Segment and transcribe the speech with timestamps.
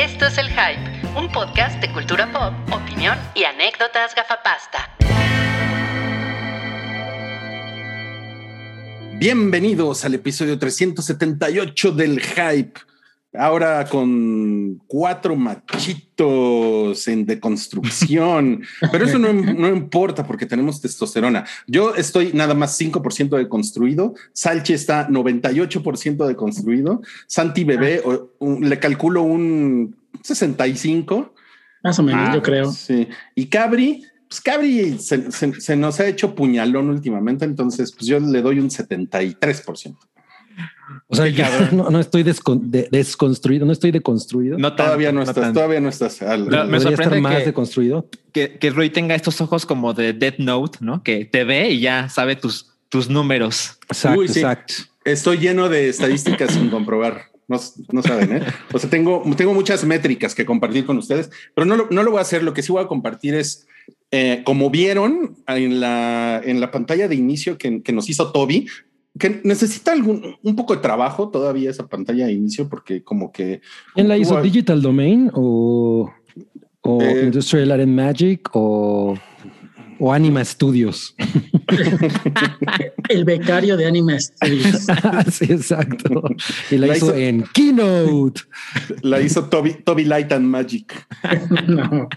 [0.00, 4.96] Esto es El Hype, un podcast de cultura pop, opinión y anécdotas gafapasta.
[9.18, 12.80] Bienvenidos al episodio 378 del Hype.
[13.32, 18.62] Ahora con cuatro machitos en deconstrucción,
[18.92, 21.44] pero eso no, no, importa porque tenemos testosterona.
[21.68, 28.02] Yo estoy nada más 5% deconstruido, Salchi está 98% deconstruido, Santi Bebé
[28.60, 31.32] le calculo un 65.
[31.82, 32.72] Más o menos, Ah, yo creo.
[32.72, 33.08] Sí.
[33.34, 38.18] Y Cabri, pues Cabri se, se- se nos ha hecho puñalón últimamente, entonces pues yo
[38.20, 39.96] le doy un 73%.
[41.08, 44.58] O sea, yo no, no estoy descon- de- desconstruido, no estoy deconstruido.
[44.58, 45.54] No tanto, Todavía no, estás, tanto.
[45.54, 46.22] todavía no estás.
[46.22, 48.08] al- No, me estar sorprende más que- deconstruido.
[48.32, 51.02] Que, que Rui tenga estos ojos como de Death Note, ¿no?
[51.02, 53.78] Que te ve y ya sabe tus, tus números.
[53.88, 54.40] Exacto, Uy, sí.
[54.40, 54.74] exacto.
[55.04, 57.22] Estoy lleno de estadísticas sin comprobar.
[57.48, 57.58] No,
[57.90, 58.42] no saben, ¿eh?
[58.72, 62.12] O sea, tengo, tengo muchas métricas que compartir con ustedes, pero no lo, no lo
[62.12, 62.44] voy a hacer.
[62.44, 63.66] Lo que sí voy a compartir es,
[64.12, 68.68] eh, como vieron en la, en la pantalla de inicio que, que nos hizo Toby,
[69.20, 73.60] que necesita algún, un poco de trabajo todavía esa pantalla de inicio, porque como que...
[73.94, 74.42] ¿Quién la hizo?
[74.42, 76.10] ¿Digital Domain o,
[76.80, 77.22] o Eh.
[77.26, 79.14] Industrial Art and Magic o,
[80.00, 81.14] o Anima Studios?
[83.08, 84.86] El becario de Anime Studios.
[85.32, 86.22] sí, exacto.
[86.70, 88.40] Y la, La hizo, hizo- en Keynote.
[89.02, 91.06] La hizo Toby, Toby Light and Magic.
[91.68, 92.08] no.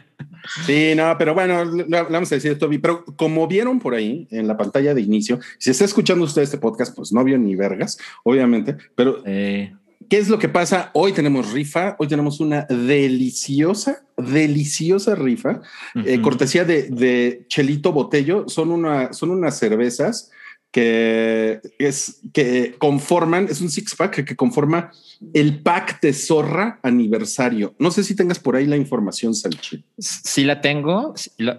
[0.66, 4.48] Sí, no, pero bueno, le vamos a decir Toby, pero como vieron por ahí en
[4.48, 7.98] la pantalla de inicio, si está escuchando usted este podcast, pues no vio ni vergas,
[8.24, 9.74] obviamente, pero Eh,
[10.10, 10.92] ¿qué es lo que pasa?
[10.94, 15.62] Hoy tenemos rifa, hoy tenemos una deliciosa, deliciosa rifa,
[16.06, 20.30] eh, cortesía de, de Chelito Botello, son, una, son unas cervezas
[20.74, 24.92] que es que conforman, es un six pack que, conforma
[25.32, 27.76] el pack de zorra aniversario.
[27.78, 29.86] No sé si tengas por ahí la información, Salchi.
[30.00, 31.14] Sí la tengo,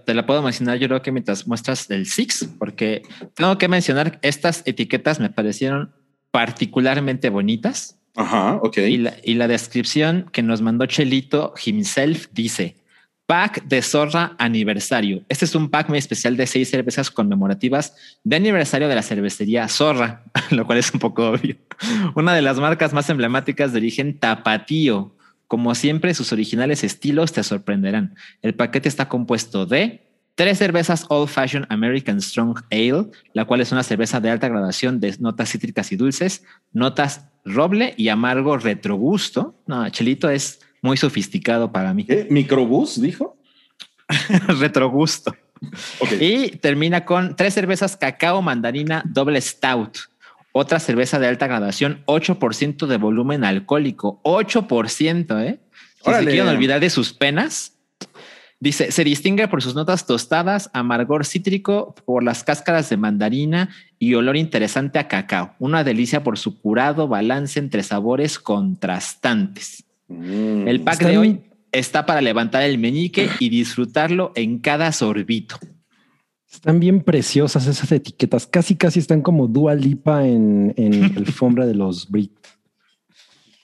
[0.05, 3.03] te la puedo mencionar yo creo que mientras muestras el Six, porque
[3.35, 5.95] tengo que mencionar estas etiquetas me parecieron
[6.33, 8.79] particularmente bonitas Ajá, ok.
[8.79, 12.75] y la, y la descripción que nos mandó Chelito himself dice
[13.27, 15.23] pack de zorra aniversario.
[15.29, 19.69] Este es un pack muy especial de seis cervezas conmemorativas de aniversario de la cervecería
[19.69, 21.57] Zorra, lo cual es un poco obvio.
[22.15, 25.15] Una de las marcas más emblemáticas de origen tapatío.
[25.47, 28.15] Como siempre, sus originales estilos te sorprenderán.
[28.43, 30.03] El paquete está compuesto de
[30.35, 35.01] tres cervezas Old Fashioned American Strong Ale, la cual es una cerveza de alta gradación
[35.01, 39.55] de notas cítricas y dulces, notas roble y amargo retrogusto.
[39.67, 42.05] No, Chelito es muy sofisticado para mí.
[42.05, 42.27] ¿Qué?
[42.31, 43.39] ¿Microbús dijo?
[44.61, 45.35] retrogusto.
[45.99, 46.13] Ok.
[46.21, 49.97] Y termina con tres cervezas cacao mandarina doble stout.
[50.53, 54.21] Otra cerveza de alta gradación, 8% de volumen alcohólico.
[54.25, 55.59] 8%, ¿eh?
[56.05, 57.79] Si se quieren olvidar de sus penas.
[58.61, 64.15] Dice, se distingue por sus notas tostadas, amargor cítrico, por las cáscaras de mandarina y
[64.15, 65.55] olor interesante a cacao.
[65.59, 69.85] Una delicia por su curado balance entre sabores contrastantes.
[70.09, 70.69] Mm.
[70.69, 71.41] El pack de hoy
[71.73, 75.59] está para levantar el meñique y disfrutarlo en cada sorbito.
[76.51, 78.47] Están bien preciosas esas etiquetas.
[78.47, 82.33] Casi, casi están como Dua Lipa en, en alfombra de los Brit.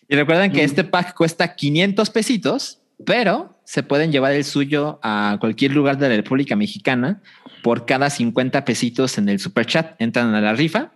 [0.09, 5.37] Y recuerden que este pack cuesta 500 pesitos, pero se pueden llevar el suyo a
[5.39, 7.23] cualquier lugar de la República Mexicana
[7.63, 9.95] por cada 50 pesitos en el super chat.
[10.01, 10.93] Entran a la rifa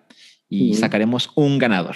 [0.49, 1.95] y sacaremos un ganador.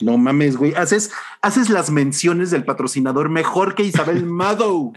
[0.00, 0.74] No mames, güey.
[0.74, 1.10] Haces,
[1.42, 4.92] haces las menciones del patrocinador mejor que Isabel Madow.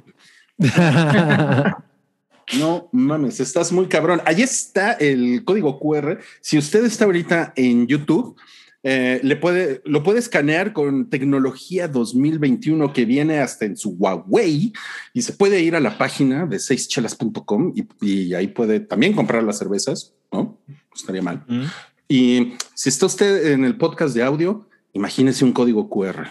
[2.58, 4.22] No mames, estás muy cabrón.
[4.26, 6.20] Ahí está el código QR.
[6.42, 8.36] Si usted está ahorita en YouTube,
[8.84, 14.74] eh, le puede, lo puede escanear con tecnología 2021 que viene hasta en su Huawei
[15.14, 19.44] y se puede ir a la página de seischelas.com y, y ahí puede también comprar
[19.44, 20.58] las cervezas, ¿no?
[20.68, 21.44] No estaría mal.
[21.48, 21.64] Mm.
[22.08, 26.28] Y si está usted en el podcast de audio, imagínese un código QR.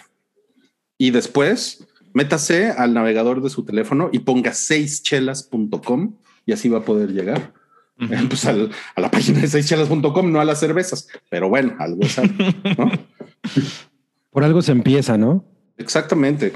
[0.99, 6.17] Y después métase al navegador de su teléfono y ponga seischelas.com
[6.47, 7.53] y así va a poder llegar
[7.99, 11.09] eh, pues al- a la página de seischelas.com, no a las cervezas.
[11.29, 12.35] Pero bueno, algo es algo,
[12.79, 12.91] ¿no?
[14.31, 15.45] Por algo se empieza, ¿no?
[15.77, 16.53] Exactamente.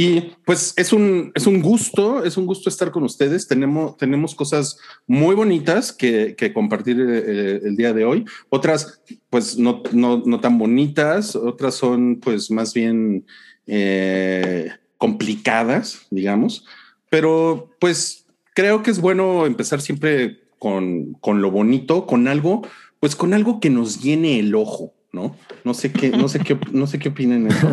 [0.00, 3.46] Y pues es un, es un gusto, es un gusto estar con ustedes.
[3.46, 8.24] Tenemos, tenemos cosas muy bonitas que, compartir eh, el día de hoy.
[8.48, 13.26] Otras, pues no, no, no tan bonitas, otras son pues más bien
[13.66, 16.64] eh, complicadas, digamos.
[17.10, 18.24] Pero pues
[18.54, 22.62] creo que es bueno empezar siempre con, con lo bonito, con algo,
[23.00, 25.36] pues con algo que nos llene el ojo, ¿no?
[25.64, 27.68] No sé qué, no sé qué, no sé qué opinen eso.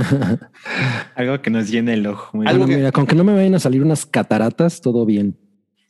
[1.16, 2.36] Algo que nos llene el ojo.
[2.38, 5.06] Muy Algo Bueno, que- mira, con que no me vayan a salir unas cataratas, todo
[5.06, 5.38] bien.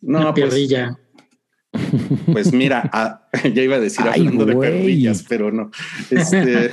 [0.01, 0.97] No, Una pues, perrilla.
[2.31, 5.71] pues mira, ah, ya iba a decir Ay, hablando de perrillas, pero no.
[6.09, 6.71] Este,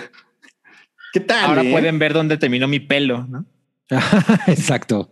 [1.12, 1.44] ¿qué tal?
[1.46, 1.70] Ahora eh?
[1.70, 3.46] pueden ver dónde terminó mi pelo, ¿no?
[4.46, 5.10] Exacto.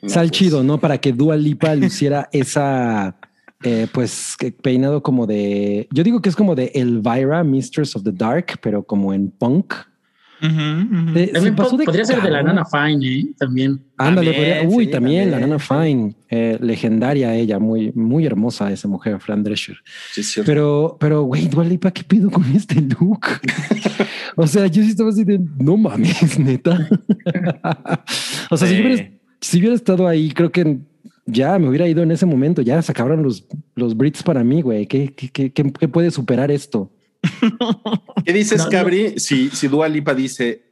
[0.00, 0.78] No, Sal pues, chido, ¿no?
[0.80, 3.18] Para que Dua Lipa luciera esa,
[3.62, 5.88] eh, pues, que- peinado como de.
[5.92, 9.74] Yo digo que es como de Elvira, Mistress of the Dark, pero como en punk.
[10.40, 12.42] Se pasó de podría ser de la.
[12.42, 13.26] Nana Fine, ¿eh?
[13.38, 13.80] También.
[13.96, 18.72] Ándale, También, podría- uy, sí, también, la Nana Fine, eh, legendaria ella, muy, muy hermosa
[18.72, 19.76] esa mujer, Fran Drescher.
[20.12, 20.50] sí, cierto.
[20.50, 23.20] Pero, pero, güey, Dua Lipa, ¿qué pido con este look?
[24.36, 26.88] o sea, yo sí estaba así de, no mames, neta.
[28.50, 28.86] o sea, si, yo Sí.
[28.86, 29.10] hubiera,
[29.40, 30.78] si hubiera estado ahí, creo que
[31.26, 34.62] ya me hubiera ido en ese momento, ya se acabaron los, los Brits para mí,
[34.62, 34.86] güey.
[34.86, 36.90] ¿Qué, qué, qué, qué- qué puede superar esto?
[38.24, 38.70] ¿Qué dices, No, no.
[38.70, 39.18] Cabri?
[39.18, 40.62] Si, si Dua Lipa dice,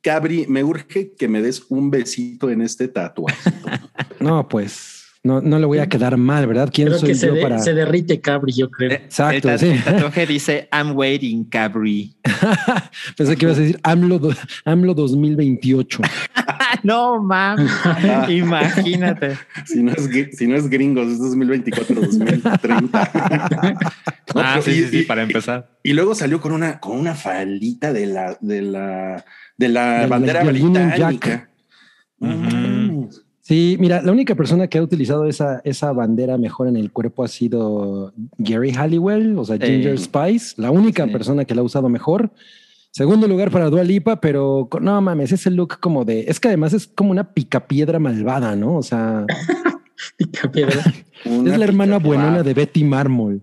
[0.00, 3.50] Cabri, me urge que me des un besito en este tatuaje.
[4.20, 4.91] No, pues
[5.24, 6.68] no, no le voy a quedar mal, ¿verdad?
[6.72, 7.58] ¿Quién Creo soy que se, yo de- para...?
[7.60, 8.90] se derrite Cabri, yo creo.
[8.90, 9.66] Exacto, el, sí.
[9.68, 12.16] el tatuaje dice I'm waiting, Cabri.
[13.16, 14.20] Pensé que ibas a decir AMLO,
[14.64, 16.02] AMLO 2028.
[16.82, 17.70] no mames.
[18.30, 19.36] Imagínate.
[19.64, 22.60] si, no es, si no es gringos, es 2024, 2030.
[24.34, 25.70] No, ah, pero- sí, y, sí, sí, y- para empezar.
[25.84, 29.24] y luego salió con una, con una faldita de la, de la,
[29.56, 31.48] de la Del- bandera británica.
[33.52, 37.22] Sí, mira, la única persona que ha utilizado esa, esa bandera mejor en el cuerpo
[37.22, 41.10] ha sido Gary Halliwell, o sea, Ginger Eh, Spice, la única sí.
[41.12, 42.30] persona que la ha usado mejor.
[42.92, 46.48] Segundo lugar para Dua Lipa, pero con- no mames, ese look como de, es que
[46.48, 48.76] además es como una picapiedra malvada, ¿no?
[48.76, 49.26] O sea,
[50.16, 50.82] Pica piedra.
[51.26, 53.42] Una es la hermana buenona de Betty Mármol.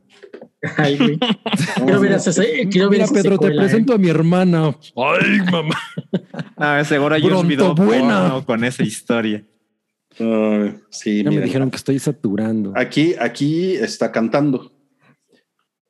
[0.75, 1.19] Ay, güey.
[1.85, 2.31] Quiero ver esa,
[2.71, 3.65] quiero ver Mira, esa Pedro, te secuela, ¿eh?
[3.65, 4.75] presento a mi hermana.
[4.95, 5.75] Ay, mamá.
[6.57, 8.43] No, seguro hay un video buena.
[8.45, 9.45] con esa historia.
[10.89, 12.73] Sí, Ya me dijeron que estoy saturando.
[12.75, 14.71] Aquí, aquí está cantando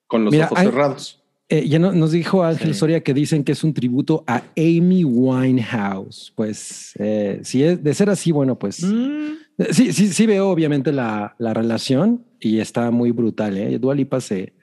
[0.07, 1.15] con los Mira, ojos hay- cerrados.
[1.51, 2.79] Eh, ya no- nos dijo Ángel Sí.
[2.79, 6.31] Soria que dicen que es un tributo a Amy Winehouse.
[6.35, 10.49] Pues eh, si es de ser así, bueno, pues Mm, eh, sí, sí, sí veo
[10.49, 13.57] obviamente la, la relación y está muy brutal.
[13.57, 13.79] ¿eh?
[13.79, 14.53] Dua Lipa se,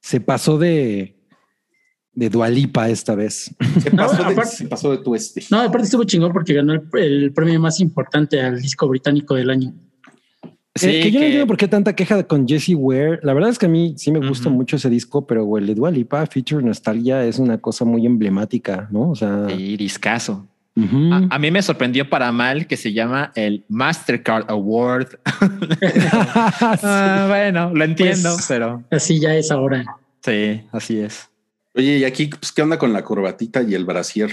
[0.00, 1.15] se pasó de,
[2.16, 3.54] de Dua Lipa esta vez.
[3.80, 5.44] Se pasó, de, aparte- se pasó de tu este.
[5.50, 9.50] No, aparte estuvo chingón porque ganó el, el premio más importante al disco británico del
[9.50, 9.72] año.
[10.74, 13.20] Sí, Eh, que yo no entiendo por qué tanta queja con Jessie Ware.
[13.22, 15.68] La verdad es que a mí sí me gusta mucho ese disco, pero güey, el
[15.68, 19.10] de Dua Lipa, Feature Nostalgia, es una cosa muy emblemática, ¿no?
[19.10, 19.76] O sea, Sí.
[21.10, 25.08] A, a mí me sorprendió para mal que se llama el Mastercard Award.
[26.82, 29.84] Ah, bueno, lo entiendo, Pues- pero Así ya es ahora.
[30.22, 31.28] sí, así es.
[31.76, 34.30] Oye, y aquí, pues, ¿qué onda con la corbatita y el brasier?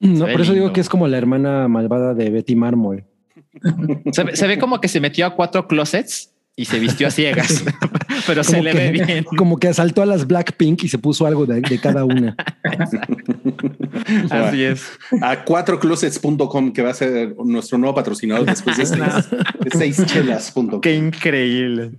[0.00, 3.04] No, ve por eso digo que es como la hermana malvada de Betty Mármol.
[4.12, 7.10] Se, ve- se ve como que se metió a cuatro closets y se vistió a
[7.10, 7.64] ciegas,
[8.26, 9.24] pero se le que- ve bien.
[9.36, 12.34] Como que asaltó a las Blackpink y se puso algo de, de cada una.
[14.30, 14.90] Así es.
[15.20, 19.30] A cuatroclosets.com, que va a ser nuestro nuevo patrocinador después de seis,
[19.60, 20.80] de seischelas.com.
[20.80, 21.92] Qué increíble.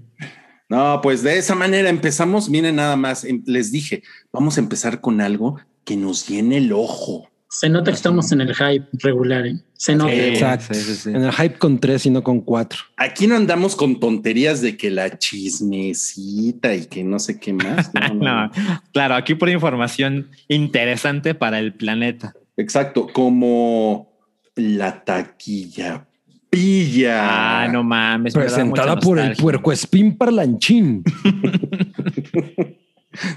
[0.71, 2.49] No, pues de esa manera empezamos.
[2.49, 6.71] Miren, nada más em- les dije, vamos a empezar con algo que nos llene el
[6.71, 7.29] ojo.
[7.49, 9.45] Se nota que estamos en el hype regular.
[9.47, 9.59] ¿eh?
[9.73, 10.13] Se nota.
[10.13, 10.19] Sí.
[10.19, 10.73] Exacto.
[10.73, 11.09] sí, sí, sí.
[11.09, 12.79] En el hype con tres y no con cuatro.
[12.95, 17.91] Aquí no andamos con tonterías de que la chismecita y que no sé qué más.
[18.13, 18.51] No, no, No,
[18.93, 22.33] claro, aquí por información interesante para el planeta.
[22.55, 24.09] Exacto, como
[24.55, 26.07] la taquilla
[26.51, 27.63] pilla.
[27.63, 28.35] Ah, no mames.
[28.35, 31.03] me da Presentada por el puerco espín parlanchín.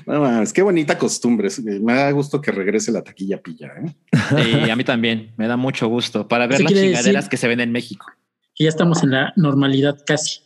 [0.06, 1.48] No mames, qué bonita costumbre.
[1.80, 3.72] Me da gusto que regrese la taquilla pilla.
[3.84, 3.92] ¿eh?
[4.62, 5.32] Sí, a mí también.
[5.36, 8.06] Me da mucho gusto para ver las chingaderas decir- que se ven en México.
[8.54, 10.42] Que ya estamos en la normalidad casi.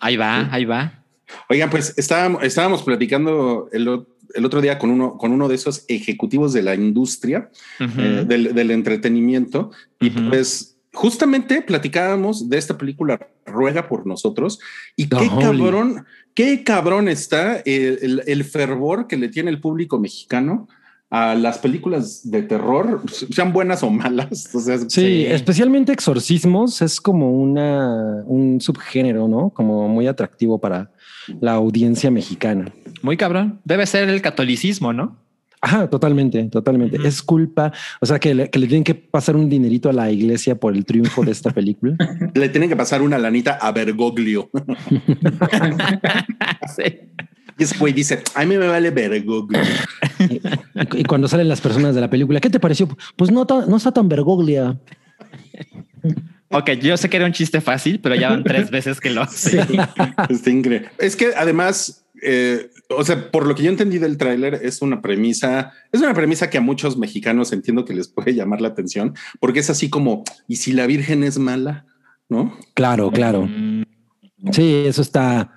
[0.00, 1.04] Ahí va, ahí va.
[1.50, 5.84] Oigan, pues estábamos, estábamos platicando el, el otro día con uno, con uno de esos
[5.88, 13.18] ejecutivos de la industria eh, del, del entretenimiento y pues justamente platicábamos de esta película
[13.46, 14.60] Ruega por nosotros
[14.96, 15.42] y The qué Holy.
[15.62, 20.68] cabrón, qué cabrón está el, el- el fervor que le tiene el público mexicano
[21.10, 24.48] a las películas de terror, sean buenas o malas.
[24.54, 25.26] O sea, Sí, Sí.
[25.26, 29.50] especialmente exorcismos es como una un subgénero, ¿no?
[29.50, 30.90] Como muy atractivo para
[31.40, 32.72] la audiencia mexicana.
[33.02, 33.60] Muy cabrón.
[33.64, 35.18] Debe ser el catolicismo, ¿no?
[35.64, 36.98] Ajá, totalmente, totalmente.
[37.06, 40.10] Es culpa, o sea, que le, que le tienen que pasar un dinerito a la
[40.10, 41.96] iglesia por el triunfo de esta película.
[42.34, 44.50] le tienen que pasar una lanita a Bergoglio.
[46.76, 46.82] sí.
[47.58, 49.60] Y ese güey dice, a mí me vale Bergoglio.
[50.94, 52.88] Y cuando salen las personas de la película, ¿qué te pareció?
[53.14, 54.80] Pues no, no está tan vergoglia.
[56.52, 59.22] Ok, yo sé que era un chiste fácil, pero ya van tres veces que lo
[59.22, 59.64] hace.
[59.64, 59.76] Sí.
[60.28, 60.88] Está increíble.
[60.98, 65.00] Es que además, eh, o sea, por lo que yo entendí del tráiler, es una
[65.02, 69.14] premisa, es una premisa que a muchos mexicanos entiendo que les puede llamar la atención,
[69.40, 71.86] porque es así como, ¿y si la Virgen es mala?
[72.28, 72.56] ¿No?
[72.74, 73.46] Claro, claro.
[73.46, 73.82] Mm,
[74.52, 75.52] Sí, eso está.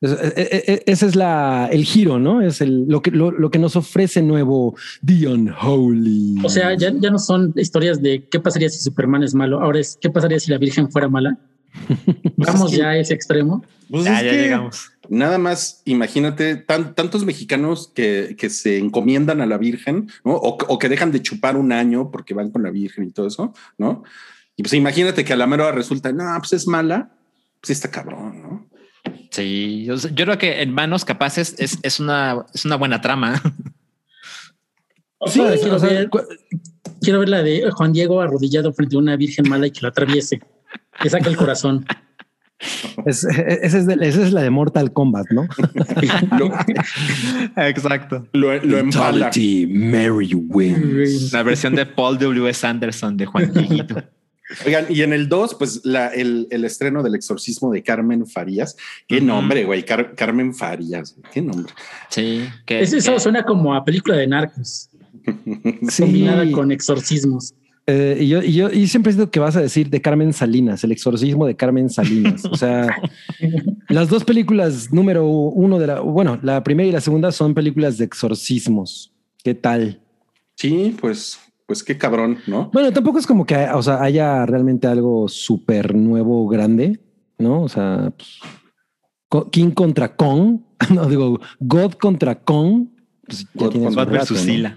[0.00, 2.42] es- e- e- e- Ese es la, el giro, ¿no?
[2.42, 6.36] Es el, lo, que, lo, lo que nos ofrece nuevo The Unholy.
[6.44, 9.62] O sea, ya, ya no son historias de qué pasaría si Superman es malo.
[9.62, 11.38] Ahora es qué pasaría si la Virgen fuera mala.
[12.36, 13.64] Vamos es que- ya a ese extremo.
[13.90, 14.90] Pues ya, es ya que llegamos.
[15.08, 20.32] Nada más, imagínate tan- tantos mexicanos que, que se encomiendan a la Virgen, ¿no?
[20.34, 23.26] O, o que dejan de chupar un año porque van con la Virgen y todo
[23.26, 24.02] eso, ¿no?
[24.56, 27.10] Y pues imagínate que a la mera resulta, no, pues es mala,
[27.60, 28.66] pues está cabrón, ¿no?
[29.30, 33.40] Sí, yo, yo creo que en manos capaces es, es una, es una buena trama.
[35.18, 36.10] O Sí, quiero, o sea, ver,
[37.00, 39.88] quiero ver la de Juan Diego arrodillado frente a una Virgen mala y que la
[39.88, 40.40] atraviese.
[41.00, 41.86] Que saque el corazón.
[43.06, 45.46] Es- e- esa, es de- esa es la de Mortal Kombat, ¿no?
[46.38, 46.52] Lo,
[47.56, 48.26] Exacto.
[48.32, 49.30] lo, lo empala.
[49.68, 51.32] Mary wins.
[51.32, 52.48] La versión de Paul W.
[52.48, 52.66] S.
[52.66, 54.02] Anderson de Juan Dieguito.
[54.64, 58.76] Oigan, y en el 2, pues la, el, el estreno del exorcismo de Carmen Farías.
[59.08, 59.84] Qué nombre, güey.
[59.84, 61.16] Car- Carmen Farías.
[61.32, 61.72] Qué nombre.
[62.10, 64.88] Sí, que, Es- Eso que- suena como a película de narcos,
[65.88, 66.02] Sí.
[66.02, 67.54] combinada con exorcismos.
[67.88, 70.82] Eh, y yo, y yo y siempre siento que vas a decir de Carmen Salinas,
[70.82, 72.44] el exorcismo de Carmen Salinas.
[72.44, 72.88] O sea,
[73.88, 77.96] las dos películas número uno de la, bueno, la primera y la segunda son películas
[77.98, 79.12] de exorcismos.
[79.44, 80.00] ¿Qué tal?
[80.56, 82.70] Sí, pues, pues qué cabrón, ¿no?
[82.72, 86.98] Bueno, tampoco es como que o sea, haya realmente algo súper nuevo, grande,
[87.38, 87.62] ¿no?
[87.62, 90.58] O sea, pues, King contra Kong,
[90.92, 92.88] no digo God contra Kong,
[93.24, 94.40] pues ya God versus.
[94.40, 94.76] Sila.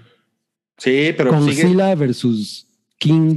[0.78, 1.62] Sí, pero sigue.
[1.62, 2.69] Godzilla versus
[3.00, 3.36] King.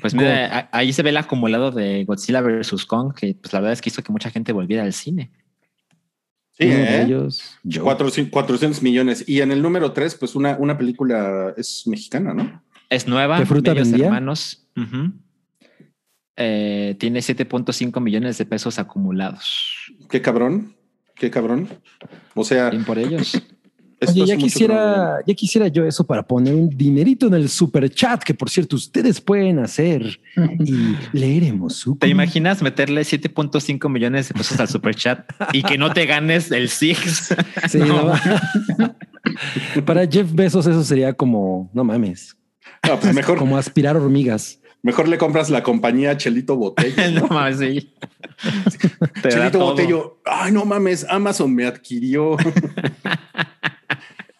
[0.00, 3.74] Pues mira, ahí se ve el acumulado de Godzilla versus Kong, que pues la verdad
[3.74, 5.30] es que hizo que mucha gente volviera al cine.
[6.52, 7.02] Sí, ¿eh?
[7.02, 7.82] ellos, yo.
[7.84, 9.24] 400, 400 millones.
[9.26, 12.62] Y en el número 3, pues una, una película es mexicana, ¿no?
[12.88, 14.06] Es nueva, ¿Qué fruta vendía?
[14.06, 14.66] hermanos.
[14.76, 15.12] Ujú.
[16.36, 19.92] Eh, tiene 7.5 millones de pesos acumulados.
[20.08, 20.74] Qué cabrón,
[21.14, 21.68] qué cabrón.
[22.34, 23.32] O sea, Bien por ellos.
[24.00, 27.50] esto Oye, ya no quisiera, ya quisiera yo eso para poner un dinerito en el
[27.50, 30.18] super chat, que por cierto ustedes pueden hacer
[30.58, 31.96] y leeremos su.
[31.96, 36.50] ¿Te imaginas meterle 7.5 millones de pesos al super chat y que no te ganes
[36.50, 37.34] el Six?
[37.68, 38.14] Sí, No.
[38.78, 39.84] ¿no?
[39.84, 42.36] para Jeff Bezos eso sería como, no mames.
[42.86, 44.60] No, pues mejor, como aspirar hormigas.
[44.82, 47.20] mejor le compras la compañía Chelito Botello.
[47.20, 47.92] no mames, sí.
[49.28, 49.58] Chelito.
[49.58, 52.36] Botello, ay, no mames, Amazon me adquirió.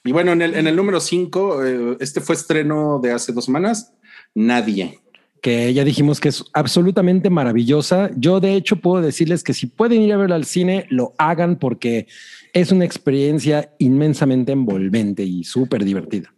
[0.05, 3.93] Y bueno, en el, en el número 5, este fue estreno de hace dos semanas.
[4.35, 4.99] Nadie.
[5.43, 8.11] que ya dijimos que es absolutamente maravillosa.
[8.17, 11.57] Yo de hecho puedo decirles que si pueden ir a verla al cine, lo hagan
[11.59, 12.07] porque
[12.53, 16.33] es una experiencia inmensamente envolvente y súper divertida.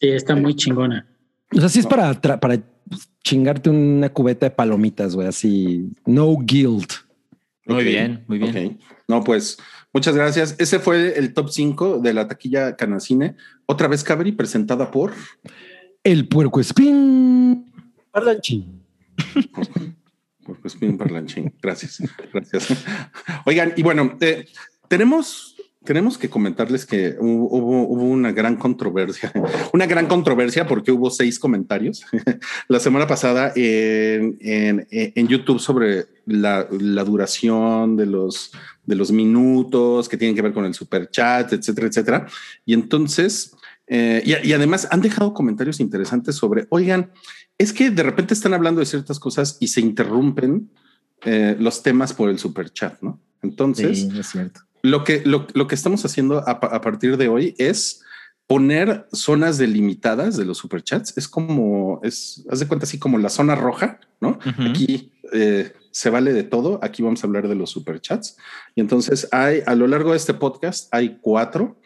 [0.00, 1.06] Sí, está muy chingona.
[1.56, 2.60] O sea, sí es para, tra- para
[3.24, 6.92] chingarte una cubeta de palomitas, güey, así, no guilt.
[7.66, 8.66] Muy Ok, bien, muy bien.
[8.76, 8.82] ok.
[9.08, 9.56] No, pues
[9.98, 10.54] muchas gracias.
[10.58, 13.34] Ese fue el top 5 de la taquilla Canacine.
[13.66, 15.12] Otra vez Cabri, presentada por.
[16.04, 17.72] El puerco espín
[18.12, 18.80] parlanchín.
[20.44, 21.52] por Crispin Parlanchín.
[21.60, 22.00] Gracias.
[22.32, 22.68] Gracias.
[23.44, 24.46] Oigan, y bueno, eh,
[24.86, 25.47] tenemos.
[25.88, 29.32] Tenemos que comentarles que hubo, una gran controversia,
[29.72, 32.04] una gran controversia porque hubo seis comentarios
[32.68, 34.36] la semana pasada en,
[35.26, 38.52] YouTube sobre la, duración de los,
[38.84, 42.26] de los minutos que tienen que ver con el super chat, etcétera, etcétera.
[42.66, 47.12] Y entonces, eh, y, y además han dejado comentarios interesantes sobre, oigan,
[47.56, 50.68] es que de repente están hablando de ciertas cosas y se interrumpen
[51.24, 53.18] eh, los temas por el super chat, ¿no?
[53.40, 54.67] Entonces, Sí, es cierto.
[54.90, 58.02] Lo que, lo, lo que estamos haciendo a, a partir de hoy es
[58.46, 61.16] poner zonas delimitadas de los superchats.
[61.16, 64.38] Es como, es, haz de cuenta así como la zona roja, ¿no?
[64.44, 64.62] Ujú.
[64.70, 66.78] Aquí eh, se vale de todo.
[66.82, 68.36] Aquí vamos a hablar de los superchats.
[68.74, 71.76] Y entonces hay, a lo largo de este podcast, hay cuatro,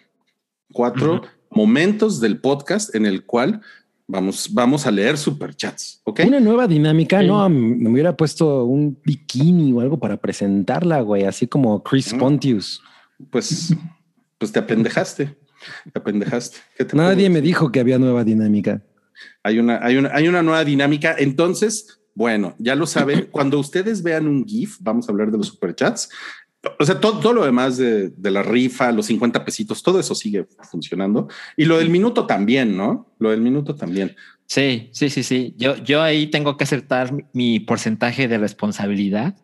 [0.72, 1.24] cuatro Ujú.
[1.50, 3.60] momentos del podcast en el cual
[4.06, 6.00] vamos, vamos a leer superchats.
[6.04, 6.20] ¿Ok?
[6.26, 7.26] Una nueva dinámica, Sí.
[7.26, 7.48] ¿no?
[7.48, 12.14] Me hubiera puesto un bikini o algo para presentarla, güey, así como Chris.
[12.14, 12.80] Pontius.
[13.30, 13.74] Pues,
[14.38, 15.36] pues te apendejaste.
[15.92, 16.58] Te apendejaste.
[16.76, 18.82] ¿Qué te puedo Nadie me dijo que había nueva dinámica.
[19.42, 21.14] Hay una, hay una, hay una nueva dinámica.
[21.18, 23.28] Entonces, bueno, ya lo saben.
[23.30, 26.08] Cuando ustedes vean un GIF, vamos a hablar de los superchats.
[26.78, 30.14] O sea, todo, todo lo demás de, de la rifa, los 50 pesitos, todo eso
[30.14, 31.28] sigue funcionando.
[31.56, 33.14] Y lo del minuto también, ¿no?
[33.18, 34.14] Lo del minuto también.
[34.46, 35.54] Sí, sí, sí, sí.
[35.56, 39.34] Yo, yo ahí tengo que acertar mi porcentaje de responsabilidad.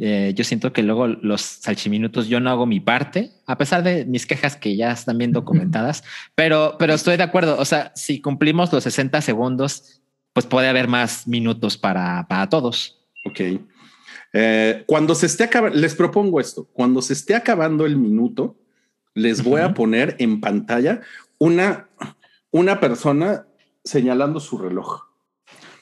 [0.00, 4.04] Eh, yo siento que luego los salchiminutos yo no hago mi parte, a pesar de
[4.04, 6.04] mis quejas que ya están bien documentadas,
[6.36, 7.58] pero, pero estoy de acuerdo.
[7.58, 10.00] O sea, si cumplimos los 60 segundos,
[10.32, 13.00] pues puede haber más minutos para, para todos.
[13.24, 13.40] Ok.
[14.32, 16.68] Eh, cuando se esté acabando, les propongo esto.
[16.72, 18.56] Cuando se esté acabando el minuto,
[19.14, 21.00] les voy a poner en pantalla
[21.38, 21.88] una,
[22.52, 23.46] una persona
[23.82, 25.06] señalando su reloj.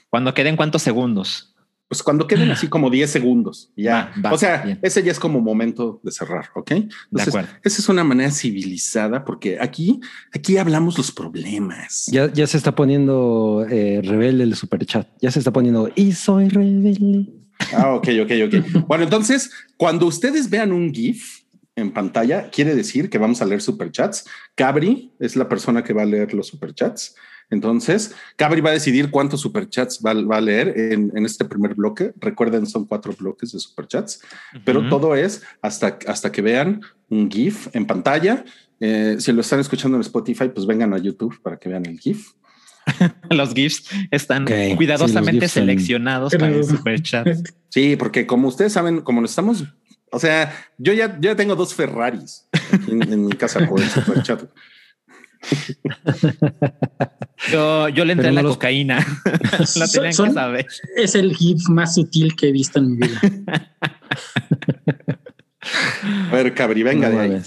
[0.08, 1.55] Cuando queden cuántos segundos.
[1.88, 4.12] Pues cuando queden así como 10 segundos, ya.
[4.16, 4.78] Va, va, o sea, bien.
[4.82, 6.72] ese ya es como momento de cerrar, ¿ok?
[6.72, 7.48] Entonces, acuerdo.
[7.62, 10.00] esa es una manera civilizada porque aquí,
[10.32, 12.06] aquí hablamos los problemas.
[12.06, 15.06] Ya, ya se está poniendo eh, rebelde el superchat.
[15.20, 17.26] Ya se está poniendo y soy rebelde.
[17.72, 18.84] Ah, ok, ok, ok.
[18.88, 21.42] Bueno, entonces, cuando ustedes vean un GIF
[21.76, 24.24] en pantalla, quiere decir que vamos a leer superchats.
[24.54, 27.14] Cabri es la persona que va a leer los superchats.
[27.50, 31.74] Entonces, Cabri va a decidir cuántos superchats va, va a leer en, en este primer
[31.74, 32.12] bloque.
[32.20, 34.20] Recuerden, son cuatro bloques de superchats,
[34.64, 34.88] pero Ujú.
[34.88, 38.44] todo es hasta, hasta que vean un GIF en pantalla.
[38.80, 41.98] Eh, si lo están escuchando en Spotify, pues vengan a YouTube para que vean el
[42.00, 42.32] GIF.
[43.30, 47.26] Los GIFs están Ok, sí, cuidadosamente los GIFs son- seleccionados para el super chat.
[47.68, 49.64] Sí, porque como ustedes saben, como nos estamos,
[50.10, 53.82] o sea, yo ya, yo ya tengo dos Ferraris aquí en, en mi casa por
[53.82, 54.44] el superchat.
[57.52, 58.98] Yo, yo le entré no la los- cocaína.
[59.78, 60.34] Lo tenían Son-.
[60.96, 63.20] Es el GIF más sutil que he visto en mi vida.
[66.30, 67.40] A ver, Cabri, venga No de ahí.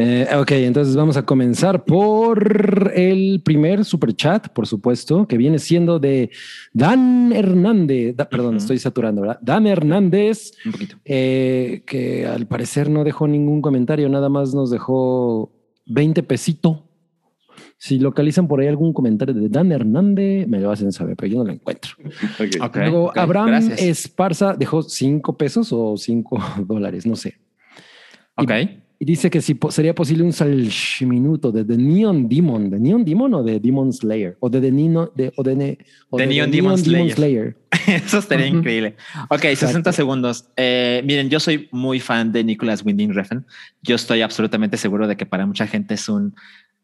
[0.00, 5.58] Eh, ok, entonces vamos a comenzar por el primer super chat, por supuesto, que viene
[5.58, 6.30] siendo de
[6.72, 8.14] Dan Hernández.
[8.16, 9.38] Da- perdón, estoy saturando, ¿verdad?
[9.42, 10.96] Dan Hernández, Un poquito.
[11.04, 15.52] eh, que al parecer no dejó ningún comentario, nada más nos dejó
[15.86, 16.87] 20 pesito.
[17.80, 21.38] Si localizan por ahí algún comentario de Dan Hernández, me lo hacen saber, pero yo
[21.38, 21.92] no lo encuentro.
[22.40, 22.48] Ok.
[22.62, 23.80] Ok, Luego, ok, Abraham gracias.
[23.82, 27.38] Esparza dejó 5 pesos o 5 dólares, no sé.
[28.36, 28.50] Ok.
[29.00, 33.04] Y dice que si po- sería posible un salchiminuto de The Neon Demon, ¿de Neon
[33.04, 34.36] Demon o de Demon Slayer?
[34.40, 35.78] O de The Nino, de, o de, Ne-
[36.10, 36.78] o The de Neon The Demon
[37.10, 37.56] Slayer.
[37.86, 38.56] Eso estaría Ujú.
[38.58, 38.96] increíble.
[39.30, 40.48] Ok, 60 segundos.
[40.56, 43.46] Eh, miren, yo soy muy fan de Nicholas Winding Refn.
[43.82, 46.34] Yo estoy absolutamente seguro de que para mucha gente es un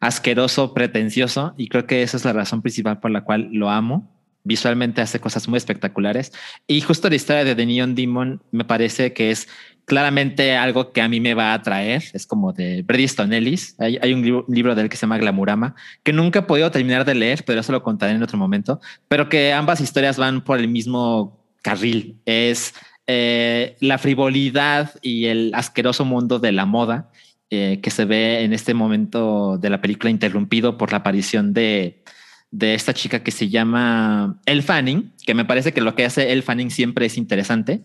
[0.00, 4.10] asqueroso, pretencioso y creo que esa es la razón principal por la cual lo amo.
[4.46, 6.32] Visualmente hace cosas muy espectaculares
[6.66, 9.48] y justo la historia de The Neon Demon me parece que es
[9.86, 12.04] claramente algo que a mí me va a atraer.
[12.12, 13.74] Es como de Easton Ellis.
[13.78, 16.70] Hay, hay un libro, libro de él que se llama Glamurama que nunca he podido
[16.70, 18.80] terminar de leer, pero eso lo contaré en otro momento.
[19.08, 22.18] Pero que ambas historias van por el mismo carril.
[22.24, 22.74] Es
[23.06, 27.10] eh, la frivolidad y el asqueroso mundo de la moda
[27.56, 32.02] eh, que se ve en este momento de la película interrumpido por la aparición de,
[32.50, 36.32] de esta chica que se llama Elle Fanning, que me parece que lo que hace
[36.32, 37.82] Elle Fanning siempre es interesante.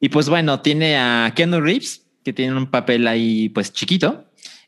[0.00, 4.24] Y pues bueno, tiene a Keanu Reeves, que tiene un papel ahí pues chiquito,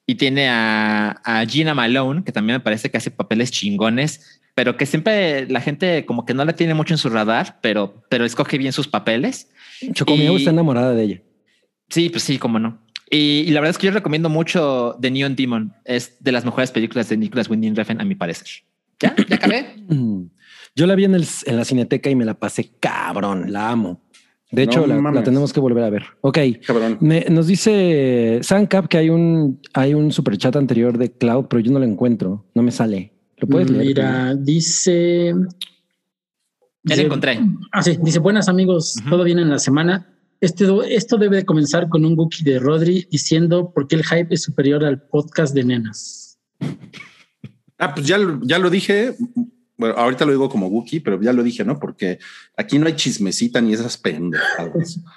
[0.07, 4.76] y tiene a, a Gina Malone, que también me parece que hace papeles chingones, pero
[4.76, 8.24] que siempre la gente como que no la tiene mucho en su radar, pero, pero
[8.24, 9.50] escoge bien sus papeles.
[9.92, 11.22] Chocomiao Y- está enamorada de ella.
[11.90, 12.84] Sí, pues sí, cómo no.
[13.14, 15.72] Y, y la verdad es que yo recomiendo mucho The Neon Demon.
[15.85, 18.46] Es de las mejores películas de Nicholas Winding Refn, a mi parecer.
[19.00, 19.14] ¿Ya?
[19.29, 19.77] ¿Ya acabé?
[19.88, 20.22] Mm.
[20.77, 24.00] Yo la vi en, el, en la cineteca y me la pasé cabrón, la amo.
[24.50, 26.05] De No hecho, la, tenemos que volver a ver.
[26.20, 26.38] Ok.
[26.66, 26.98] Cabrón.
[27.00, 31.61] Me- nos dice Sancap que hay un, hay un super chat anterior de Cloud, pero
[31.61, 32.46] yo no lo encuentro.
[32.55, 33.12] No me sale.
[33.38, 33.87] ¿Lo puedes leer?
[33.87, 35.35] Mira, dice.
[36.85, 37.40] Ya lo encontré.
[37.72, 40.13] Ah, sí, dice, buenas amigos, todo bien en la semana.
[40.44, 44.35] Este, esto debe de comenzar con un Wookiee de Rodri diciendo por qué el hype
[44.35, 46.38] es superior al podcast de nenas.
[47.78, 49.14] Ah, pues ya, lo- ya lo dije.
[49.76, 51.78] Bueno, ahorita lo digo como Wookie, pero ya lo dije, ¿no?
[51.80, 52.18] Porque
[52.57, 55.00] aquí no hay chismecita ni esas pendejadas.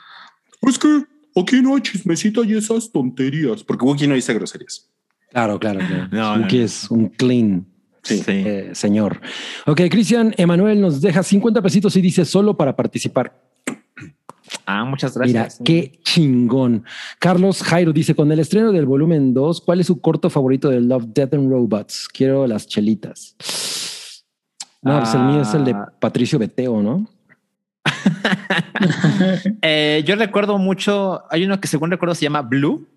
[0.67, 1.03] Es que
[1.39, 3.63] aquí no hay chismecita y esas tonterías.
[3.63, 4.89] Porque Wookie no dice groserías.
[5.31, 6.07] Claro, claro, claro.
[6.11, 6.65] No, no, Wookie no.
[6.65, 7.65] es un clean
[8.01, 8.23] Sí.
[8.27, 9.21] eh, señor.
[9.65, 13.46] Ok, Cristian Emanuel nos deja 50 pesitos y dice solo para participar.
[14.65, 15.61] Ah, muchas Mira, gracias.
[15.65, 16.83] qué chingón.
[17.19, 20.81] Carlos Jairo dice, con el estreno del volumen 2, ¿cuál es su corto favorito de
[20.81, 22.07] Love, Death and Robots?
[22.11, 23.35] Quiero las chelitas.
[24.81, 25.91] No, pues el mío es el de Ah.
[25.99, 27.07] Patricio Beteo, ¿no?
[29.61, 32.87] Eh, yo recuerdo mucho, hay uno que según recuerdo se llama Blue.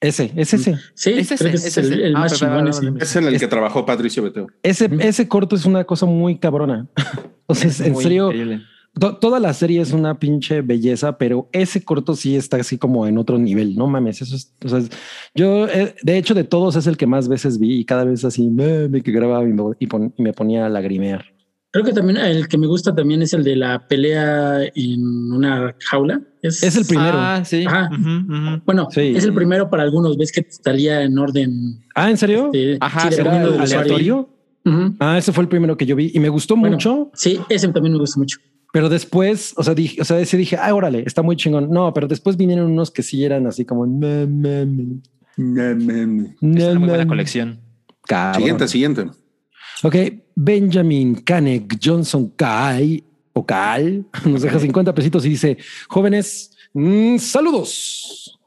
[0.00, 0.76] Ese, es ese.
[0.94, 2.68] Sí, Es ese, es el, Ah, más chingón.
[2.68, 2.90] ese.
[2.98, 4.46] Es en el que trabajó Patricio Beteo.
[4.62, 6.86] Ese, ese corto es una cosa muy cabrona.
[7.46, 8.62] O sea, en serio, increíble.
[8.98, 13.06] To- toda la serie es una pinche belleza, pero ese corto sí está así como
[13.06, 13.76] en otro nivel.
[13.76, 14.52] No mames, eso es.
[14.64, 14.90] O sea, es-
[15.34, 18.24] yo, eh, de hecho, de todos es el que más veces vi y cada vez
[18.24, 21.24] así me, me que grababa y me, y pon- y me ponía a lagrimear.
[21.72, 25.72] Creo que también el que me gusta también es el de la pelea en una
[25.88, 26.20] jaula.
[26.42, 27.12] Es, Es el primero.
[27.14, 27.64] Ah, sí.
[27.64, 27.88] Ajá.
[27.92, 28.62] Ujú, ujú.
[28.66, 29.12] Bueno, Sí.
[29.14, 30.16] es el primero para algunos.
[30.16, 31.78] Ves que salía en orden.
[31.94, 32.50] Ah, ¿en serio?
[32.52, 33.94] este, Ajá, sí, ¿será dependiendo del usuario.
[33.94, 34.36] ¿Aleatorio?
[34.66, 34.96] Ujú.
[34.98, 36.74] Ah, ese fue el primero que yo vi y me gustó Bueno.
[36.74, 38.38] mucho, Sí, ese también me gusta mucho.
[38.72, 41.70] Pero después, o sea, dije, o sea, ese dije, ah, órale, está muy chingón.
[41.70, 45.00] No, pero después vinieron unos que sí eran así como, me, me, me,
[45.36, 46.30] No, mames.
[46.40, 47.60] Es una muy buena colección.
[48.06, 48.40] cabrón.
[48.42, 49.06] Siguiente, siguiente.
[49.82, 49.96] Ok,
[50.36, 53.02] Benjamin Canek Johnson Kai
[53.32, 58.38] o Cal nos deja 50 pesitos y dice: Jóvenes, mm, saludos.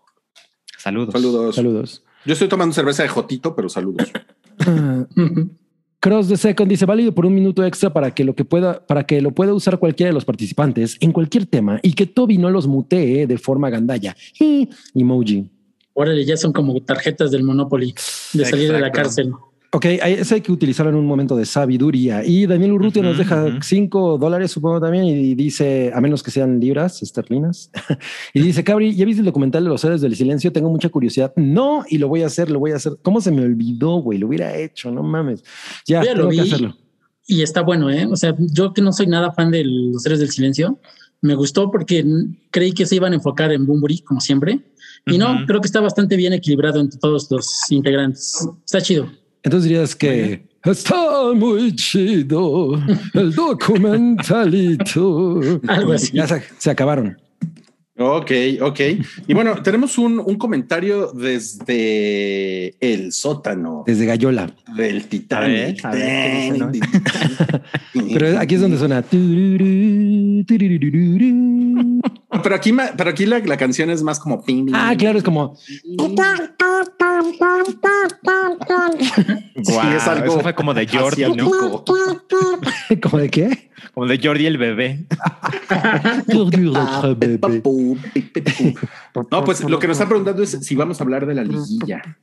[0.78, 1.14] Saludos.
[1.14, 1.56] Saludos.
[1.56, 2.04] Saludos.
[2.26, 4.12] Yo estoy tomando cerveza de Jotito, pero saludos.
[6.04, 9.06] Cross the Second dice válido por un minuto extra para que lo que pueda, para
[9.06, 12.50] que lo pueda usar cualquiera de los participantes en cualquier tema y que Toby no
[12.50, 14.14] los mutee de forma gandalla.
[14.38, 15.50] Y emoji.
[15.94, 17.96] Órale, ya son como tarjetas del Monopoly
[18.34, 19.32] de salir de la cárcel.
[19.76, 22.24] Ok, eso hay que utilizarlo en un momento de sabiduría.
[22.24, 26.60] Y Daniel Urrutia nos deja cinco dólares, supongo también, y dice, a menos que sean
[26.60, 27.72] libras esterlinas,
[28.36, 30.52] y dice, Cabri, ¿ya viste el documental de los héroes del silencio?
[30.52, 31.34] Tengo mucha curiosidad.
[31.38, 33.00] No, y lo voy a hacer, lo voy a hacer.
[33.02, 34.20] ¿Cómo se me olvidó, güey?
[34.20, 35.44] Lo hubiera hecho, no mames.
[35.88, 36.42] Ya, ya lo tengo que vi.
[36.42, 36.78] hacerlo.
[37.26, 38.06] Y está bueno, ¿eh?
[38.06, 40.78] O sea, yo que no soy nada fan de los seres del silencio,
[41.22, 42.06] me gustó porque
[42.52, 44.60] creí que se iban a enfocar en Bumburi, como siempre.
[45.08, 48.48] Y no, creo que está bastante bien equilibrado entre todos los integrantes.
[48.66, 49.23] Está chido.
[49.44, 52.82] Entonces dirías que está muy chido
[53.14, 55.40] el documentalito.
[55.68, 56.12] Algo así.
[56.14, 57.18] Ya se, se acabaron.
[57.96, 58.80] Ok, ok.
[59.28, 64.52] Y bueno, tenemos un, un comentario desde el sótano Desde Gallola.
[64.76, 65.86] del Titanic.
[65.86, 66.88] A ver, a ver, ¿qué dice,
[68.14, 69.04] Pero aquí es donde suena.
[72.42, 75.56] Pero aquí, pero aquí la, la canción es más como ping, Ah, claro, es como
[79.64, 81.52] Sí, es algo Eso fue como de Jordi, ¿no?
[83.02, 83.72] ¿Como de qué?
[83.94, 85.06] Como de Jordi el bebé.
[89.32, 92.18] No, pues lo que nos están preguntando es si vamos a hablar de la liguilla.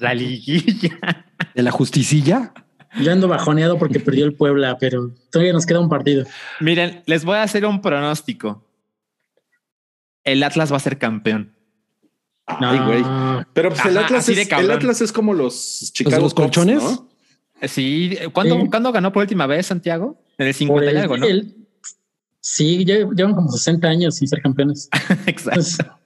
[0.00, 0.98] La liguilla.
[1.54, 2.52] ¿De la justicilla?
[3.00, 6.24] Yo ando bajoneado porque perdió el Puebla, pero todavía nos queda un partido.
[6.60, 8.65] Miren, les voy a hacer un pronóstico.
[10.26, 11.54] El Atlas va a ser campeón.
[12.46, 13.02] Ay, güey.
[13.02, 13.46] No.
[13.54, 14.72] Pero pues el Atlas, es, el cabrón.
[14.72, 16.82] Atlas es como los Chicago los colchones?
[16.82, 17.08] ¿no?
[17.62, 18.58] Sí, ¿cuándo.
[18.68, 20.22] ¿cuándo ganó por última vez Santiago?
[20.38, 21.26] En el Por 50 y el- algo, ¿no?
[21.26, 21.56] el-
[22.40, 24.88] sí, lle- llevan como 60 años sin ser campeones.
[25.26, 25.96] Exacto.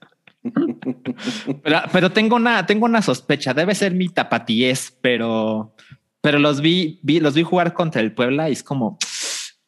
[1.63, 3.53] Pero, pero tengo una, tengo una sospecha.
[3.53, 5.75] Debe ser mi tapatíez, pero,
[6.21, 8.97] pero los vi, vi, los vi jugar contra el Puebla y es como,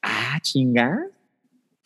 [0.01, 0.97] ah, chinga.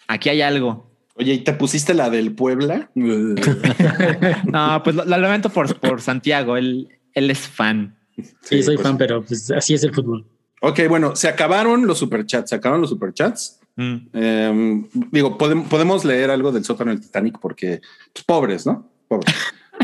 [0.07, 0.86] Aquí hay algo.
[1.19, 2.89] Oye, ¿y te pusiste la del Puebla?
[2.95, 6.57] No, pues lo, lo lamento por, por Santiago.
[6.57, 7.97] Él, él es fan.
[8.41, 8.87] sí, soy pues.
[8.87, 10.25] fan, pero pues, así es el fútbol.
[10.61, 13.59] Ok, bueno, se acabaron los superchats, se acabaron los superchats.
[13.75, 13.95] Mm.
[14.13, 17.79] Eh, digo, podem- podemos leer algo del sótano del Titanic porque
[18.13, 18.89] pues, pobres, ¿no?
[19.07, 19.33] Pobres.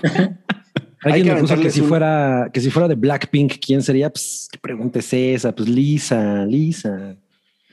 [1.06, 3.82] Hay Alguien que me puso que si un- fuera que si fuera de Blackpink, ¿quién
[3.84, 4.10] sería?
[4.10, 5.54] Pues qué pregunta es esa.
[5.54, 7.17] Pues Lisa, Lisa.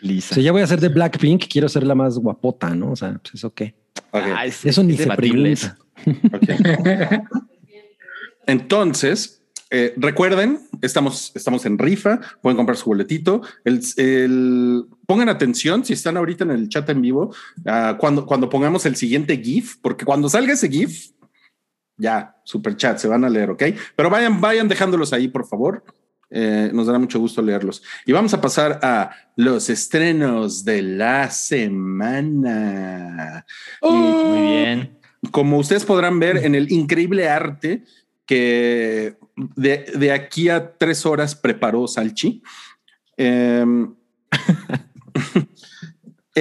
[0.01, 0.33] Lisa.
[0.33, 2.93] O sea, ya voy a ser de Blackpink, quiero ser la más guapota, ¿no?
[2.93, 3.75] O sea, pues eso qué.
[4.13, 5.79] Ah, es- Eso ni es se pregunta.
[8.47, 13.43] Entonces, eh, recuerden, estamos, estamos en rifa, pueden comprar su boletito.
[13.65, 17.35] El, el- pongan atención si están ahorita en el chat en vivo,
[17.67, 21.11] ah, cuando, cuando pongamos el siguiente GIF, porque cuando salga ese GIF,
[21.97, 23.63] ya, super chat, se van a leer, ¿ok?
[23.95, 25.85] Pero vayan, vayan dejándolos ahí, por favor.
[26.31, 27.83] Eh, nos dará mucho gusto leerlos.
[28.07, 32.65] Y vamos a pasar a los estrenos de la semana.
[33.83, 34.99] Muy bien.
[35.33, 37.83] como ustedes podrán ver en el increíble arte
[38.27, 39.17] que
[39.57, 42.43] de, de aquí a tres horas preparó Salchi.
[43.17, 43.93] em,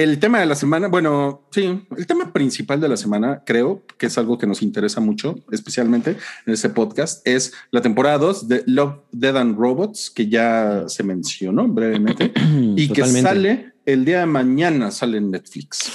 [0.02, 4.06] el tema de la semana, bueno, sí, el tema principal de la semana, creo que
[4.06, 8.62] es algo que nos interesa mucho, especialmente en este podcast, es la temporada 2 de
[8.66, 12.32] Love, Dead and Robots, que ya se mencionó brevemente
[12.76, 15.90] y que sale el día de mañana, sale en Netflix.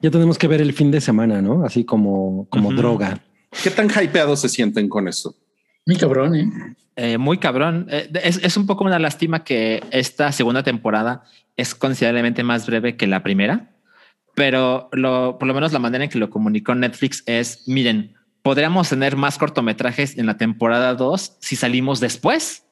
[0.00, 1.64] Ya tenemos que ver el fin de semana, ¿no?
[1.64, 3.20] Así como, como droga.
[3.62, 5.34] ¿Qué tan hypeados se sienten con esto?
[5.84, 6.48] Mi cabrón, ¿eh?
[6.96, 7.86] Eh, muy cabrón.
[7.90, 11.24] Eh, es, es un poco una lástima que esta segunda temporada
[11.60, 13.76] es considerablemente más breve que la primera,
[14.34, 18.88] pero lo, por lo menos la manera en que lo comunicó Netflix es, miren, podríamos
[18.88, 22.64] tener más cortometrajes en la temporada 2 si salimos después.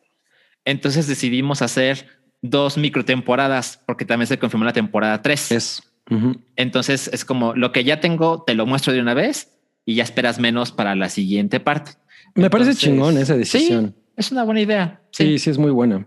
[0.64, 2.06] Entonces decidimos hacer
[2.42, 5.52] dos microtemporadas porque también se confirmó la temporada 3.
[5.52, 6.40] Es Ujú.
[6.56, 10.02] Entonces es como lo que ya tengo, te lo muestro de una vez y ya
[10.02, 11.92] esperas menos para la siguiente parte.
[12.34, 13.94] Me parece Entonces, chingón esa decisión.
[13.96, 15.00] Sí, es una buena idea.
[15.12, 15.38] Sí, Sí.
[15.38, 16.06] sí, es muy buena.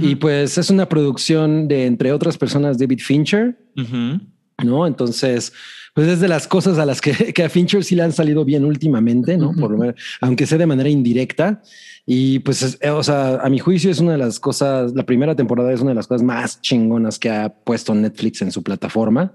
[0.00, 3.56] Y pues es una producción de, entre otras personas, David Fincher.
[4.62, 4.86] ¿no?
[4.86, 5.52] Entonces,
[5.94, 8.44] pues es de las cosas a las que, que a Fincher sí le han salido
[8.44, 9.52] bien últimamente, ¿no?
[9.52, 11.60] Por lo menos, aunque sea de manera indirecta.
[12.06, 15.04] Y pues, es- eh, o sea, a mi juicio es una de las cosas, la
[15.04, 18.62] primera temporada es una de las cosas más chingonas que ha puesto Netflix en su
[18.62, 19.32] plataforma.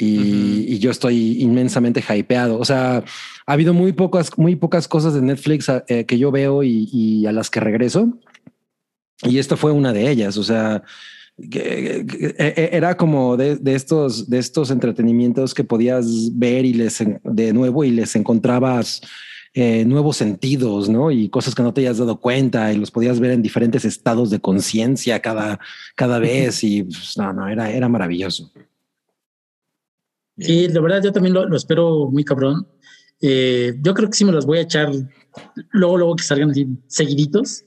[0.00, 2.58] Y, y yo estoy inmensamente hypeado.
[2.58, 3.02] O sea,
[3.48, 7.24] ha habido muy pocas, muy pocas cosas de Netflix eh, que yo veo y, y
[7.26, 8.12] a las que regreso.
[9.22, 10.36] Y esta fue una de ellas.
[10.36, 10.82] O sea,
[11.38, 16.06] que- que- que- era como de, de estos, de estos entretenimientos que podías
[16.38, 19.00] ver y les de nuevo y les encontrabas
[19.54, 21.10] eh, nuevos sentidos, ¿no?
[21.10, 24.28] Y cosas que no te hayas dado cuenta y los podías ver en diferentes estados
[24.28, 25.58] de conciencia cada,
[25.96, 26.62] cada vez.
[26.64, 28.52] Y pues, no, no, era, era maravilloso.
[30.36, 32.68] Sí, de verdad yo también lo, lo espero muy cabrón.
[33.20, 34.90] Eh, yo creo que sí me los voy a echar
[35.70, 37.64] luego, luego que salgan así seguiditos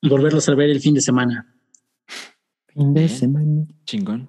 [0.00, 1.52] y volverlos a ver el fin de semana.
[2.68, 3.66] Fin de semana.
[3.84, 4.28] Chingón.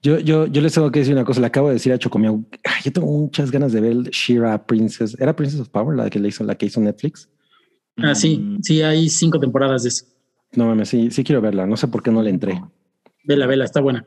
[0.00, 1.40] Yo, yo, yo les tengo que decir una cosa.
[1.40, 2.44] Le acabo de decir a Chocomiao.
[2.64, 5.16] "Ay, Yo tengo muchas ganas de ver Shira Princess.
[5.18, 7.28] ¿Era Princess of Power la que le hizo, la que hizo Netflix?
[7.96, 10.04] Ah, sí, Mm, sí, hay cinco temporadas de eso.
[10.52, 11.66] No mames, sí, sí quiero verla.
[11.66, 12.60] No sé por qué no le entré.
[13.24, 14.06] Vela, vela, está buena.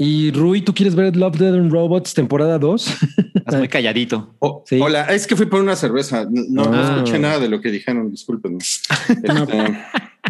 [0.00, 2.86] Y Rui, ¿tú quieres ver Love, Dead and Robots temporada 2?
[3.34, 4.36] Estás muy calladito.
[4.38, 4.78] Oh, Sí.
[4.80, 6.24] Hola, es que fui por una cerveza.
[6.30, 6.94] No, no Ah.
[6.94, 8.08] escuché nada de lo que dijeron.
[8.10, 8.58] Discúlpenme.
[9.24, 9.42] No.
[9.42, 9.78] Este,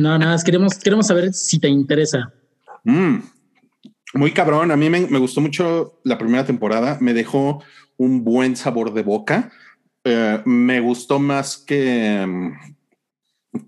[0.00, 2.33] No, nada, más queremos, queremos saber si te interesa.
[2.85, 3.16] mm,
[4.14, 4.70] muy cabrón.
[4.70, 6.96] A mí me, me gustó mucho la primera temporada.
[7.02, 7.62] Me dejó
[7.98, 9.50] un buen sabor de boca.
[10.04, 12.52] Eh, me gustó más que,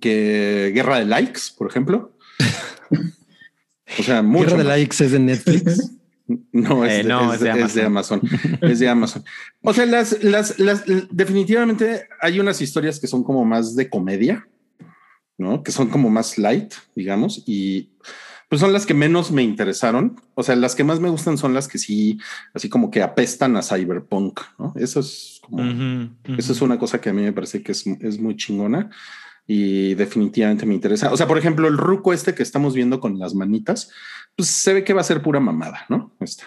[0.00, 2.16] que Guerra de Likes, por ejemplo.
[3.98, 4.64] O sea, mucho Guerra de.
[4.64, 5.90] Likes es de Netflix.
[6.53, 8.20] No, es, Eh, de, no, es de- es de Amazon.
[8.61, 9.24] es de Amazon.
[9.62, 14.46] O sea, las, las, las, definitivamente hay unas historias que son como más de comedia,
[15.38, 15.64] ¿no?
[15.64, 17.90] Que son como más light, digamos, y
[18.48, 20.20] pues son las que menos me interesaron.
[20.35, 22.18] O sea, las que más me gustan son las que sí,
[22.55, 24.72] así como que apestan a cyberpunk, ¿no?
[24.76, 26.35] Eso es como, Ujú, ujú.
[26.38, 28.88] eso es una cosa que a mí me parece que es, es muy chingona
[29.52, 31.12] y definitivamente me interesa.
[31.12, 33.90] O sea, por ejemplo, el ruco este que estamos viendo con las manitas,
[34.36, 36.12] pues se ve que va a ser pura mamada, ¿no?
[36.20, 36.44] Está.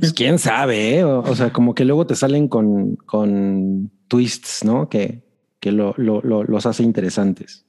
[0.00, 1.04] Pues quién sabe, ¿eh?
[1.04, 4.88] o, o sea, como que luego te salen con, con twists, ¿no?
[4.88, 5.22] Que,
[5.60, 7.66] que lo, lo- lo- los hace interesantes.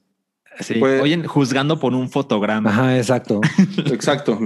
[0.60, 0.74] Sí.
[0.80, 2.70] Pues- Oye, juzgando por un fotograma.
[2.70, 3.40] Ajá, exacto.
[3.86, 4.38] Exacto.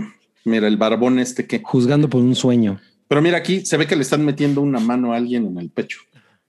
[0.44, 1.62] Mira, el barbón este que.
[1.64, 2.78] Juzgando por un sueño.
[3.08, 5.70] Pero mira, aquí se ve que le están metiendo una mano a alguien en el
[5.70, 6.00] pecho.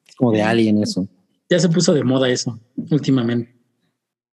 [0.08, 1.08] Es como de alien eso.
[1.50, 3.56] Ya se puso de moda eso últimamente.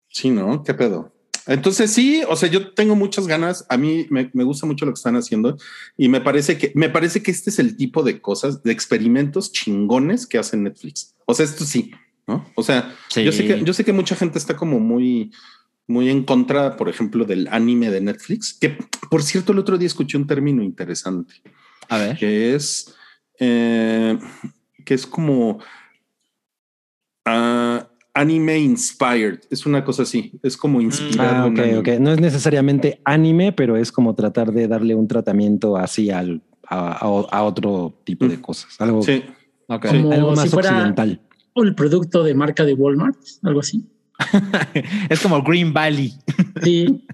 [0.08, 0.62] Sí, ¿no?
[0.62, 1.12] ¿Qué pedo?
[1.46, 3.66] Entonces sí, o sea, yo tengo muchas ganas.
[3.68, 5.56] A mí me, me gusta mucho lo que están haciendo
[5.96, 9.50] y me parece que me parece que este es el tipo de cosas, de experimentos
[9.52, 11.14] chingones que hace Netflix.
[11.26, 11.90] O sea, esto sí,
[12.26, 12.46] ¿no?
[12.54, 13.24] O sea, Sí.
[13.24, 15.32] yo sé que yo sé que mucha gente está como muy
[15.88, 18.78] muy en contra, por ejemplo, del anime de Netflix, que
[19.10, 21.34] por cierto el otro día escuché un término interesante.
[21.88, 22.16] A ver.
[22.16, 22.94] que es
[23.40, 24.16] eh,
[24.84, 25.58] que es como
[27.24, 29.40] ah, anime inspired.
[29.50, 30.38] Es una cosa así.
[30.42, 31.44] Es como inspirado.
[31.44, 31.78] Ah, en ok, anime.
[31.78, 31.88] ok.
[32.00, 36.92] No es necesariamente anime, pero es como tratar de darle un tratamiento así al, a,
[36.92, 38.40] a- a otro tipo de Mm.
[38.40, 38.80] cosas.
[38.80, 39.22] Algo, Sí,
[39.68, 39.86] Ok.
[39.86, 41.20] Como algo más si fuera occidental.
[41.54, 43.86] el producto de marca de Walmart, algo así.
[45.08, 46.12] es como Green Valley.
[46.62, 47.06] Sí,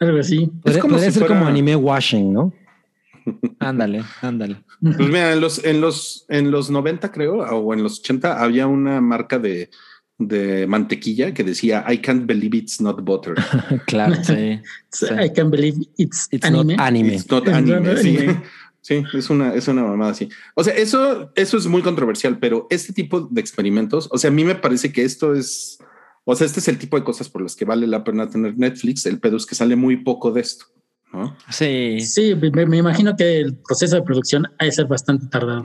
[0.00, 0.46] algo así.
[0.62, 2.52] Podría, como podría si ser como anime washing, ¿no?
[3.58, 4.62] Ándale, ándale.
[4.80, 8.66] pues mira, en los, en los, en los 90 creo, o en los 80 había
[8.66, 9.70] una marca de,
[10.18, 13.34] de mantequilla que decía I can't believe it's not butter.
[13.86, 14.14] claro.
[14.22, 14.60] Sí.
[14.90, 15.06] sí.
[15.06, 16.76] I can't believe it's, It's anime.
[16.76, 17.14] not anime.
[17.14, 17.96] It's not anime.
[17.98, 18.16] sí.
[18.84, 20.28] Sí, es una, es una mamada así.
[20.56, 24.32] O sea, eso, eso es muy controversial, pero este tipo de experimentos, o sea, a
[24.32, 25.78] mí me parece que esto es,
[26.24, 28.58] o sea, este es el tipo de cosas por las que vale la pena tener
[28.58, 29.06] Netflix.
[29.06, 30.64] El pedo es que sale muy poco de esto,
[31.12, 31.36] ¿no?
[31.50, 32.00] Sí.
[32.00, 35.64] Sí, me, me imagino que el proceso de producción ha de ser bastante tardado.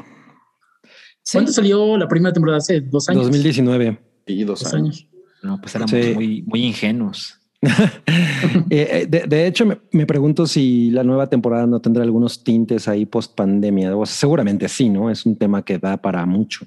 [1.23, 1.33] Sí.
[1.37, 2.57] ¿Cuándo salió la primera temporada?
[2.59, 3.23] Hace dos años.
[3.23, 3.99] 2019.
[4.27, 4.97] Y dos Dos años.
[4.97, 5.07] años.
[5.43, 6.11] No, pues éramos Sí.
[6.13, 7.39] muy, muy ingenuos.
[8.69, 12.43] Eh, eh, de, de hecho, me, me pregunto si la nueva temporada no tendrá algunos
[12.43, 13.95] tintes ahí post pandemia.
[13.95, 15.09] O sea, seguramente sí, ¿no?
[15.09, 16.65] Es un tema que da para mucho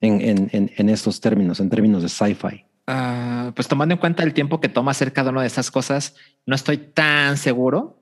[0.00, 2.64] en, en, en, en estos términos, en términos de sci-fi.
[2.86, 6.16] Ah, pues tomando en cuenta el tiempo que toma hacer cada una de estas cosas,
[6.46, 7.99] no estoy tan seguro,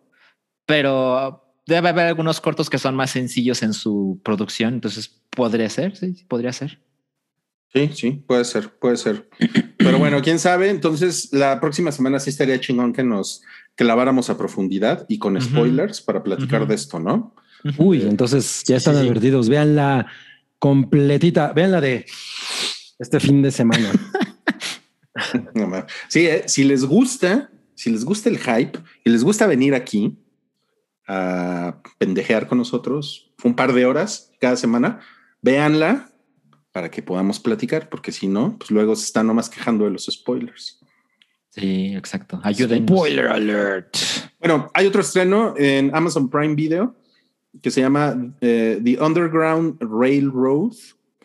[0.69, 4.75] pero debe haber algunos cortos que son más sencillos en su producción.
[4.75, 6.79] Entonces podría ser, sí, podría ser.
[7.73, 9.31] Sí, sí, puede ser, puede ser.
[9.79, 10.69] Pero bueno, quién sabe.
[10.69, 13.41] Entonces, la próxima semana sí estaría chingón que nos
[13.77, 17.35] claváramos a profundidad y con spoilers para platicar de esto, ¿no?
[17.79, 19.49] Uy, entonces ya están advertidos.
[19.49, 20.07] Vean la
[20.59, 22.05] completita, vean la de
[22.99, 23.91] este fin de semana.
[26.09, 30.19] sí, eh, si les gusta, si les gusta el hype y les gusta venir aquí
[31.09, 35.01] a pendejear con nosotros un par de horas cada semana,
[35.43, 36.11] véanla
[36.73, 40.07] para que podamos platicar, porque si no, pues luego se están nomás quejando de los
[40.07, 40.81] spoilers.
[41.49, 42.41] Sí, exacto.
[42.45, 42.87] Ayuden.
[42.87, 43.97] Spoiler alert.
[44.39, 46.95] Bueno, hay otro estreno en Amazon Prime Video
[47.63, 50.75] que se llama eh, The Underground Railroad.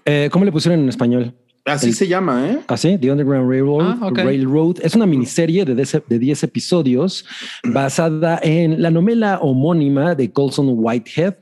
[0.05, 1.35] Eh, ¿Cómo le pusieron en español?
[1.65, 2.59] Así se llama, ¿eh?
[2.67, 3.97] Así, The Underground Railroad.
[4.01, 4.77] Ah, Railroad.
[4.81, 7.25] Es una miniserie de 10, de 10 episodios
[7.63, 11.35] basada en la novela homónima de Colson Whitehead.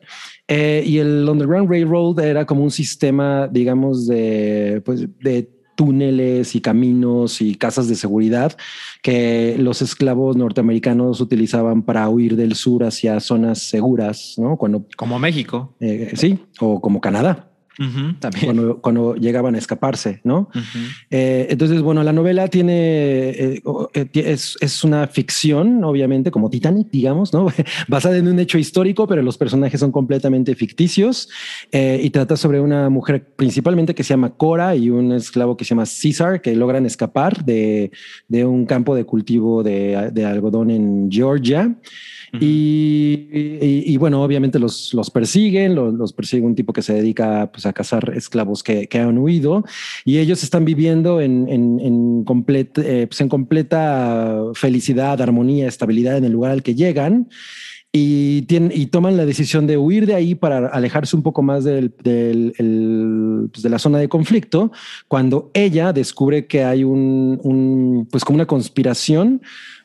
[0.47, 6.62] Eh, y el Underground Railroad era como un sistema, digamos, de, pues, de túneles y
[6.62, 8.55] caminos y casas de seguridad
[9.01, 14.57] que los esclavos norteamericanos utilizaban para huir del sur hacia zonas seguras, ¿no?
[14.57, 17.51] Cuando como México, eh, sí, o como Canadá
[18.20, 18.76] también.
[18.82, 20.50] Cuando, llegaban a escaparse, ¿no?
[21.10, 23.62] Eh, entonces, bueno, la novela tiene, eh,
[23.94, 27.48] eh, es, es, una ficción, obviamente, como Titanic, digamos, ¿no?
[27.88, 31.30] Basada en un hecho histórico, pero los personajes son completamente ficticios
[31.72, 35.70] y trata sobre una mujer principalmente que se llama Cora y un esclavo que se
[35.70, 37.91] llama César, que logran escapar de,
[38.28, 41.76] de un campo de cultivo de, de algodón en Georgia
[42.39, 47.74] y, bueno, obviamente los, los persiguen, los, persigue un tipo que se dedica pues, a
[47.74, 49.65] cazar esclavos que, que han huido.
[50.06, 56.26] Y ellos están viviendo en, en, en, eh, pues, en completa felicidad, armonía, estabilidad en
[56.26, 57.30] el lugar al que llegan.
[57.94, 61.65] Y, tienen, y toman la decisión de huir de ahí para alejarse un poco más
[61.65, 64.72] del, del pues de la zona de conflicto,
[65.10, 69.41] cuando ella descubre que hay un pues como una conspiración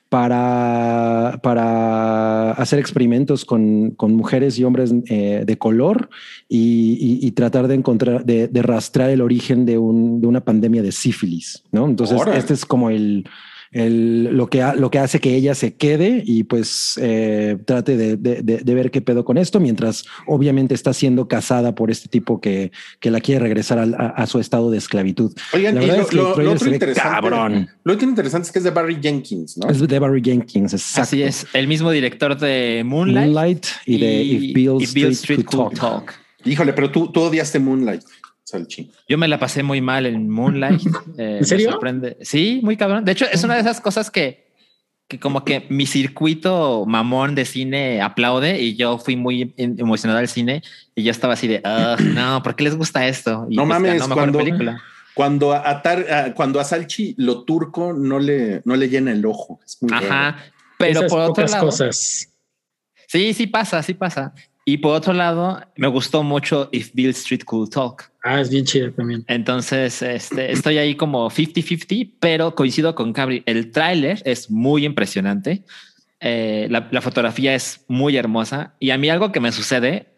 [0.08, 6.08] para, para hacer experimentos con, con mujeres y hombres eh, de color
[6.48, 10.82] y, y, tratar de encontrar, de, de rastrear el origen de, un, de, una pandemia
[10.82, 11.86] de sífilis, ¿no?
[11.86, 13.28] Entonces, este es como el,
[13.72, 18.90] lo, que lo que hace que ella se quede y pues eh, trate de, ver
[18.90, 23.20] qué pedo con esto, mientras obviamente está siendo casada por este tipo que, que la
[23.20, 25.32] quiere regresar a, su estado de esclavitud.
[25.52, 29.68] Oigan, lo, otro interesante, lo interesante es que es de Barry Jenkins, ¿no?
[29.68, 31.02] Es de Barry Jenkins, exacto.
[31.02, 36.12] Así es, el mismo director de Moonlight, y, de If Bill, Street, Could talk.
[36.44, 38.02] Híjole, pero tú, tú odiaste Moonlight.
[38.46, 38.92] Salchi.
[39.08, 40.80] Yo me la pasé muy mal en Moonlight.
[41.18, 41.78] Eh, ¿En serio?
[42.20, 43.04] Sí, muy cabrón.
[43.04, 44.52] De hecho, es una de esas cosas que,
[45.08, 50.28] que como que mi circuito mamón de cine aplaude y yo fui muy emocionado al
[50.28, 50.62] cine
[50.94, 51.62] y yo estaba así de,
[52.14, 53.46] no, ¿por qué les gusta esto?
[53.48, 54.40] no pues, mames, cuando,
[55.14, 55.82] cuando a,
[56.34, 59.60] cuando a Salchi lo turco no le, no le llena el ojo.
[59.90, 60.36] Ajá,
[60.78, 62.28] pero por otras cosas.
[63.08, 64.34] Sí, sí pasa, sí pasa.
[64.68, 68.10] Y por otro lado, me gustó mucho If Bill Street Could Talk.
[68.28, 69.24] Ah, es bien chido también.
[69.28, 73.44] Entonces, este, estoy ahí como 50-50, pero coincido con Cabri.
[73.46, 75.62] El tráiler es muy impresionante.
[76.18, 78.74] Eh, la, fotografía es muy hermosa.
[78.80, 80.08] Y a mí algo que me sucede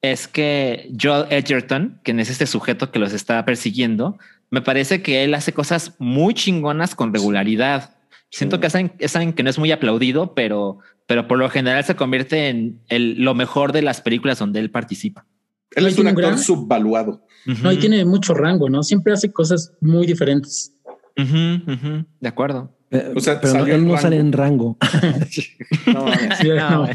[0.00, 4.18] es que Joel Edgerton, quien es este sujeto que los está persiguiendo,
[4.50, 7.94] me parece que él hace cosas muy chingonas con regularidad.
[8.28, 8.74] Siento que es
[9.14, 13.22] alguien, que no es muy aplaudido, pero, pero por lo general se convierte en el,
[13.22, 15.26] lo mejor de las películas donde él participa.
[15.70, 17.24] Él es un actor subvaluado.
[17.44, 18.82] No, y tiene mucho rango, ¿no?
[18.82, 20.72] Siempre hace cosas muy diferentes.
[21.16, 22.70] De acuerdo.
[22.92, 24.76] Eh, o sea, pero él no sale en rango.
[25.86, 26.88] no, no,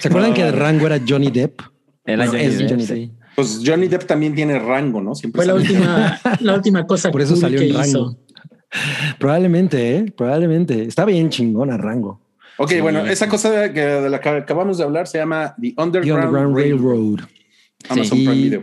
[0.00, 1.60] ¿Se acuerdan que el rango era Johnny Depp?
[2.06, 5.14] Era Johnny, Depp, Pues Johnny Depp también tiene rango, ¿no?
[5.14, 8.16] Siempre Fue la última, la última cosa Por eso salió en rango.
[9.18, 10.12] Probablemente, ¿eh?
[10.16, 10.82] Probablemente.
[10.84, 12.22] Está bien chingona Rango.
[12.56, 17.20] Ok, bueno, esa cosa de, la que acabamos de hablar se llama The Underground, Railroad.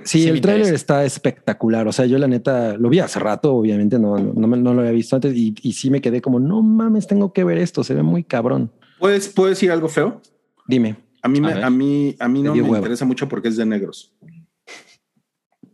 [0.03, 1.87] Sí, el tráiler está espectacular.
[1.87, 5.15] O sea, yo la neta lo vi hace rato, obviamente no, no, lo había visto
[5.15, 8.03] antes y, y, sí me quedé como, no mames, tengo que ver esto, se ve
[8.03, 8.71] muy cabrón.
[8.99, 10.21] ¿Puedes, ¿puedes decir algo feo?
[10.67, 10.97] Dime.
[11.21, 14.13] A mí, me, a, mí, a mí no me interesa mucho porque es de negros.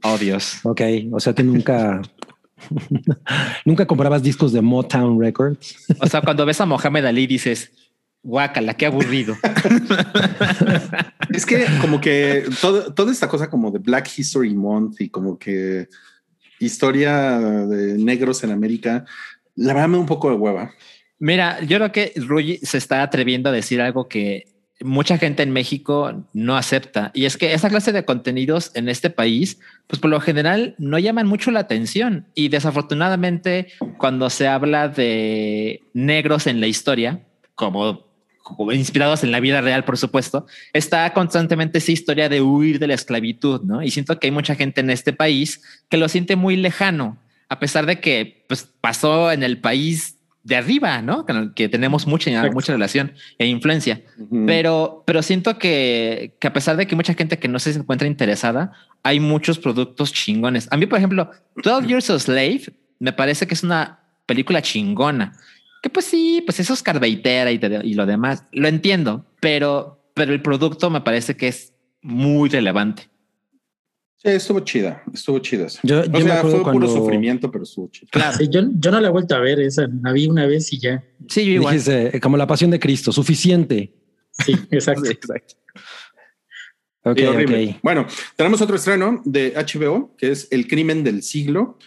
[0.03, 0.59] Oh, Dios.
[0.63, 0.81] Ok,
[1.11, 2.01] o sea, que nunca
[3.65, 5.85] Nunca comprabas discos de Motown Records.
[5.99, 7.71] O sea, cuando ves a Mohamed Ali dices,
[8.25, 9.37] guácala, qué aburrido.
[11.29, 15.87] es que como que toda esta cosa como de Black History Month y como que
[16.59, 19.05] historia de negros en América,
[19.55, 20.73] la verdad me da un poco de hueva.
[21.19, 24.47] Mira, yo creo que Rui se está atreviendo a decir algo que
[24.81, 27.11] mucha gente en México no acepta.
[27.13, 30.97] Y es que esa clase de contenidos en este país, pues por lo general no
[30.97, 32.27] llaman mucho la atención.
[32.33, 33.67] Y desafortunadamente,
[33.97, 37.21] cuando se habla de negros en la historia,
[37.53, 38.04] como
[38.73, 42.93] inspirados en la vida real, por supuesto, está constantemente esa historia de huir de la
[42.93, 43.81] esclavitud, ¿no?
[43.81, 47.17] Y siento que hay mucha gente en este país que lo siente muy lejano,
[47.49, 51.25] a pesar de que pues, pasó en el país de arriba, ¿no?
[51.25, 54.03] Que, tenemos mucha, mucha relación e influencia.
[54.45, 58.07] pero, pero siento que, que, a pesar de que mucha gente que no se encuentra
[58.07, 58.71] interesada,
[59.01, 60.67] hay muchos productos chingones.
[60.69, 61.31] A mí, por ejemplo,
[61.63, 62.61] 12 Years a Slave
[62.99, 65.33] me parece que es una película chingona.
[65.85, 68.43] Que pues sí, pues es Oscar Beitera y, y lo demás.
[68.51, 73.03] Lo entiendo, pero, pero el producto me parece que es muy relevante
[74.33, 75.67] estuvo chida, estuvo chida.
[75.83, 78.07] Yo, o sea, fue puro sufrimiento, pero estuvo chida.
[78.11, 80.79] Claro, yo, yo, no la he vuelto a ver esa, la vi una vez y
[80.79, 81.03] ya.
[81.29, 81.73] Sí, yo igual.
[81.75, 83.93] Dijiste, como la pasión de Cristo, suficiente.
[84.31, 85.05] Sí, exacto.
[85.09, 85.55] exacto.
[87.03, 91.77] Okay, Bueno, tenemos otro estreno de HBO, que es El crimen del siglo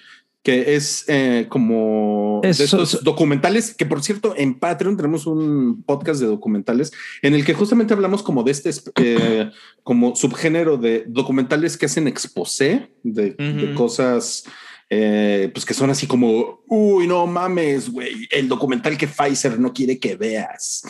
[0.49, 6.23] que es eh, como de estos documentales, que por cierto, en Patreon tenemos un podcast
[6.23, 6.91] de documentales
[7.21, 9.51] en el que justamente hablamos como de este eh,
[9.83, 14.45] como subgénero de documentales que hacen exposé de, cosas
[14.89, 19.75] eh, pues que son así como, uy, no mames, güey, el documental que Pfizer no
[19.75, 20.83] quiere que veas.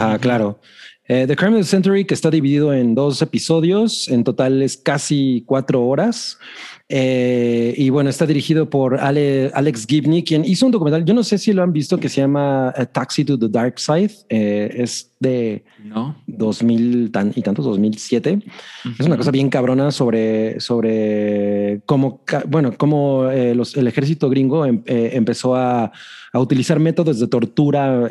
[0.00, 0.58] Ah, claro.
[1.06, 5.42] The Crime of the Century, que está dividido en dos episodios, en total es casi
[5.44, 6.38] cuatro horas.
[6.94, 11.38] Eh, y bueno, está dirigido por Alex Gibney, quien hizo un documental, yo no sé
[11.38, 14.12] si lo han visto, que se llama Taxi to the Dark Side.
[14.28, 16.22] Eh, es de no.
[16.26, 18.40] 2000 y tantos, 2007.
[18.98, 24.82] Es una cosa bien cabrona sobre, sobre cómo, bueno, cómo eh, el ejército gringo em,
[24.84, 25.92] empezó a,
[26.30, 28.10] a, utilizar métodos de tortura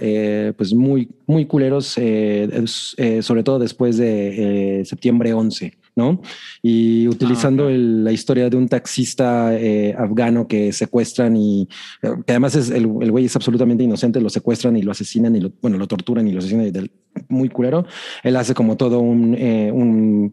[0.57, 5.80] pues muy, muy culeros, sobre todo después de septiembre 11.
[5.95, 6.21] ¿No?
[6.61, 11.67] Y utilizando ah, la historia de un taxista eh, afgano que secuestran y
[12.01, 15.41] eh, que además es el, güey es absolutamente inocente, lo secuestran y lo asesinan y
[15.41, 16.91] lo, bueno, lo torturan y lo asesinan y del,
[17.27, 17.85] muy culero.
[18.23, 19.71] Él hace como todo un, eh,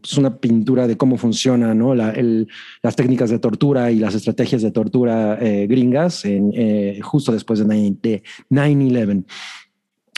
[0.00, 1.94] pues una pintura de cómo funciona, ¿no?
[1.94, 2.14] La,
[2.82, 6.52] las técnicas de tortura y las estrategias de tortura gringas en,
[7.02, 9.24] justo después de 9-11.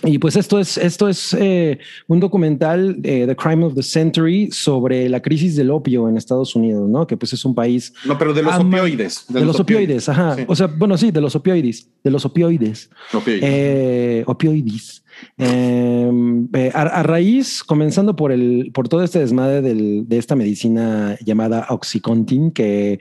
[0.02, 4.50] Y pues esto es, esto es eh, un documental, eh, The Crime of the Century,
[4.50, 7.06] sobre la crisis del opio en Estados Unidos, ¿no?
[7.06, 7.92] Que pues es un país...
[8.06, 9.26] No, pero de los opioides.
[9.28, 10.36] De, los, opioides, ajá.
[10.46, 12.88] O sea, bueno, sí, de los opioides, de los opioides.
[13.12, 13.42] Opioides.
[13.44, 14.99] Eh, opioides.
[15.38, 21.66] Em, eh, a, raíz, comenzando por el, por todo este desmadre de esta medicina llamada
[21.70, 23.00] Oxycontin, que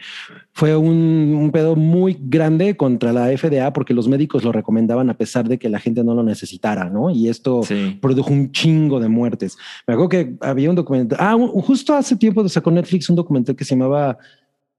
[0.59, 5.47] fue un, pedo muy grande contra la FDA porque los médicos lo recomendaban a pesar
[5.47, 7.09] de que la gente no lo necesitara, ¿no?
[7.09, 7.61] Y esto
[8.01, 9.57] produjo un chingo de muertes.
[9.88, 13.63] Me acuerdo que había un documental, ah, justo hace tiempo sacó Netflix un documental que
[13.63, 14.17] se llamaba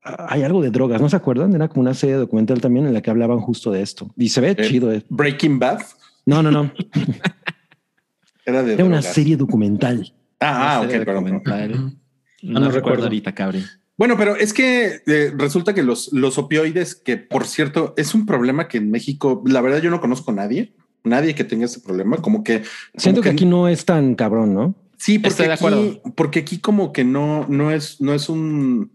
[0.05, 1.55] ah, hay algo de drogas, ¿no se acuerdan?
[1.55, 4.11] Era como una serie documental también en la que hablaban justo de esto.
[4.19, 4.91] Y se ve eh, chido.
[5.09, 5.81] Breaking Bad.
[6.27, 6.73] No, no, no.
[8.45, 10.13] Era de una serie documental.
[10.41, 12.01] Ah, ah ok, perdón.
[12.43, 13.65] No, recuerdo ahorita, cabrón.
[14.01, 18.25] Bueno, pero es que eh, resulta que los, los opioides, que por cierto es un
[18.25, 20.73] problema que en México, la verdad yo no conozco a nadie,
[21.05, 22.63] nadie que tenga ese problema, como que...
[22.97, 24.75] Siento que, aquí no es tan cabrón, ¿no?
[24.97, 28.93] Sí, porque, aquí, porque aquí como que no, no es, no es un...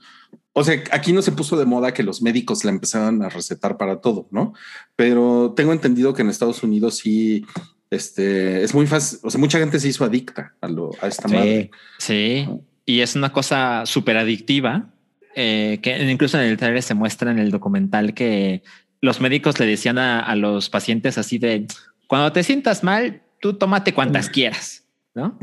[0.58, 3.76] O sea, aquí no se puso de moda que los médicos la empezaran a recetar
[3.76, 4.53] para todo, ¿no?
[4.95, 7.45] Pero tengo entendido que en Estados Unidos sí,
[7.89, 9.20] este, es muy fácil.
[9.24, 11.72] O sea, mucha gente se hizo adicta a, lo, a esta madre.
[11.97, 12.47] Sí,
[12.86, 14.93] y es una cosa súper adictiva.
[15.36, 18.64] Eh, que incluso en el trailer se muestra en el documental que
[19.01, 21.68] los médicos le decían a, los pacientes así de
[22.08, 25.38] cuando te sientas mal, tú tómate cuantas quieras, ¿no?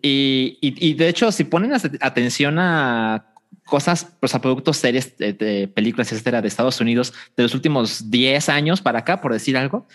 [0.00, 3.31] y, y, de hecho, si ponen atención a
[3.64, 8.48] cosas, pues a productos, series, de, películas, etcétera, de Estados Unidos de los últimos 10
[8.48, 9.86] años para acá, por decir algo,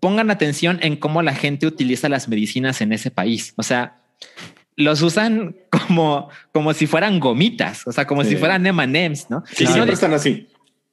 [0.00, 3.52] pongan atención en cómo la gente utiliza las medicinas en ese país.
[3.56, 3.96] O sea,
[4.76, 9.42] los usan como, como si fueran gomitas, o sea, como si fueran M&M's, ¿no?
[9.58, 10.48] Y siempre están así.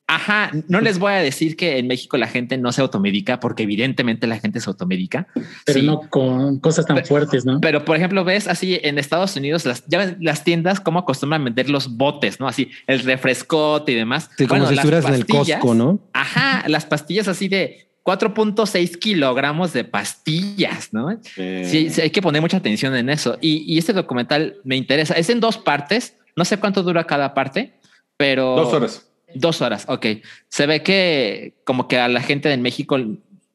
[0.07, 3.63] Ajá, no les voy a decir que en México la gente no se automedica, porque
[3.63, 5.27] evidentemente la gente se automedica.
[5.65, 7.59] Pero no con cosas tan fuertes, ¿no?
[7.59, 9.83] Pero por ejemplo, ves así en Estados Unidos las,
[10.19, 12.47] las tiendas como acostumbran a vender los botes, ¿no?
[12.47, 14.29] Así el refrescote y demás.
[14.47, 15.99] como si estuvieras en el Costco, ¿no?
[16.13, 21.19] Ajá, las pastillas así de 4.6 kilogramos de pastillas, ¿no?
[21.23, 21.89] Sí.
[21.99, 23.39] hay que poner mucha atención en eso.
[23.41, 25.15] Y, y este documental me interesa.
[25.15, 26.15] Es en dos partes.
[26.35, 27.79] No sé cuánto dura cada parte,
[28.17, 28.55] pero...
[28.55, 29.07] Dos horas.
[29.35, 30.05] Dos horas, ok.
[30.49, 32.97] Se ve que como que a la gente de México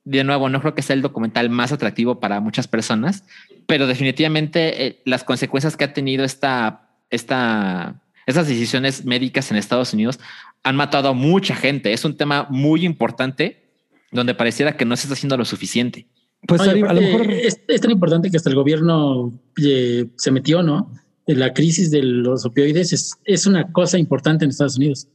[0.04, 3.24] de nuevo, no creo que sea el documental más atractivo para muchas personas,
[3.66, 9.92] pero definitivamente eh, las consecuencias que ha tenido esta, esta, estas decisiones médicas en Estados
[9.92, 10.18] Unidos
[10.62, 11.92] han matado a mucha gente.
[11.92, 13.62] Es un tema muy importante
[14.10, 16.06] donde pareciera que no se está haciendo lo suficiente.
[16.46, 20.90] Pues a lo mejor es, tan importante que hasta el gobierno eh, se metió, ¿no?
[21.26, 25.06] La crisis de los opioides es, es una cosa importante en Estados Unidos.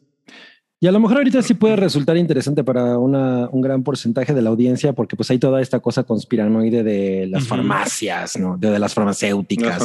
[0.82, 4.42] Y a lo mejor ahorita sí puede resultar interesante para una, un gran porcentaje de
[4.42, 8.58] la audiencia, porque pues hay toda esta cosa conspiranoide de las farmacias, ¿no?
[8.58, 9.82] De, las farmacéuticas,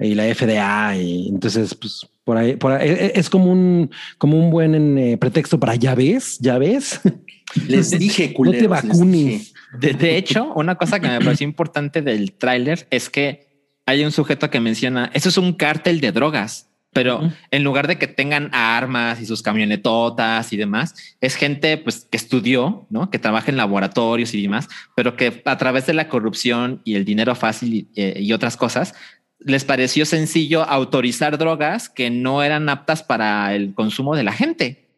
[0.00, 0.96] y, la FDA.
[0.96, 4.98] Y entonces, pues por ahí, por ahí e, e, es como un, como un buen
[4.98, 7.00] eh, pretexto para ya ves, ya ves.
[7.68, 9.54] Les dije, culeros, no te vacunes.
[9.78, 14.10] De, de, hecho, una cosa que me pareció importante del tráiler es que hay un
[14.10, 18.50] sujeto que menciona, eso es un cártel de drogas pero en lugar de que tengan
[18.52, 23.10] armas y sus camionetotas y demás, es gente pues que estudió, ¿no?
[23.10, 27.06] Que trabaja en laboratorios y demás, pero que a través de la corrupción y el
[27.06, 28.94] dinero fácil y, eh, otras cosas,
[29.38, 34.88] les pareció sencillo autorizar drogas que no eran aptas para el consumo de la gente.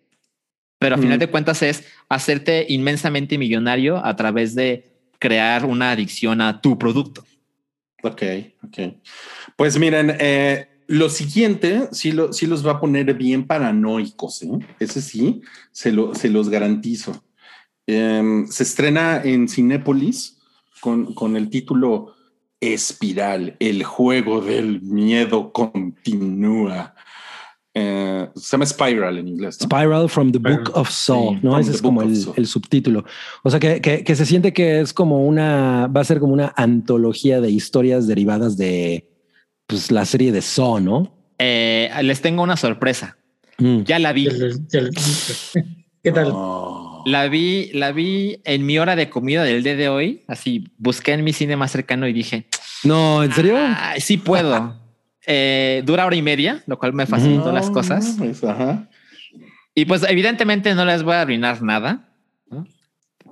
[0.78, 6.40] Pero a final de cuentas es hacerte inmensamente millonario a través de crear una adicción
[6.40, 7.24] a tu producto.
[8.02, 8.22] Ok,
[8.64, 8.78] ok.
[9.56, 14.42] Pues miren, eh, lo siguiente sí, lo, sí los va a poner bien paranoicos.
[14.42, 14.58] ¿eh?
[14.78, 17.24] Ese sí, se, lo, se los garantizo.
[17.86, 20.38] Em, se estrena en Cinépolis
[20.80, 22.14] con, con el título
[22.60, 26.94] Espiral, el juego del miedo continúa.
[27.74, 29.58] Eh, se llama Spiral en inglés.
[29.60, 31.58] Spiral from the Book of Saw, ¿no?
[31.58, 33.04] Ese es como el, el, subtítulo.
[33.42, 36.32] O sea, que, que, que, se siente que es como una, va a ser como
[36.32, 39.13] una antología de historias derivadas de,
[39.74, 41.12] pues la serie de So, ¿no?
[41.38, 43.16] Eh, les tengo una sorpresa.
[43.58, 43.82] Mm.
[43.82, 44.28] Ya la vi.
[46.02, 46.32] ¿Qué tal?
[47.06, 50.22] La vi, la vi en mi hora de comida del día de hoy.
[50.28, 52.46] Así busqué en mi cine más cercano y dije,
[52.84, 53.56] no, ¿en serio?
[53.98, 54.82] sí puedo.
[55.26, 58.16] Eh, dura hora y media, lo cual me facilitó las cosas.
[58.18, 58.42] Pues,
[59.74, 62.10] y pues evidentemente no les voy a arruinar nada,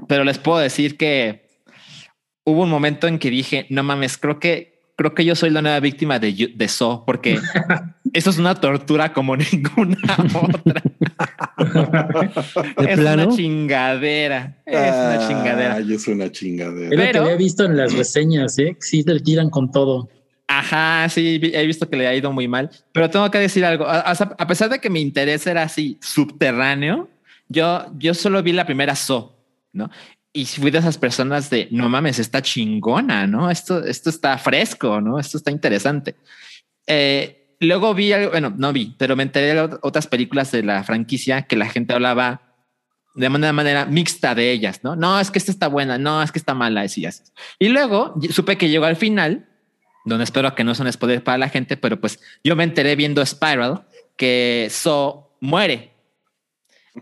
[0.09, 1.51] pero les puedo decir que
[2.45, 4.72] hubo un momento en que dije, no mames, creo que
[5.03, 7.41] creo que yo soy la nueva víctima de, de So, porque
[8.13, 9.99] eso es una tortura como ninguna
[10.41, 10.83] otra.
[12.89, 14.57] es una chingadera.
[14.65, 15.75] Es una chingadera.
[15.75, 16.91] Ay, es una chingadera.
[16.91, 18.77] Pero, lo que había visto en las reseñas, ¿eh?
[18.79, 20.09] Sí, te tiran con todo.
[20.47, 23.87] Ajá, sí, he visto que le ha ido muy mal, pero tengo que decir algo.
[23.89, 27.09] A, pesar de que mi interés era así subterráneo,
[27.49, 29.35] yo, yo solo vi la primera So,
[29.73, 29.91] ¿no?
[30.33, 33.51] Y fui de esas personas de no mames, está chingona, no?
[33.51, 35.19] Esto, esto está fresco, no?
[35.19, 36.17] Esto está interesante.
[36.87, 40.85] Eh, luego vi algo, bueno, no vi, pero me enteré de otras películas de la
[40.85, 42.53] franquicia que la gente hablaba
[43.15, 44.97] de manera, manera mixta de ellas, no?
[44.97, 47.25] No, es que esta está buena, no, es que está mala, así, así.
[47.59, 49.49] Y luego supe que llegó al final,
[50.07, 53.25] donde espero que no son spoilers para la gente, pero pues yo me enteré viendo
[53.25, 53.85] Spiral
[54.17, 55.93] que So muere.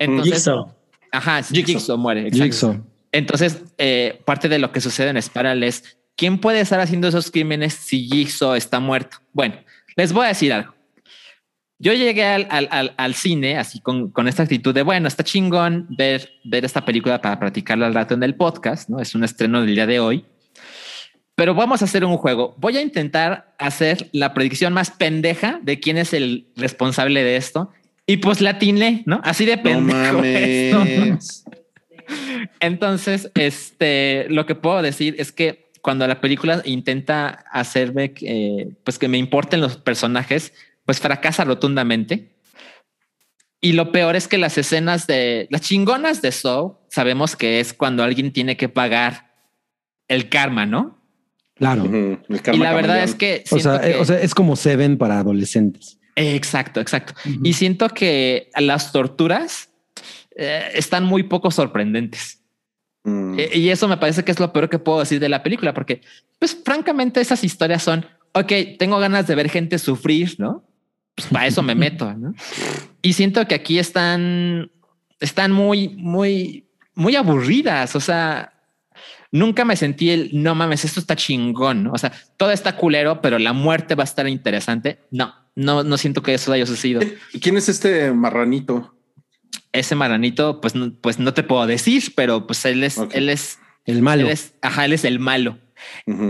[0.00, 0.74] Entonces, Jigsaw.
[1.12, 2.28] Ajá, Jigsaw, muere.
[2.30, 2.89] Jigsaw.
[3.12, 7.30] Entonces, eh, parte de lo que sucede en Spiral es quién puede estar haciendo esos
[7.30, 9.18] crímenes si Jigsaw está muerto.
[9.32, 9.56] Bueno,
[9.96, 10.74] les voy a decir algo.
[11.82, 16.84] Yo llegué al, cine así con, esta actitud de bueno, está chingón ver, ver esta
[16.84, 18.90] película para practicarla al rato en el podcast.
[18.90, 20.26] No es un estreno del día de hoy,
[21.34, 22.54] pero vamos a hacer un juego.
[22.58, 27.70] Voy a intentar hacer la predicción más pendeja de quién es el responsable de esto.
[28.06, 28.58] Y pues la
[29.06, 29.22] ¿no?
[29.24, 30.22] Así de pendejo.
[32.60, 38.98] Entonces, este, lo que puedo decir es que cuando la película intenta hacerme que, pues
[38.98, 40.52] que me importen los personajes,
[40.84, 42.36] pues fracasa rotundamente.
[43.60, 47.74] Y lo peor es que las escenas de las chingonas de Saw sabemos que es
[47.74, 49.34] cuando alguien tiene que pagar
[50.08, 50.98] el karma, ¿no?
[51.54, 51.84] Claro.
[51.84, 55.98] y la verdad es que, o sea, es como Seven para adolescentes.
[56.16, 57.12] Exacto, exacto.
[57.42, 59.69] Y siento que las torturas
[60.36, 62.42] eh, están muy poco sorprendentes.
[63.04, 63.38] Mm.
[63.38, 65.74] Eh, y eso me parece que es lo peor que puedo decir de la película,
[65.74, 66.02] porque,
[66.38, 70.64] pues, francamente, esas historias son, ok, tengo ganas de ver gente sufrir, ¿no?
[71.14, 72.34] Pues para eso me meto, ¿no?
[73.02, 74.70] Y siento que aquí están,
[75.18, 77.96] están muy, muy, muy aburridas.
[77.96, 78.52] O sea,
[79.32, 81.88] nunca me sentí el no mames, esto está chingón.
[81.88, 85.00] O sea, todo está culero, pero la muerte va a estar interesante.
[85.10, 87.00] No, no, no siento que eso haya sucedido.
[87.40, 88.94] ¿Quién es este marranito?
[89.72, 93.58] Ese maranito, pues no, pues no te puedo decir, pero pues él es, él es
[93.86, 94.28] el malo.
[94.62, 95.58] ajá, él es el malo.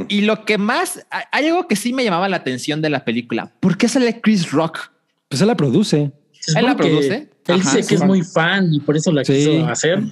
[0.09, 3.53] Y lo que más, hay algo que sí me llamaba la atención de la película.
[3.61, 4.91] ¿Por qué sale Chris Rock?
[5.29, 6.13] Pues él la produce.
[6.57, 7.29] Él la produce.
[7.47, 10.03] Él dice que es muy fan y por eso la quiso hacer.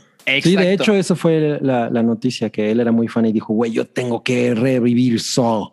[0.43, 3.55] Sí, de hecho, eso fue la, la, noticia que él era muy fan y dijo,
[3.55, 5.72] güey, yo tengo que revivir Saw.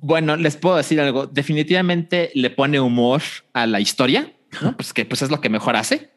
[0.00, 1.26] Bueno, les puedo decir algo.
[1.26, 3.22] Definitivamente le pone humor
[3.54, 4.76] a la historia, ¿no?
[4.76, 6.10] pues que pues es lo que mejor hace.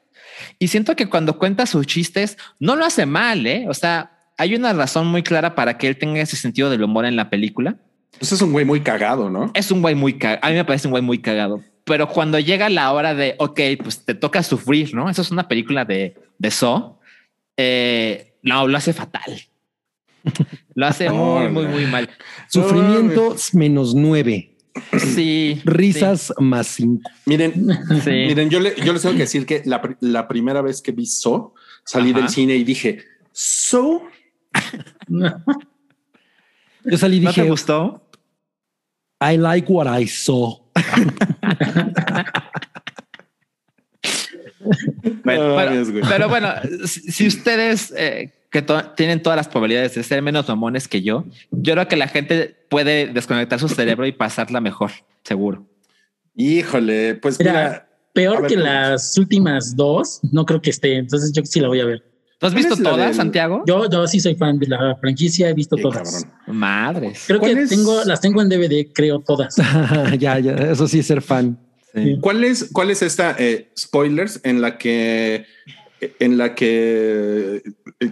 [0.59, 3.65] Y siento que cuando cuenta sus chistes, no lo hace mal, ¿eh?
[3.69, 7.05] O sea, hay una razón muy clara para que él tenga ese sentido del humor
[7.05, 7.77] en la película.
[8.17, 9.51] Pues es un güey muy cagado, ¿no?
[9.53, 10.39] Es un güey muy cagado.
[10.43, 11.61] A mí me parece un güey muy cagado.
[11.85, 15.09] Pero cuando llega la hora de, ok, pues te toca sufrir, ¿no?
[15.09, 16.99] Eso es una película de, de So.
[17.57, 19.41] Eh, no, lo hace fatal.
[20.75, 22.07] Lo hace muy, muy, muy mal.
[22.47, 24.50] Sufrimiento menos nueve.
[24.97, 25.61] Sí.
[25.65, 27.09] Risas más cinco.
[27.25, 27.67] Miren,
[28.05, 31.05] miren, yo, le, yo les tengo que decir que la, la primera vez que vi
[31.05, 31.53] So,
[31.83, 34.03] salí del cine y dije, So.
[36.83, 38.07] yo salí y dije, ¿No te gustó?
[39.21, 40.59] I like what I saw.
[45.23, 46.49] pero bueno,
[46.87, 48.63] si ustedes eh, que
[48.95, 52.55] tienen todas las probabilidades de ser menos mamones que yo, yo creo que la gente
[52.69, 54.91] puede desconectar su cerebro y pasarla mejor,
[55.23, 55.65] seguro.
[56.35, 60.97] Híjole, pues mira, peor que las últimas dos, no creo que esté.
[60.97, 62.03] Entonces yo sí la voy a ver.
[62.39, 63.63] ¿Tú has visto todas, Santiago?
[63.67, 66.25] Yo, yo sí soy fan de la franquicia, he visto todas.
[66.47, 67.23] Madres.
[67.27, 69.55] Creo que tengo, las tengo en DVD, creo todas.
[70.19, 71.57] ya, ya, eso sí, ser fan.
[72.19, 75.45] ¿Cuál es, cuál es esta eh, spoilers en la que
[76.19, 77.61] en la que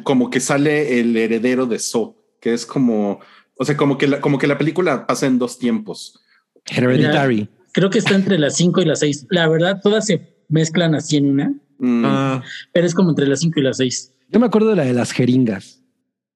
[0.04, 3.20] como que sale el heredero de So, que es como,
[3.58, 6.20] o sea, como que la, como que la película pasa en dos tiempos.
[6.66, 7.50] Hereditary.
[7.72, 9.26] creo que está entre las cinco y las seis.
[9.30, 12.04] La verdad, todas se mezclan así en una, mm.
[12.06, 12.44] ah.
[12.74, 14.14] pero es como entre las cinco y las seis.
[14.30, 15.82] Yo me acuerdo de la de las jeringas.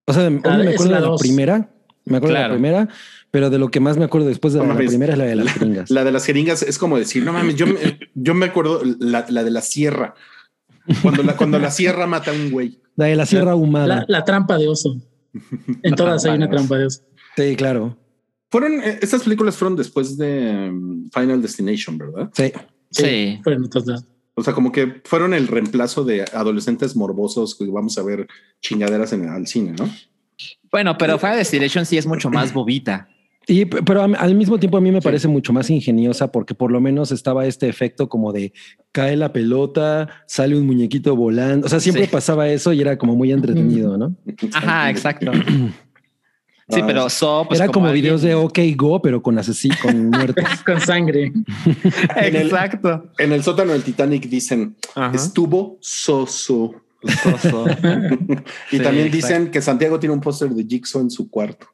[0.05, 0.39] O sea, ah, me
[0.73, 1.69] acuerdo de la primera.
[2.05, 2.89] Me acuerdo de la primera,
[3.31, 5.53] pero de lo que más me acuerdo después de la, primera es la de las
[5.53, 5.89] jeringas.
[5.89, 7.65] La de las jeringas es como decir, no mames, yo,
[8.13, 10.13] yo me acuerdo la, la de la sierra.
[11.01, 12.82] Cuando la, cuando la sierra mata a un güey.
[12.95, 14.05] La de la sierra humana.
[14.07, 14.95] La, trampa de oso.
[15.81, 17.01] En todas hay una trampa de oso.
[17.35, 17.97] Sí, claro.
[18.51, 22.29] Fueron, eh, estas películas fueron después de um, Final Destination, ¿verdad?
[22.33, 22.51] Sí.
[22.91, 23.39] Sí.
[23.43, 24.05] Fueron todas.
[24.35, 28.27] O sea, como que fueron el reemplazo de adolescentes morbosos que vamos a ver
[28.61, 29.89] chingaderas en el, al cine, ¿no?
[30.71, 33.07] Bueno, pero Final Destination sí es mucho más bobita.
[33.47, 36.79] Y, pero al mismo tiempo a mí me parece mucho más ingeniosa porque por lo
[36.79, 38.53] menos estaba este efecto como de
[38.91, 41.65] cae la pelota, sale un muñequito volando.
[41.65, 44.15] O sea, siempre pasaba eso y era como muy entretenido, ¿no?
[44.53, 45.31] Ajá, exacto.
[46.69, 50.45] Sí, pero so, pues, era como, videos de OK Go, pero con así, con muertos,
[50.65, 51.33] con sangre.
[52.15, 53.11] Exacto.
[53.17, 54.75] En el sótano del Titanic dicen
[55.13, 56.75] estuvo soso.
[58.71, 61.67] y también dicen que Santiago tiene un póster de Jigsaw en su cuarto.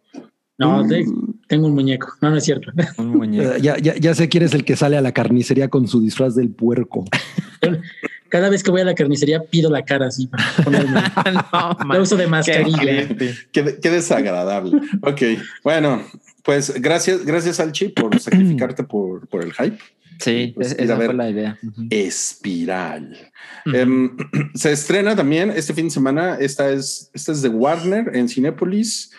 [0.60, 1.40] No, mm.
[1.48, 2.14] tengo un muñeco.
[2.22, 2.72] No, no es cierto.
[3.62, 6.36] ya, ya, ya sé quién es el que sale a la carnicería con su disfraz
[6.36, 7.06] del puerco.
[8.28, 11.02] Cada vez que voy a la carnicería pido la cara así para ponerme.
[11.88, 13.08] no, uso de mascarilla.
[13.52, 14.80] Qué, desagradable.
[15.02, 15.22] ok,
[15.64, 16.04] bueno,
[16.44, 19.78] pues gracias, gracias Alchi por sacrificarte por, por el hype.
[20.20, 21.58] Sí, pues, esa fue la idea.
[21.90, 23.32] Espiral.
[23.66, 24.18] Em,
[24.54, 26.36] se estrena también este fin de semana.
[26.36, 29.12] Esta es, esta es de Warner en Cinépolis.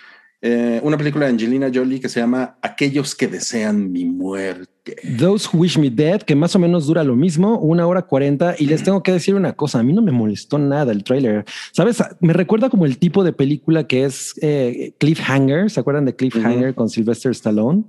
[0.42, 4.69] Eh, una película de Angelina Jolie que se llama Aquellos que desean mi muerte.
[5.18, 8.54] Those Who Wish Me Dead, que más o menos dura lo mismo, una hora cuarenta.
[8.58, 11.44] Y les tengo que decir una cosa, a mí no me molestó nada el tráiler.
[11.72, 12.02] ¿Sabes?
[12.20, 15.70] Me recuerda como el tipo de película que es eh, Cliffhanger.
[15.70, 17.84] ¿Se acuerdan de Cliffhanger con Sylvester Stallone?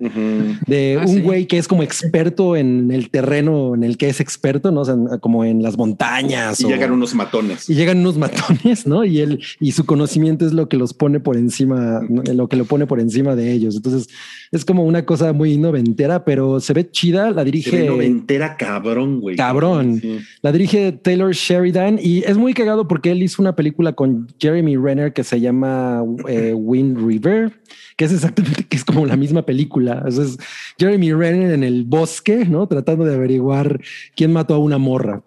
[0.68, 4.20] De ah, un güey que es como experto en el terreno en el que es
[4.20, 4.84] experto, ¿no?
[5.20, 6.60] como en las montañas.
[6.60, 7.70] Y llegan unos matones.
[7.70, 9.04] Y llegan unos matones, ¿no?
[9.06, 12.66] Y él y su conocimiento es lo que los pone por encima, lo que lo
[12.66, 13.76] pone por encima de ellos.
[13.76, 14.10] Entonces
[14.52, 17.32] es como una cosa muy noventera, pero se ve chida.
[17.32, 17.86] La dirige.
[17.86, 19.36] Noventera cabrón, güey.
[19.36, 20.02] Cabrón.
[20.42, 24.78] La dirige Taylor Sheridan y es muy cagado porque él hizo una película con Jeremy
[24.78, 27.52] Renner que se llama eh, Wind River,
[27.98, 30.04] que es exactamente que es como la misma película.
[30.08, 30.38] es
[30.80, 33.80] Jeremy Renner en el bosque, no tratando de averiguar
[34.16, 35.22] quién mató a una morra.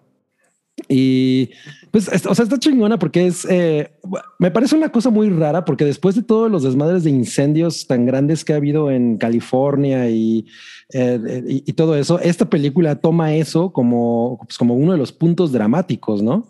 [0.89, 1.51] Y
[1.91, 3.89] pues, o sea, está chingona porque es, eh,
[4.37, 8.05] me parece una cosa muy rara porque después de todos los desmadres de incendios tan
[8.05, 10.45] grandes que ha habido en California y,
[10.93, 15.51] eh, y, todo eso, esta película toma eso como, pues, como uno de los puntos
[15.51, 16.47] dramáticos, ¿no?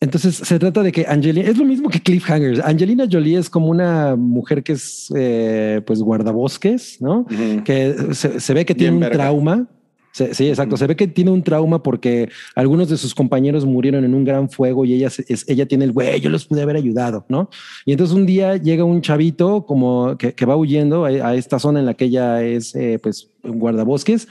[0.00, 2.60] Entonces se trata de que Angelina es lo mismo que Cliffhangers.
[2.60, 7.26] Angelina Jolie es como una mujer que es eh, pues guardabosques, ¿no?
[7.64, 9.68] Que se, ve que tiene un trauma
[10.16, 10.78] Sí, exacto.
[10.78, 14.48] Se ve que tiene un trauma porque algunos de sus compañeros murieron en un gran
[14.48, 17.50] fuego y ella, es, ella tiene el güey, yo los pude haber ayudado, ¿no?
[17.84, 21.86] Y entonces un día llega un chavito como que, va huyendo a, esta zona en
[21.86, 24.28] la que ella es, eh, pues, guardabosques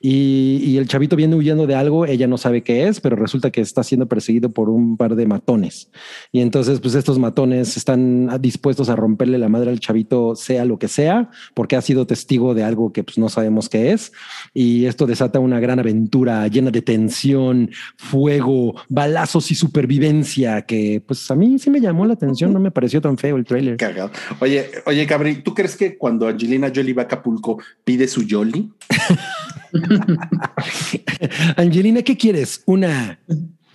[0.00, 3.62] y, el chavito viene huyendo de algo, ella no sabe qué es, pero resulta que
[3.62, 5.90] está siendo perseguido por un par de matones.
[6.32, 10.78] Y entonces, pues estos matones están dispuestos a romperle la madre al chavito, sea lo
[10.78, 14.12] que sea, porque ha sido testigo de algo que pues no sabemos qué es.
[14.52, 21.30] Y esto desata una gran aventura llena de tensión, fuego, balazos y supervivencia, que pues
[21.30, 23.76] a mí sí me llamó la atención, no me pareció tan feo el trailer.
[23.76, 24.10] Cagado.
[24.40, 28.55] Oye, oye, Gabri, ¿tú crees que cuando Angelina Jolie va a Acapulco pide su Jolie?
[31.56, 32.62] Angelina, ¿qué quieres?
[32.66, 33.18] Una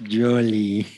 [0.09, 0.85] Jolie.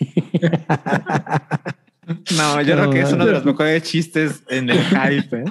[2.36, 5.38] No, yo creo que es uno de los mejores chistes en el hype.
[5.38, 5.46] ¿eh?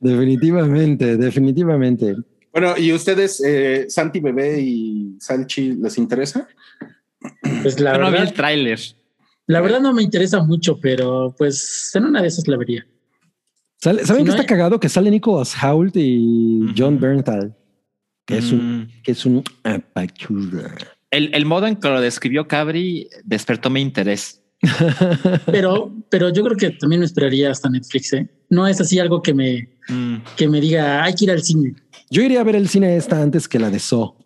[0.00, 2.16] definitivamente, definitivamente.
[2.50, 6.48] Bueno, ¿y ustedes, eh, Santi Bebé y Salchi, les interesa?
[7.62, 8.80] Pues la Yo no vi verdad, el tráiler.
[9.46, 12.86] la verdad no me interesa mucho, pero pues en una de esas la vería.
[13.82, 14.78] Sale- ¿Saben Si no está hay- cagado?
[14.78, 16.66] Que sale Nicholas Hoult y.
[16.76, 17.54] John Bernthal,
[18.26, 18.88] que es un, Mm.
[19.02, 20.74] que es un apachurra.
[21.10, 24.38] El, el modo en que lo describió Cabri despertó mi interés.
[25.46, 28.12] Pero, pero yo creo que también me esperaría hasta Netflix.
[28.12, 28.28] ¿eh?
[28.48, 30.18] No es así algo que me, Mm.
[30.36, 31.74] que me diga hay que ir al cine.
[32.10, 34.16] Yo iría a ver el cine esta antes que la de So.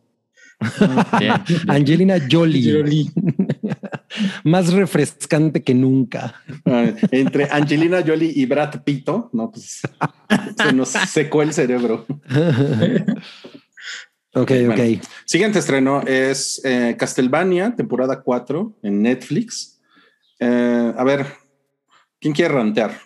[1.18, 1.32] Bien.
[1.68, 3.10] Angelina Jolie, Jolie.
[4.44, 6.34] más refrescante que nunca.
[7.10, 9.80] Entre Angelina Jolie y Brad Pito, no, pues
[10.58, 12.06] se nos secó el cerebro.
[14.36, 14.74] Ok, Bueno.
[14.74, 15.02] ok.
[15.24, 19.80] Siguiente estreno es eh, Castlevania, temporada 4 en Netflix.
[20.38, 21.24] Eh, a ver,
[22.20, 23.00] ¿quién quiere rantear?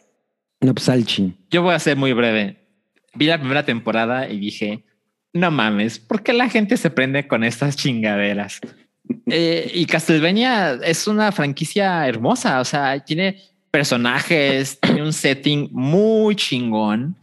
[0.60, 0.90] No, pues.
[1.48, 2.66] Yo voy a ser muy breve.
[3.14, 4.84] Vi la primera temporada y dije,
[5.32, 8.60] no mames, ¿por qué la gente se prende con estas chingaderas?
[9.26, 16.36] Eh, y Castlevania es una franquicia hermosa, o sea, tiene personajes, tiene un setting muy
[16.36, 17.16] chingón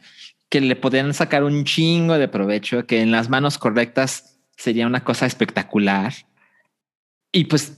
[0.50, 5.04] que le podrían sacar un chingo de provecho, que en las manos correctas sería una
[5.04, 6.14] cosa espectacular.
[7.32, 7.78] Y pues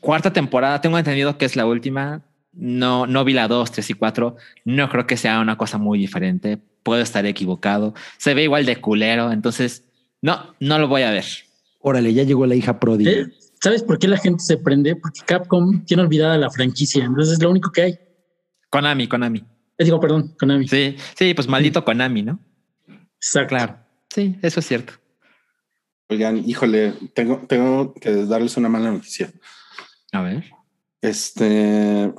[0.00, 2.22] cuarta temporada, tengo entendido que es la última.
[2.52, 4.36] No, no vi la 2, 3 y 4.
[4.64, 6.58] No creo que sea una cosa muy diferente.
[6.84, 7.94] Puedo estar equivocado.
[8.16, 9.32] Se ve igual de culero.
[9.32, 9.84] Entonces,
[10.22, 11.24] no, no lo voy a ver.
[11.80, 13.10] Órale, ya llegó la hija pródiga.
[13.10, 13.32] ¿Eh?
[13.64, 14.94] ¿Sabes por qué la gente se prende?
[14.94, 17.02] Porque Capcom tiene olvidada la franquicia.
[17.02, 17.98] Entonces es lo único que hay.
[18.68, 19.42] Konami, Konami.
[19.78, 20.68] Eh, digo, perdón, Konami.
[20.68, 22.38] Sí, sí, pues maldito Konami, ¿no?
[23.16, 23.48] Exacto.
[23.48, 23.78] Claro.
[24.14, 24.92] Sí, eso es cierto.
[26.10, 29.32] Oigan, híjole, tengo, tengo que darles una mala noticia.
[30.12, 30.44] A ver.
[31.00, 32.12] Este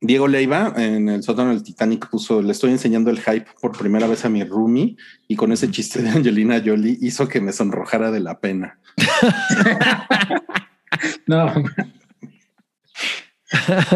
[0.00, 4.06] Diego Leiva en el sótano del Titanic puso: Le estoy enseñando el hype por primera
[4.06, 8.12] vez a mi roomie y con ese chiste de Angelina Jolie hizo que me sonrojara
[8.12, 8.78] de la pena.
[11.26, 11.52] No,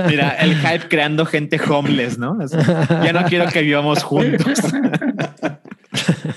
[0.09, 2.39] Mira, el hype creando gente homeless, ¿no?
[2.41, 4.59] Así, ya no quiero que vivamos juntos.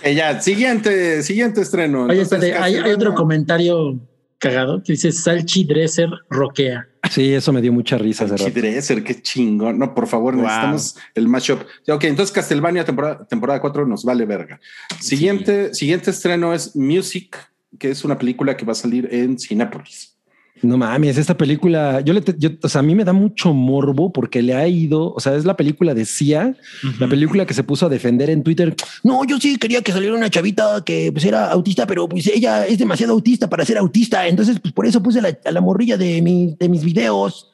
[0.01, 2.05] Eh, ya, siguiente, siguiente estreno.
[2.05, 3.99] oye, Entonces, espérate, hay, otro comentario
[4.39, 6.87] cagado que dice Salchi Dresser roquea.
[7.09, 8.25] Sí, eso me dio mucha risa.
[8.25, 8.59] hace Salchi rato.
[8.59, 9.77] Dresser, qué chingón.
[9.77, 10.43] No, por favor, Wow.
[10.43, 11.61] necesitamos el mashup.
[11.87, 14.59] Ok, entonces Castlevania, temporada, temporada 4, nos vale verga.
[14.99, 17.37] Siguiente, siguiente estreno es Music,
[17.77, 20.12] que es una película que va a salir en Cinépolis.
[20.63, 23.53] No mames, esta película, yo le, te- yo, o sea, a mí me da mucho
[23.53, 26.55] morbo porque le ha ido, o sea, es la película de Cia,
[26.99, 28.73] la película que se puso a defender en Twitter.
[29.03, 32.65] No, yo sí quería que saliera una chavita que pues era autista, pero pues ella
[32.65, 34.25] es demasiado autista para ser autista.
[34.25, 37.49] Entonces, pues por eso puse la- a la morrilla de, mi, de mis videos.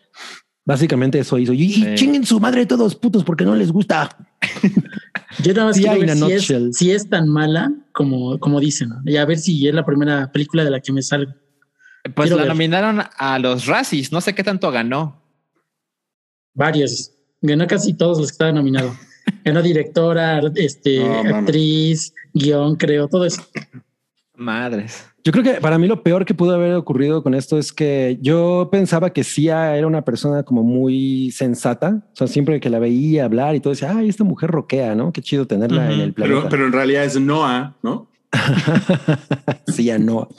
[0.64, 1.52] Básicamente eso hizo.
[1.54, 1.86] Y, y Sí.
[1.96, 4.08] chinguen su madre todos putos porque no les gusta.
[5.44, 8.90] Yo nada más Sí, quiero ver si es, si es tan mala como, como dicen.
[9.06, 11.32] Y a ver si es la primera película de la que me salgo.
[12.14, 12.50] Pues Quiero la ver.
[12.50, 14.12] nominaron a los Razzies.
[14.12, 15.22] No sé qué tanto ganó.
[16.54, 17.12] Varios.
[17.42, 18.96] Ganó casi todos los que estaban nominados.
[19.46, 23.44] Ganó directora, este, No, actriz, guion, creo, todo eso.
[24.36, 25.06] Madres.
[25.24, 28.18] Yo creo que para mí lo peor que pudo haber ocurrido con esto es que
[28.22, 32.08] yo pensaba que Cia era una persona como muy sensata.
[32.14, 35.12] O sea, siempre que la veía hablar y todo decía, ay, esta mujer roquea, ¿no?
[35.12, 36.40] Qué chido tenerla en el planeta.
[36.40, 38.10] Pero, pero en realidad es Noah, ¿no?
[39.68, 40.30] Cia no.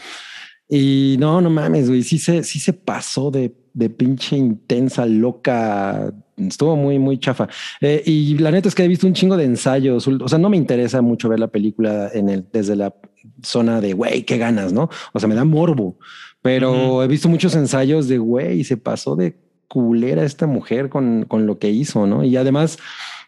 [0.71, 2.03] Y no, no mames, güey.
[2.03, 6.12] Sí se, sí se pasó de, de pinche intensa, loca.
[6.37, 7.49] Estuvo muy, muy chafa.
[7.81, 10.07] Eh, y la neta es que he visto un chingo de ensayos.
[10.07, 12.95] O sea, no me interesa mucho ver la película en el, desde la
[13.43, 14.89] zona de güey, qué ganas, ¿no?
[15.12, 15.99] O sea, me da morbo,
[16.43, 19.37] pero he visto muchos ensayos de güey, se pasó de
[19.68, 22.25] culera esta mujer con, con lo que hizo, ¿no?
[22.25, 22.79] Y además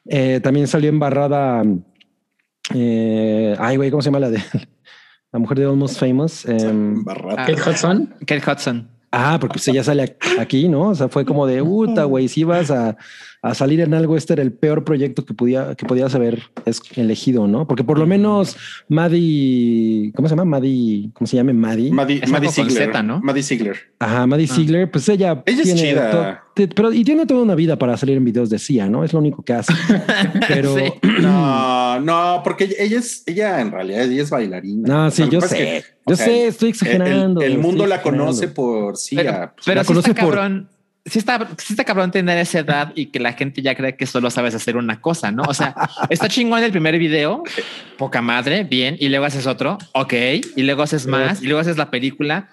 [0.06, 1.62] eh, también salió embarrada.
[2.74, 4.42] Eh, ay, güey, ¿cómo se llama la de
[5.32, 6.46] la mujer de Almost Famous?
[6.46, 7.42] Barrata.
[7.42, 7.46] Ah.
[7.46, 8.14] Kate Hudson.
[8.26, 8.88] Kate Hudson.
[9.10, 10.88] Ah, porque usted ya sale aquí, ¿no?
[10.88, 12.96] O sea, fue como de puta, güey, si vas a
[13.44, 16.80] a salir en algo, este era el peor proyecto que podía, que podías haber es
[16.94, 17.66] elegido, ¿no?
[17.66, 18.56] Porque por lo menos
[18.88, 20.44] Maddie, ¿cómo se llama?
[20.44, 21.52] Maddie, ¿cómo se llama?
[21.52, 21.90] Maddie.
[21.92, 23.20] Maddie, Es Maddie Ziegler, Z, ¿no?
[23.20, 23.76] Maddie Ziegler.
[23.98, 24.54] Ajá, Maddie Ah.
[24.54, 26.10] Ziegler, pues ella, Ella es tiene chida.
[26.10, 29.04] to- te- pero y tiene toda una vida para salir en videos de CIA, ¿no?
[29.04, 29.72] Es lo único que hace.
[30.48, 30.84] Pero Sí.
[31.22, 34.88] No, no, porque ella- es, ella en realidad, ella es bailarina.
[34.88, 37.40] no, sí, yo es sé, que, yo o sea, sé, estoy exagerando.
[37.40, 38.24] El, el mundo la exagerando.
[38.26, 39.22] conoce por CIA.
[39.22, 40.68] Pero, pero la sí conoce está por- cabrón.
[41.04, 44.06] Sí está, sí está cabrón tener esa edad y que la gente ya cree que
[44.06, 45.42] solo sabes hacer una cosa, ¿no?
[45.48, 45.74] O sea,
[46.10, 47.42] está chingón el primer video,
[47.98, 50.12] poca madre, bien, y luego haces otro, ok,
[50.56, 52.48] y luego haces más, y luego haces la película,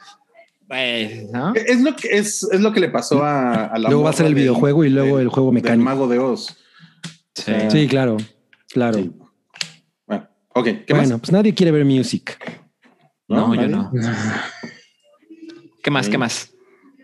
[0.68, 1.54] pues, ¿no?
[1.54, 4.14] Es lo que es, es lo que le pasó a, a la Luego va a
[4.14, 5.84] ser el del- videojuego y luego el juego mecánico.
[5.86, 6.58] Mago de Oz.
[7.36, 7.54] Sí.
[7.70, 8.18] Sí, claro,
[8.72, 8.98] claro.
[8.98, 9.12] Sí.
[10.08, 10.66] Bueno, ok.
[10.88, 11.20] ¿Qué bueno, más?
[11.22, 12.38] pues nadie quiere ver music.
[13.28, 13.76] No, yo ¿Nadie?
[13.76, 13.92] no.
[15.84, 16.10] ¿Qué más?
[16.10, 16.52] ¿Qué más?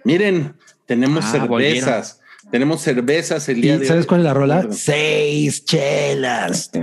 [0.04, 0.56] Miren,
[0.86, 2.22] tenemos Ah, cervezas.
[2.52, 4.08] Tenemos cervezas el día ¿Y de sabes hoy.
[4.08, 4.68] cuál es la rola?
[4.72, 6.70] Seis chelas.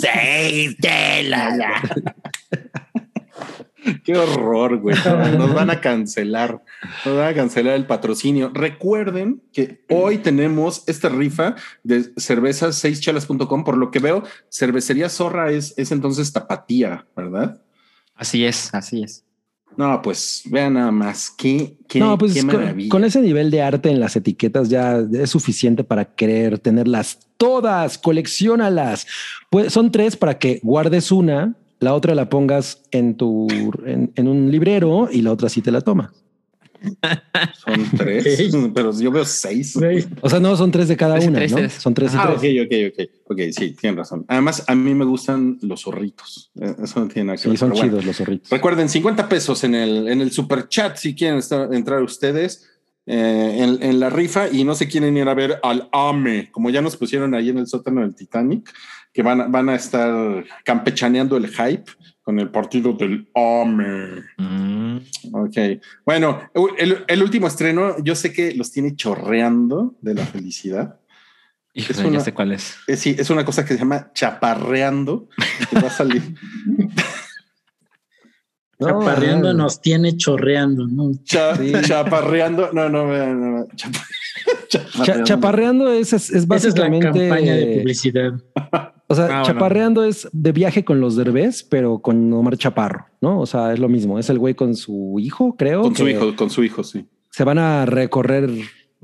[0.00, 1.58] Seis chelas.
[4.04, 4.96] Qué horror, güey.
[5.38, 6.62] Nos van a cancelar.
[7.04, 8.50] Nos van a cancelar el patrocinio.
[8.52, 11.54] Recuerden que hoy tenemos esta rifa
[11.84, 13.64] de cervezas 6chelas.com.
[13.64, 17.60] Por lo que veo, cervecería Zorra es, es entonces tapatía, ¿verdad?
[18.16, 19.22] Así es, así es.
[19.76, 21.30] No, pues vean nada más.
[21.30, 22.88] Qué, qué, no, pues qué con, maravilla.
[22.88, 27.98] con ese nivel de arte en las etiquetas ya es suficiente para querer tenerlas todas,
[27.98, 29.06] coleccionalas.
[29.50, 33.48] Pues son tres para que guardes una, la otra la pongas en tu
[33.84, 36.10] en, en un librero y la otra sí te la tomas.
[37.64, 39.78] Son tres, pero yo veo seis.
[40.20, 41.56] O sea, no son tres de cada Tres una, tres, ¿no?
[41.58, 41.72] tres.
[41.74, 42.60] Son tres y Ah, tres.
[42.62, 43.10] ok, ok, ok.
[43.30, 44.24] Ok, sí, tienen razón.
[44.28, 46.50] Además, a mí me gustan los zorritos.
[46.60, 47.58] Eh, Eso no tiene nada que Sí, ver.
[47.58, 47.84] son bueno.
[47.84, 48.50] chidos los zorritos.
[48.50, 52.68] Recuerden, 50 pesos en el, en el super chat si quieren estar- entrar ustedes
[53.06, 56.70] eh, en, en la rifa y no se quieren ir a ver al AME, como
[56.70, 58.72] ya nos pusieron ahí en el sótano del Titanic,
[59.12, 61.84] que van, van a estar campechaneando el hype
[62.26, 64.24] con el partido del AME.
[64.36, 64.96] Mm.
[65.32, 65.56] Ok.
[66.04, 66.40] Bueno,
[66.76, 70.98] el, el último estreno, yo sé que los tiene chorreando de la felicidad.
[71.72, 72.74] Híjole, Es una- ya sé cuál es.
[72.88, 75.28] Eh, sí, es una cosa que se llama chaparreando.
[75.70, 76.22] que va a salir.
[78.78, 81.10] No, chaparreando nos tiene chorreando, ¿no?
[81.24, 81.72] Cha- Sí.
[81.80, 82.72] Chaparreando.
[82.74, 84.04] No, no, no, no, chapa-
[84.68, 85.24] Cha- chaparreando.
[85.24, 87.06] chaparreando es, es, es Esa es la básicamente.
[87.06, 88.32] campaña de publicidad.
[89.08, 89.44] O sea, Ah, bueno.
[89.44, 93.40] chaparreando es de viaje con los derbés, pero con Omar Chaparro, ¿no?
[93.40, 94.18] O sea, es lo mismo.
[94.18, 95.82] Es el güey con su hijo, creo.
[95.82, 97.06] Con su hijo, con su hijo, sí.
[97.30, 98.50] Se van a recorrer,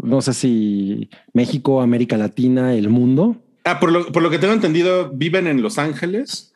[0.03, 3.37] no sé si México, América Latina, el mundo.
[3.65, 6.53] Ah, por lo, por lo que tengo entendido, viven en Los Ángeles,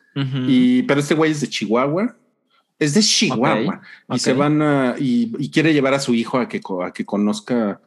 [0.47, 2.15] y, pero este güey es de Chihuahua.
[2.79, 3.81] Es de Chihuahua.
[4.11, 7.05] Y se van a, y, y quiere llevar a su hijo a que, a que
[7.05, 7.79] conozca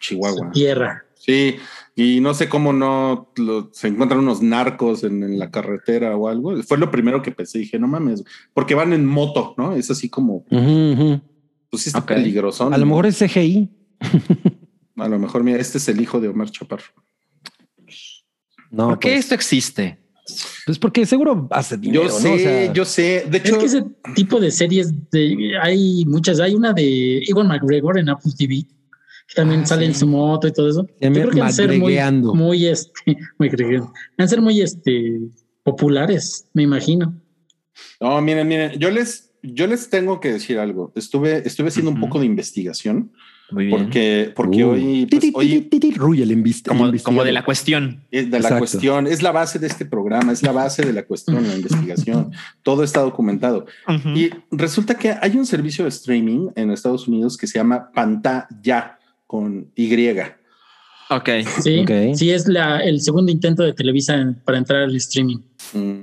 [0.00, 0.46] Chihuahua.
[0.48, 1.04] Su tierra.
[1.14, 1.56] Sí,
[2.02, 6.28] y no sé cómo no lo- se encuentran unos narcos en, en la carretera o
[6.28, 6.60] algo.
[6.62, 7.58] Fue lo primero que pensé.
[7.58, 8.24] Dije, no mames,
[8.54, 9.74] porque van en moto, ¿no?
[9.74, 11.20] Es así como, Ujú, ujú.
[11.70, 12.72] pues sí está peligroso.
[12.72, 13.68] A lo mejor es CGI.
[14.96, 16.84] a lo mejor, mira, este es el hijo de Omar Chaparro.
[18.70, 19.98] No, ¿Por qué pues, esto existe?
[20.64, 22.04] pues porque seguro hace dinero.
[22.04, 22.14] Yo ¿no?
[22.20, 23.26] sé, O sea, yo sé.
[23.28, 23.84] De Es hecho, que ese
[24.14, 26.38] tipo de series de, hay muchas.
[26.38, 28.64] Hay una de Ewan McGregor en Apple TV
[29.34, 29.92] también Ah, sale sí.
[29.92, 30.86] en su moto y todo eso.
[31.00, 31.98] Yo creo que han de ser muy,
[32.34, 33.88] muy este, McGregor.
[34.18, 35.20] Han de ser muy este
[35.62, 37.14] populares, me imagino.
[38.00, 40.92] no, miren, miren, yo les, yo les tengo que decir algo.
[40.96, 43.12] Estuve, estuve haciendo un poco de investigación
[43.50, 43.78] Muy bien.
[43.78, 44.70] porque, porque Uh.
[44.70, 48.04] hoy, pues, Titi, hoy titi, Ruy, el como, como de la cuestión.
[48.10, 51.04] es de la cuestión, es la base de este programa, es la base de la
[51.04, 52.32] cuestión, la investigación.
[52.62, 53.66] Todo está documentado.
[54.14, 58.96] Y resulta que hay un servicio de streaming en Estados Unidos que se llama Pantalla
[59.30, 60.18] con Y.
[61.08, 61.28] Ok.
[61.62, 62.14] Sí, Ok.
[62.16, 65.38] sí es la, el segundo intento de Televisa en- para entrar al streaming.
[65.72, 66.00] Mm.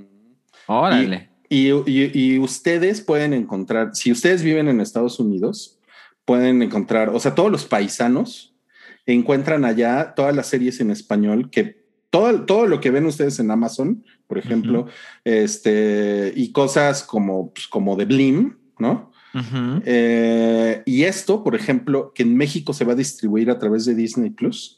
[0.67, 1.29] Órale.
[1.49, 5.77] Y, y- y ustedes pueden encontrar, si ustedes viven en Estados Unidos,
[6.23, 8.53] pueden encontrar, o sea, todos los paisanos
[9.05, 13.51] encuentran allá todas las series en español que todo, todo lo que ven ustedes en
[13.51, 14.87] Amazon, por ejemplo,
[15.25, 19.11] este, y cosas como, pues, como de Blim, ¿no?
[19.85, 23.95] Eh, y esto, por ejemplo, que en México se va a distribuir a través de
[23.95, 24.77] Disney Plus,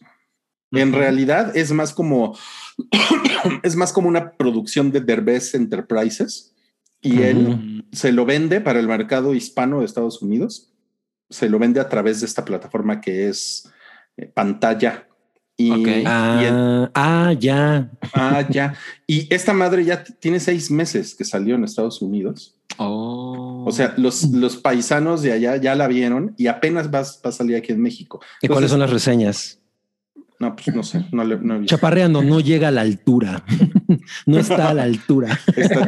[0.72, 2.38] en realidad es más como
[3.64, 6.54] es más como una producción de Derbez Enterprises
[7.02, 10.72] y él se lo vende para el mercado hispano de Estados Unidos.
[11.30, 13.70] Se lo vende a través de esta plataforma que es
[14.18, 15.08] eh, pantalla.
[15.58, 15.88] Y, Ok.
[15.88, 17.92] y el- Ah, ah, ya.
[18.14, 18.76] ah, ya.
[19.08, 22.59] Y esta madre ya t- tiene seis meses que salió en Estados Unidos.
[22.82, 23.66] Oh.
[23.68, 27.32] O sea, los, los paisanos de allá ya la vieron y apenas va, va a
[27.32, 28.22] salir aquí en México.
[28.42, 29.60] ¿Y cuáles son las reseñas?
[30.40, 31.76] No, pues no sé, no, le, no he visto.
[31.76, 33.44] Chaparreando, no llega a la altura.
[34.26, 35.38] no está a la altura.
[35.54, 35.86] Está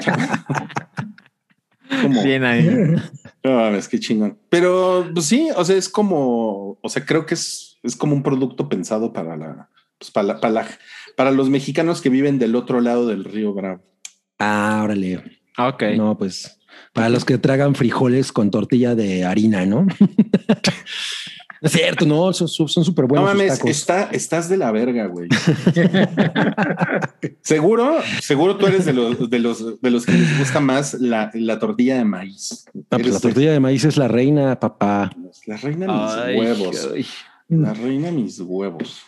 [2.01, 2.23] ¿Cómo?
[2.23, 2.67] Bien ahí.
[3.43, 4.37] No mames, qué chingón.
[4.49, 8.23] Pero pues sí, o sea, es como, o sea, creo que es, es como un
[8.23, 10.67] producto pensado para la, pues, para, la- para, la-
[11.15, 13.81] para los mexicanos que viven del otro lado del río Bravo.
[14.39, 15.21] Ah, órale.
[15.57, 15.83] Ok.
[15.97, 16.57] No, pues
[16.93, 19.85] para los que tragan frijoles con tortilla de harina, ¿no?
[21.63, 23.23] Es cierto, no, son son súper buenos.
[23.27, 23.69] no sus mames, tacos.
[23.69, 25.29] está, estás de la verga, güey.
[27.41, 31.29] seguro, seguro tú eres de los, de los, de los que les gusta más la,
[31.35, 32.65] la tortilla de maíz.
[32.89, 35.11] Ah, pues la tortilla de maíz es la reina, papá.
[35.45, 36.89] La reina de mis Ay, huevos.
[36.95, 37.05] ay.
[37.49, 39.03] La reina de mis huevos.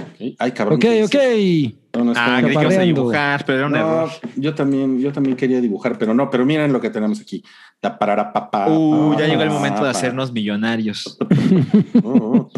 [0.00, 0.34] Ok.
[0.38, 0.76] Ay, cabrón.
[0.76, 1.76] Ok, ¿qué ok.
[1.98, 2.12] No, no.
[2.14, 4.10] Ah, creí que ibas a dibujar, pero era un No, error.
[4.36, 7.42] yo también, yo también quería dibujar, pero no, pero miren lo que tenemos aquí.
[7.80, 8.68] La parara papá.
[8.68, 11.16] Uh, ya llegó el momento de hacernos millonarios.
[12.02, 12.50] Oh,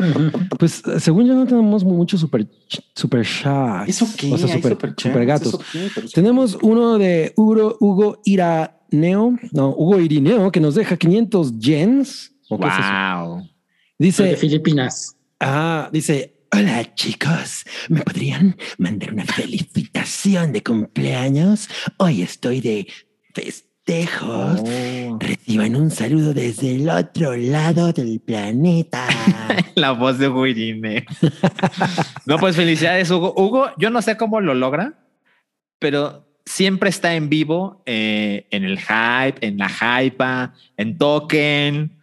[0.59, 2.47] Pues según yo no tenemos muchos super,
[2.95, 3.21] super.
[3.21, 4.33] ¿Eso qué?
[4.33, 5.59] O sea, super, super gatos.
[6.13, 12.33] Tenemos uno de Hugo, Hugo Iraneo, no, Hugo Irineo, que nos deja 500 yens.
[12.49, 12.89] ¿O qué es eso?
[13.25, 13.39] Wow.
[13.41, 13.49] De
[13.99, 15.17] Dice, Filipinas.
[15.41, 21.69] ah, dice, hola chicos, ¿me podrían mandar una felicitación de cumpleaños?
[21.99, 22.87] Hoy estoy de
[23.35, 24.61] festejos.
[24.61, 25.19] Oh.
[25.21, 29.07] Reciban un saludo desde el otro lado del planeta.
[29.75, 31.07] La voz de Hugo Irine.
[32.27, 33.35] no, pues felicidades, Hugo.
[33.37, 34.99] Hugo, yo no sé cómo lo logra,
[35.79, 41.98] pero siempre está en vivo eh, en el hype, en la hypa, en token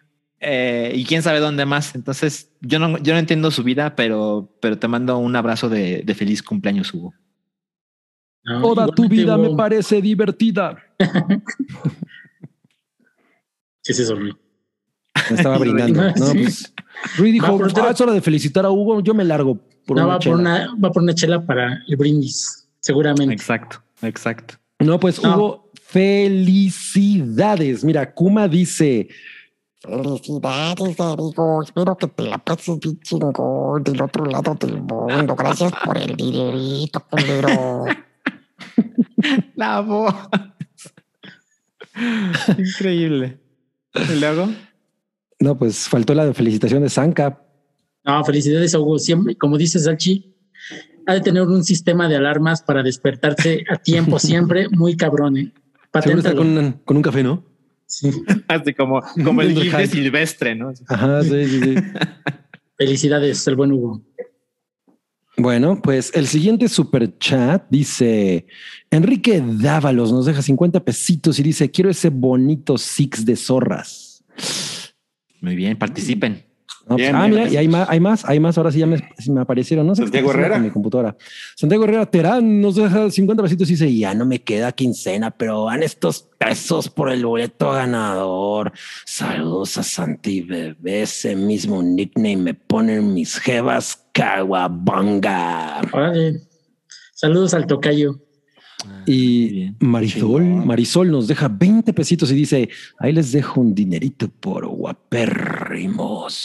[0.45, 1.95] eh, y quién sabe dónde más.
[1.95, 6.03] Entonces, yo no, yo no entiendo su vida, pero, pero te mando un abrazo de,
[6.05, 7.13] de feliz cumpleaños, Hugo.
[8.43, 10.77] No, Toda tu vida me parece divertida.
[13.83, 14.33] ¿Qué es eso, Rui?
[15.29, 16.01] Me estaba brindando.
[16.15, 16.39] No, Sí.
[16.43, 16.73] pues,
[17.17, 19.97] Rui dijo, Va por "Ah, es hora de felicitar a Hugo, yo me largo por
[19.97, 20.33] No, una va, chela".
[20.35, 23.31] por una, va por una chela para el brindis, seguramente.
[23.33, 24.55] Exacto, exacto.
[24.79, 25.35] No, pues No.
[25.35, 27.83] Hugo, felicidades.
[27.83, 29.07] Mira, Kuma dice,
[29.85, 31.61] Felicidades, amigo.
[31.63, 35.35] Espero que te la pases bien chingón del otro lado del mundo.
[35.35, 37.85] Gracias por el dinerito, culero.
[39.55, 40.13] La voz.
[42.57, 43.39] Increíble.
[43.93, 44.49] ¿Y luego?
[45.39, 47.41] no, pues faltó la felicitación de Sanka.
[48.03, 48.97] No, felicidades, Hugo.
[48.99, 50.35] Siempre, como dice Salchi,
[51.07, 55.53] ha de tener un sistema de alarmas para despertarse a tiempo siempre, muy cabrón, ¿eh?
[56.01, 57.43] Seguro está con, un- con un café, ¿no?
[57.87, 58.11] Sí.
[58.47, 59.87] Así como, como el gif de.
[59.87, 60.73] Silvestre, ¿no?
[60.87, 61.75] Ajá, sí, sí, sí.
[62.77, 64.03] Felicidades, el buen Hugo.
[65.37, 68.47] Bueno, pues el siguiente super chat dice
[68.89, 74.23] Enrique Dávalos nos deja 50 pesitos y dice quiero ese bonito six de zorras.
[75.41, 76.45] Muy bien, participen.
[76.87, 78.57] No, pues, Bien, ah, bien, mira, y hay más, hay más, hay más.
[78.59, 79.87] Ahora sí ya me, me aparecieron.
[79.87, 80.59] No Santiago Herrera.
[80.59, 81.17] Mi computadora.
[81.55, 85.63] Santiago Herrera Terán nos deja 50 pesitos y dice: Ya no me queda quincena, pero
[85.63, 88.71] van estos pesos por el boleto ganador.
[89.03, 91.01] Saludos a Santi Bebé.
[91.01, 94.05] Ese mismo nickname me ponen mis jevas.
[95.91, 96.41] Órale.
[97.15, 98.24] Saludos al tocayo.
[98.85, 99.73] Muy Y.
[99.79, 100.43] Marisol.
[100.43, 102.69] Marisol nos deja 20 pesitos y dice:
[102.99, 106.35] Ahí les dejo un dinerito por guapérrimos.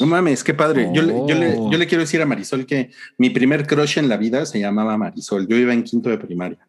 [0.00, 0.90] No mames, qué padre.
[0.94, 4.08] Yo, le, yo, le, yo le quiero decir a Marisol que mi primer crush en
[4.08, 5.46] la vida se llamaba Marisol.
[5.46, 6.66] Yo iba en quinto de primaria.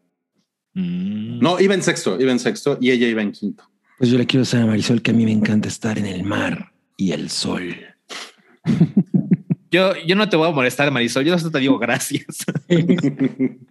[0.74, 1.40] Mm.
[1.40, 3.64] No, iba en sexto, iba en sexto y ella iba en quinto.
[3.98, 6.24] Pues yo le quiero decir a Marisol que a mí me encanta estar en el
[6.24, 7.76] mar y el sol.
[9.72, 11.24] Yo, yo no te voy a molestar, Marisol.
[11.24, 12.44] Yo solo te digo gracias.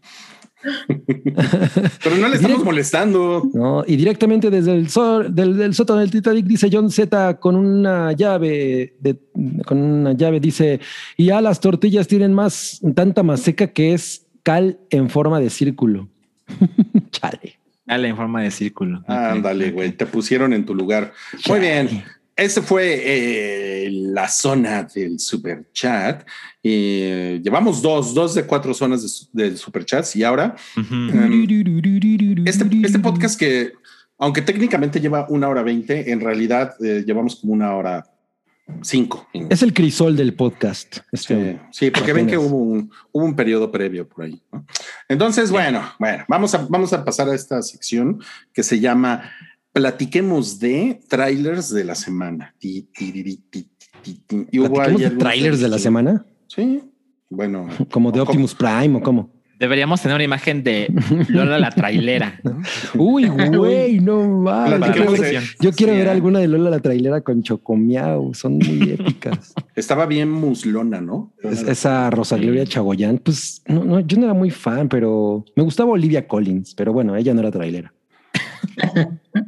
[2.05, 3.49] Pero no le estamos molestando.
[3.53, 3.85] ¿no?
[3.87, 8.13] Y directamente desde el sol, del, del sótano del Titanic dice John Z con una
[8.13, 9.19] llave, de,
[9.65, 10.81] con una llave dice,
[11.17, 15.51] y ya las tortillas tienen más, tanta más seca que es cal en forma de
[15.51, 16.09] círculo.
[17.11, 17.59] Chale.
[17.87, 19.03] Dale en forma de círculo.
[19.07, 21.13] Ándale, güey, te pusieron en tu lugar.
[21.49, 22.05] Muy bien.
[22.41, 26.27] Ese fue eh, la zona del super chat.
[26.63, 30.57] Eh, llevamos dos, dos de cuatro zonas de, de super chats y ahora
[32.47, 33.73] este, este podcast que,
[34.19, 38.07] aunque técnicamente lleva una hora veinte, en realidad eh, llevamos como una hora
[38.81, 39.29] cinco.
[39.51, 40.95] Es el crisol del podcast.
[40.95, 44.41] Sí, Este, sí, porque ven que hubo un, hubo un periodo previo por ahí.
[44.51, 44.65] ¿no?
[45.09, 48.23] Entonces, bueno, bueno, vamos a, vamos a pasar a esta sección
[48.55, 49.31] que se llama
[49.73, 52.55] Platiquemos de trailers de la semana.
[52.59, 53.69] Ti, ti, ti, ti, ti,
[54.03, 54.47] ti, ti.
[54.51, 56.27] Y hubo ahí ¿Platiquemos de algunos trailers de la semana?
[56.49, 56.83] Sí,
[57.29, 57.69] bueno.
[57.91, 59.31] Como de Optimus Prime o cómo.
[59.61, 60.93] Deberíamos tener una imagen de
[61.29, 62.41] Lola la trailera.
[62.43, 62.63] ¿no?
[62.95, 64.81] Uy, güey, no mames.
[64.81, 66.11] Yo quiero, ver, yo quiero sí, ver eh.
[66.11, 68.33] alguna de Lola la trailera con Chocomiao.
[68.35, 69.53] Son muy épicas.
[69.77, 71.33] Estaba bien muslona, ¿no?
[71.43, 75.63] Es- esa Rosa Gloria Chagoyán, pues no, no, yo no era muy fan, pero me
[75.63, 77.93] gustaba Olivia Collins, pero bueno, ella no era trailera.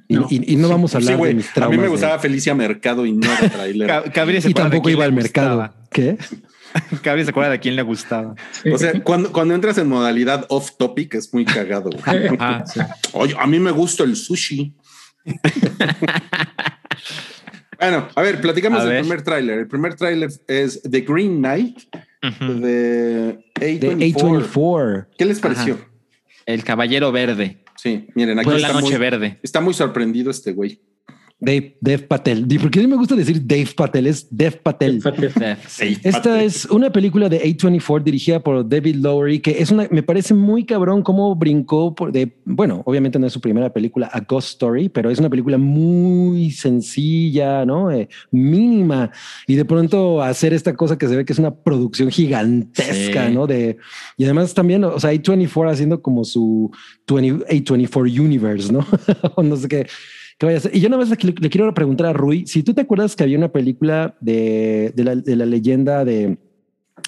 [0.08, 0.26] Y No.
[0.30, 1.70] y- y no vamos a Sí, hablar de mis A traumas.
[1.72, 3.88] mí me de- gustaba Felicia Mercado y no era trailer.
[3.88, 5.56] Ca- Cabri se y de tampoco iba al mercado.
[5.56, 5.86] gustaba.
[5.90, 6.16] ¿Qué?
[7.02, 8.34] Cabri se acuerda de quién le gustaba.
[8.72, 11.90] O sea, cuando, cuando entras en modalidad off topic es muy cagado.
[11.90, 12.02] güey.
[12.38, 12.80] Ajá, sí.
[13.12, 14.74] Oye, a mí me gusta el sushi.
[17.78, 19.00] bueno, a ver, platicamos A del ver.
[19.02, 19.58] primer tráiler.
[19.60, 21.78] El primer tráiler es The Green Knight
[22.40, 24.14] de De A24.
[24.14, 25.06] A24.
[25.18, 25.74] ¿Qué les pareció?
[25.74, 25.84] Ajá.
[26.46, 27.61] El caballero verde.
[27.82, 29.40] Sí, miren, aquí la está noche muy, verde.
[29.42, 30.80] está muy sorprendido este güey.
[31.42, 32.46] Dave, Dev Patel.
[32.60, 35.02] Porque a mí me gusta decir Dave Patel, es Dev Patel.
[35.66, 35.98] Sí.
[36.04, 40.34] Esta es una película de A24 dirigida por David Lowery, que es una, me parece
[40.34, 44.50] muy cabrón cómo brincó por de, bueno, obviamente no es su primera película, A Ghost
[44.50, 47.90] Story, pero es una película muy sencilla, ¿no?
[47.90, 49.10] Eh, mínima.
[49.48, 53.34] Y de pronto hacer esta cosa que se ve que es una producción gigantesca, Sí.
[53.34, 53.48] ¿no?
[53.48, 53.78] De,
[54.16, 56.70] y además también, o sea, A24 haciendo como su
[57.08, 58.86] 20 A24 Universe, ¿no?
[59.42, 59.86] No sé qué.
[60.42, 60.76] Qué vaya a ser.
[60.76, 63.22] Y yo nada más le, le quiero preguntar a Rui, si tú te acuerdas que
[63.24, 66.36] había una película de, de la, de la leyenda de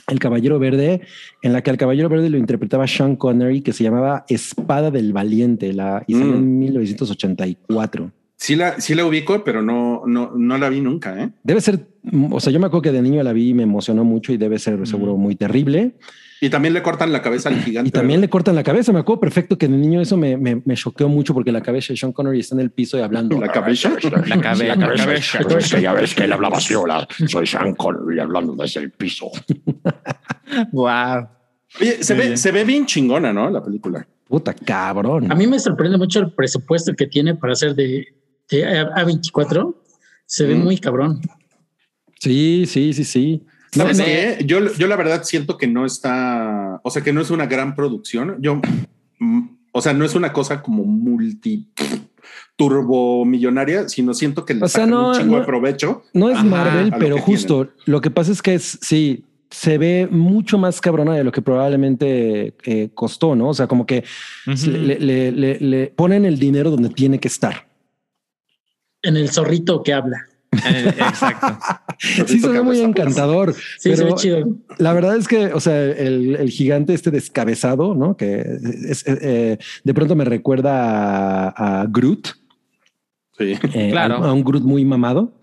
[0.08, 1.00] El Caballero Verde,
[1.42, 5.12] en la que al Caballero Verde lo interpretaba Sean Connery, que se llamaba Espada del
[5.12, 6.36] Valiente, la, y salió Mm.
[6.38, 8.10] en 1984.
[8.36, 11.30] Sí la, sí la ubico, pero no, no, no la vi nunca, ¿eh?
[11.44, 11.86] Debe ser,
[12.30, 14.36] o sea, yo me acuerdo que de niño la vi y me emocionó mucho y
[14.36, 15.92] debe ser seguro muy terrible.
[16.40, 17.88] Y también le cortan la cabeza al gigante.
[17.88, 18.92] Y también le cortan la cabeza.
[18.92, 21.92] Me acuerdo perfecto que de niño eso me, me, me choqueó mucho porque la cabeza
[21.92, 23.40] de Sean Connery está en el piso y hablando.
[23.40, 23.90] la cabeza.
[24.26, 25.38] La, cabe- la cabeza.
[25.58, 28.90] Es que ya ves que él hablaba así, hola, soy Sean Connery hablando desde el
[28.90, 29.30] piso.
[30.72, 31.28] Wow.
[31.80, 32.38] Oye, se ve, bien.
[32.38, 33.50] se ve bien chingona, ¿no?
[33.50, 34.06] La película.
[34.28, 35.30] Puta cabrón.
[35.30, 38.06] A mí me sorprende mucho el presupuesto que tiene para hacer de,
[38.50, 39.74] de A- A24.
[40.26, 40.62] Se ve Mm.
[40.62, 41.20] muy cabrón.
[42.20, 43.42] Sí, sí, sí, sí.
[43.76, 44.38] No, ¿Sabes no, qué?
[44.46, 47.74] Yo, yo la verdad siento que no está, o sea, que no es una gran
[47.74, 48.36] producción.
[48.40, 48.60] Yo,
[49.18, 51.66] mm, o sea, no es una cosa como multi
[52.56, 56.04] turbo millonaria, sino siento que le O sea, sacan no- un chingo no- de provecho.
[56.12, 59.78] No es Ajá, Marvel, lo pero justo lo que pasa es que es, sí, se
[59.78, 63.48] ve mucho más cabrona de lo que probablemente eh, costó, ¿no?
[63.48, 64.04] O sea, como que
[64.46, 64.70] Ujú.
[64.70, 67.66] le, le- le- le ponen el dinero donde tiene que estar.
[69.02, 70.26] En el zorrito que habla.
[70.66, 71.58] Eh, Exacto.
[72.26, 73.54] Sí, se ve muy encantador.
[73.54, 74.48] Sí, se pero ve chido.
[74.78, 78.16] La verdad es que, o sea, el, el gigante este descabezado, ¿no?
[78.16, 78.44] Que
[78.88, 82.28] es, eh, de pronto me recuerda a, a Groot,
[83.38, 83.54] Sí.
[83.74, 84.22] eh, Claro.
[84.24, 85.40] a, a un Groot muy mamado.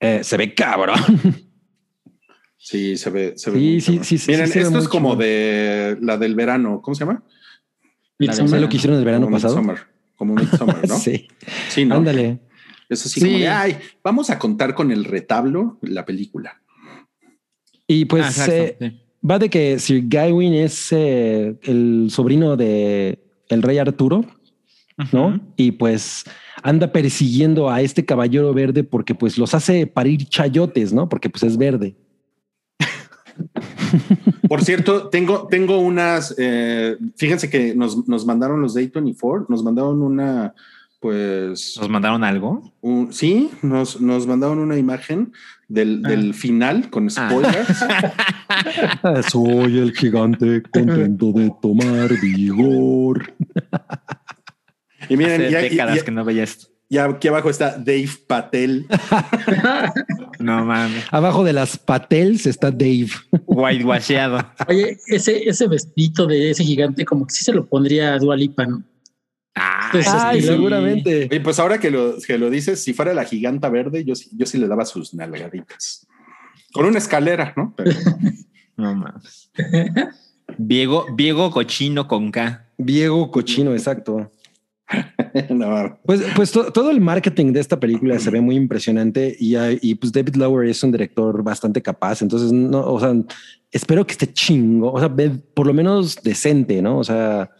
[0.00, 0.98] Eh, se ve cabrón.
[2.56, 3.34] Sí, se ve.
[3.36, 4.04] Se ve Sí, sí, cabrón.
[4.04, 6.80] sí, sí, Miren, sí se esto es como de la del verano.
[6.82, 7.22] ¿Cómo se llama?
[8.18, 8.48] Midsommar.
[8.48, 9.56] ¿Sabes lo que hicieron el verano Como pasado?
[9.56, 9.86] Midsommar,
[10.16, 10.98] Como Midsommar, ¿no?
[10.98, 11.28] Sí.
[11.68, 11.96] Sí, ¿no?
[11.96, 12.40] Ándale.
[12.88, 13.26] Es así Sí.
[13.26, 16.60] como de, ay, vamos a contar con el retablo la película.
[17.86, 19.00] Y pues Ah, exacto, eh, sí.
[19.28, 23.18] va de que Sir Gawain es eh, el sobrino de
[23.48, 24.24] el rey Arturo,
[25.12, 25.40] ¿no?
[25.56, 26.24] Y pues
[26.62, 31.08] anda persiguiendo a este caballero verde porque pues los hace parir chayotes, ¿no?
[31.08, 31.94] Porque pues es verde.
[34.48, 39.62] Por cierto, tengo, tengo unas, eh, fíjense que nos, nos mandaron los de A24, nos
[39.62, 40.54] mandaron una,
[41.08, 42.72] pues, ¿Nos mandaron algo?
[42.80, 45.34] un- sí, nos, nos mandaron una imagen
[45.68, 46.08] del, Ah.
[46.08, 47.28] del final con Ah.
[47.28, 47.84] spoilers.
[49.30, 53.34] Soy el gigante contento de tomar vigor.
[55.10, 56.68] Y miren, Hace ya, décadas ya- que no veía esto.
[56.88, 58.86] ya aquí abajo está Dave Patel.
[60.38, 61.04] No mames.
[61.10, 63.08] Abajo de las patels está Dave.
[63.46, 64.38] Whitewasheado.
[64.68, 68.36] Oye, ese, ese vestidito de ese gigante, como que sí se lo pondría a Dua
[68.36, 68.82] Lipa, ¿no?
[69.54, 71.28] Ah, Pues, Ay, seguramente.
[71.30, 74.30] Y pues ahora que lo, que lo dices, si fuera la giganta verde, yo, sí-
[74.36, 76.06] yo sí le daba sus nalgaditas.
[76.72, 77.72] Con una escalera, ¿no?
[77.76, 77.92] Pero-
[78.76, 79.50] no mames.
[80.58, 82.66] Viego, Viego cochino con K.
[82.76, 84.30] Diego Cochino, exacto.
[85.50, 89.54] no, Pues, pues to- todo el marketing de esta película se ve muy impresionante y,
[89.80, 92.20] y pues David Lower es un director bastante capaz.
[92.22, 93.14] Entonces, no, o sea,
[93.70, 96.98] espero que esté chingo, o sea, ve- por lo menos decente, no?
[96.98, 97.50] O sea,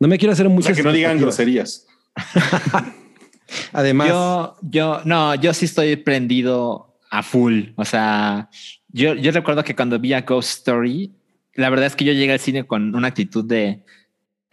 [0.00, 1.86] no me quiero hacer o muchas sea, que no digan groserías.
[3.72, 7.70] Además, Yo, yo, no, yo sí estoy prendido a full.
[7.76, 8.48] O sea,
[8.88, 11.12] yo, yo recuerdo que cuando vi a Ghost Story,
[11.54, 13.84] la verdad es que yo llegué al cine con una actitud de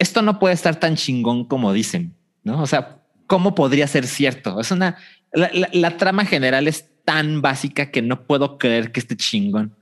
[0.00, 2.14] esto no puede estar tan chingón como dicen,
[2.44, 2.62] no?
[2.62, 4.60] O sea, ¿cómo podría ser cierto?
[4.60, 4.96] Es una
[5.32, 9.74] la, la- la trama general es tan básica que no puedo creer que esté chingón.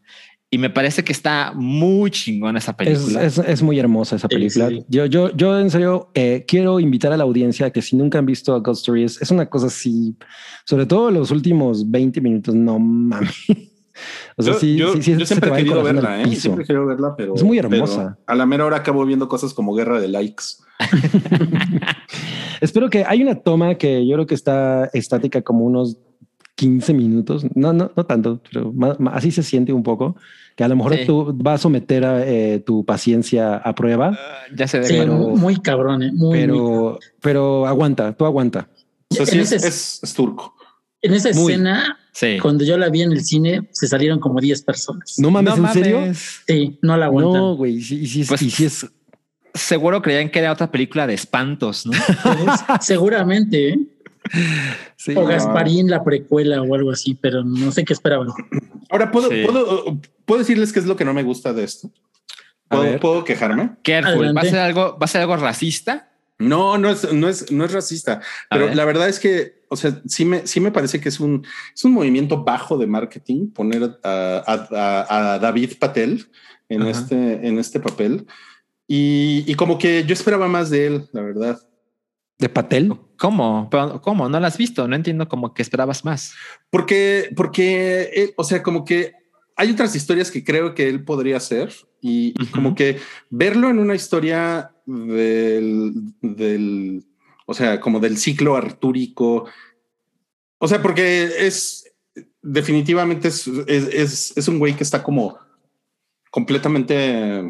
[0.48, 3.24] Y me parece que está muy chingona esa Es, película.
[3.24, 4.68] es, es muy hermosa esa película.
[4.68, 4.85] sí.
[4.89, 8.27] Yo, yo, yo en serio eh, quiero invitar a la audiencia que si nunca han
[8.27, 10.16] visto a Ghost Story es, una cosa así,
[10.64, 13.35] sobre todo los últimos 20 minutos, no mames.
[14.36, 16.20] O sea, yo, sí, yo- sí, sí, yo se siempre te va he querido verla,
[16.20, 16.24] ¿eh?
[16.24, 16.43] piso.
[16.43, 18.18] Siempre he querido verla, pero Es muy hermosa.
[18.27, 20.44] a la mera hora acabo viendo cosas como guerra de likes.
[22.60, 25.97] Espero que hay una toma que yo creo que está estática como unos
[26.56, 27.46] 15 minutos.
[27.54, 30.16] No, no, no tanto, pero ma- ma- así se siente un poco.
[30.56, 31.04] Que a lo mejor Sí.
[31.06, 34.86] tú vas a someter a, eh, tu paciencia a prueba, Ah, ya se ve.
[34.86, 36.10] Sí, pero- muy, cabrón, ¿eh?
[36.12, 38.68] Muy, muy- pero, pero aguanta, tú aguanta.
[39.10, 40.54] Sí, es, es- es turco.
[41.02, 41.52] En esa muy.
[41.52, 42.38] escena, Sí.
[42.40, 45.14] cuando yo la vi en el cine, se salieron como 10 personas.
[45.18, 46.00] No mames, No ¿en serio?
[46.00, 46.40] mames.
[46.48, 47.34] Sí, no la aguantan.
[47.34, 47.80] No, güey.
[47.82, 48.86] Sí, es- Pues- y sí es.
[49.52, 51.92] Seguro creían que era otra película de espantos, ¿no?
[51.92, 53.78] Pues, seguramente, ¿eh?
[54.97, 55.15] Sí.
[55.16, 58.28] O Gasparín, la precuela o algo así, pero no sé qué esperaban.
[58.90, 59.43] Ahora, ¿puedo, Sí.
[59.44, 61.90] puedo, ¿puedo decirles qué es lo que no me gusta de esto?
[62.69, 62.98] ¿Puedo.
[63.01, 63.77] ¿puedo quejarme?
[63.85, 64.36] Careful.
[64.36, 66.11] ¿Va a ser algo, va a ser algo racista?
[66.39, 68.20] No, no es, no es, no es racista, A
[68.57, 68.77] pero ver.
[68.77, 71.85] la verdad es que, o sea, sí me, sí me parece que es un, es
[71.85, 76.27] un movimiento bajo de marketing poner a, a- a- a David Patel
[76.69, 76.90] en Ajá.
[76.90, 78.27] este, en este papel.
[78.86, 81.59] Y, y como que yo esperaba más de él, la verdad.
[82.38, 82.94] De Patel.
[83.18, 83.70] ¿Cómo?
[84.02, 84.28] ¿Cómo?
[84.28, 84.86] ¿No la has visto?
[84.86, 86.34] No entiendo como que esperabas más.
[86.70, 89.14] Porque, porque, él, o sea, como que
[89.56, 92.98] hay otras historias que creo que él podría hacer y, como que
[93.30, 97.04] verlo en una historia del, del,
[97.46, 99.46] o sea, como del ciclo artúrico.
[100.58, 101.84] O sea, porque es
[102.42, 105.38] definitivamente es, es, es, es un güey que está como
[106.30, 107.48] completamente.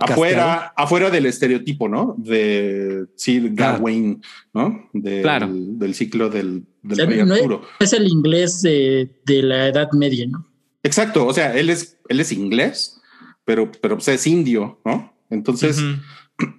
[0.00, 2.14] Afuera, afuera del estereotipo, ¿no?
[2.18, 3.78] De Sir Claro.
[3.78, 4.22] Gawain,
[4.54, 4.88] ¿no?
[4.92, 5.48] Del- Claro.
[5.50, 7.34] Del ciclo del, del O sea, rey no
[7.80, 10.46] es- el inglés de, de la Edad Media, ¿no?
[10.82, 11.26] Exacto.
[11.26, 13.00] O sea, él es, él es inglés,
[13.44, 15.12] pero, pero pues, es indio, ¿no?
[15.30, 15.80] Entonces,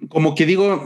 [0.08, 0.84] como que digo,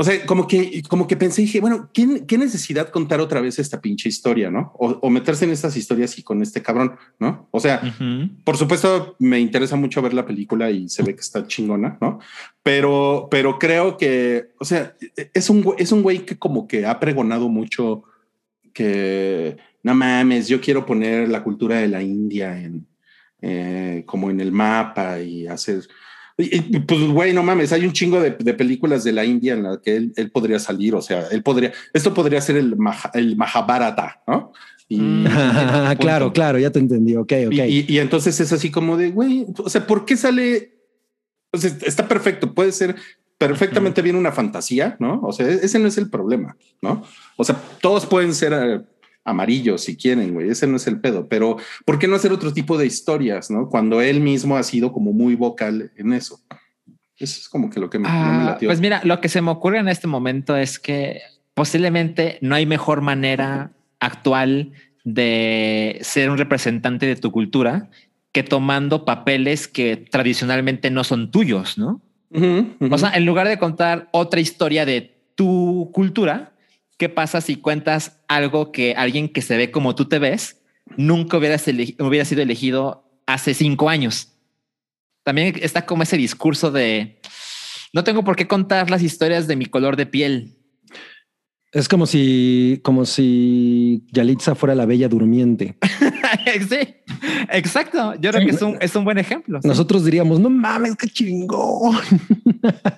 [0.00, 3.40] o sea, como que, como que pensé y dije, bueno, ¿qué, qué necesidad contar otra
[3.40, 4.72] vez esta pinche historia, no?
[4.78, 7.48] O, o meterse en estas historias y con este cabrón, ¿no?
[7.50, 7.82] O sea,
[8.44, 12.20] por supuesto, me interesa mucho ver la película y se ve que está chingona, ¿no?
[12.62, 14.94] Pero, pero creo que, o sea,
[15.34, 18.04] es un, güey- es un güey que como que ha pregonado mucho
[18.72, 22.86] que no mames, yo quiero poner la cultura de la India en
[23.40, 25.82] eh, como en el mapa y hacer.
[26.42, 29.62] Y- pues, güey, no mames, hay un chingo de, de películas de la India en
[29.64, 30.94] las que él, él podría salir.
[30.94, 34.52] O sea, él podría, esto podría ser el, Maha- el Mahabharata, ¿no?
[34.88, 35.24] Y, Mm.
[35.98, 37.14] claro, claro, ya te entendí.
[37.16, 37.52] Ok, ok.
[37.52, 40.78] y, y- y entonces es así como de, güey, o sea, ¿por qué sale?
[41.52, 42.96] O sea, está perfecto, puede ser
[43.36, 45.20] perfectamente bien una fantasía, ¿no?
[45.22, 47.04] O sea, ese no es el problema, ¿no?
[47.36, 48.84] O sea, todos pueden ser
[49.28, 52.52] amarillos si quieren, güey, ese no es el pedo, pero ¿por qué no hacer otro
[52.52, 53.68] tipo de historias, ¿no?
[53.68, 56.40] Cuando él mismo ha sido como muy vocal en eso.
[57.16, 58.68] Eso es como que lo que me, no me Ah, latió.
[58.68, 61.20] pues mira, lo que se me ocurre en este momento es que
[61.54, 64.72] posiblemente no hay mejor manera actual
[65.04, 67.90] de ser un representante de tu cultura
[68.30, 72.00] que tomando papeles que tradicionalmente no son tuyos, ¿no?
[72.90, 76.52] O sea, en lugar de contar otra historia de tu cultura,
[76.98, 80.60] ¿qué pasa si cuentas algo que alguien que se ve como tú te ves
[80.96, 84.34] nunca hubiera sido elegido hace cinco años?
[85.22, 87.20] También está como ese discurso de
[87.92, 90.58] no tengo por qué contar las historias de mi color de piel.
[91.70, 95.76] Es como si, como si Yalitza fuera la bella durmiente.
[96.68, 96.94] sí,
[97.50, 98.14] exacto.
[98.14, 99.60] Yo creo que es un, es un buen ejemplo.
[99.60, 99.68] sí.
[99.68, 101.98] Nosotros diríamos, no mames, qué chingón.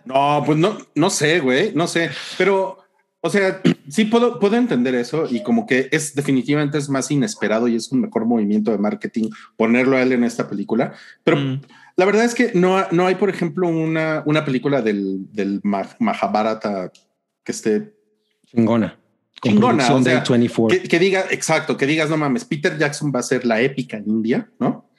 [0.05, 2.79] No, pues no, no sé, güey, no sé, pero,
[3.23, 7.69] o sea, sí puedo, puedo entender eso y como que es definitivamente es más inesperado
[7.69, 10.93] y es un mejor movimiento de marketing ponerlo a él en esta película,
[11.25, 11.61] pero Mm.
[11.97, 15.89] la verdad es que no, no hay, por ejemplo, una, una película del, del Ma-
[15.99, 16.91] Mahabharata
[17.45, 17.95] que esté
[18.47, 18.97] Chingona.
[19.43, 20.69] Chingona, o sea, A24.
[20.69, 23.97] que, que diga, exacto, que digas, no mames, Peter Jackson va a ser la épica
[23.97, 24.91] en India, ¿no?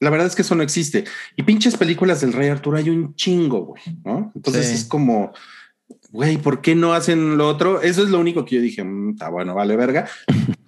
[0.00, 1.04] La verdad es que eso no existe.
[1.36, 4.30] Y pinches películas del Rey Arturo hay un chingo, güey, ¿no?
[4.34, 4.74] Entonces Sí.
[4.74, 5.32] es como,
[6.10, 7.80] güey, ¿por qué no hacen lo otro?
[7.82, 10.08] Eso es lo único que yo dije, "Mm, está bueno, vale verga.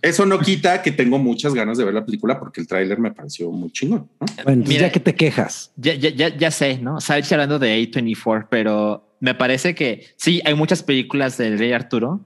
[0.00, 3.12] Eso no quita que tengo muchas ganas de ver la película porque el tráiler me
[3.12, 4.26] pareció muy chingón, ¿no?
[4.44, 5.72] Bueno, entonces Mira, ya que te quejas.
[5.76, 7.00] Ya, ya, ya, ya sé, ¿no?
[7.00, 12.20] Sabes hablando de A24, pero me parece que sí, hay muchas películas del Rey Arturo,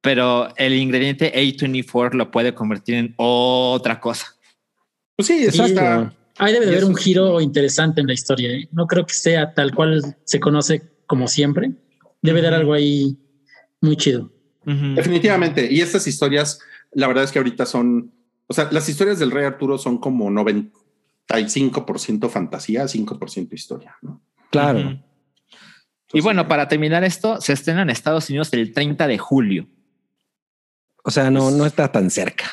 [0.00, 4.36] pero el ingrediente A24 lo puede convertir en otra cosa.
[5.16, 5.72] Pues sí, eso Exacto.
[5.72, 6.14] está.
[6.38, 8.50] Ahí debe de haber un giro interesante en la historia.
[8.50, 8.68] ¿eh?
[8.70, 11.72] No creo que sea tal cual se conoce como siempre.
[12.22, 13.16] Debe de haber algo ahí
[13.80, 14.32] muy chido.
[14.64, 15.66] Definitivamente.
[15.72, 16.60] Y estas historias,
[16.92, 18.12] la verdad es que ahorita son
[18.50, 20.30] O sea, las historias del Rey Arturo son como
[21.28, 23.96] 95% fantasía, 5% historia.
[24.02, 24.22] ¿no?
[24.50, 24.80] Claro.
[24.80, 24.98] Ujú.
[26.14, 29.68] Y bueno, para terminar esto, se estrena en Estados Unidos el 30 de julio.
[31.04, 32.44] O sea, no, no está tan cerca.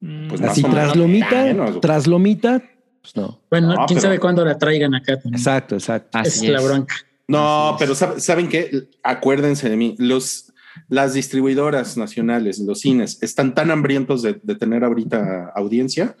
[0.00, 1.80] Pues Mm, más Así tras lomita, menos, güey.
[1.80, 2.62] tras lomita,
[3.00, 3.40] pues no.
[3.50, 5.14] Bueno, No, quién pero- sabe cuándo la traigan acá.
[5.14, 5.34] también.
[5.34, 6.18] Exacto, exacto.
[6.18, 6.94] Así es la bronca.
[7.32, 10.48] No, pero sab- saben que acuérdense de mí, los
[10.88, 16.16] las distribuidoras nacionales, los cines, están tan hambrientos de, de tener ahorita audiencia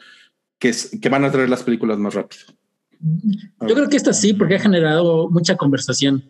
[0.58, 2.42] que, es- que van a traer las películas más rápido.
[3.00, 6.24] Yo creo que esta sí, porque ha generado mucha conversación.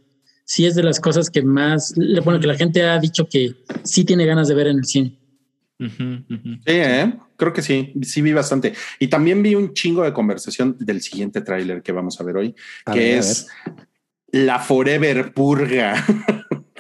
[0.44, 1.94] Sí es de las cosas que más,
[2.24, 3.54] bueno, que la gente ha dicho que
[3.84, 5.18] sí tiene ganas de ver en el cine.
[5.78, 5.88] Sí,
[6.66, 7.12] ¿eh?
[7.36, 8.72] creo que sí, sí vi bastante.
[9.00, 12.54] Y también vi un chingo de conversación del siguiente tráiler que vamos a ver hoy,
[12.86, 13.48] A que ver, es
[14.32, 16.04] la Forever Purga.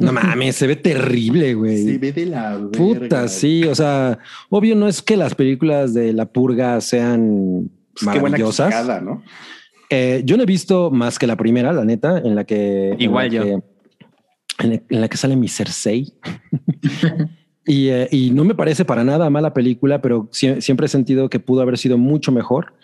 [0.00, 1.84] No mames, se ve terrible, güey.
[1.84, 3.62] Se ve de la Puta, sí.
[3.64, 4.18] O sea,
[4.48, 9.02] obvio no es que las películas de la purga sean Pues qué buena maravillosas.
[9.02, 9.22] ¿no?
[9.90, 12.92] Eh, yo no he visto más que la primera, la neta, en la que.
[12.92, 13.42] en Igual la yo.
[13.44, 13.62] que-
[14.58, 16.12] en, la, en la que sale mi Cersei.
[17.66, 21.28] y, eh, y no me parece para nada mala película, pero sie- siempre he sentido
[21.30, 22.74] que pudo haber sido mucho mejor.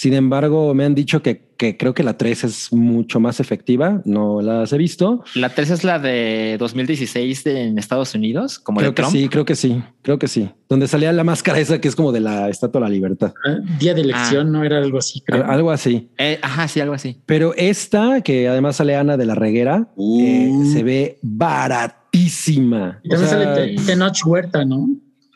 [0.00, 4.00] Sin embargo, me han dicho que, que creo que la 3 es mucho más efectiva.
[4.04, 5.24] No las he visto.
[5.34, 9.12] La 3 es la de 2016 de- en Estados Unidos, como Creo de que Trump.
[9.16, 10.50] sí, creo que sí, creo que sí.
[10.68, 13.32] Donde salía la máscara esa que es como de la Estatua de la Libertad.
[13.44, 15.42] Ah, Día de elección, no era algo así, creo.
[15.44, 16.08] Al- Algo así.
[16.16, 17.16] Eh, ajá, sí, algo así.
[17.26, 20.20] Pero esta, que además sale Ana de la Reguera, Uh.
[20.22, 23.00] eh, se ve baratísima.
[23.02, 24.88] Y también O sea, sale Tenoch Huerta, ¿no?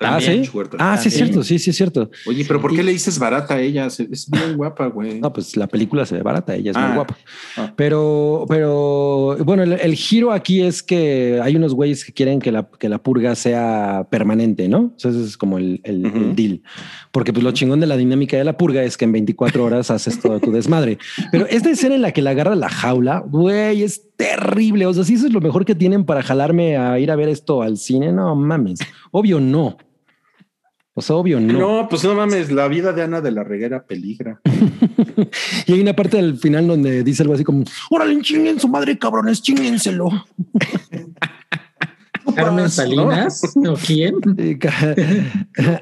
[0.05, 0.43] Ah, sí.
[0.53, 0.77] Huerta.
[0.81, 1.43] Ah, sí, es cierto.
[1.43, 2.11] Sí, sí, es cierto.
[2.27, 3.87] Oye, pero ¿por qué le dices barata a ella?
[3.87, 5.21] Es bien guapa, güey.
[5.21, 6.87] No, pues la película se ve barata, ella es Ah.
[6.87, 7.17] muy guapa.
[7.57, 7.73] Ah.
[7.77, 12.53] Pero, pero bueno, el, el giro aquí es que hay unos güeyes que quieren que
[12.53, 14.93] la, que la purga sea permanente, ¿no?
[14.97, 16.63] O sea, ese es como el, el deal.
[17.11, 19.91] Porque pues lo chingón de la dinámica de la purga es que en 24 horas
[19.91, 20.99] haces todo tu desmadre.
[21.31, 24.87] Pero esta escena en la que la agarra la jaula, güey, es terrible.
[24.87, 27.29] O sea, si eso es lo mejor que tienen para jalarme a ir a ver
[27.29, 28.79] esto al cine, no mames.
[29.11, 29.77] Obvio no.
[30.99, 31.59] Sea, obvio no.
[31.83, 34.41] No, pues no mames, la vida de Ana de la Reguera peligra.
[35.67, 38.99] Y hay una parte del final donde dice algo así como, órale, chinguen su madre,
[38.99, 40.11] cabrones, chinguenselo.
[42.35, 42.69] Carmen ¿no?
[42.71, 44.15] Salinas, ¿o quién?
[44.39, 44.59] Eh,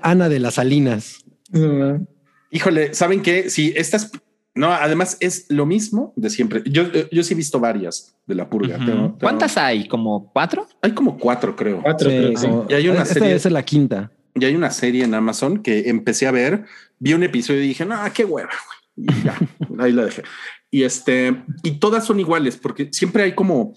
[0.03, 1.19] Ana de las Salinas.
[1.51, 2.07] No.
[2.51, 3.51] Híjole, ¿saben qué?
[3.51, 4.11] Sí, estas...
[4.55, 6.63] No, además es lo mismo de siempre.
[6.67, 8.77] Yo, yo sí he visto varias de la purga.
[8.77, 8.85] Ujú.
[8.87, 9.87] Tengo- tengo- ¿Cuántas hay?
[9.87, 10.67] ¿Como cuatro?
[10.83, 11.81] Hay como cuatro, creo.
[11.83, 12.47] Cuatro, Sí, creo que sí.
[12.47, 14.11] como- Y hay una esta serie- debe ser la quinta.
[14.35, 16.65] Y hay una serie en Amazon que empecé a ver,
[16.99, 18.51] vi un episodio y dije, no, qué hueva.
[18.97, 19.39] Y ya,
[19.79, 20.23] ahí la dejé.
[20.71, 23.75] Y este, y todas son iguales porque siempre hay como,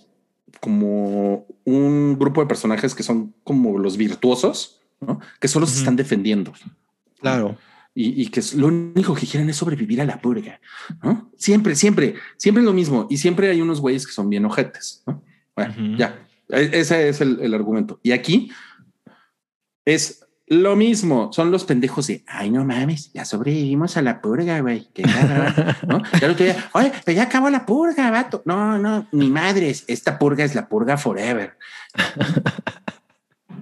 [0.59, 5.19] como un grupo de personajes que son como los virtuosos, ¿no?
[5.39, 5.80] Que solo se Ujú.
[5.80, 6.53] están defendiendo.
[7.19, 7.57] Claro.
[7.95, 10.59] Y, y que lo único que quieren es sobrevivir a la purga,
[11.03, 11.31] ¿no?
[11.38, 13.07] Siempre, siempre, siempre es lo mismo.
[13.09, 15.23] Y siempre hay unos güeyes que son bien ojetes, ¿no?
[15.55, 15.97] Bueno, Ujú.
[15.97, 17.99] ya, E- ese es el, el argumento.
[18.03, 18.51] Y aquí
[19.85, 21.32] es lo mismo.
[21.32, 24.88] Son los pendejos de, ay, no mames, ya sobrevivimos a la purga, güey.
[24.94, 25.03] Qué
[25.88, 26.02] ¿no?
[26.20, 28.41] Ya lo que oye, pero ya acabó la purga, vato.
[28.45, 29.86] No, no, ni madres.
[29.88, 31.53] Esta purga es la purga forever.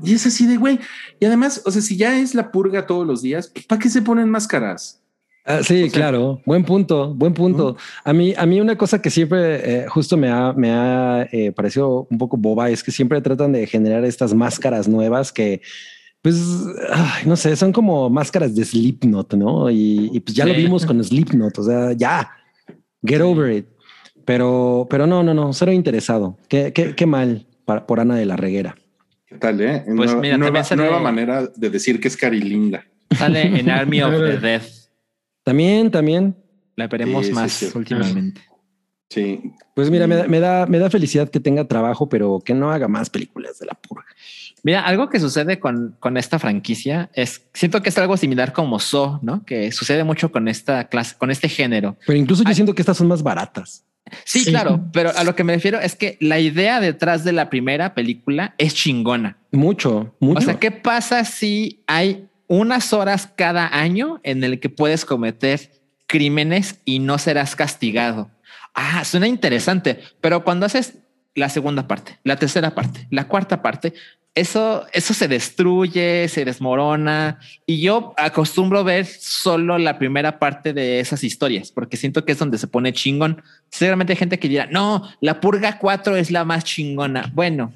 [0.04, 0.80] Y es así de güey.
[1.20, 3.90] Y además, o sea, si ya es la purga todos los días, pues, ¿para qué
[3.90, 5.00] se ponen máscaras?
[5.46, 6.42] Ah, sí, O sea- claro.
[6.46, 7.78] Buen punto, buen punto.
[8.04, 11.52] A mí, a mí una cosa que siempre eh, justo me ha, me ha eh,
[11.52, 15.62] parecido un poco boba es que siempre tratan de generar estas máscaras nuevas que,
[16.22, 16.38] pues,
[16.94, 19.70] ay, no sé, son como máscaras de Slipknot, ¿no?
[19.70, 22.30] Y, y, pues ya lo vimos con Slipknot, o sea, ya,
[23.04, 23.66] get over it.
[24.26, 26.38] Pero, pero no, no, no, cero interesado.
[26.48, 28.76] Qué, qué, qué mal para, por Ana de la Reguera.
[29.26, 29.84] ¿Qué tal, eh?
[29.86, 32.86] Pues nueva, mira, nueva, sale- nueva manera de decir que es carilinda.
[33.18, 34.62] Sale en Army of the Dead.
[35.44, 36.36] También, también.
[36.76, 37.70] La veremos Sí, más sí.
[37.74, 38.42] últimamente.
[39.10, 39.42] Sí.
[39.76, 42.72] Pues mira, me, da- me da, me da felicidad que tenga trabajo, pero que no
[42.72, 44.06] haga más películas de la purga.
[44.64, 48.80] Mira, algo que sucede con, con esta franquicia es, siento que es algo similar como
[48.80, 49.44] So, ¿no?
[49.46, 51.98] Que sucede mucho con esta clase, con este género.
[52.06, 52.56] Pero incluso yo Ay.
[52.56, 53.84] siento que estas son más baratas.
[54.26, 54.52] Sí, Sí.
[54.52, 57.94] claro, pero a lo que me refiero es que la idea detrás de la primera
[57.94, 59.38] película es chingona.
[59.52, 60.40] Mucho, mucho.
[60.40, 65.72] O sea, ¿qué pasa si hay unas horas cada año en el que puedes cometer
[66.08, 68.30] crímenes y no serás castigado?
[68.74, 70.96] Ah, suena interesante, pero cuando haces
[71.36, 73.94] la segunda parte, la tercera parte, la cuarta parte,
[74.34, 81.02] eso, eso se destruye, se desmorona y yo acostumbro ver solo la primera parte de
[81.02, 83.42] esas historias porque siento que es donde se pone chingón.
[83.70, 87.30] Seguramente hay gente que dirá, no, la purga 4 es la más chingona.
[87.34, 87.74] Bueno,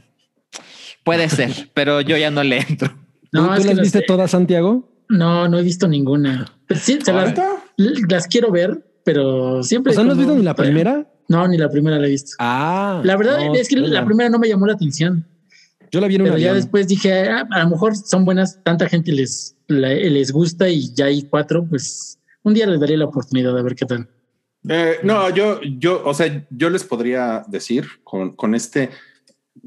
[1.04, 2.90] puede ser, pero yo ya no le entro.
[3.32, 4.06] ¿Tú, No, tú las no viste sé.
[4.06, 4.90] todas, Santiago?
[5.10, 6.46] No, no he visto ninguna.
[6.74, 9.92] Sí, se las, quiero ver, pero siempre.
[9.92, 11.06] O sea, ¿no has visto ni la primera?
[11.28, 12.32] No, ni la primera la he visto.
[12.40, 13.02] Ah.
[13.04, 15.26] La verdad no, es que la primera no me llamó la atención.
[15.92, 16.64] Yo la vi en un Pero ya avión.
[16.64, 20.94] después dije, ah, a lo mejor son buenas, tanta gente les, la- les gusta y
[20.94, 24.10] ya hay cuatro, pues un día les daría la oportunidad de ver qué tal.
[24.68, 28.90] Eh, no, yo, yo, o sea, yo les podría decir con, con este,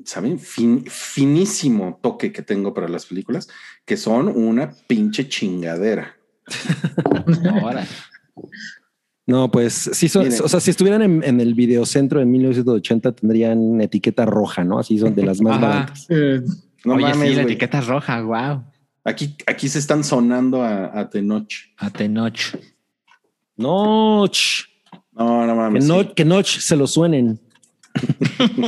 [0.05, 0.39] ¿saben?
[0.41, 3.49] Fin- finísimo toque que tengo para las películas,
[3.85, 6.17] que son una pinche chingadera.
[7.63, 7.87] Ahora.
[9.29, 10.41] No, pues sí, son, Miren.
[10.43, 14.79] o sea, si estuvieran en, en el videocentro en 1980 tendrían etiqueta roja, ¿no?
[14.79, 16.07] Así son de las más baratas.
[16.09, 16.41] Eh,
[16.85, 18.65] No Oye, mames, sí, la etiqueta roja, wow.
[19.05, 21.53] Aquí, aquí se están sonando a, a Tenoch.
[21.77, 22.39] A Tenoch.
[23.57, 24.63] Notch.
[25.13, 25.87] No, no Que, mames.
[25.87, 26.09] no, sí.
[26.17, 27.39] que Notch se lo suenen.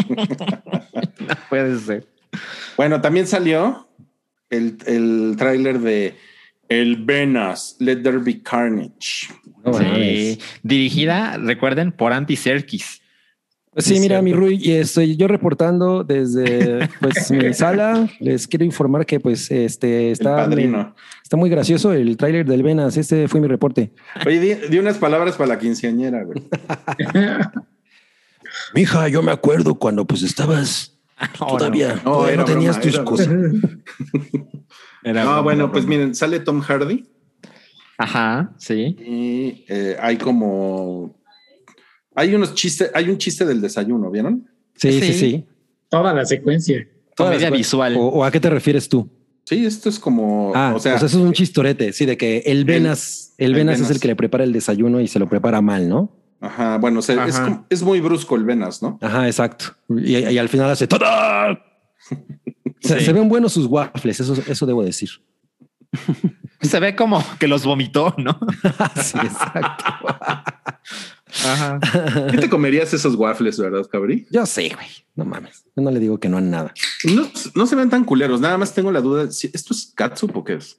[1.49, 2.07] Puede ser.
[2.77, 3.89] Bueno, también salió
[4.51, 6.17] el, el tráiler de
[6.71, 9.29] El Venas, Let There Be Carnage.
[9.65, 10.39] No Sí.
[10.63, 13.03] Dirigida, recuerden, por Anti Serkis.
[13.73, 14.33] Pues sí, mira, mi.
[14.33, 18.09] Rui, y estoy yo reportando desde pues mi sala.
[18.21, 20.95] Les quiero informar que pues este El está, padrino.
[21.23, 22.97] está muy gracioso el tráiler del Venas.
[22.97, 23.93] Este fue mi reporte.
[24.25, 26.43] Oye, di, di unas palabras para la quinceañera, güey.
[28.75, 30.97] Mija, yo me acuerdo cuando pues estabas
[31.39, 33.29] todavía, No, todavía era no tenías broma, tus era cosas.
[35.03, 35.99] Era No, bueno, pues broma.
[35.99, 37.07] miren, sale Tom Hardy
[37.99, 38.97] Ajá, sí.
[38.99, 41.15] y eh, hay como.
[42.15, 44.49] Hay unos chistes, hay un chiste del desayuno, ¿vieron?
[44.75, 45.13] Sí, sí, Sí.
[45.15, 45.45] sí.
[45.89, 46.87] toda la secuencia.
[47.17, 47.97] Todas Comedia las- visual.
[47.97, 49.09] O, o a qué te refieres tú?
[49.45, 50.53] Sí, esto es como.
[50.55, 53.75] Ah, o sea, eso es un chistorete, sí, de que el Venas, el, el Venas
[53.77, 53.91] es Venas.
[53.97, 56.17] el que le prepara el desayuno y se lo prepara mal, ¿no?
[56.43, 57.67] ajá, bueno, o sea, es, Ajá.
[57.69, 58.99] es muy brusco el Venas, ¿no?
[59.03, 59.75] Ajá, exacto.
[59.91, 61.63] Y, y al final hace ¡Tada!
[62.81, 63.05] Se, Sí.
[63.05, 65.11] se ven buenos sus waffles, eso, eso debo decir.
[66.63, 68.39] Se ve como que los vomitó, ¿no?
[69.03, 69.85] sí, exacto.
[71.45, 71.81] Ajá.
[72.31, 74.27] ¿Qué te comerías esos waffles, verdad, Cabri?
[74.31, 74.87] Yo sé, güey.
[75.15, 75.65] No mames.
[75.75, 76.75] Yo no le digo que no a nada.
[77.05, 80.37] No, no se ven tan culeros, nada más tengo la duda si esto es catsup
[80.37, 80.79] o qué es.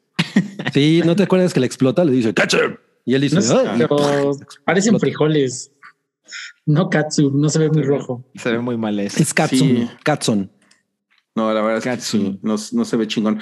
[0.72, 2.06] Sí, ¿no te acuerdas que le explota?
[2.06, 2.78] Le dice ¡Ketchup!
[3.06, 4.32] Y él dice No pero
[4.64, 5.72] parecen frijoles.
[6.66, 8.24] No katsu, no se ve muy rojo.
[8.36, 9.22] Se ve muy mal eso.
[9.22, 9.58] Es Katsun.
[9.58, 9.90] Sí.
[10.04, 10.52] Katsun.
[11.34, 13.40] No, la verdad es que no, no se ve chingón.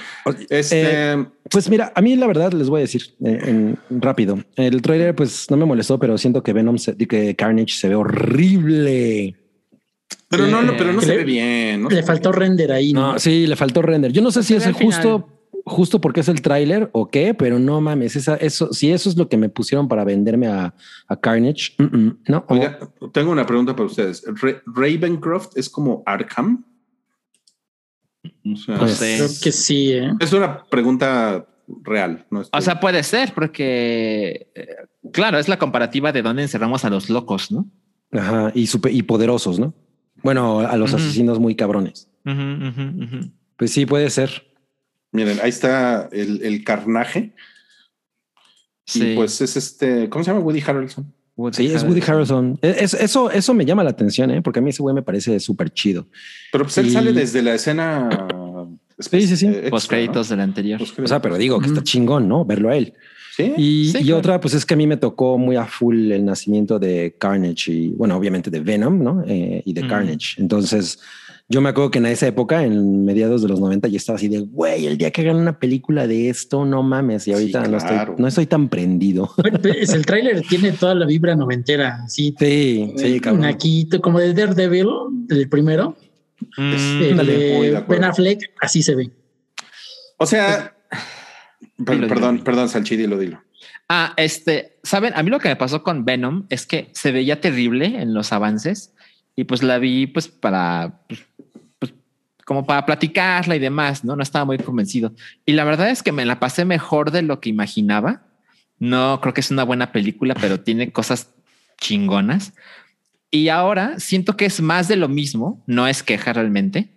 [0.48, 4.38] Este, Pues mira, a mí la verdad les voy a decir eh, en, rápido.
[4.54, 7.96] El trailer pues no me molestó, pero siento que Venom, se- que Carnage se ve
[7.96, 9.34] horrible.
[10.28, 11.82] pero no, no, pero no que se le- ve bien.
[11.82, 11.88] ¿no?
[11.90, 12.92] Le faltó render ahí.
[12.92, 13.18] No, ¿no?
[13.18, 14.12] sí, le faltó render.
[14.12, 15.28] Yo no sé si Se es justo,
[15.64, 19.16] justo porque es el tráiler o qué, pero no mames, esa, eso, si eso es
[19.16, 20.72] lo que me pusieron para venderme a,
[21.08, 22.44] a Carnage, mm, mm, no.
[22.48, 22.78] Oiga,
[23.12, 24.22] tengo una pregunta para ustedes.
[24.40, 26.64] Ra- Ravencroft es como Arkham.
[28.44, 29.16] O sea, No Pues- sé.
[29.16, 30.10] Creo que sí, ¿eh?
[30.20, 31.46] es una pregunta
[31.82, 32.26] real.
[32.30, 34.68] No O sea, puede ser, porque eh,
[35.12, 37.66] claro, es la comparativa de dónde encerramos a los locos, ¿no?
[38.12, 39.72] Ajá, y, super, y poderosos, ¿no?
[40.22, 42.08] Bueno, a los asesinos muy cabrones.
[43.56, 44.46] Pues sí, puede ser.
[45.12, 47.34] miren, ahí está el, el carnaje.
[48.86, 49.12] Sí.
[49.12, 50.42] Y pues es este, ¿cómo se llama?
[50.44, 51.12] Woody Harrelson.
[51.36, 52.58] Woody Sí, es Woody Harrelson.
[52.62, 54.42] E, Es- eso, eso me llama la atención, ¿eh?
[54.42, 56.06] porque a mí ese güey me parece súper chido.
[56.52, 58.08] Pero pues él Y- sale desde la escena.
[59.00, 59.46] Sí, sí, sí.
[59.46, 60.80] eh, extra, Post créditos del anterior.
[60.80, 61.04] ¿no?
[61.04, 61.84] O sea, pero digo que está Ujú.
[61.84, 62.44] chingón, ¿no?
[62.44, 62.92] Verlo a él.
[63.36, 63.52] Sí.
[63.56, 64.18] Y, Sí, y claro.
[64.18, 67.72] otra, pues es que a mí me tocó muy a full el nacimiento de Carnage
[67.72, 69.24] y, bueno, obviamente de Venom, ¿no?
[69.26, 69.88] Eh, y de Ujú.
[69.90, 70.40] Carnage.
[70.40, 70.98] Entonces,
[71.48, 74.28] yo me acuerdo que en esa época, en mediados de los 90, ya estaba así
[74.28, 77.22] de, güey, el día que hagan una película de esto, no mames.
[77.22, 78.02] Y Sí, ahorita no, claro.
[78.02, 79.30] estoy, no estoy tan prendido.
[79.64, 82.34] Es el tráiler tiene toda la vibra noventera, sí.
[82.38, 83.42] Sí, sí, cabrón.
[83.42, 84.86] Naquito, como de Daredevil,
[85.30, 85.96] el primero.
[86.56, 87.86] Mm.
[87.88, 89.10] Ben Affleck, así se ve.
[90.16, 90.74] O sea,
[91.84, 92.44] per- Dilo, perdón, dilo.
[92.44, 93.42] perdón, Salchi, dilo, dilo.
[93.88, 97.40] Ah, este, saben, a mí lo que me pasó con Venom es que se veía
[97.40, 98.94] terrible en los avances
[99.34, 101.20] y pues la vi pues para, pues,
[101.78, 101.92] pues,
[102.44, 104.14] como para platicarla y demás, ¿no?
[104.14, 105.12] No estaba muy convencido.
[105.44, 108.22] Y la verdad es que me la pasé mejor de lo que imaginaba.
[108.78, 111.30] No creo que es una buena película, pero tiene cosas
[111.80, 112.52] chingonas.
[113.30, 116.88] Y ahora siento que es más de lo mismo, no es queja realmente,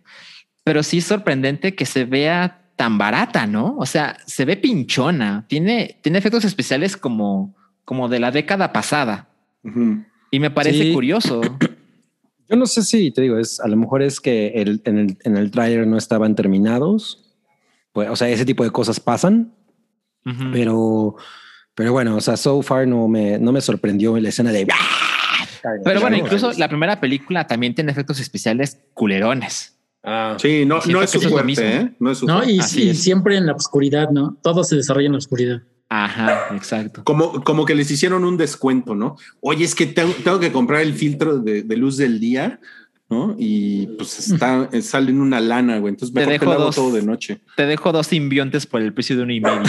[0.63, 3.75] pero sí es sorprendente que se vea tan barata, ¿no?
[3.77, 7.55] O sea, se ve pinchona, tiene, tiene efectos especiales como,
[7.85, 9.29] como de la década pasada.
[9.63, 10.03] Ujú.
[10.31, 10.93] Y me parece Sí.
[10.93, 11.41] curioso.
[12.49, 15.17] Yo no sé si te digo, es a lo mejor es que el, en el,
[15.23, 17.31] en el tráiler no estaban terminados.
[17.93, 19.53] Pues, o sea, ese tipo de cosas pasan,
[20.25, 20.45] Ujú.
[20.51, 21.15] pero,
[21.75, 24.67] pero bueno, o sea, so far no me, no me sorprendió la escena de.
[25.83, 29.77] Pero bueno, incluso la primera película también tiene efectos especiales culerones.
[30.03, 31.91] Ah, Sí, no, Siento no es su fuerte, ¿eh?
[31.99, 32.43] No es su ¿no?
[32.43, 33.01] Y, es.
[33.01, 34.37] siempre en la oscuridad, ¿no?
[34.41, 35.61] Todo se desarrolla en la oscuridad.
[35.89, 37.03] Ajá, exacto.
[37.03, 39.15] Como, como que les hicieron un descuento, ¿no?
[39.41, 42.59] Oye, es que tengo, tengo que comprar el filtro de, de luz del día,
[43.09, 43.35] ¿no?
[43.37, 45.93] Y pues está, sale en una lana, güey.
[45.93, 46.75] Entonces mejor te, dejo dos.
[46.75, 47.41] todo de noche.
[47.55, 49.61] Te dejo dos simbiontes por el precio de uno y medio.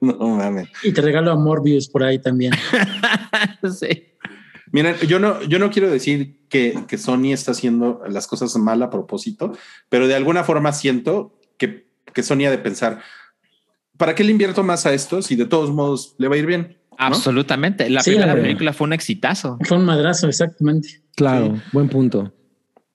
[0.00, 0.68] no mames.
[0.82, 2.52] Y te regalo a Morbius por ahí también.
[3.78, 4.06] sí.
[4.72, 8.82] Miren, yo no, yo no quiero decir que, que Sony está haciendo las cosas mal
[8.82, 9.52] a propósito,
[9.88, 13.00] pero de alguna forma siento que, que Sony ha de pensar,
[13.96, 16.46] ¿para qué le invierto más a esto si de todos modos le va a ir
[16.46, 16.76] bien?
[16.96, 17.88] Absolutamente.
[17.90, 18.48] La Sí, primera hombre.
[18.48, 19.58] película fue un exitazo.
[19.64, 21.02] Fue un madrazo, exactamente.
[21.16, 22.32] Claro, buen punto.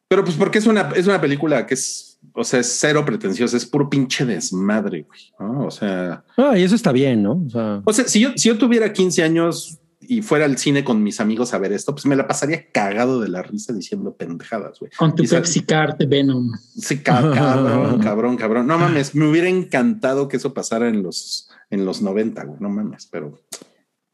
[0.09, 3.57] Pero pues porque es una, es una película que es, o sea, es cero pretenciosa,
[3.57, 5.19] es puro pinche desmadre, güey.
[5.39, 5.65] ¿no?
[5.65, 7.43] O sea, Ah, y eso está bien, ¿no?
[7.45, 10.83] O sea, o sea, si yo, si yo tuviera 15 años y fuera al cine
[10.83, 14.15] con mis amigos a ver esto, pues me la pasaría cagado de la risa diciendo
[14.15, 14.91] pendejadas, güey.
[14.97, 16.51] Con tu Pepsi Card de Venom.
[16.75, 18.67] Sí, ca- cabrón, cabrón, cabrón.
[18.67, 22.57] No mames, me hubiera encantado que eso pasara en los, en los 90, güey.
[22.59, 23.39] No mames, pero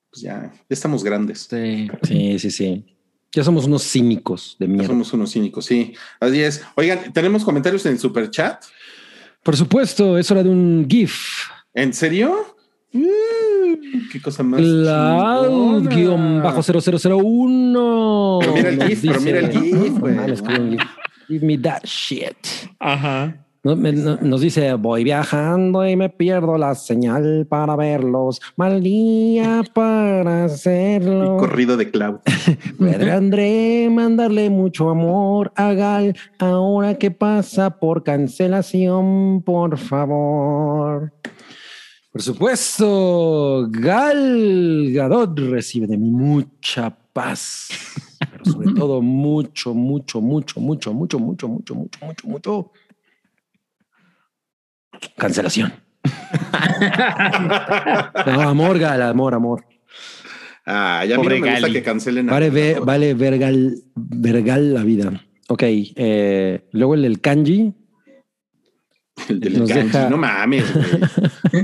[0.09, 1.47] pues ya, ya estamos grandes.
[1.49, 1.87] Sí.
[2.03, 2.95] sí, sí, sí.
[3.31, 4.87] Ya somos unos cínicos de Ya mierda.
[4.87, 5.93] somos unos cínicos, sí.
[6.19, 6.63] Así es.
[6.75, 8.63] Oigan, tenemos comentarios en el super chat.
[9.43, 11.15] Por supuesto, es hora de un GIF.
[11.73, 12.55] ¿En serio?
[12.91, 13.05] Mm,
[14.11, 14.59] qué cosa más.
[14.59, 18.39] Cloud guion bajo 0001.
[18.41, 20.77] Pero mira el Nos GIF, pero mira el GIF, güey.
[21.27, 22.37] Give me that shit.
[22.79, 23.35] Ajá.
[23.61, 28.39] Nos dice, voy viajando y me pierdo la señal para verlos.
[28.55, 31.35] Mal día para hacerlo.
[31.37, 32.19] corrido de Cloud.
[32.79, 36.15] Pedro André, mandarle mucho amor a Gal.
[36.39, 41.11] Ahora que pasa por cancelación, por favor.
[42.11, 47.69] Por supuesto, Gal Gadot recibe de mí mucha paz.
[48.31, 52.71] Pero sobre todo mucho, mucho, mucho, mucho, mucho, mucho, mucho, mucho, mucho, mucho.
[55.17, 55.73] Cancelación.
[58.25, 59.65] No, amor, Gal, amor, amor.
[60.65, 62.29] Ah, ya Pobre me gusta que cancelen.
[62.29, 65.11] a- Vale, ve- vale vergal, vergal la vida.
[65.47, 67.73] Ok, eh, luego el del kanji.
[69.29, 71.63] El del nos deja- No mames, güey.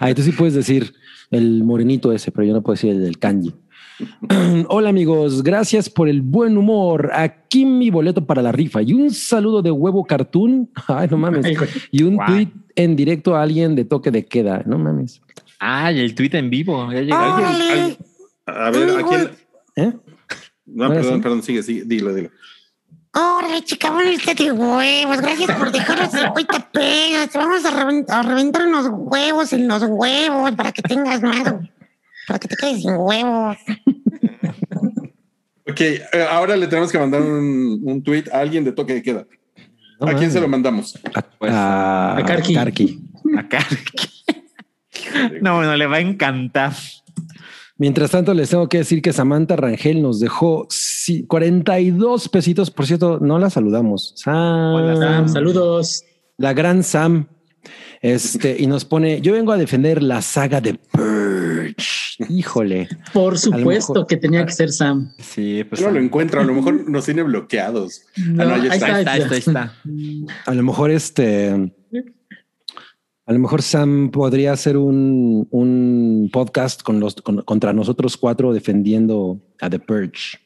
[0.00, 0.92] Ahí tú sí puedes decir
[1.30, 3.54] el morenito ese, pero yo no puedo decir el del kanji.
[4.68, 7.10] Hola amigos, gracias por el buen humor.
[7.14, 10.68] Aquí mi boleto para la rifa y un saludo de huevo cartoon.
[10.88, 11.46] Ay, no mames.
[11.90, 12.26] Y un Guau.
[12.28, 14.62] tweet en directo a alguien de toque de queda.
[14.66, 15.20] No mames.
[15.60, 16.90] Ah, y el tweet en vivo.
[16.92, 17.16] Ya llegó.
[17.16, 17.36] Ah.
[17.48, 17.96] Alguien- Órale.
[18.46, 19.30] al- A ver, ¿a quién?
[19.76, 19.92] ¿Eh?
[20.66, 22.30] No, perdón, perdón, sigue, sigue, dilo, dilo.
[23.14, 25.20] Órale, chica, bonita de huevos.
[25.20, 27.30] Gracias por dejarnos 50 pesos.
[27.30, 31.54] Te vamos a, reven- a reventar unos huevos en los huevos para que tengas más.
[32.26, 33.56] Para que te quedes sin huevos.
[35.66, 39.02] Ok, eh, ahora le tenemos que mandar un, un tweet a alguien de toque de
[39.02, 39.26] queda.
[40.00, 40.98] No ¿A quién se lo mandamos?
[41.14, 42.54] A, Pues, a- a Karki.
[42.54, 43.00] Karki.
[43.38, 43.60] Acá.
[45.40, 46.72] No, bueno, le va a encantar.
[47.76, 52.70] Mientras tanto, les tengo que decir que Samantha Rangel nos dejó sí, 42 pesitos.
[52.70, 54.12] Por cierto, no la saludamos.
[54.16, 56.04] Sam, Hola, Sam, saludos.
[56.36, 57.26] La gran Sam.
[58.00, 61.74] Este, y nos pone, yo vengo a defender la saga de Purge.
[62.28, 62.88] Híjole.
[63.12, 65.10] Por supuesto mejor- que tenía que ser Sam.
[65.18, 65.80] Sí, pues.
[65.80, 68.02] Yo no lo encuentro, a lo mejor nos tiene bloqueados.
[68.18, 70.50] No, no, ya ahí está, está, Ahí está, ahí está, ahí está.
[70.50, 71.72] A lo mejor este,
[73.26, 78.52] a lo mejor Sam podría hacer un, un podcast con los, con- contra nosotros cuatro
[78.52, 80.38] defendiendo a The Purge.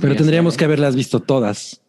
[0.00, 0.58] Pero tendríamos ser.
[0.58, 1.80] que haberlas visto todas.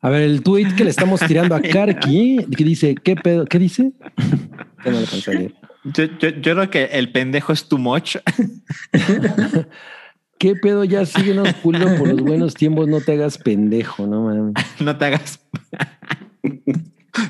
[0.00, 3.44] A ver, el tweet que le estamos tirando a Karki, que dice, ¿qué pedo?
[3.44, 3.92] ¿Qué dice?
[4.84, 5.00] No lo
[5.84, 6.08] yo
[6.40, 8.16] creo que el pendejo es too much.
[10.42, 10.82] ¿Qué pedo?
[10.82, 14.54] Ya síguenos, culo, por los buenos tiempos, no te hagas pendejo, no mames.
[14.80, 15.38] No te hagas.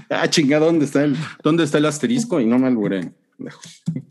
[0.09, 2.40] Ah, chingada, ¿dónde está el, dónde está el asterisco?
[2.40, 3.12] Y no me alburé.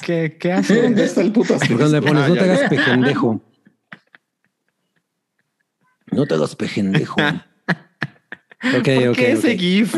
[0.06, 0.82] ¿Qué, qué hace?
[0.84, 1.84] ¿Dónde está el puto ¿Por asterisco?
[1.90, 2.24] dónde pones?
[2.24, 2.54] Ah, No ya, te ya.
[2.54, 3.42] hagas pejendejo.
[6.12, 7.22] No te hagas pejendejo.
[7.22, 9.16] Ok, ¿Por ok.
[9.16, 9.60] qué ese ok.
[9.60, 9.96] GIF?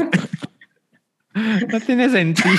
[1.68, 2.56] No tiene sentido.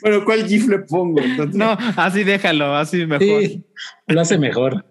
[0.00, 1.20] Bueno, ¿cuál GIF le pongo?
[1.20, 3.20] Entonces, No, así déjalo, así mejor.
[3.42, 3.66] Sí,
[4.06, 4.84] lo hace mejor.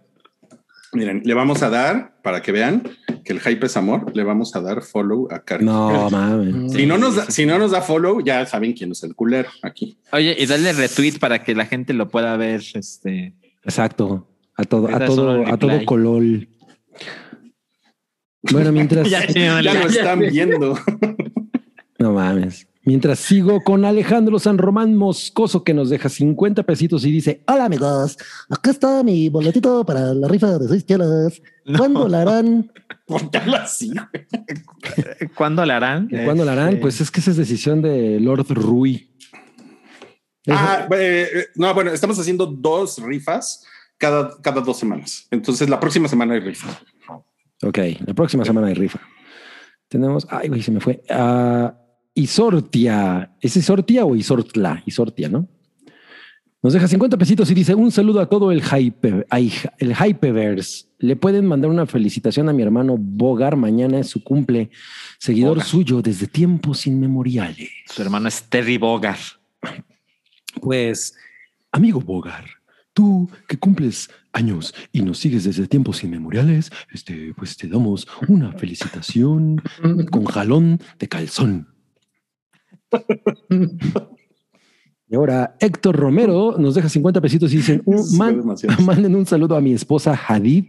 [0.94, 2.84] Miren, le vamos a dar, para que vean
[3.26, 5.66] que el hype es amor, le vamos a dar follow a Karki.
[5.66, 6.74] No mames.
[6.74, 9.50] Si no, nos da, si no nos da follow, ya saben quién es el culero
[9.64, 9.98] aquí.
[10.12, 12.62] Oye, y dale retweet para que la gente lo pueda ver.
[12.74, 13.34] Este.
[13.64, 14.28] Exacto.
[14.56, 16.24] A todo, a todo, a todo color.
[18.52, 19.08] Bueno, mientras.
[19.10, 20.30] Ya, Ya ya, lo ya, están ya.
[20.30, 20.78] viendo.
[21.98, 22.68] No mames.
[22.86, 27.66] Mientras sigo con Alejandro San Román Moscoso que nos deja 50 pesitos y dice, Hola
[27.66, 28.18] amigos,
[28.50, 31.42] acá está mi boletito para la rifa de seis chelas.
[31.78, 32.70] ¿Cuándo la harán?
[33.08, 33.90] ¿Por qué habla así?
[33.94, 35.30] güey?
[35.34, 36.10] ¿Cuándo la harán?
[36.26, 36.70] ¿cuándo la harán?
[36.70, 39.10] Este, Pues es que esa es decisión de Lord Rui.
[40.50, 43.66] Ah, eh, eh, no, bueno, estamos haciendo dos rifas
[43.98, 45.26] cada, cada dos semanas.
[45.32, 46.68] Entonces, la próxima semana hay rifa.
[47.64, 49.00] Ok, la próxima semana hay rifa.
[49.88, 51.02] Tenemos, ay, güey, se me fue.
[51.10, 51.74] Ah,
[52.16, 53.32] Isortia.
[53.42, 54.84] ¿Es Isortia o Isortla?
[54.86, 55.48] Isortia, ¿no?
[56.64, 59.26] Nos deja 50 pesitos y dice un saludo a todo el hype,
[59.80, 60.86] el Hypeverse.
[60.98, 63.58] Le pueden mandar una felicitación a mi hermano Bogar.
[63.58, 64.70] Mañana es su cumple.
[65.20, 65.66] Seguidor Bogar.
[65.66, 67.70] suyo desde tiempos inmemoriales.
[67.88, 69.20] Su hermano es Terry Bogard.
[70.62, 71.16] Pues,
[71.70, 72.46] amigo Bogar,
[72.94, 78.54] tú que cumples años y nos sigues desde tiempos inmemoriales, este, pues te damos una
[78.54, 79.62] felicitación
[80.12, 81.73] con jalón de calzón.
[85.10, 88.42] Y ahora Héctor Romero nos deja 50 pesitos y dicen, un- man-
[88.86, 90.66] manden un saludo a mi esposa Hadid,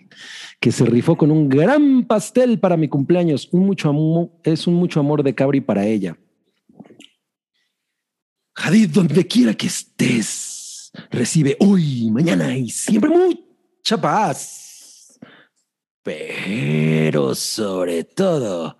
[0.60, 3.48] que se rifó con un gran pastel para mi cumpleaños.
[3.52, 6.18] Un mucho amor, es un mucho amor de Cabri para ella.
[8.54, 15.18] Hadid, donde quiera que estés, recibe hoy, mañana y siempre mucha paz.
[16.02, 18.76] Pero sobre todo,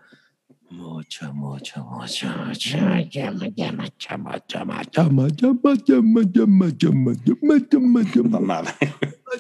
[0.75, 7.59] mucho, mucho, mucho, mucho, llama, llama, llama, llama, llama, llama, llama, llama, llama, llama, llama,
[7.61, 7.79] Puta
[8.15, 8.73] llama, madre.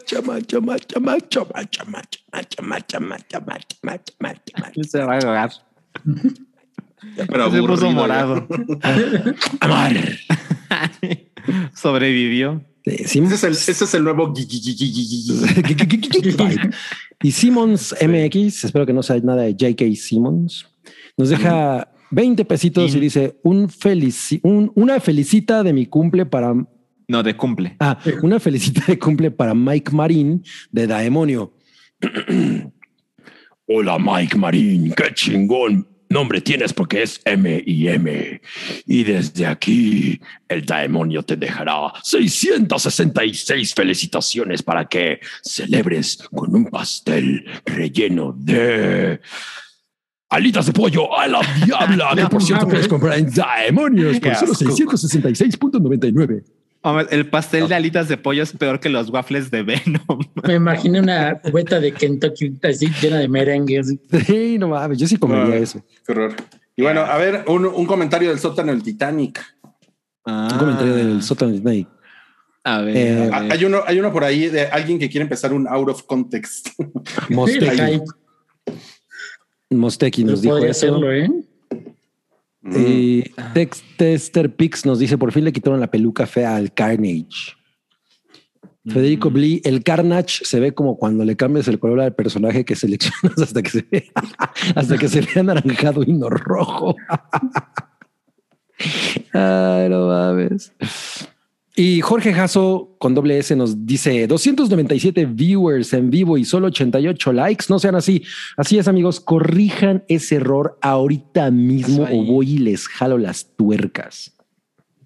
[0.06, 4.84] llama, llama, llama, llama, llama, llama, llama, llama, llama, llama, llama, llama.
[4.84, 5.50] Se va a ahogar.
[7.28, 8.46] Pero Se puso morado.
[9.60, 9.92] Amar.
[11.74, 12.64] Sobrevivió.
[12.84, 14.32] Eh, Ese es el, ese es el nuevo.
[17.22, 19.84] y Simmons MX, espero que no sea nada de J.K.
[19.96, 20.66] Simmons,
[21.16, 26.54] nos deja 20 pesitos y dice un felici un- una felicita de mi cumple para
[27.08, 27.76] No, de cumple.
[27.80, 31.52] ah, una felicita de cumple para Mike Marín de Daemonio.
[33.66, 38.40] Hola Mike Marín, qué chingón nombre tienes porque es M y M.
[38.86, 47.44] Y desde aquí el Daemonio te dejará 666 felicitaciones para que celebres con un pastel
[47.64, 49.20] relleno de
[50.34, 54.52] alitas de pollo a la diabla, que por cierto puedes comprar en Daemonios por solo
[54.52, 54.64] asco.
[54.64, 56.44] 666.99.
[56.86, 60.18] Hombre, el pastel de alitas de pollo es peor que los waffles de Venom.
[60.46, 63.82] Me imaginé una cubeta de Kentucky así llena de merengue.
[64.26, 65.56] Sí, no mames, yo sí comería Ah.
[65.58, 65.82] eso.
[66.06, 66.34] Qué horror.
[66.76, 69.40] Y bueno, a ver, un, un comentario del sótano del Titanic.
[70.26, 70.48] Ah.
[70.52, 71.86] Un comentario del sótano de Snake.
[72.64, 72.96] A ver.
[72.96, 73.52] Eh, a Ah, ver.
[73.52, 76.68] Hay uno, hay uno por ahí de alguien que quiere empezar un out of context.
[77.30, 78.00] Ay,
[79.78, 80.70] Mosteki nos dijo eso.
[80.70, 81.30] hacerlo, ¿eh?
[82.62, 83.22] Y
[83.52, 87.52] Tex- Tester Pix nos dice, por fin le quitaron la peluca fea al Carnage.
[88.86, 92.76] Federico Blee, el Carnage se ve como cuando le cambias el color al personaje que
[92.76, 94.10] seleccionas hasta que se ve,
[94.74, 96.94] hasta que se ve anaranjado y no rojo.
[99.32, 100.72] Ay, no mames.
[101.76, 107.32] Y Jorge Jasso con doble S nos dice 297 viewers en vivo y solo 88
[107.32, 107.64] likes.
[107.68, 108.22] No sean así.
[108.56, 109.18] Así es, amigos.
[109.18, 114.36] Corrijan ese error ahorita mismo o voy y les jalo las tuercas.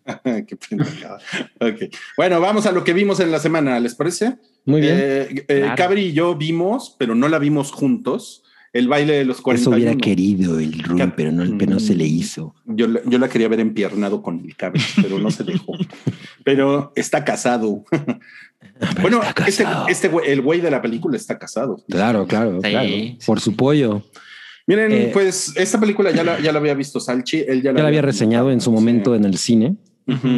[0.25, 1.19] Qué pendejada.
[1.61, 1.91] Ok.
[2.19, 4.37] Bueno, vamos a lo que vimos en la semana, ¿les parece?
[4.67, 4.97] Muy bien.
[4.99, 5.75] Eh, eh, Claro.
[5.77, 8.43] Cabri y yo vimos, pero no la vimos juntos,
[8.73, 9.77] el baile de los Eso 41.
[9.77, 12.07] hubiera querido el Rui, pero no, pero no se le Mm.
[12.15, 12.55] hizo.
[12.67, 15.73] Yo, la- yo la quería ver empiernado con el Cabri, pero no se dejó.
[16.45, 17.85] pero está casado.
[19.03, 19.89] bueno, está este, casado.
[19.89, 21.83] este güey, el güey de la película está casado.
[21.89, 22.89] Claro, claro, Sí, claro.
[22.89, 24.03] sí, Por su pollo.
[24.67, 27.39] Miren, Eh, pues esta película ya la, ya la había visto Salchi.
[27.49, 29.17] Él ya la, Ya la había reseñado en su momento Sí.
[29.19, 29.77] en el cine.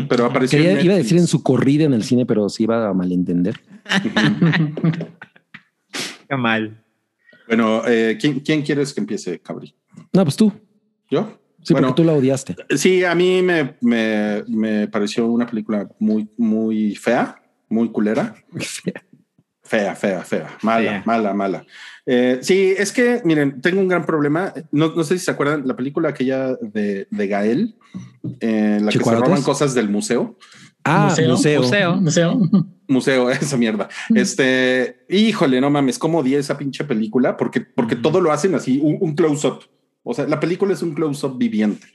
[0.09, 0.59] Pero apareció.
[0.59, 3.61] Quería, iba a decir en su corrida en el cine, pero se iba a malentender.
[6.29, 6.80] Qué mal.
[7.51, 9.75] Bueno, eh, ¿quién, ¿quién quieres que empiece, Cabri?
[10.13, 10.53] No, pues tú.
[11.11, 11.37] ¿Yo?
[11.65, 12.55] Sí, Bueno, porque tú la odiaste.
[12.77, 18.37] Sí, a mí me, me, me pareció una película muy, muy fea, muy culera.
[19.63, 20.59] Fea, fea, fea.
[20.63, 21.03] Mala, Fea.
[21.07, 21.65] mala, mala.
[22.05, 24.53] Eh, sí, es que, miren, tengo un gran problema.
[24.73, 27.77] No, no sé si se acuerdan la película aquella de, de Gael,
[28.41, 30.37] eh, en la que se roban cosas del museo.
[30.85, 31.29] Ah, museo.
[31.61, 31.97] museo.
[31.97, 32.41] Museo.
[32.89, 33.89] Museo, esa mierda.
[34.15, 38.81] Este, híjole, no mames, cómo odié esa pinche película porque, porque todo lo hacen así,
[38.83, 39.61] un, un close-up.
[40.03, 41.87] O sea, la película es un close-up viviente.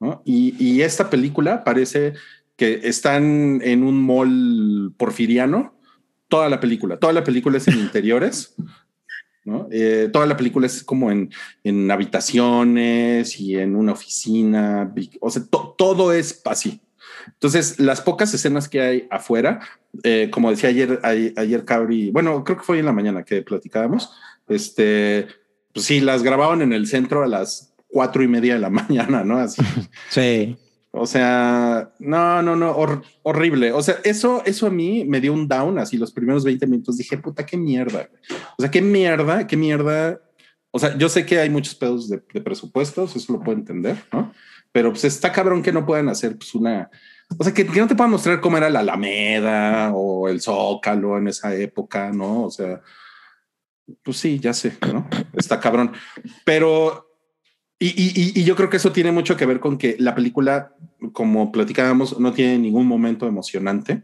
[0.00, 0.22] ¿no?
[0.24, 2.14] Y, y esta película parece
[2.56, 5.78] que están en un mall porfiriano.
[6.28, 8.54] Toda la película, toda la película es en interiores.
[9.44, 9.68] ¿no?
[9.72, 11.30] Eh, toda la película es como en,
[11.64, 16.80] en habitaciones y en una oficina, o sea, to- todo es así.
[17.26, 19.60] Entonces, las pocas escenas que hay afuera,
[20.02, 23.42] eh, como decía ayer, ayer, ayer Cabri, bueno, creo que fue en la mañana que
[23.42, 24.12] platicábamos,
[24.48, 25.26] este,
[25.72, 29.24] pues sí, las grababan en el centro a las cuatro y media de la mañana,
[29.24, 29.38] ¿no?
[29.38, 29.62] Así.
[30.10, 30.56] Sí.
[30.94, 33.72] O sea, no, no, no, hor- horrible.
[33.72, 36.98] O sea, eso, eso a mí me dio un down así los primeros 20 minutos.
[36.98, 38.10] Dije, puta, qué mierda.
[38.58, 40.20] O sea, qué mierda, qué mierda.
[40.70, 43.96] O sea, yo sé que hay muchos pedos de, de presupuestos, eso lo puedo entender,
[44.12, 44.34] ¿no?
[44.70, 46.90] Pero pues está cabrón que no puedan hacer pues una,
[47.38, 51.18] o sea, que, que no te puedan mostrar cómo era la Alameda o el Zócalo
[51.18, 52.44] en esa época, ¿no?
[52.44, 52.80] O sea,
[54.02, 55.08] pues sí, ya sé, ¿no?
[55.36, 55.92] Está cabrón.
[56.44, 57.08] Pero
[57.78, 60.74] y, y- y- yo creo que eso tiene mucho que ver con que la película,
[61.12, 64.02] como platicábamos, no tiene ningún momento emocionante.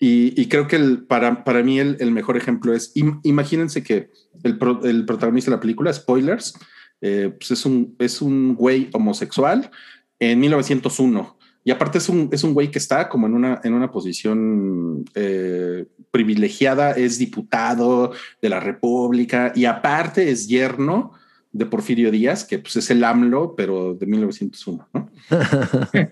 [0.00, 3.84] Y, y creo que el, para, para mí el, el mejor ejemplo es, im- imagínense
[3.84, 4.10] que
[4.42, 6.54] el, pro- el protagonista de la película, spoilers,
[7.00, 9.70] eh, pues es un, es un güey homosexual
[10.18, 11.38] en 1901.
[11.64, 15.04] Y aparte es un, es un güey que está como en una, en una posición
[15.14, 21.12] eh, privilegiada, es diputado de la República y aparte es yerno
[21.52, 25.10] de Porfirio Díaz, que pues es el AMLO, pero de 1901, ¿no?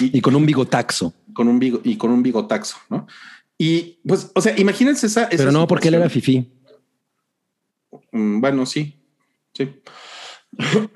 [0.00, 1.14] y con un bigotaxo.
[1.32, 3.06] Con un bigo, y con un bigotaxo, ¿no?
[3.58, 5.24] Y pues, o sea, imagínense esa.
[5.24, 6.52] esa Pero no, porque él era fifí.
[8.12, 8.98] Mm, Bueno, sí,
[9.54, 9.80] sí.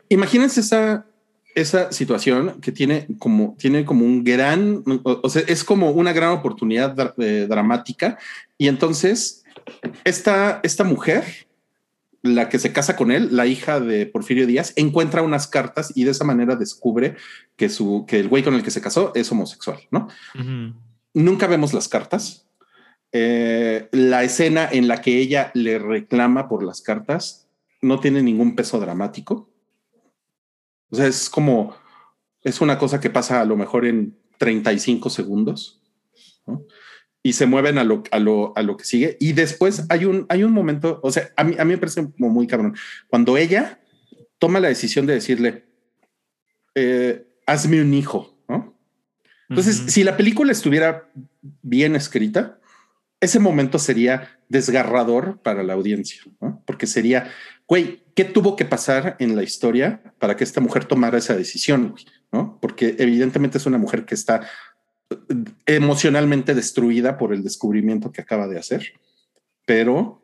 [0.09, 1.07] Imagínense esa,
[1.55, 6.13] esa situación que tiene como, tiene como un gran, o, o sea, es como una
[6.13, 8.19] gran oportunidad dra- eh, dramática.
[8.57, 9.45] Y entonces,
[10.05, 11.25] esta, esta mujer,
[12.23, 16.05] la que se casa con él, la hija de Porfirio Díaz, encuentra unas cartas y
[16.05, 17.17] de esa manera descubre
[17.57, 20.09] que, su, que el güey con el que se casó es homosexual, ¿no?
[21.15, 22.47] Nunca vemos las cartas.
[23.13, 27.49] Eh, la escena en la que ella le reclama por las cartas
[27.83, 29.50] no tiene ningún peso dramático.
[30.91, 31.77] O sea, es como,
[32.43, 35.83] es una cosa que pasa a lo mejor en 35 segundos
[36.47, 36.65] ¿no?
[37.23, 39.17] y se mueven a lo, a, lo, a lo que sigue.
[39.21, 42.11] Y después hay un, hay un momento, o sea, a mí, a mí me parece
[42.11, 42.75] como muy cabrón,
[43.09, 43.81] cuando ella
[44.39, 45.67] toma la decisión de decirle,
[46.75, 48.79] eh, hazme un hijo, ¿no?
[49.49, 51.11] Entonces, si la película estuviera
[51.63, 52.61] bien escrita,
[53.21, 56.63] ese momento sería desgarrador para la audiencia, ¿no?
[56.67, 57.31] porque sería,
[57.71, 61.93] güey, ¿qué tuvo que pasar en la historia para que esta mujer tomara esa decisión?
[61.93, 62.05] güey?
[62.33, 62.59] ¿no?
[62.61, 64.43] Porque evidentemente es una mujer que está
[65.09, 65.17] eh,
[65.67, 68.93] emocionalmente destruida por el descubrimiento que acaba de hacer,
[69.65, 70.21] pero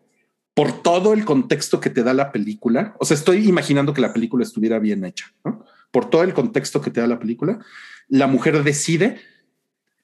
[0.55, 4.13] por todo el contexto que te da la película, o sea, estoy imaginando que la
[4.13, 5.65] película estuviera bien hecha, ¿no?
[5.93, 7.61] por todo el contexto que te da la película,
[8.09, 9.21] la mujer decide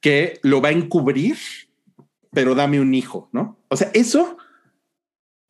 [0.00, 1.36] que lo va a encubrir,
[2.30, 3.58] pero dame un hijo, ¿no?
[3.68, 4.38] O sea, eso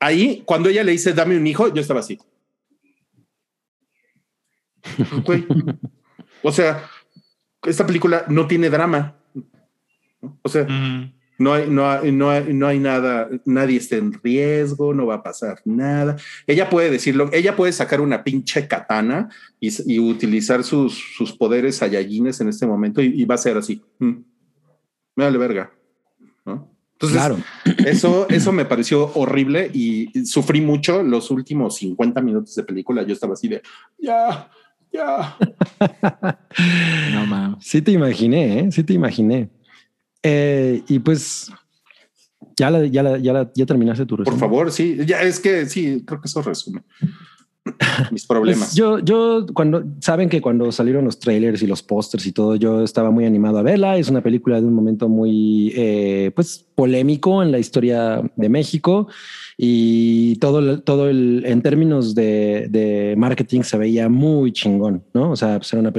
[0.02, 2.18] ahí, cuando ella le dice dame un hijo, yo estaba así.
[6.42, 6.88] O sea,
[7.62, 9.16] esta película no tiene drama.
[10.42, 10.66] O sea,
[11.38, 15.16] no hay, no hay, no hay, no hay nada, nadie está en riesgo, no va
[15.16, 16.16] a pasar nada.
[16.46, 19.28] Ella puede decirlo, ella puede sacar una pinche katana
[19.60, 23.56] y, y utilizar sus, sus poderes sayayines en este momento y, y va a ser
[23.56, 23.82] así.
[23.98, 24.24] Mm.
[25.14, 25.72] Me vale verga.
[26.44, 26.72] ¿no?
[27.02, 27.38] Entonces, Claro.
[27.86, 33.02] eso, eso me pareció horrible y sufrí mucho los últimos 50 minutos de película.
[33.02, 33.60] Yo estaba así de
[33.98, 34.48] ya,
[34.92, 35.36] ya.
[37.12, 37.64] No mames.
[37.64, 38.72] Sí te imaginé, ¿eh?
[38.72, 39.50] sí te imaginé.
[40.22, 41.50] Eh, y pues
[42.56, 44.40] ya la, ya la, ya la, ya terminaste tu Por resumen.
[44.40, 46.82] favor, sí, ya es que sí, creo que eso resume
[48.10, 48.68] mis problemas.
[48.68, 52.56] Pues yo, yo cuando saben que cuando salieron los trailers y los pósters y todo,
[52.56, 53.97] yo estaba muy animado a verla.
[53.97, 59.09] Es una película de un momento muy eh, pues polémico en la historia de México
[59.56, 65.30] y todo, todo el en términos de, de marketing se veía muy chingón, no?
[65.32, 65.92] O sea, pues era una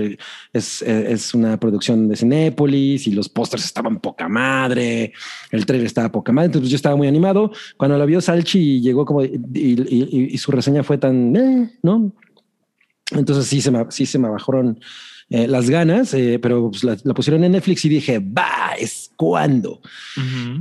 [0.52, 5.14] es, es una producción de Cinépolis y los pósters estaban poca madre,
[5.52, 6.48] el trailer estaba poca madre.
[6.48, 7.52] Entonces yo estaba muy animado.
[7.78, 11.72] Cuando la vio Salchi llegó como y, y- y- y su reseña fue tan, eh,
[11.84, 12.12] ¿no?
[13.12, 14.80] Entonces sí se me, sí se me bajaron
[15.34, 19.12] eh, las ganas, eh, pero pues, la, la pusieron en Netflix y dije, va, es
[19.16, 19.82] cuando.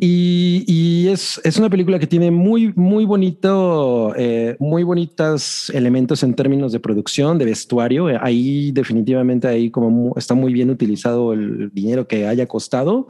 [0.00, 6.22] Y, y es, es una película que tiene muy, muy bonito, eh, muy bonitos elementos
[6.22, 8.06] en términos de producción, de vestuario.
[8.22, 13.08] Ahí definitivamente ahí como está muy bien utilizado el dinero que haya costado.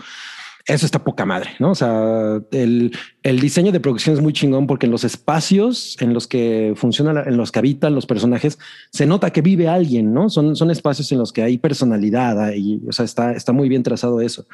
[0.67, 1.73] Eso está poca madre, ¿no?
[1.73, 6.15] O sea, el, el diseño de producción es muy chingón porque en los espacios en
[6.15, 8.59] los que funcionan, en los que habitan los personajes,
[8.93, 10.31] se nota que vive alguien, ¿no?
[10.31, 13.83] Son, son espacios en los que hay personalidad y, o sea, está, está muy bien
[13.83, 14.47] trazado eso.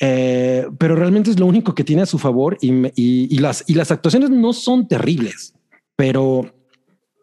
[0.00, 3.64] Eh, pero realmente es lo único que tiene a su favor y, y, y las,
[3.66, 5.54] y las actuaciones no son terribles.
[5.96, 6.52] pero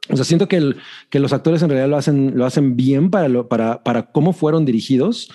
[0.09, 0.77] o sea, siento que, el-
[1.09, 4.33] que los actores en realidad lo hacen, lo hacen bien para, lo, para, para cómo
[4.33, 5.29] fueron dirigidos,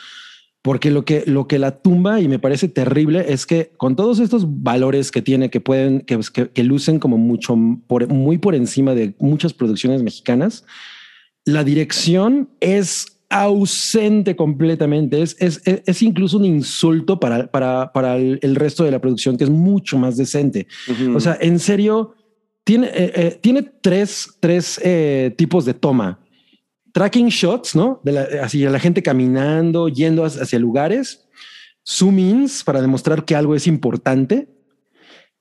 [0.66, 4.18] porque lo que, lo que la tumba y me parece terrible es que con todos
[4.18, 7.56] estos valores que tiene, que pueden, que, que, que lucen como mucho
[7.86, 10.64] por, muy por encima de muchas producciones mexicanas,
[11.44, 15.22] la dirección es ausente completamente.
[15.22, 19.36] Es, es, es, incluso un insulto para, para, para el, el resto de la producción,
[19.36, 20.66] que es mucho más decente.
[20.90, 21.16] Ujú.
[21.16, 22.16] O sea, en serio,
[22.64, 26.18] tiene, eh, eh, tiene tres, tres eh, tipos de toma.
[26.96, 28.00] Tracking shots, ¿no?
[28.04, 31.28] De la, así la gente caminando, yendo hacia, hacia lugares.
[31.86, 34.48] Zoom ins para demostrar que algo es importante.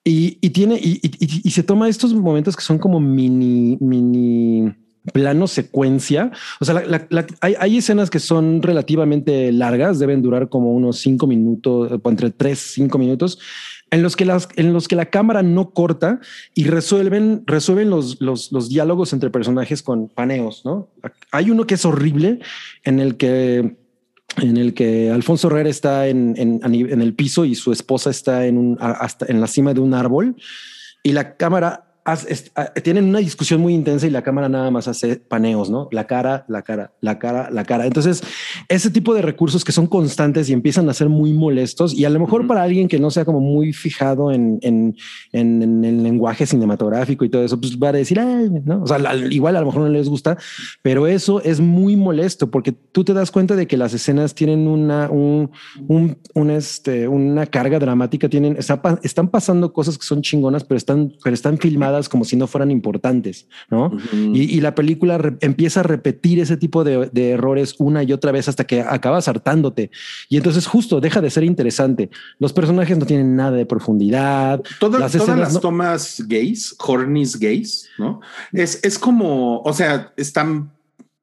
[0.03, 4.69] Y, y tiene, y, y- y se toma estos momentos que son como mini, mini
[5.13, 6.29] plano secuencia.
[6.59, 10.73] O sea, la- la- la- hay, hay escenas que son relativamente largas, deben durar como
[10.73, 13.39] unos cinco minutos, entre tres, cinco minutos,
[13.91, 16.19] en los que las, en los que la cámara no corta
[16.53, 20.89] y resuelven, resuelven los, los, los diálogos entre personajes con paneos, ¿no?
[21.31, 22.39] Hay uno que es horrible
[22.83, 23.77] en el que
[24.37, 28.45] en el que Alfonso Herrera está en, en, en el piso y su esposa está
[28.45, 30.35] en, un, hasta en la cima de un árbol
[31.03, 31.94] y la cámara
[32.83, 35.87] tienen una discusión muy intensa y la cámara nada más hace paneos, ¿no?
[35.91, 37.85] La cara, la cara, la cara, la cara.
[37.85, 38.21] Entonces,
[38.69, 42.09] ese tipo de recursos que son constantes y empiezan a ser muy molestos y a
[42.09, 44.95] lo mejor para alguien que no sea como muy fijado en, en,
[45.31, 48.83] en, en el lenguaje cinematográfico y todo eso, pues va a decir, "Ay", ¿no?
[48.83, 50.37] O sea, la- igual a lo mejor no les gusta,
[50.83, 54.67] pero eso es muy molesto porque tú te das cuenta de que las escenas tienen
[54.67, 55.49] una, un,
[55.87, 60.77] un, un, este, una carga dramática, tienen, está están pasando cosas que son chingonas, pero
[60.77, 63.91] están, pero están filmadas como si no fueran importantes, ¿no?
[64.13, 68.31] Y, y la película empieza a repetir ese tipo de, de errores una y otra
[68.31, 69.91] vez hasta que acabas hartándote.
[70.29, 72.09] Y entonces justo deja de ser interesante.
[72.39, 74.61] Los personajes no tienen nada de profundidad.
[74.79, 78.21] Toda- Las todas las no- tomas gays, hornies gays, ¿no?
[78.51, 80.71] Es, es como, o sea, están,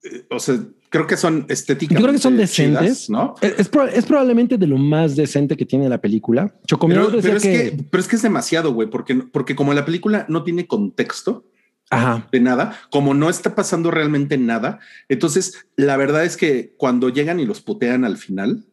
[0.03, 0.59] eh, o sea,
[0.93, 3.11] creo que son estéticamente Yo creo que son chidas, decentes.
[3.11, 3.35] ¿no?
[3.41, 6.55] Es, es proba- es probablemente de lo más decente que tiene la película.
[6.67, 9.73] Chocomio Pero, pero es que, que, pero es que es demasiado, güey, porque, porque como
[9.75, 11.47] la película no tiene contexto
[11.91, 14.79] ajá, de nada, como no está pasando realmente nada,
[15.09, 18.65] entonces la verdad es que cuando llegan y los putean al final,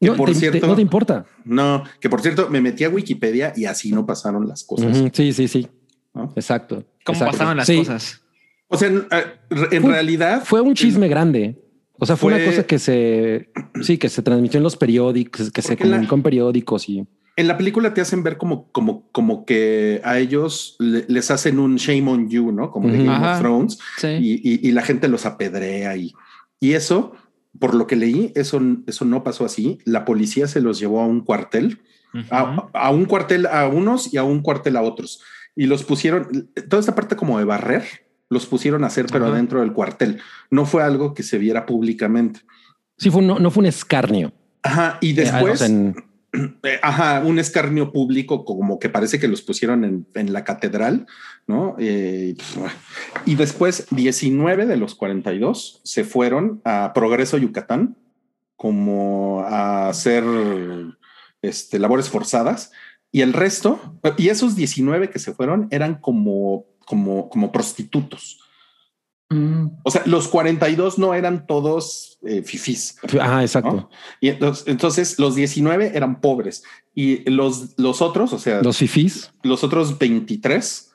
[0.00, 1.24] que no, por te- te- cierto, no te importa.
[1.44, 5.02] no, que por cierto me metí a Wikipedia y así no pasaron las cosas.
[5.12, 5.68] Sí, sí, sí.
[6.14, 6.32] ¿no?
[6.36, 6.84] Exacto.
[7.04, 7.32] ¿Cómo exacto.
[7.32, 8.20] pasaban las Sí, cosas?
[8.68, 9.24] O sea, en, eh,
[9.72, 11.60] en Fue- realidad Fue un chisme grande.
[11.98, 13.50] O sea, fue, Fue- una cosa que se,
[13.82, 17.06] sí, que se transmitió en los periódicos, que se Porque la- comunicó en periódicos y
[17.36, 21.58] En la película te hacen ver como, como, como que a ellos le- les hacen
[21.58, 22.70] un shame on you, ¿no?
[22.70, 23.04] Como de Ujú.
[23.06, 23.38] Game of Ajá.
[23.40, 24.08] Thrones Sí.
[24.08, 26.12] y, y- y la gente los apedrea y,
[26.60, 27.12] y eso,
[27.58, 29.78] por lo que leí, eso, eso no pasó así.
[29.84, 31.80] La policía se los llevó a un cuartel,
[32.30, 35.20] a, a un cuartel a unos y a un cuartel a otros
[35.56, 37.82] y los pusieron, toda esta parte como de barrer,
[38.34, 39.32] los pusieron a hacer, pero Ajá.
[39.34, 40.20] adentro del cuartel.
[40.50, 42.40] No fue algo que se viera públicamente.
[42.98, 44.32] sí fue, no, no fue un escarnio.
[44.62, 45.62] Ajá, y Eh, después...
[45.62, 45.94] en-
[46.64, 51.06] Eh, ajá, un escarnio público como que parece que los pusieron en, en la catedral,
[51.46, 51.76] ¿no?
[51.78, 52.34] Eh,
[53.24, 57.96] y después 19 de los 42 se fueron a Progreso Yucatán
[58.56, 60.24] como a hacer
[61.40, 62.72] este, labores forzadas
[63.14, 63.78] y el resto,
[64.16, 68.40] y esos 19 que se fueron eran como, como, como prostitutos.
[69.30, 72.96] Mm, O sea, los 42 no eran todos eh, fifís.
[73.20, 73.72] Ajá, exacto.
[73.72, 73.90] ¿no?
[74.20, 78.78] Y entonces, entonces los 19 eran pobres y los, los otros, o sea, los, Los
[78.78, 79.30] fifís.
[79.44, 80.92] otros 23,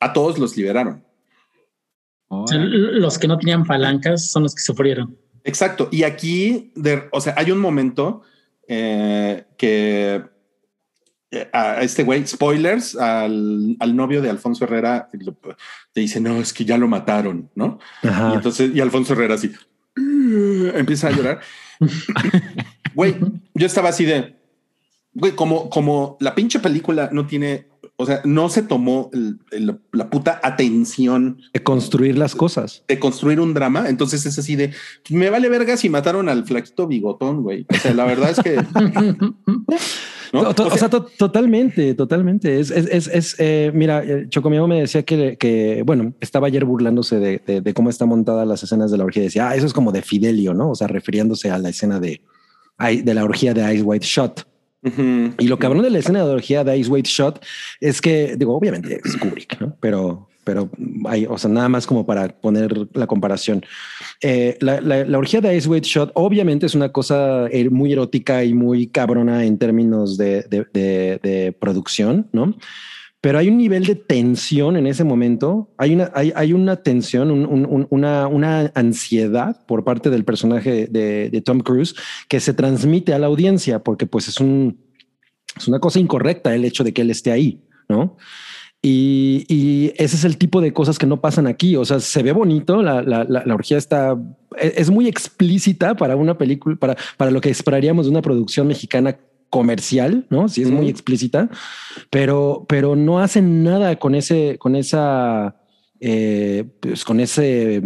[0.00, 1.04] a todos los liberaron.
[2.26, 5.16] o sea, los que no tenían palancas son los que sufrieron.
[5.44, 5.88] Exacto.
[5.92, 8.22] Y aquí, de, o sea, hay un momento
[8.66, 10.39] eh, que
[11.52, 15.08] a este güey, spoilers, al, al novio de Alfonso Herrera
[15.92, 17.78] te dice, no, es que ya lo mataron, ¿no?
[18.02, 18.34] Y Ajá.
[18.34, 19.52] entonces, y Alfonso Herrera así
[20.74, 21.40] empieza a llorar.
[22.94, 23.14] Güey,
[23.54, 24.36] yo estaba así de,
[25.14, 29.78] güey, como, como la pinche película no tiene, o sea, no se tomó el- el-
[29.92, 32.82] la puta atención De construir las cosas.
[32.88, 33.88] de construir un drama.
[33.88, 34.72] Entonces es así de,
[35.08, 37.64] me vale verga si mataron al flaquito bigotón, güey.
[37.72, 38.56] O sea, la verdad es que,
[40.32, 40.54] ¿no?
[40.54, 42.60] To- o sea, to- totalmente, totalmente.
[42.60, 46.64] Es, es, es, es, eh, mira, eh, Chocomiego me decía que, que, bueno, estaba ayer
[46.64, 49.22] burlándose de, de- de cómo está montada las escenas de la orgía.
[49.22, 50.70] Decía, ah, eso es como de Fidelio, ¿no?
[50.70, 52.20] O sea, refiriéndose a la escena de,
[52.78, 54.46] de la orgía de Ice White Shot.
[55.38, 57.44] Y lo cabrón de la escena de orgía de Ice White Shot
[57.80, 59.76] es que, digo, obviamente es Kubrick, ¿no?
[59.78, 60.70] Pero, pero
[61.04, 63.62] hay, o sea, nada más como para poner la comparación.
[64.22, 67.92] Eh, la, la- la orgía de Ice White Shot obviamente es una cosa eh, muy
[67.92, 72.54] erótica y muy cabrona en términos de, de- de- de producción, ¿no?
[73.22, 75.68] pero hay un nivel de tensión en ese momento.
[75.76, 80.24] Hay una, hay, hay una tensión, un- un- un- una, una ansiedad por parte del
[80.24, 81.94] personaje de Tom Cruise
[82.28, 84.78] que se transmite a la audiencia porque pues es un,
[85.56, 87.60] es una cosa incorrecta el hecho de que él esté ahí,
[87.90, 88.16] ¿no?
[88.82, 91.76] Y, y ese es el tipo de cosas que no pasan aquí.
[91.76, 94.16] O sea, se ve bonito, la, la, la, la orgía está,
[94.58, 98.66] es, es muy explícita para una película, para, para lo que esperaríamos de una producción
[98.66, 99.18] mexicana
[99.50, 100.48] comercial, ¿no?
[100.48, 101.50] Sí es muy explícita,
[102.08, 105.59] pero, pero no hacen nada con ese, con esa,
[106.00, 107.82] eh, pues con ese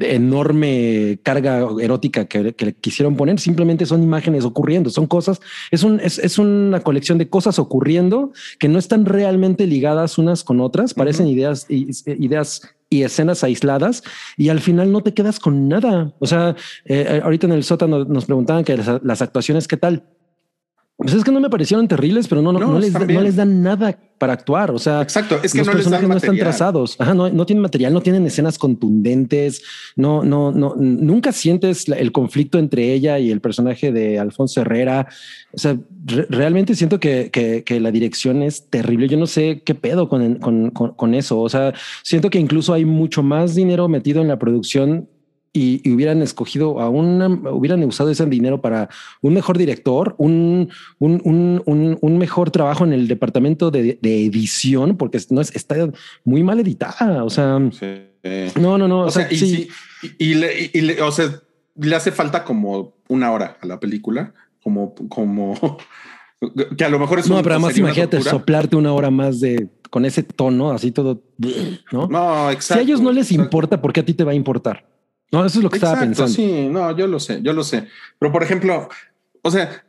[0.00, 3.38] enorme carga erótica que, que le quisieron poner.
[3.40, 5.40] Simplemente son imágenes ocurriendo, son cosas,
[5.70, 10.44] es, un, es, es una colección de cosas ocurriendo que no están realmente ligadas unas
[10.44, 14.02] con otras, parecen ideas, i- ideas y escenas aisladas
[14.36, 16.12] y al final no te quedas con nada.
[16.18, 16.54] O sea,
[16.84, 20.04] eh, ahorita en el sótano nos preguntaban que las, las actuaciones, ¿qué tal?
[20.96, 23.34] Pues es que no me parecieron terribles, pero no, no, No, no les, no les
[23.34, 24.70] dan nada para actuar.
[24.70, 26.46] O sea, Exacto, es que los no les dan personajes no están material.
[26.46, 26.96] trazados.
[27.00, 29.62] Ajá, no, no tienen material, no tienen escenas contundentes.
[29.96, 35.08] No, no, no, nunca sientes el conflicto entre ella y el personaje de Alfonso Herrera.
[35.52, 35.76] O sea,
[36.06, 39.08] re- realmente siento que, que, que la dirección es terrible.
[39.08, 41.40] Yo no sé qué pedo con, con, con, con eso.
[41.40, 45.08] O sea, siento que incluso hay mucho más dinero metido en la producción
[45.56, 48.90] y, y hubieran escogido a una, hubieran usado ese dinero para
[49.22, 50.68] un mejor director, un,
[50.98, 51.22] un,
[51.64, 55.76] un, un, mejor trabajo en el departamento de, de edición, porque no es, está
[56.24, 57.24] muy mal editada.
[57.24, 57.86] O sea, Sí.
[58.60, 59.02] no, no, no.
[59.02, 59.68] O O, sea, sea, y, sí.
[60.18, 61.30] y, y le, y le- o sea,
[61.76, 65.54] le hace falta como una hora a la película, como, como
[66.76, 69.40] que a lo mejor es No, un- pero además una imagínate soplarte una hora más
[69.40, 71.22] de con ese tono así todo,
[71.92, 72.08] ¿no?
[72.08, 72.80] No, si exacto.
[72.80, 74.84] a ellos no les importa, ¿por qué a ti te va a importar?
[75.34, 76.32] No, eso es lo que estaba Exacto, pensando.
[76.34, 77.88] Sí, no, yo lo sé, yo lo sé.
[78.18, 78.88] Pero por ejemplo,
[79.42, 79.84] o sea,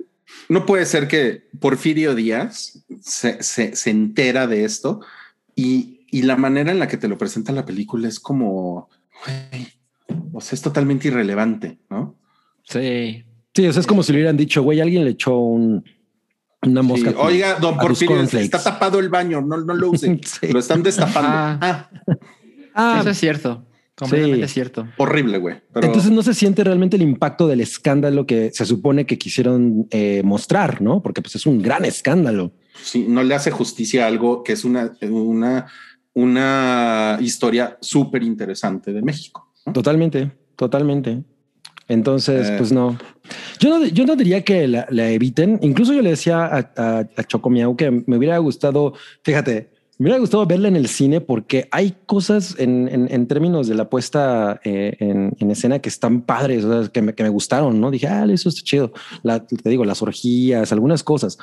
[0.50, 5.02] no puede ser que Porfirio Díaz se, se, se entera de esto
[5.56, 8.90] y, y la manera en la que te lo presenta la película es como,
[9.24, 9.68] güey,
[10.34, 12.16] o sea, es totalmente irrelevante, ¿no?
[12.64, 13.24] Sí.
[13.54, 15.86] Sí, o sea, es como si le hubieran dicho, güey, alguien le echó un,
[16.64, 17.14] una Sí, mosca.
[17.18, 20.20] Oiga, don Porfirio, está tapado el baño, no, no lo use.
[20.26, 20.48] Sí.
[20.52, 21.30] Lo están destapando.
[21.32, 21.60] Ah.
[21.62, 21.90] Ah,
[22.78, 23.66] Ah, Eso es cierto.
[23.98, 24.54] Completamente Sí.
[24.56, 24.88] cierto.
[24.98, 25.56] horrible, güey.
[25.74, 29.88] Pero Entonces no se siente realmente el impacto del escándalo que se supone que quisieron
[29.90, 31.02] eh, mostrar, ¿no?
[31.02, 32.52] Porque pues es un gran escándalo.
[32.84, 35.68] sí, no le hace justicia a algo que es una, una,
[36.14, 39.52] una historia súper interesante de México.
[39.66, 39.74] ¿no?
[39.74, 41.24] Totalmente, totalmente.
[41.88, 42.56] Entonces, Eh.
[42.58, 42.98] pues no.
[43.60, 45.60] Yo no, yo no diría que la, la eviten.
[45.62, 48.94] Incluso yo le decía a, a, a Chocomiao que me hubiera gustado,
[49.24, 53.68] fíjate, me hubiera gustado verla en el cine porque hay cosas en, en, en términos
[53.68, 57.24] de la puesta eh, en, en escena que están padres, o sea, que, me, que
[57.24, 57.92] me gustaron, ¿no?
[57.92, 58.94] Dije, ah, eso está chido.
[59.24, 61.38] La, te digo, las orgías, algunas cosas,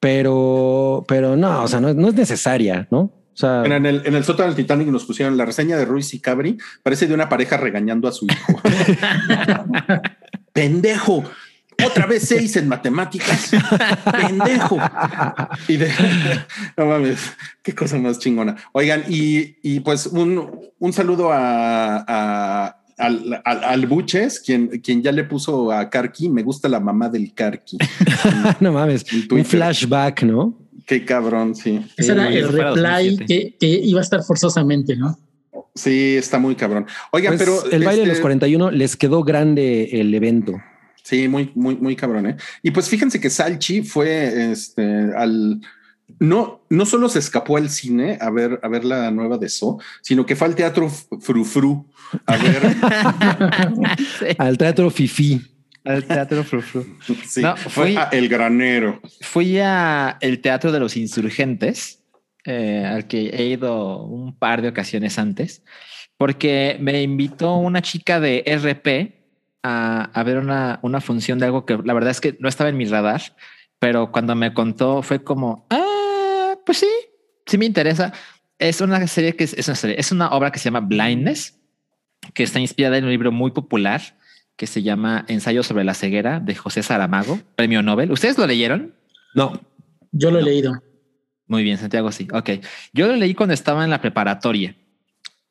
[0.00, 3.12] pero, pero no, o sea, no, no es necesaria, ¿no?
[3.32, 6.12] O sea, En el, en el sótano del Titanic nos pusieron la reseña de Ruiz
[6.14, 6.58] y Cabri.
[6.82, 8.60] Parece de una pareja regañando a su hijo.
[10.52, 11.24] Pendejo.
[11.86, 13.50] Otra vez seis en matemáticas.
[14.28, 14.78] Pendejo.
[15.68, 15.90] Y de
[16.76, 17.18] no mames,
[17.62, 18.56] qué cosa más chingona.
[18.72, 25.02] Oigan, y, y pues un, un saludo a, a- al, al, al Buches, quien, quien
[25.02, 26.28] ya le puso a Karki.
[26.28, 27.78] Me gusta la mamá del Karki.
[28.60, 30.58] no mames, un flashback, ¿no?
[30.86, 31.80] Qué cabrón, sí.
[31.96, 33.24] Ese era el reply 2007.
[33.26, 35.18] que, que iba a estar forzosamente, ¿no?
[35.74, 36.86] Sí, está muy cabrón.
[37.12, 40.60] Oigan, Pues, pero el baile de este, los 41 les quedó grande el evento.
[41.02, 42.26] Sí, muy, muy, muy cabrón.
[42.26, 42.36] ¿eh?
[42.62, 44.82] Y pues fíjense que Salchi fue este
[45.16, 45.60] al
[46.18, 49.78] no, no solo se escapó al cine a ver, a ver la nueva de So,
[50.02, 50.88] sino que fue al teatro
[51.20, 51.86] Frufru
[52.26, 53.96] a ver.
[54.18, 54.26] Sí.
[54.38, 55.40] Al teatro Fifi.
[55.84, 56.84] Al teatro Frufru.
[57.26, 59.00] sí, No, fue fui- a El Granero.
[59.20, 62.02] Fui a el Teatro de los Insurgentes,
[62.44, 65.62] eh, al que he ido un par de ocasiones antes,
[66.16, 69.19] porque me invitó una chica de RP
[69.62, 72.70] a, a ver una, una función de algo que la verdad es que no estaba
[72.70, 73.20] en mi radar,
[73.78, 76.90] pero cuando me contó fue como, ah, pues sí,
[77.46, 78.12] sí me interesa.
[78.58, 81.58] Es una serie que es, es una serie, es una obra que se llama Blindness,
[82.34, 84.00] que está inspirada en un libro muy popular
[84.56, 88.12] que se llama Ensayo sobre la ceguera de José Saramago, premio Nobel.
[88.12, 88.94] ¿Ustedes lo leyeron?
[89.34, 89.58] No,
[90.12, 90.74] Yo lo he leído.
[91.46, 92.28] Muy bien, Santiago, sí.
[92.32, 92.50] Ok.
[92.92, 94.76] Yo lo leí cuando estaba en la preparatoria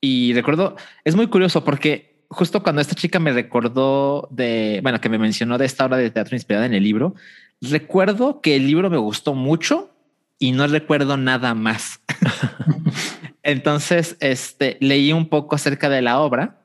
[0.02, 5.10] y recuerdo, es muy curioso porque justo cuando esta chica me recordó de, bueno, que
[5.10, 7.15] me mencionó de esta obra de teatro inspirada en el libro,
[7.61, 9.91] recuerdo que el libro me gustó mucho
[10.38, 11.99] y no recuerdo nada más.
[13.43, 16.61] Entonces, este, leí un poco acerca de la obra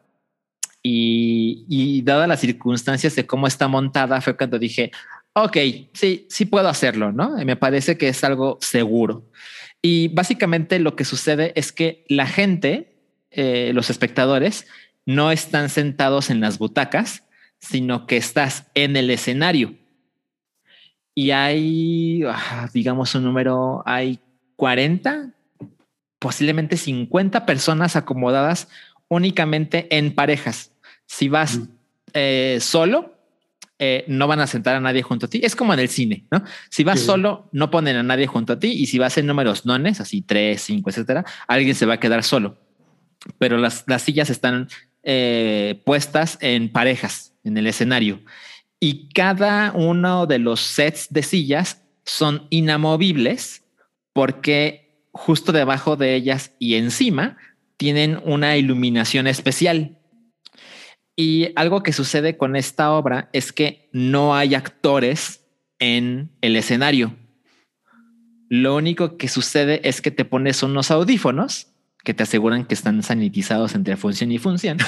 [0.82, 4.92] y, y dadas las circunstancias de cómo está montada, fue cuando dije,
[5.32, 5.56] ok,
[5.92, 7.40] sí, sí puedo hacerlo, ¿no?
[7.40, 9.30] Y me parece que es algo seguro.
[9.82, 12.96] Y básicamente lo que sucede es que la gente,
[13.30, 14.66] eh, los espectadores,
[15.06, 17.24] no están sentados en las butacas,
[17.58, 19.74] sino que estás en el escenario.
[21.14, 24.18] Y hay, ah, digamos un número, hay
[24.56, 25.30] 40,
[26.18, 28.68] posiblemente 50 personas acomodadas
[29.08, 30.72] únicamente en parejas.
[31.06, 31.60] Si vas
[32.12, 33.14] eh, solo,
[33.78, 35.40] eh, no van a sentar a nadie junto a ti.
[35.42, 36.42] Es como en el cine, ¿no?
[36.70, 38.72] Si vas solo, no ponen a nadie junto a ti.
[38.72, 42.22] Y si vas en números nones, así tres, cinco, etcétera, alguien se va a quedar
[42.24, 42.58] solo.
[43.38, 44.68] Pero las, las sillas están
[45.04, 48.20] eh, puestas en parejas en el escenario.
[48.80, 53.64] Y cada uno de los sets de sillas son inamovibles
[54.12, 57.36] porque justo debajo de ellas y encima
[57.76, 59.98] tienen una iluminación especial.
[61.16, 65.44] Y algo que sucede con esta obra es que no hay actores
[65.78, 67.16] en el escenario.
[68.48, 71.73] Lo único que sucede es que te pones unos audífonos
[72.04, 74.78] que te aseguran que están sanitizados entre función y función.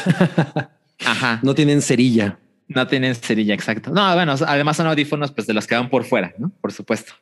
[1.05, 1.40] Ajá.
[1.43, 2.38] No tienen cerilla.
[2.68, 3.90] No tienen cerilla, exacto.
[3.90, 6.51] No, bueno, además son audífonos pues de los que van por fuera, ¿no?
[6.60, 7.14] Por supuesto.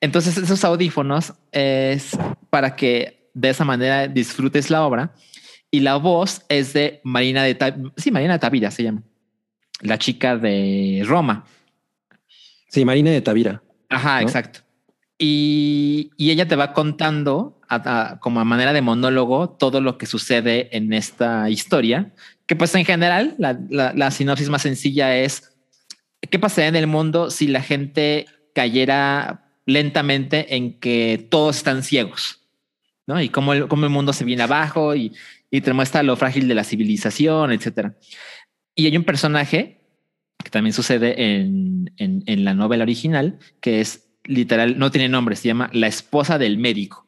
[0.00, 2.16] Entonces esos audífonos es
[2.50, 5.12] para que de esa manera disfrutes la obra
[5.70, 7.92] y la voz es de Marina de Tavira.
[7.96, 9.02] Sí, Marina de Tavira se llama.
[9.80, 11.44] La chica de Roma.
[12.68, 13.62] Sí, Marina de Tavira.
[13.88, 14.60] Ajá, exacto.
[15.18, 17.55] Y, ella te va contando
[18.20, 22.12] como a manera de monólogo todo lo que sucede en esta historia,
[22.46, 25.56] que pues en general la, sinopsis más sencilla es
[26.30, 32.40] qué pasaría en el mundo si la gente cayera lentamente en que todos están ciegos,
[33.06, 33.20] ¿no?
[33.20, 35.12] Y cómo el, cómo el mundo se viene abajo y,
[35.50, 37.96] y te muestra lo frágil de la civilización, etcétera.
[38.74, 39.80] Y hay un personaje
[40.42, 45.48] que también sucede en, en, la novela original, que es literal, no tiene nombre, se
[45.48, 47.05] llama La esposa del médico.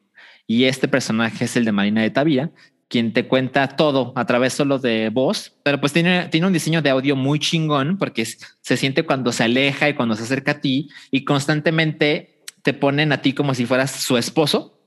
[0.49, 2.49] Y este personaje es el de Marina de Tavira,
[2.87, 6.81] quien te cuenta todo a través solo de voz, pero pues tiene, tiene un diseño
[6.81, 10.59] de audio muy chingón porque se siente cuando se aleja y cuando se acerca a
[10.59, 14.81] ti y constantemente te ponen a ti como si fueras su esposo.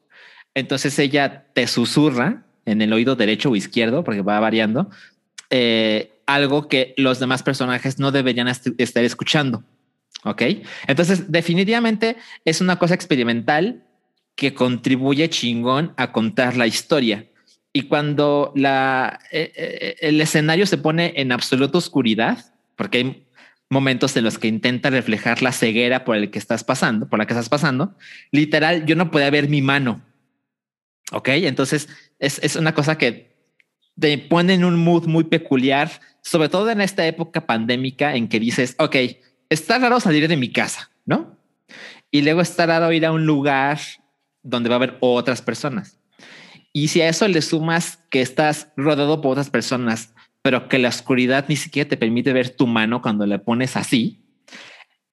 [0.52, 4.90] Entonces ella te susurra en el oído derecho o izquierdo, porque va variando,
[5.50, 9.62] eh, algo que los demás personajes no deberían estar escuchando.
[10.24, 10.42] Ok.
[10.88, 13.84] Entonces, definitivamente es una cosa experimental
[14.36, 17.26] que contribuye chingón a contar la historia.
[17.72, 23.26] Y cuando la, eh, eh, el escenario se pone en absoluta oscuridad, porque hay
[23.70, 27.26] momentos en los que intenta reflejar la ceguera por el que estás pasando, por la
[27.26, 27.96] que estás pasando,
[28.30, 30.02] literal, yo no podía ver mi mano.
[31.12, 31.28] Ok.
[31.28, 31.88] Entonces
[32.18, 33.34] es, una cosa que
[33.98, 35.90] te pone en un mood muy peculiar,
[36.22, 38.96] sobre todo en esta época pandémica en que dices, ok,
[39.48, 41.38] está raro salir de mi casa, ¿no?
[42.10, 43.78] Y luego está raro ir a un lugar
[44.42, 45.98] donde va a haber otras personas.
[46.72, 50.88] Y si a eso le sumas que estás rodeado por otras personas, pero que la
[50.88, 54.24] oscuridad ni siquiera te permite ver tu mano cuando le pones así,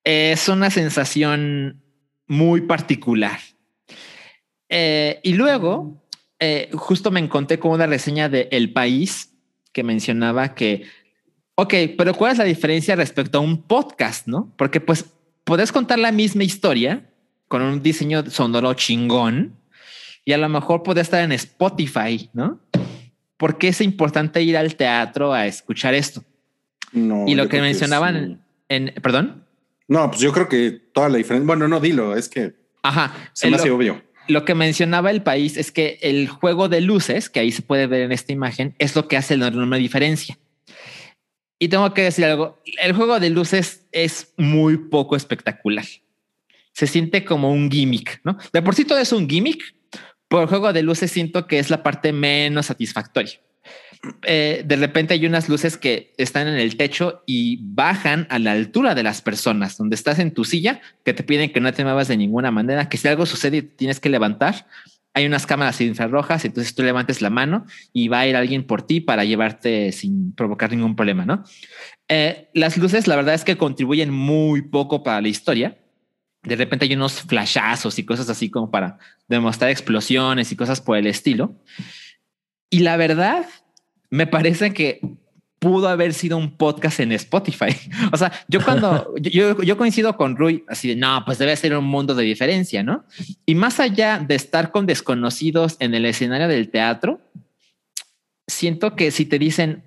[0.03, 1.84] es una sensación
[2.27, 3.39] muy particular.
[4.69, 6.01] Eh, y luego
[6.39, 9.34] eh, justo me encontré con una reseña de El País
[9.73, 10.84] que mencionaba que,
[11.56, 14.27] ok, pero ¿cuál es la diferencia respecto a un podcast?
[14.27, 15.06] No, porque pues
[15.43, 17.09] puedes contar la misma historia
[17.49, 19.57] con un diseño sonoro chingón
[20.23, 22.61] y a lo mejor puede estar en Spotify, ¿no?
[23.35, 26.23] ¿Por qué es importante ir al teatro a escuchar esto?
[26.93, 29.45] No, y lo que mencionaban en, perdón.
[29.89, 31.45] No, pues yo creo que toda la diferencia.
[31.45, 32.53] Bueno, no dilo, es que
[32.84, 36.81] Ajá, se me hace obvio lo que mencionaba el país es que el juego de
[36.81, 39.80] luces, que ahí se puede ver en esta imagen, es lo que hace la enorme
[39.80, 40.38] diferencia.
[41.57, 45.85] Y tengo que decir algo, el juego de luces es muy poco espectacular.
[46.74, 48.38] Se siente como un gimmick, ¿no?
[48.54, 49.76] De por sí todo es un gimmick,
[50.28, 53.40] pero el juego de luces siento que es la parte menos satisfactoria.
[54.24, 58.54] Eh, de repente hay unas luces que están en el techo y bajan a la
[58.54, 61.84] altura de las personas, donde estás en tu silla, que te piden que no te
[61.84, 64.68] muevas de ninguna manera, que si algo sucede tienes que levantar.
[65.14, 68.84] Hay unas cámaras infrarrojas, entonces tú levantes la mano y va a ir alguien por
[68.84, 71.44] ti para llevarte sin provocar ningún problema, ¿no?
[72.08, 75.78] Eh, las luces, la verdad es que contribuyen muy poco para la historia.
[76.44, 78.98] De repente hay unos flashazos y cosas así como para
[79.28, 81.56] demostrar explosiones y cosas por el estilo.
[82.70, 83.45] Y la verdad
[84.10, 85.02] me parece que
[85.60, 87.76] pudo haber sido un podcast en Spotify.
[88.14, 91.86] O sea, yo cuando yo, coincido con Rui, así de no, pues debe ser un
[91.86, 93.06] mundo de diferencia, ¿no?
[93.45, 97.22] Y más allá de estar con desconocidos en el escenario del teatro,
[98.48, 99.84] siento que si te dicen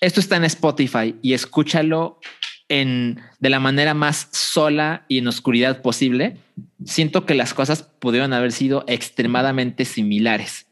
[0.00, 2.20] esto está en Spotify y escúchalo
[2.68, 6.38] en de la manera más sola y en oscuridad posible,
[6.84, 10.66] siento que las cosas pudieron haber sido extremadamente similares.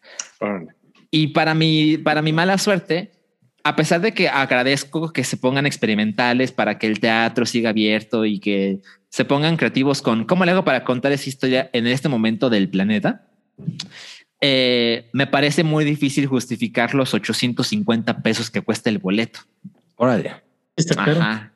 [1.11, 3.13] Y para mi, para mi mala suerte,
[3.65, 8.25] a pesar de que agradezco que se pongan experimentales para que el teatro siga abierto
[8.25, 12.09] y que se pongan creativos con cómo le hago para contar esa historia en este
[12.09, 13.29] momento del planeta,
[14.41, 19.41] eh, me parece muy difícil justificar los 850 pesos que cuesta el boleto.
[19.97, 20.43] Órale.
[20.75, 21.21] Está claro.
[21.21, 21.52] Ajá.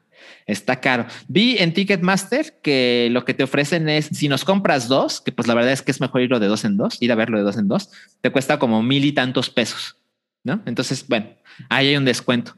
[0.47, 1.07] Está caro.
[1.27, 5.49] Vi en Ticketmaster que lo que te ofrecen es si nos compras dos, que pues
[5.49, 7.45] la verdad es que es mejor irlo de dos en dos, ir a verlo de
[7.45, 7.91] dos en dos,
[8.21, 9.97] te cuesta como mil y tantos pesos,
[10.45, 10.63] ¿no?
[10.65, 11.31] Entonces, bueno,
[11.69, 12.57] ahí hay un descuento.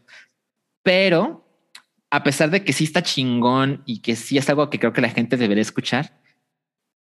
[0.83, 1.49] Pero
[2.11, 5.01] a pesar de que sí está chingón y que sí es algo que creo que
[5.01, 6.21] la gente debería escuchar,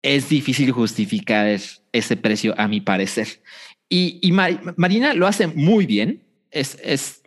[0.03, 1.47] es difícil justificar
[1.93, 3.41] ese precio a mi parecer.
[3.89, 6.25] Y, y Mar- Marina lo hace muy bien.
[6.51, 7.22] Es, es,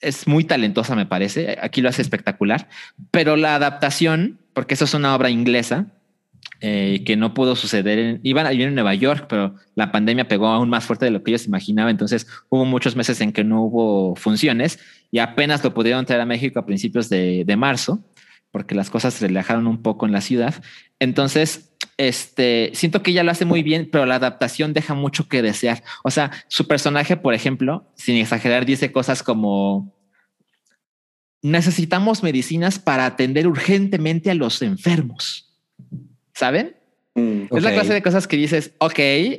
[0.00, 1.58] es muy talentosa, me parece.
[1.60, 2.68] Aquí lo hace espectacular.
[3.10, 5.86] Pero la adaptación, porque eso es una obra inglesa
[6.60, 8.20] eh, que no pudo suceder.
[8.22, 11.22] Iban a vivir en Nueva York, pero la pandemia pegó aún más fuerte de lo
[11.22, 11.90] que ellos imaginaban.
[11.90, 14.78] Entonces hubo muchos meses en que no hubo funciones
[15.10, 18.04] y apenas lo pudieron traer a México a principios de, de marzo,
[18.50, 20.54] porque las cosas se relajaron un poco en la ciudad.
[20.98, 25.42] Entonces, este, siento que ella lo hace muy bien, pero la adaptación deja mucho que
[25.42, 25.82] desear.
[26.02, 29.94] O sea, su personaje, por ejemplo, sin exagerar, dice cosas como
[31.42, 35.54] necesitamos medicinas para atender urgentemente a los enfermos.
[36.34, 36.76] ¿Saben?
[37.14, 37.54] Mm.
[37.54, 38.98] Es la clase de cosas que dices, ok,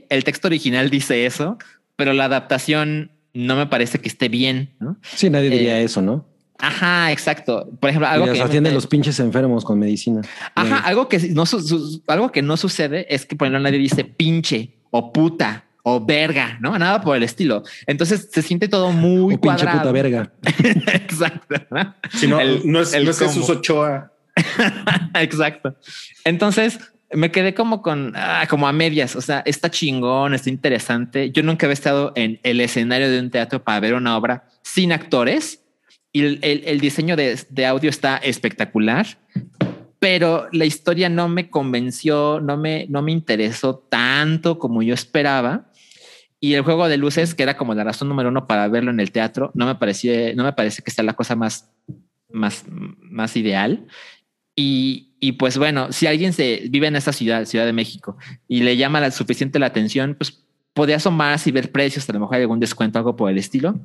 [0.09, 1.57] el texto original dice eso,
[1.95, 4.99] pero la adaptación no me parece que esté bien, ¿no?
[5.01, 6.27] Sí, nadie diría Eh, eso, ¿no?
[6.61, 7.69] Ajá, exacto.
[7.79, 10.21] Por ejemplo, algo que atiende los pinches enfermos con medicina.
[10.55, 13.59] Ajá, Eh, algo que no su- su- algo que no sucede es que por ejemplo
[13.61, 17.63] nadie dice pinche o puta o verga, no nada por el estilo.
[17.87, 19.79] Entonces se siente todo muy o pinche cuadrado.
[19.79, 20.31] puta verga.
[20.93, 21.55] Exacto.
[21.71, 21.95] ¿no?
[22.11, 23.49] Si no, El- no es, el no es Jesús.
[23.49, 24.11] Ochoa.
[25.15, 25.75] Exacto.
[26.23, 26.79] Entonces
[27.13, 29.15] me quedé como con, ah, como a medias.
[29.15, 31.31] O sea, está chingón, está interesante.
[31.31, 34.91] Yo nunca había estado en el escenario de un teatro para ver una obra sin
[34.93, 35.60] actores
[36.13, 39.05] y el, el- diseño de, de audio está espectacular,
[39.99, 45.71] pero la historia no me convenció, no me, no me interesó tanto como yo esperaba.
[46.39, 48.99] Y el juego de luces, que era como la razón número uno para verlo en
[48.99, 51.69] el teatro, no me parecía, no me parece que sea la cosa más,
[52.31, 53.85] más, más ideal.
[54.55, 58.17] Y, y pues bueno, si alguien se vive en esta ciudad, Ciudad de México,
[58.47, 62.19] y le llama la suficiente la atención, pues podría asomarse y ver precios, a lo
[62.21, 63.81] mejor hay algún descuento, algo por el estilo.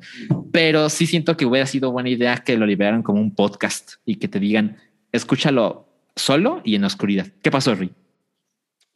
[0.51, 4.15] Pero sí siento que hubiera sido buena idea que lo liberaran como un podcast y
[4.15, 4.77] que te digan,
[5.11, 7.27] escúchalo solo y en oscuridad.
[7.41, 7.91] ¿Qué pasó, Ri?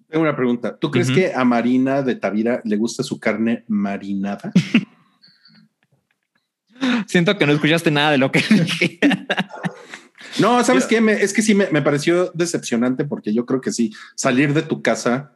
[0.07, 0.77] Tengo una pregunta.
[0.77, 4.51] ¿Tú crees que a Marina de Tavira le gusta su carne marinada?
[7.07, 8.99] Siento que no escuchaste nada de lo que dije.
[10.39, 11.01] No, ¿sabes qué?
[11.01, 14.61] Me- es que sí me, me pareció decepcionante porque yo creo que sí, salir de
[14.63, 15.34] tu casa,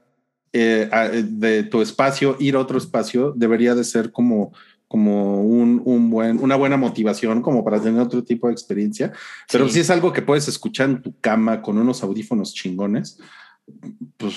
[0.54, 4.54] eh, a- de tu espacio, ir a otro espacio, debería de ser como,
[4.88, 9.12] como un, un buen, una buena motivación como para tener otro tipo de experiencia.
[9.52, 9.74] Pero Sí.
[9.76, 13.20] si es algo que puedes escuchar en tu cama con unos audífonos chingones,
[14.18, 14.36] pues,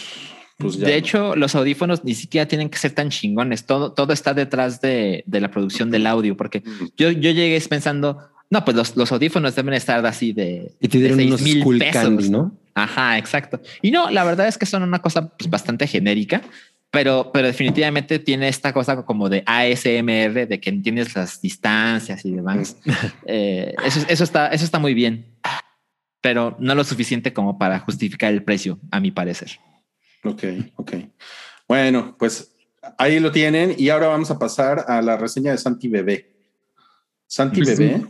[0.57, 0.87] pues ya.
[0.89, 3.67] de hecho, los audífonos ni siquiera tienen que ser tan chingones.
[3.67, 6.63] Todo, todo está detrás de, de la producción del audio, porque
[6.97, 8.19] yo, yo llegué pensando,
[8.51, 11.61] no, pues los, los audífonos deben estar así de, Y te de dieron unos 6,000
[11.63, 11.93] Skull pesos.
[12.03, 12.58] Candy, ¿no?
[12.83, 13.61] Ajá, exacto.
[13.83, 16.43] Y no, la verdad es que son una cosa pues, bastante genérica,
[16.91, 22.33] pero, pero definitivamente tiene esta cosa como de ASMR, de que entiendes las distancias y
[22.33, 22.77] demás.
[23.27, 25.27] Eh, eso, eso, está, eso está muy bien,
[26.21, 29.59] pero no lo suficiente como para justificar el precio, a mi parecer.
[30.25, 30.45] Ok,
[30.77, 30.93] ok.
[31.69, 32.55] Bueno, pues
[32.97, 36.33] ahí lo tienen y ahora vamos a pasar a la reseña de Santi Bebé.
[37.27, 38.07] Santi Pues Bebé,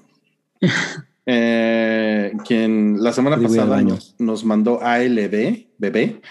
[1.30, 6.22] eh, quien la semana pasada nos, nos mandó ALB, Bebé.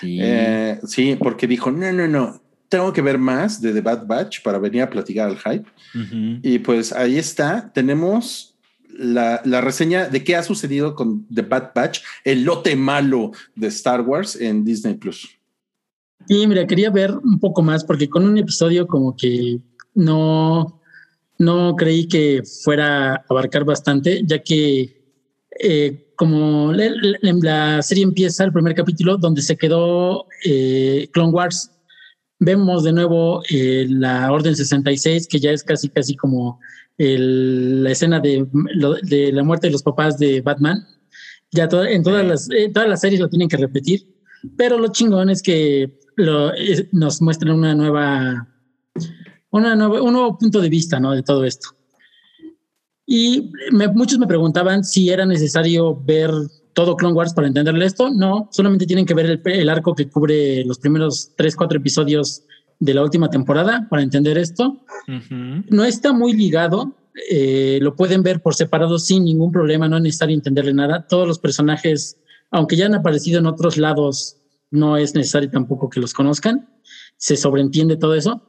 [0.00, 0.18] Sí.
[0.18, 4.42] Eh, sí, porque dijo, no, no, no, tengo que ver más de The Bad Batch
[4.42, 5.68] para venir a platicar al hype.
[6.42, 8.56] Y pues ahí está, tenemos
[8.88, 13.66] la, la reseña de qué ha sucedido con The Bad Batch, el lote malo de
[13.66, 15.28] Star Wars en Disney Plus.
[16.28, 19.58] Y mira, quería ver un poco más porque con un episodio como que
[19.94, 20.80] no,
[21.38, 24.96] no creí que fuera a abarcar bastante, ya que
[25.58, 31.70] eh, como la, serie empieza el primer capítulo donde se quedó eh, Clone Wars,
[32.38, 36.58] vemos de nuevo eh, la Orden 66, que ya es casi, casi como
[36.98, 38.46] el- la escena de,
[39.32, 40.78] la muerte de los papás de Batman.
[41.52, 44.06] Ya to- en todas las, eh, todas las series lo tienen que repetir.
[44.56, 46.52] Pero lo chingón es que lo,
[46.92, 48.48] nos muestran una nueva,
[49.50, 51.12] una nueva, un nuevo punto de vista ¿no?
[51.12, 51.68] de todo esto.
[53.06, 56.30] Y me- muchos me preguntaban si era necesario ver
[56.72, 58.10] todo Clone Wars para entenderle esto.
[58.10, 62.42] No, solamente tienen que ver el, el arco que cubre los primeros tres, cuatro episodios
[62.78, 64.82] de la última temporada para entender esto.
[65.08, 65.64] Ujú.
[65.70, 66.94] No está muy ligado.
[67.30, 69.88] eh, lo pueden ver por separado sin ningún problema.
[69.88, 71.06] No es necesario entenderle nada.
[71.08, 72.18] Todos los personajes,
[72.50, 74.36] aunque ya han aparecido en otros lados,
[74.70, 76.68] no es necesario tampoco que los conozcan.
[77.16, 78.42] Se sobreentiende todo eso.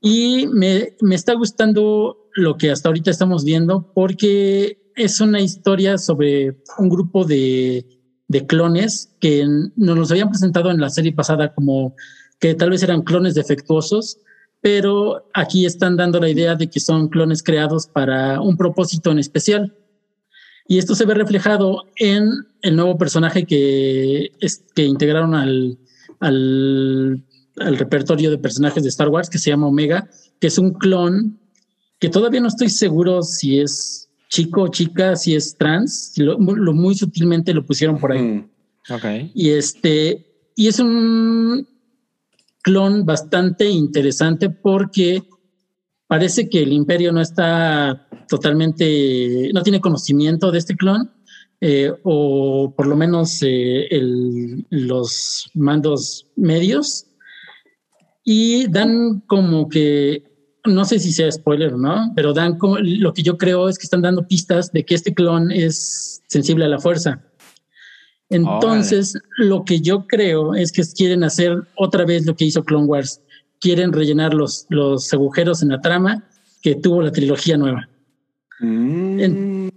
[0.00, 5.98] Y me, me está gustando lo que hasta ahorita estamos viendo porque es una historia
[5.98, 7.86] sobre un grupo de,
[8.28, 9.44] de clones que
[9.76, 11.94] nos los habían presentado en la serie pasada como
[12.40, 14.18] que tal vez eran clones defectuosos,
[14.60, 19.18] pero aquí están dando la idea de que son clones creados para un propósito en
[19.18, 19.76] especial.
[20.66, 22.30] Y esto se ve reflejado en
[22.62, 25.78] el nuevo personaje que, es, que integraron al,
[26.20, 27.22] al,
[27.58, 30.08] al repertorio de personajes de Star Wars, que se llama Omega,
[30.40, 31.38] que es un clon
[32.00, 36.36] que todavía no estoy seguro si es chico o chica, si es trans, si lo,
[36.38, 38.22] lo muy sutilmente lo pusieron por ahí.
[38.22, 38.50] Mm.
[38.90, 39.04] Ok.
[39.34, 40.26] Y este,
[40.56, 41.66] y es un
[42.62, 45.22] clon bastante interesante porque
[46.06, 51.10] parece que el imperio no está totalmente, no tiene conocimiento de este clon,
[51.60, 57.06] eh, o por lo menos eh, el- los mandos medios,
[58.24, 60.24] y dan como que,
[60.64, 62.12] no sé si sea spoiler, ¿no?
[62.16, 65.14] Pero dan como, lo que yo creo es que están dando pistas de que este
[65.14, 67.22] clon es sensible a la fuerza.
[68.30, 72.86] Entonces, lo que yo creo es que quieren hacer otra vez lo que hizo Clone
[72.86, 73.20] Wars.
[73.60, 76.24] Quieren rellenar los, los agujeros en la trama
[76.62, 77.88] que tuvo la trilogía nueva.
[78.60, 79.20] Mm.
[79.20, 79.70] En-.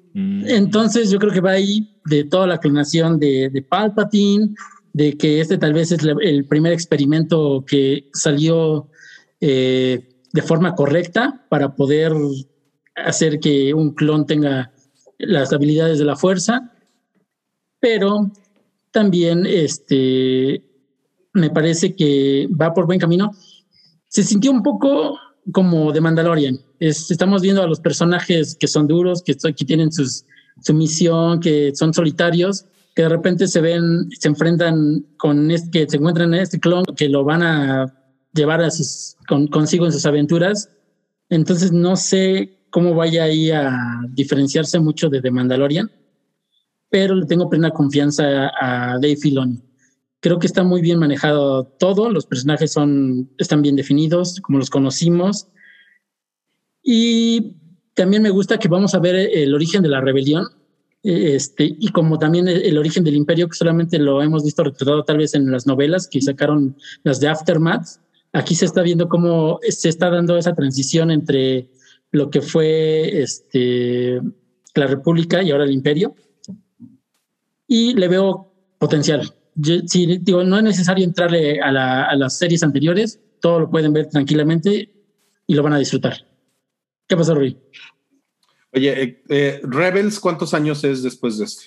[0.48, 4.56] Entonces, yo creo que va ahí de toda la clonación de, de Palpatine,
[4.98, 8.90] de que este tal vez es el primer experimento que salió
[9.40, 12.14] eh, de forma correcta para poder
[12.96, 14.72] hacer que un clon tenga
[15.20, 16.74] las habilidades de la fuerza,
[17.80, 18.32] pero
[18.92, 20.64] también este,
[21.34, 23.32] me parece que va por buen camino.
[24.08, 25.20] Se sintió un poco
[25.52, 26.60] como de Mandalorian.
[26.80, 30.26] Es- estamos viendo a los personajes que son duros, que, que tienen sus,
[30.64, 32.66] su misión, que son solitarios,
[32.98, 36.84] que de repente se ven, se enfrentan con este, que se encuentran en este clon,
[36.96, 37.94] que lo van a
[38.34, 40.72] llevar a sus, con- consigo en sus aventuras.
[41.30, 43.72] Entonces no sé cómo vaya ahí a
[44.10, 45.92] diferenciarse mucho de The Mandalorian,
[46.90, 49.62] pero le tengo plena confianza a, a Dave Filoni.
[50.20, 54.72] Creo que está muy bien manejado todo, los personajes son, están bien definidos, como los
[54.72, 55.50] conocimos.
[56.82, 57.58] Y
[57.94, 60.48] también me gusta que vamos a ver el origen de la rebelión,
[61.04, 65.18] este, y como también el, origen del imperio, que solamente lo hemos visto retratado tal
[65.18, 67.86] vez en las novelas que sacaron las de Aftermath.
[68.34, 71.70] Aquí se está viendo cómo se está dando esa transición entre
[72.12, 74.22] lo que fue este,
[74.76, 76.16] la República y ahora el imperio.
[77.68, 79.34] Y le veo potencial.
[79.56, 83.92] Yo, digo, no es necesario entrarle a, la- a las series anteriores, todo lo pueden
[83.94, 84.92] ver tranquilamente
[85.48, 86.26] y lo van a disfrutar.
[87.08, 87.58] ¿Qué pasó, Rui?
[88.78, 91.64] Oye, eh, eh, Rebels, ¿cuántos años es después de este?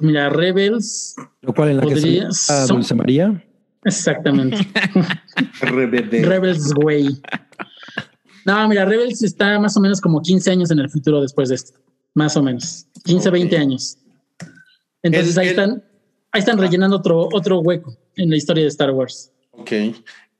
[0.00, 3.44] Mira, Rebels, Lo cual en la que Podría- a son- Dulce María.
[3.84, 4.58] exactamente.
[5.62, 7.08] Rebels, güey.
[8.44, 11.54] No, mira, Rebels está más o menos como 15 años en el futuro después de
[11.56, 11.78] esto.
[12.14, 12.86] Más o menos.
[13.04, 13.32] 15, Ok.
[13.32, 13.98] 20 años.
[15.02, 15.84] Entonces El- ahí el- están,
[16.32, 19.32] ahí están rellenando otro, otro hueco en la historia de Star Wars.
[19.52, 19.72] Ok.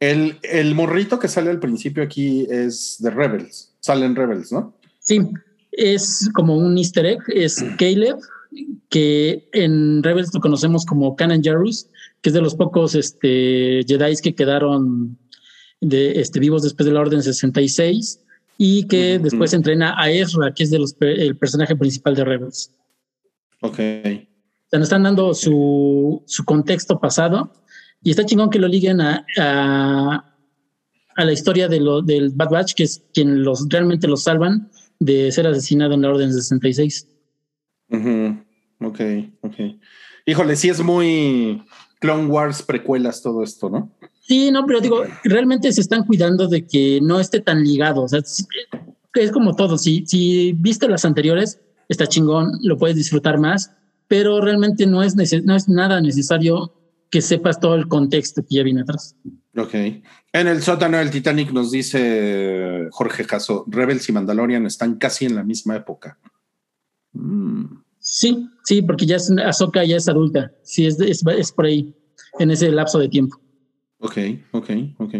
[0.01, 3.75] El, el morrito que sale al principio aquí es de Rebels.
[3.81, 4.78] Salen Rebels, ¿no?
[5.09, 5.27] Sí,
[5.73, 8.19] es como un easter egg, es Caleb,
[8.91, 11.89] que en Rebels lo conocemos como Canon Jarrus,
[12.21, 15.17] que es de los pocos este, Jedi que quedaron
[15.81, 18.21] de, este, vivos después de la Orden 66
[18.59, 19.25] y que Ujú.
[19.25, 22.71] después entrena a Ezra, que es de los, el personaje principal de Rebels.
[23.63, 23.79] Ok.
[23.79, 27.51] O sea, nos están dando su, su contexto pasado
[28.03, 30.35] y está chingón que lo liguen a, a,
[31.17, 34.71] a la historia de lo, del Bad Batch, que es quien los realmente los salvan
[35.01, 37.09] de ser asesinado en la Orden 66.
[37.91, 38.39] Ujú.
[38.81, 39.01] Ok,
[39.43, 39.55] ok.
[40.27, 41.63] Híjole, sí es muy
[42.01, 43.91] Clone Wars precuelas todo esto, ¿no?
[44.21, 48.03] Sí, no, pero digo, realmente se están cuidando de que no esté tan ligado.
[48.03, 49.79] O sea, es como todo.
[49.79, 53.73] Si, si viste las anteriores, está chingón, lo puedes disfrutar más,
[54.07, 56.75] pero realmente no es, no es nada necesario
[57.11, 59.17] que sepas todo el contexto que ya viene atrás.
[59.57, 59.75] Ok.
[59.75, 65.35] En el sótano del Titanic nos dice Jorge Caso, Rebels y Mandalorian están casi en
[65.35, 66.19] la misma época.
[67.13, 67.65] Mm.
[67.99, 70.53] Sí, sí, porque ya es Ahsoka ya es adulta.
[70.63, 71.95] Sí, es, es, es por ahí,
[72.39, 73.39] en ese lapso de tiempo.
[73.99, 74.17] Ok,
[74.53, 75.15] ok, ok.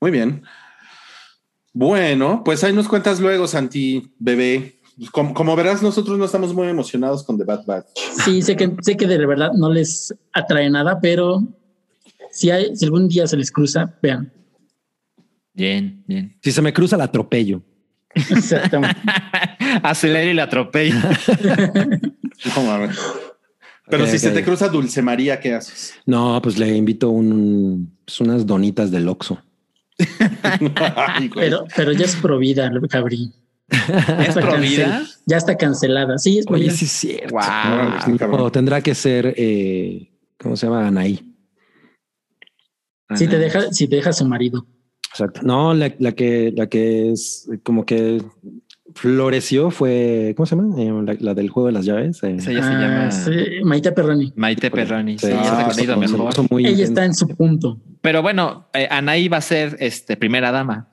[0.00, 0.42] Muy bien.
[1.72, 4.80] Bueno, pues ahí nos cuentas luego, Santi, bebé.
[5.10, 7.86] Como, como verás, nosotros no estamos muy emocionados con The Bad Batch.
[8.24, 11.42] Sí, sé que, sé que de verdad no les atrae nada, pero
[12.30, 14.32] si, hay, si algún día se les cruza, vean.
[15.52, 16.36] Bien, bien.
[16.42, 17.62] Si se me cruza, la atropello.
[18.14, 19.00] Exactamente.
[19.82, 20.48] Acelera y la.
[22.56, 22.98] No mames.
[23.86, 25.94] Pero si se te cruza Dulce María, ¿qué haces?
[26.06, 29.40] No, pues le invito un, pues unas donitas del Oxxo.
[31.34, 33.32] Pero, pero ya es provida, Cabri.
[34.08, 36.18] Ya está cancel- Ya está cancelada.
[36.18, 37.36] Sí, es Oye, sí es cierto.
[37.36, 38.40] Cabrón.
[38.40, 40.86] O tendrá que ser, eh, ¿cómo se llama?
[40.86, 41.34] Anaí.
[43.14, 44.66] Si te deja, si te deja su marido.
[45.10, 45.40] Exacto.
[45.44, 48.20] No, la, la que, la que es como que
[48.94, 50.80] floreció fue, ¿cómo se llama?
[50.82, 52.22] Eh, la, la del juego de las llaves.
[52.24, 52.36] eh.
[52.38, 53.30] Esa ya se Ah, llama sí,
[53.64, 54.32] Maite Perroni.
[54.36, 55.18] Maite Perroni.
[55.18, 56.32] Sí, Sí, se ah, ha mejor.
[56.60, 57.80] Ella está en su punto.
[58.00, 60.88] Pero bueno, eh, Anaí va a ser este primera dama.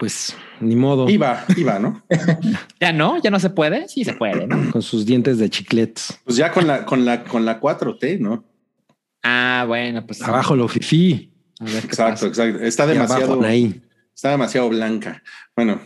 [0.00, 1.10] Pues ni modo.
[1.10, 2.02] Iba, iba, ¿no?
[2.80, 3.20] ¿Ya no?
[3.22, 3.86] ¿Ya no se puede?
[3.86, 4.72] Sí se puede, ¿no?
[4.72, 6.18] Con sus dientes de chicletes.
[6.24, 8.42] Pues ya con la, con la, con la 4T, ¿no?
[9.22, 11.34] Ah, bueno, pues Abajo lo fifí.
[11.60, 12.26] A ver qué Exacto, pasa.
[12.28, 12.60] exacto.
[12.64, 13.82] Está abajo demasiado, Anaí.
[14.14, 15.22] está demasiado blanca.
[15.54, 15.82] Bueno,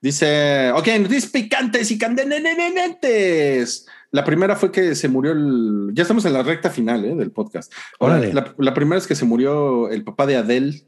[0.00, 3.88] dice, ok, noticias picantes y candenenenentes.
[4.12, 5.90] La primera fue que se murió el.
[5.92, 7.16] Ya estamos en la recta final ¿eh?
[7.16, 7.72] del podcast.
[7.98, 8.32] Ahora, Órale.
[8.32, 10.84] la, la primera es que se murió el papá de Adele.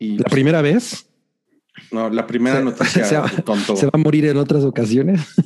[0.00, 1.07] Y La primera vez
[1.92, 3.76] no, la primera se- noticia, se va- tonto.
[3.76, 5.20] se va a morir en otras ocasiones.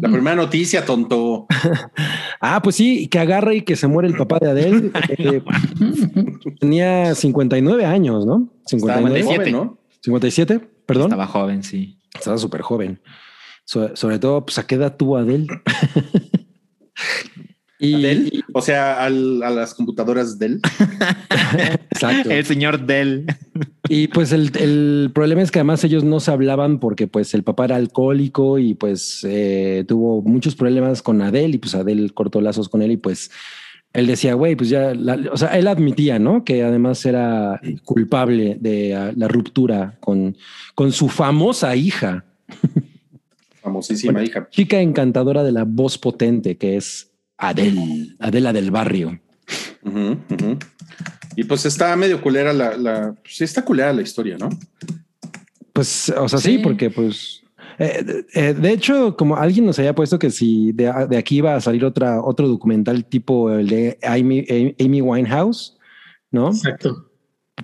[0.00, 1.46] La primera noticia, tonto.
[2.40, 4.90] Ah, pues sí, que agarra y que se muere el papá de Adele.
[5.18, 5.42] Eh,
[6.60, 8.52] tenía 59 años, ¿no?
[8.64, 9.52] Estaba 59, joven, 57.
[9.52, 9.78] ¿no?
[10.02, 11.06] 57, perdón.
[11.06, 11.98] Estaba joven, sí.
[12.14, 13.00] Estaba súper joven.
[13.64, 15.46] So- sobre todo, pues a qué edad tuvo Adele.
[17.82, 20.60] y, Dell, o sea, al- a las computadoras Dell.
[21.90, 22.30] Exacto.
[22.30, 23.26] El señor Dell.
[23.88, 27.42] Y pues el, el problema es que además ellos no se hablaban porque pues el
[27.42, 32.40] papá era alcohólico y pues eh, tuvo muchos problemas con Adele y pues Adele cortó
[32.40, 33.30] lazos con él y pues
[33.92, 36.44] él decía, güey, pues ya, la- o sea, él admitía, ¿no?
[36.44, 40.36] Que además era culpable de ah, la ruptura con,
[40.74, 42.24] con su famosa hija,
[43.60, 44.48] Famosísima hija.
[44.50, 47.11] chica encantadora de la voz potente que es
[47.48, 49.20] Adele, Adela del barrio.
[51.36, 54.48] Y pues está medio culera la, la sí está culera la historia, ¿no?
[55.72, 56.58] Pues, o sea, sí, Sí.
[56.58, 57.42] porque pues.
[57.78, 61.54] eh, eh, de hecho, como alguien nos había puesto que si de, de aquí iba
[61.54, 64.44] a salir otra, otro documental tipo el de Amy,
[64.78, 65.78] Amy Winehouse,
[66.30, 66.48] ¿no?
[66.50, 67.08] Exacto.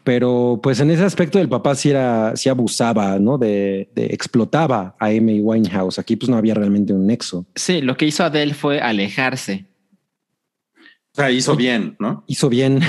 [0.05, 3.39] Pero pues en ese aspecto el papá sí era, sí abusaba, ¿no?
[3.39, 5.99] De, de explotaba a Amy Winehouse.
[5.99, 7.47] Aquí pues no había realmente un nexo.
[7.55, 9.67] Sí, lo que hizo Adele fue alejarse.
[11.13, 12.25] O sea, hizo bien, ¿no?
[12.27, 12.81] Hizo bien.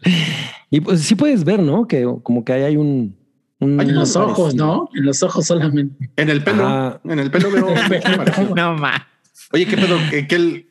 [0.70, 1.86] y pues sí puedes ver, ¿no?
[1.86, 3.16] Que como que ahí hay un.
[3.60, 4.54] En los ojos.
[4.54, 4.88] ¿no?
[4.94, 6.10] En los ojos solamente.
[6.16, 7.66] En el pelo, en el pelo veo.
[8.56, 9.02] No más.
[9.52, 10.69] Oye, qué pedo, que, que él eh,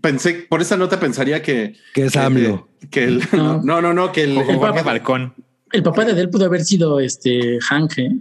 [0.00, 2.68] pensé, por esa nota pensaría que Que es AMLO.
[2.90, 5.34] Que el no, no, no, no, que el, el- Falcón.
[5.72, 8.16] El papá de Adele pudo haber sido este Hank, ¿eh?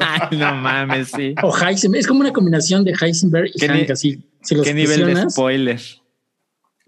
[0.00, 1.34] Ay, no mames, sí.
[1.42, 2.00] O Heisenberg.
[2.00, 4.22] Es como una combinación de Heisenberg y ¿Qué Hank, así.
[4.42, 5.80] Si los Qué nivel de spoiler.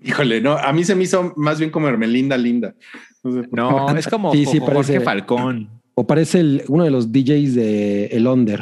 [0.03, 2.75] híjole, no, a mí se me hizo más bien como Hermelinda Linda.
[3.23, 5.71] No es como Sí, sí, Jorge parece- Falcón.
[5.95, 8.61] O parece el, uno de los DJs de El Onder,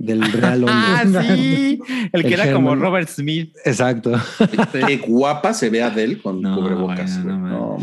[0.00, 1.78] del Real Ah, sí.
[2.12, 2.74] El que El era como.
[2.74, 3.54] Robert Smith.
[3.64, 4.12] Exacto.
[4.86, 7.18] Qué guapa se ve Adele con No, cubrebocas.
[7.24, 7.76] no.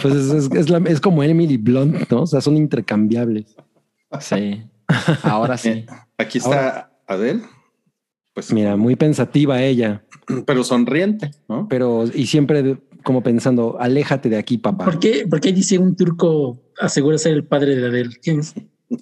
[0.00, 2.22] Pues es, es- es la- es como Emily Blunt, ¿no?
[2.22, 3.54] O sea, son intercambiables.
[4.20, 4.62] Sí.
[5.22, 5.68] Ahora sí.
[5.70, 5.86] Eh,
[6.18, 7.42] Aquí está Adele.
[8.32, 10.04] Pues Mira, muy pensativa ella,
[10.46, 11.68] pero sonriente, ¿no?
[11.68, 14.84] pero y siempre como pensando, aléjate de aquí, papá.
[14.84, 18.10] ¿por qué, ¿por qué dice un turco asegura ser el padre de Adele?
[18.22, 18.54] ¿Quién es?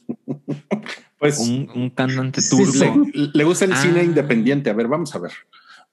[1.22, 2.72] Pues Un, un cantante turco.
[2.72, 2.84] sí.
[3.14, 3.76] le, le gusta el Ah.
[3.76, 4.70] cine independiente.
[4.70, 5.30] A ver, vamos a ver.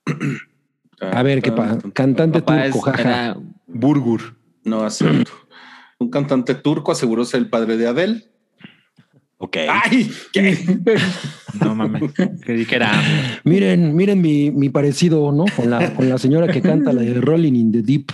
[1.01, 1.77] A ver, qué pasa.
[1.93, 3.01] Cantante Papá es- turco, jaja.
[3.01, 3.38] era
[3.68, 4.35] Burgur.
[4.64, 5.31] No acepto.
[5.99, 8.26] Un cantante turco aseguró ser el padre de Adele.
[9.38, 9.57] Ok.
[9.69, 10.11] ¡Ay!
[10.34, 10.57] ¿Qué?
[11.64, 12.11] No mames.
[12.41, 12.91] Creí que era.
[13.43, 15.45] Miren, miren mi, mi parecido, ¿no?
[15.56, 18.11] Con la, con la señora que canta la de Rolling in the Deep.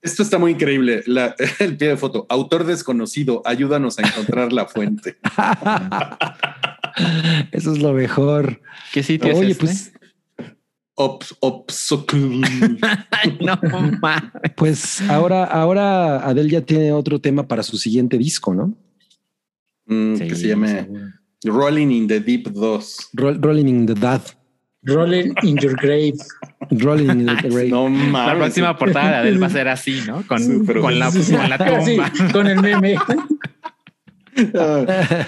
[0.00, 1.02] Esto está muy increíble.
[1.06, 2.26] La- el pie de foto.
[2.28, 3.42] Autor desconocido.
[3.44, 5.16] Ayúdanos a encontrar la fuente.
[7.52, 8.60] Eso es lo mejor.
[8.92, 9.66] ¿Qué sitio Oye, es este?
[9.66, 9.92] pues,
[11.40, 11.40] Ops,
[13.40, 13.58] no
[14.00, 14.22] mames.
[14.56, 18.76] pues ahora, ahora Adele ya tiene otro tema para su siguiente disco, ¿no?
[19.86, 20.88] Mm, que se llame
[21.44, 23.10] Rolling in the Deep 2.
[23.14, 24.20] Roll- Rolling in the Dead.
[24.82, 26.16] Rolling in your grave.
[26.70, 27.68] Rolling in the Grave.
[27.70, 28.12] No mames.
[28.12, 30.22] La próxima portada de Adele va a ser así, ¿no?
[30.26, 32.12] Con, Sí, con, la, con la Sí, tumba.
[32.32, 32.96] con el meme.
[34.54, 35.24] Ah,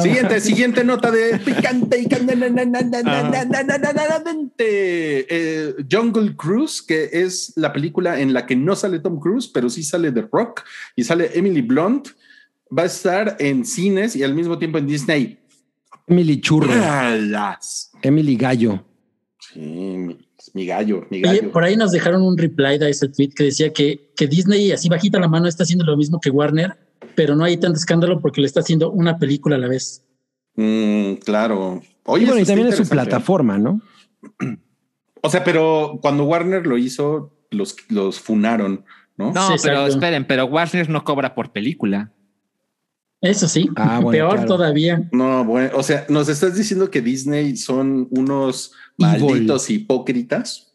[0.00, 3.02] Siguiente, siguiente nota de picante y candente.
[4.56, 9.68] Eh, Jungle Cruise, que es la película en la que no sale Tom Cruise, pero
[9.68, 10.62] sí sale The Rock
[10.96, 12.08] y sale Emily Blunt,
[12.76, 15.38] va a estar en cines y al mismo tiempo en Disney.
[16.06, 17.90] Emily Churro, Alas.
[18.04, 18.84] Emily Gallo.
[19.52, 20.16] Sí, mi,
[20.54, 21.52] mi gallo, mi Oye, gallo.
[21.52, 24.88] por ahí nos dejaron un reply de ese tweet que decía que, que Disney, así
[24.88, 26.76] bajita la mano, está haciendo lo mismo que Warner,
[27.14, 30.04] pero no hay tanto escándalo porque le está haciendo una película a la vez.
[30.56, 31.82] Mm, claro.
[32.04, 33.80] Oye, y bueno, y también es su plataforma, ¿no?
[35.20, 38.84] O sea, pero cuando Warner lo hizo, los, los funaron,
[39.16, 39.32] ¿no?
[39.32, 39.94] No, Sí, pero exacto.
[39.94, 42.12] esperen, pero Warner no cobra por película.
[43.24, 44.46] Eso sí, Ah, bueno, peor claro.
[44.48, 45.02] todavía.
[45.12, 49.20] No, bueno, o sea, nos estás diciendo que Disney son unos Evil.
[49.22, 50.70] malditos hipócritas.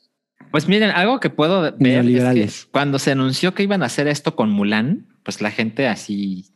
[0.52, 1.76] Pues miren, algo que puedo ver
[2.08, 5.88] es que cuando se anunció que iban a hacer esto con Mulan, pues la gente
[5.88, 6.48] así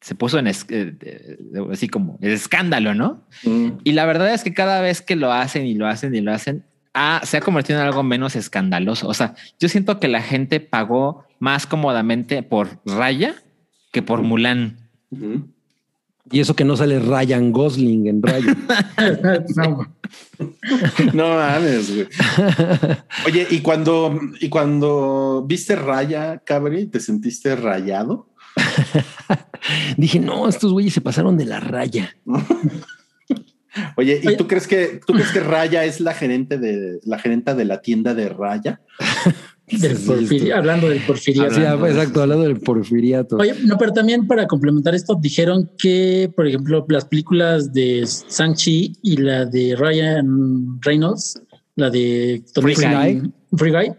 [0.00, 1.36] se puso en es- eh, eh,
[1.72, 3.26] así como el escándalo, ¿no?
[3.42, 3.70] Mm.
[3.82, 6.32] Y la verdad es que cada vez que lo hacen y lo hacen y lo
[6.32, 6.64] hacen,
[6.94, 9.08] ah, se ha convertido en algo menos escandaloso.
[9.08, 13.34] O sea, yo siento que la gente pagó más cómodamente por Raya
[13.92, 14.79] que por Mulan.
[16.30, 18.54] Y eso que no sale Ryan Gosling en Rayo.
[19.56, 19.86] No,
[21.12, 22.08] No mames, güey.
[23.26, 28.28] Oye, y cuando, y cuando viste Raya, Cabri, ¿te sentiste rayado?
[29.96, 32.16] Dije, no, estos güeyes se pasaron de la raya.
[33.96, 34.36] Oye, ¿y Oye.
[34.36, 37.80] tú crees que tú crees que Raya es la gerente de la gerenta de la
[37.80, 38.80] tienda de Raya?
[39.70, 41.54] Del Sí, porfiri- esto- hablando del porfiriato.
[41.54, 43.36] Sí, Hablando de exacto, hablando del porfiriato.
[43.36, 48.96] Oye, no, pero también para complementar esto, dijeron que, por ejemplo, las películas de Shang-Chi
[49.02, 51.40] y la de Ryan Reynolds,
[51.76, 53.92] la de Free Guy, Free Guy,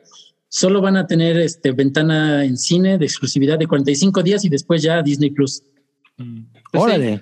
[0.50, 4.82] solo van a tener este ventana en cine de exclusividad de 45 días y después
[4.82, 5.64] ya Disney Plus.
[6.18, 6.26] Pues
[6.74, 7.22] sí, Órale.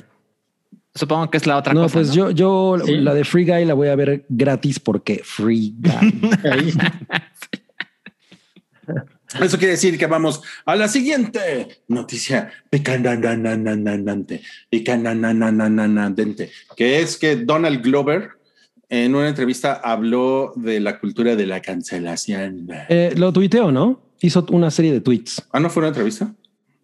[0.96, 1.94] supongo que es la otra No, cosa.
[1.94, 2.14] pues ¿no?
[2.16, 2.96] yo, yo Sí.
[2.98, 5.92] la de Free Guy la voy a ver gratis porque Free Guy.
[9.42, 17.82] Eso quiere decir que vamos a la siguiente noticia picanananananante, picanananananante, que es que Donald
[17.84, 18.30] Glover
[18.90, 22.68] en una entrevista habló de la cultura de la cancelación.
[22.90, 24.02] Eh, lo tuiteó, ¿no?
[24.22, 25.44] Hizo una serie de tweets.
[25.52, 26.34] Ah, ¿no fue una entrevista?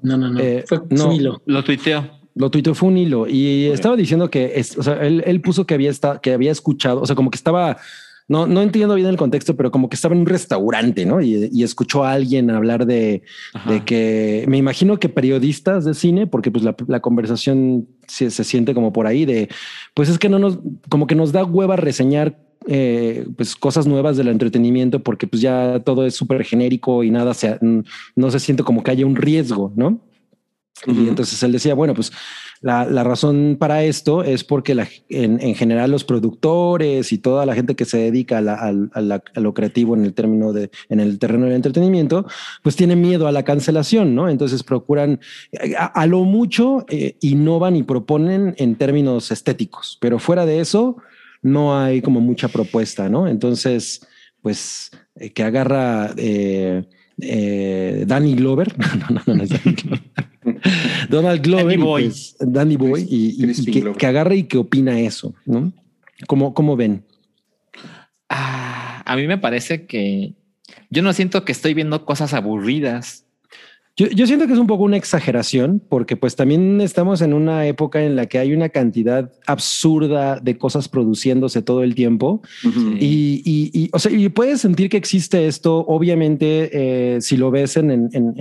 [0.01, 0.39] No, no, no.
[0.39, 1.11] Eh, Fue no.
[1.13, 1.41] hilo.
[1.45, 2.09] Lo tuiteó.
[2.35, 5.65] Lo tuiteó fue un hilo y estaba diciendo que, es, o sea, él, él puso
[5.65, 7.77] que había, esta- que había escuchado, o sea, como que estaba,
[8.27, 11.21] no, no entiendo bien el contexto, pero como que estaba en un restaurante, ¿no?
[11.21, 13.21] Y, y escuchó a alguien hablar de,
[13.67, 18.43] de que me imagino que periodistas de cine, porque pues la, la conversación se, se
[18.43, 19.49] siente como por ahí de,
[19.93, 24.17] pues es que no nos, como que nos da hueva reseñar eh, pues cosas nuevas
[24.17, 28.63] del entretenimiento porque pues ya todo es súper genérico y nada se, no se siente
[28.63, 30.01] como que haya un riesgo, ¿no?
[30.87, 31.09] Y Ujú.
[31.09, 32.11] entonces él decía, bueno, pues
[32.65, 34.71] la, razón para esto es porque
[35.09, 39.39] en, en general los productores y toda la gente que se dedica a, la- a
[39.39, 42.25] lo creativo en el término de, en el terreno del entretenimiento,
[42.63, 44.29] pues tiene miedo a la cancelación, ¿no?
[44.29, 45.19] Entonces procuran
[45.77, 50.97] a, a lo mucho eh, innovan y proponen en términos estéticos, pero fuera de eso
[51.43, 53.27] no hay como mucha propuesta, ¿no?
[53.27, 54.07] Entonces,
[54.41, 56.83] pues eh, que agarra eh,
[57.21, 60.01] eh, Danny Glover, no, no, no, no es Danny Glover.
[61.09, 62.03] Donald Glover, Danny y, Boy.
[62.05, 65.71] pues, Danny Boy, y, y- y Crispin que, que agarre y que opina eso, ¿no?
[66.27, 67.03] ¿Cómo, cómo ven?
[68.29, 70.33] Ah, a mí me parece que
[70.89, 73.24] yo no siento que estoy viendo cosas aburridas.
[73.97, 77.65] Yo, yo siento que es un poco una exageración, porque pues también estamos en una
[77.65, 82.41] época en la que hay una cantidad absurda de cosas produciéndose todo el tiempo.
[82.99, 87.51] Y, y, y, o sea, y puedes sentir que existe esto, obviamente, eh, si lo
[87.51, 88.33] ves en, en, en,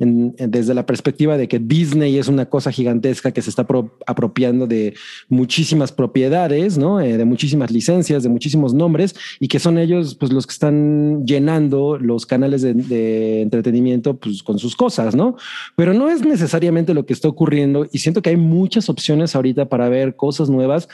[0.00, 3.66] en- en- desde la perspectiva de que Disney es una cosa gigantesca que se está
[3.68, 4.94] pro- apropiando de
[5.28, 7.00] muchísimas propiedades, ¿no?
[7.00, 11.24] Eh, de muchísimas licencias, de muchísimos nombres, y que son ellos pues, los que están
[11.26, 15.36] llenando los canales de, de entretenimiento pues, con sus cosas, ¿no?
[15.76, 19.68] Pero no es necesariamente lo que está ocurriendo, y siento que hay muchas opciones ahorita
[19.68, 20.88] para ver cosas nuevas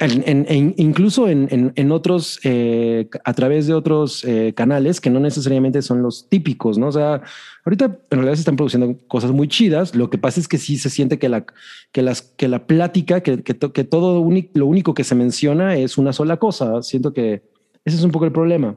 [0.00, 5.18] en- en- en- incluso en, otros, eh, a través de otros eh, canales que no
[5.18, 6.86] necesariamente son los típicos, ¿no?
[6.86, 7.20] O sea,
[7.64, 9.96] ahorita en realidad se están produciendo cosas muy chidas.
[9.96, 11.44] Lo que pasa es que sí se siente que la,
[11.90, 14.24] que las, que la plática, que, que, to- que todo
[14.54, 16.80] lo único que se menciona es una sola cosa.
[16.82, 17.42] Siento que
[17.84, 18.76] ese es un poco el problema.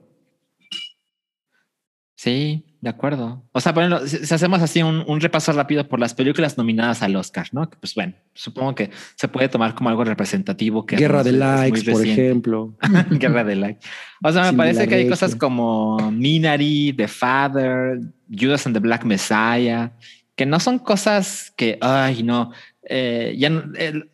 [2.15, 3.43] Sí, de acuerdo.
[3.51, 7.03] O sea, ejemplo, si, si hacemos así un, un repaso rápido por las películas nominadas
[7.03, 7.69] al Oscar, ¿no?
[7.69, 10.85] Que, Pues bueno, supongo que se puede tomar como algo representativo.
[10.85, 12.75] Que Guerra de likes, por ejemplo.
[13.11, 13.87] Guerra de likes.
[14.23, 17.99] O sea, me Sin parece que hay cosas como Minari, The Father,
[18.29, 19.91] Judas and the Black Messiah,
[20.35, 22.51] que no son cosas que, ay, no.
[22.89, 23.71] eh, ya no-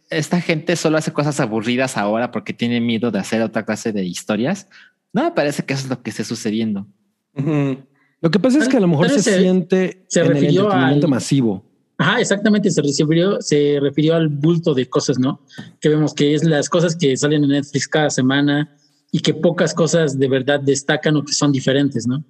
[0.10, 4.04] esta gente solo hace cosas aburridas ahora porque tiene miedo de hacer otra clase de
[4.06, 4.68] historias.
[5.14, 6.86] No me parece que eso es lo que esté sucediendo.
[7.34, 7.78] Ujú.
[8.22, 11.08] Lo que pasa es que a lo mejor se, siente se en el entretenimiento al-
[11.10, 11.64] masivo.
[12.00, 15.42] Ajá, exactamente, se refirió, se refirió al bulto de cosas, ¿no?
[15.82, 18.76] Que vemos que es las cosas que salen en Netflix cada semana
[19.12, 22.24] y que pocas cosas de verdad destacan o que son diferentes, ¿no?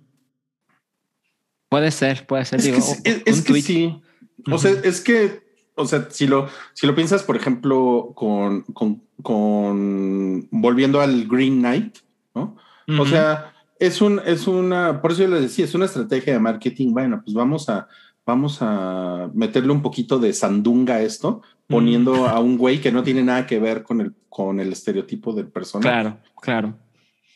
[1.70, 2.60] Puede ser, puede ser.
[2.60, 4.02] Es digo, que, sí- es, es que sí.
[4.50, 5.42] O sea, es que,
[5.76, 11.60] o sea, si lo, si lo piensas, por ejemplo, con, con, con volviendo al Green
[11.60, 11.98] Knight,
[12.34, 12.56] ¿no?
[13.00, 16.40] O sea, es un, es una, por eso yo les decía, es una estrategia de
[16.40, 16.94] marketing.
[16.94, 17.88] Bueno, pues vamos a,
[18.26, 23.04] vamos a meterle un poquito de sandunga a esto, poniendo a un güey que no
[23.04, 25.90] tiene nada que ver con el, con el estereotipo del personaje.
[25.90, 26.74] Claro, claro.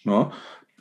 [0.03, 0.31] ¿no?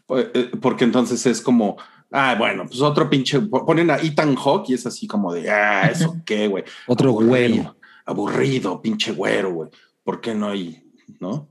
[0.07, 1.77] Pues, eh, Porque entonces es como,
[2.11, 5.89] ah, bueno, pues otro pinche, ponen a Ethan Hawke y es así como de, ah,
[5.91, 6.65] eso qué, güey.
[6.87, 7.77] Otro Aburrido, güero.
[8.07, 9.71] Aburrido, pinche güero, güey.
[10.03, 10.83] ¿Por qué no hay,
[11.21, 11.49] no?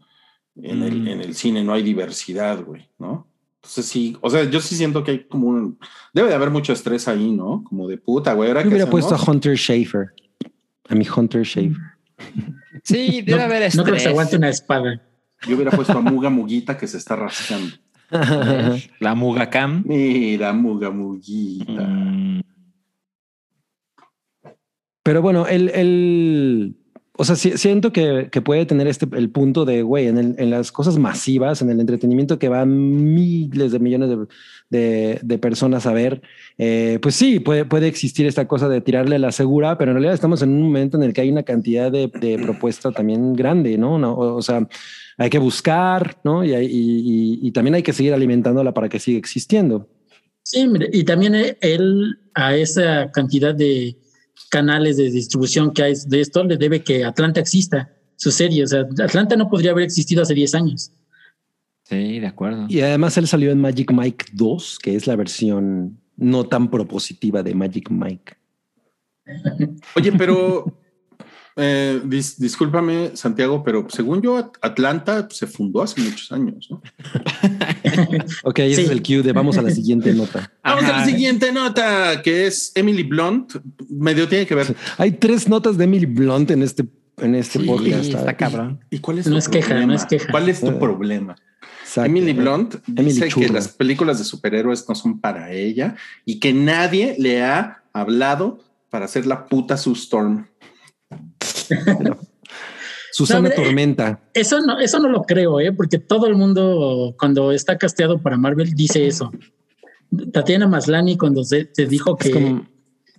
[0.55, 1.07] En, el, Mm.
[1.07, 3.28] en el cine no hay diversidad, güey, ¿no?
[3.61, 5.77] Entonces sí, o sea, yo sí siento que hay como un,
[6.13, 7.63] debe de haber mucho estrés ahí, ¿no?
[7.65, 8.47] Como de puta, güey.
[8.49, 9.19] ¿ahora Yo hubiera puesto a?
[9.21, 10.13] Hunter Schafer.
[10.87, 11.77] A mi Hunter Schafer.
[12.83, 13.75] Sí, debe no, haber estrés.
[13.75, 15.01] no creo que se aguante una espada.
[15.45, 17.75] Yo hubiera puesto a Muga Muguita que se está rascando.
[18.99, 19.83] La Mugacam.
[19.85, 21.83] Mira, Muga Muguita.
[21.83, 22.41] Mm,
[25.03, 26.78] Pero bueno, el, el
[27.19, 30.97] o sea, siento que, puede tener este el punto de güey en, en las cosas
[30.97, 34.17] masivas, en el entretenimiento que van miles de millones
[34.69, 36.21] de, personas a ver.
[36.57, 40.13] eh, pues sí, puede, puede existir esta cosa de tirarle la segura, pero en realidad
[40.13, 43.77] estamos en un momento en el que hay una cantidad de, de propuesta también grande,
[43.77, 43.95] ¿no?
[44.17, 44.65] O, sea,
[45.17, 46.45] hay que buscar, ¿no?
[46.45, 49.89] Y, también hay que seguir alimentándola para que siga existiendo.
[50.43, 53.97] Sí, y también él a esa cantidad de
[54.49, 58.63] canales de distribución que hay de esto le debe que Atlanta exista, su serie.
[58.63, 60.91] O sea, Atlanta no podría haber existido hace 10 años.
[61.83, 62.65] sí, de acuerdo.
[62.69, 67.43] Y además él salió en Magic Mike 2, que es la versión no tan propositiva
[67.43, 68.33] de Magic Mike.
[69.95, 70.78] Oye, pero
[71.59, 76.81] eh, dis- discúlpame, Santiago, pero según yo, At- Atlanta se fundó hace muchos años, ¿no?
[78.43, 78.81] Ok, ese Sí.
[78.83, 80.51] es el cue de vamos a la siguiente nota.
[80.63, 83.55] Vamos a la siguiente nota, que es Emily Blunt.
[83.89, 84.75] Medio tiene que ver.
[84.97, 86.85] Hay tres notas de Emily Blunt en este,
[87.17, 88.05] en este Sí, podcast.
[88.05, 88.79] está cabrón.
[88.89, 89.87] ¿Y cuál es No tu es queja, problema?
[89.93, 90.31] no es queja.
[90.31, 91.35] ¿Cuál es tu Eh, problema?
[91.83, 92.09] Exacto.
[92.09, 96.53] Emily Blunt Emily dice que las películas de superhéroes no son para ella y que
[96.53, 98.59] nadie le ha hablado
[98.91, 100.45] para hacer la puta Sue Storm.
[103.11, 104.19] Susana No, hombre, Tormenta.
[104.33, 105.71] Eso no, eso no lo creo, ¿eh?
[105.71, 109.31] porque todo el mundo cuando está casteado para Marvel dice eso.
[110.31, 112.65] Tatiana Maslani cuando se, se dijo Es que como,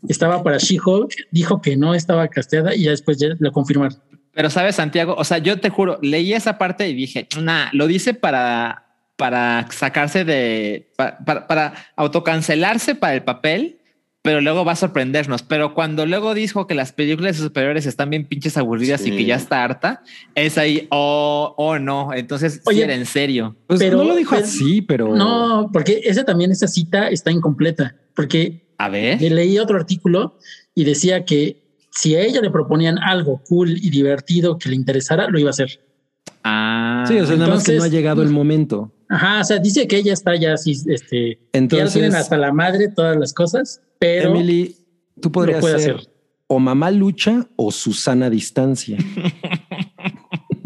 [0.09, 3.98] estaba para She-Hulk, dijo que no estaba casteada y ya después ya lo confirmaron.
[4.32, 7.86] Pero sabes, Santiago, o sea, yo te juro, leí esa parte y dije, nah, lo
[7.89, 8.86] dice para,
[9.16, 13.80] para sacarse de, pa- para, para autocancelarse para el papel,
[14.23, 15.43] pero luego va a sorprendernos.
[15.43, 19.17] Pero cuando luego dijo que las películas de superiores están bien pinches aburridas y Sí.
[19.17, 20.03] que ya está harta,
[20.35, 22.13] es ahí, oh, oh no.
[22.13, 23.57] Entonces, sí Oye, era en serio.
[23.66, 27.31] pues pero- no lo dijo pero- así, pero No, porque esa también, esa cita está
[27.31, 29.21] incompleta, porque A ver.
[29.21, 30.37] le leí otro artículo
[30.74, 35.29] y decía que si a ella le proponían algo cool y divertido que le interesara,
[35.29, 35.81] lo iba a hacer.
[36.45, 38.93] Ah, sí, o sea, nada más que no ha entonces- llegado el momento.
[39.13, 42.37] Ajá, o sea, dice que ella está ya así, este, que ya Entonces, tienen hasta
[42.37, 44.77] la madre todas las cosas, pero Emily,
[45.21, 46.11] tú podrías puede ser hacer.
[46.47, 48.98] o mamá lucha o Susana distancia.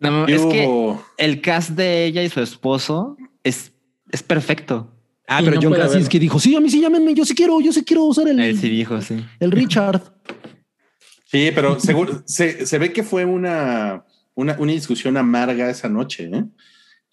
[0.00, 3.72] no, ¿Qué es que el cast de ella y su esposo es,
[4.10, 4.92] es perfecto.
[5.28, 5.74] Ah, Sí, pero no John.
[5.74, 8.40] Krasinski dijo, sí, a mí sí llámenme, yo sí quiero, yo sí quiero usar el,
[8.40, 9.24] Él sí dijo, sí.
[9.38, 10.02] el Richard.
[11.26, 14.04] Sí, pero seguro, se, se ve que fue una,
[14.38, 16.30] una, una discusión amarga esa noche.
[16.32, 16.44] ¿eh?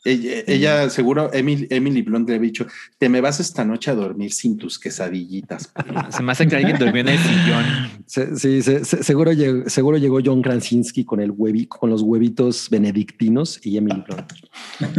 [0.07, 2.67] Ella, ella, seguro, Emily, Emily Blunt le había dicho:
[2.99, 5.73] Te me vas esta noche a dormir sin tus quesadillitas.
[6.15, 7.65] Se me hace que alguien durmió en el sillón.
[8.05, 12.03] Se- sí, se- se- seguro, llegó, seguro llegó John Krasinski con el huevi, con los
[12.03, 14.31] huevitos benedictinos y Emily Blunt.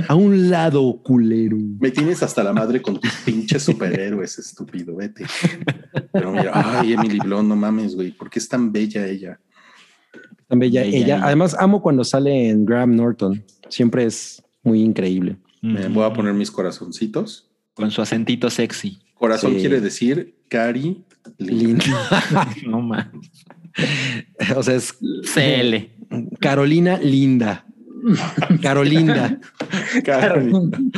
[0.08, 1.56] A un lado, culero.
[1.78, 5.24] Me tienes hasta la madre con tus pinches superhéroes, estúpido, vete.
[6.12, 9.38] Pero mira, ay, Emily Blunt, no mames, güey, ¿por qué es tan bella ella?
[10.48, 11.04] Tan bella Ella, ella.
[11.16, 11.20] ella.
[11.26, 13.44] Además, amo cuando sale en Graham Norton.
[13.68, 15.36] Siempre es muy increíble.
[15.62, 17.48] Me voy a poner mis corazoncitos.
[17.74, 18.98] con su acentito sexy.
[19.14, 19.58] Corazón Sí.
[19.60, 21.04] quiere decir Cari
[21.38, 21.58] Lin.
[21.78, 21.84] Linda.
[22.66, 23.06] No más.
[24.56, 24.94] o sea, es
[25.34, 25.90] CL.
[26.40, 27.65] Carolina Linda.
[28.62, 29.38] Carolinda.
[30.04, 30.92] Carmen.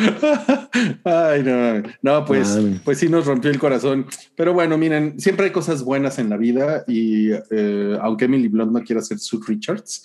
[1.05, 4.07] Ay, no, no, pues, pues sí nos rompió el corazón.
[4.37, 8.73] Pero bueno, miren, siempre hay cosas buenas en la vida y eh, aunque Emily Blunt
[8.73, 10.03] no quiera ser Sue Richards,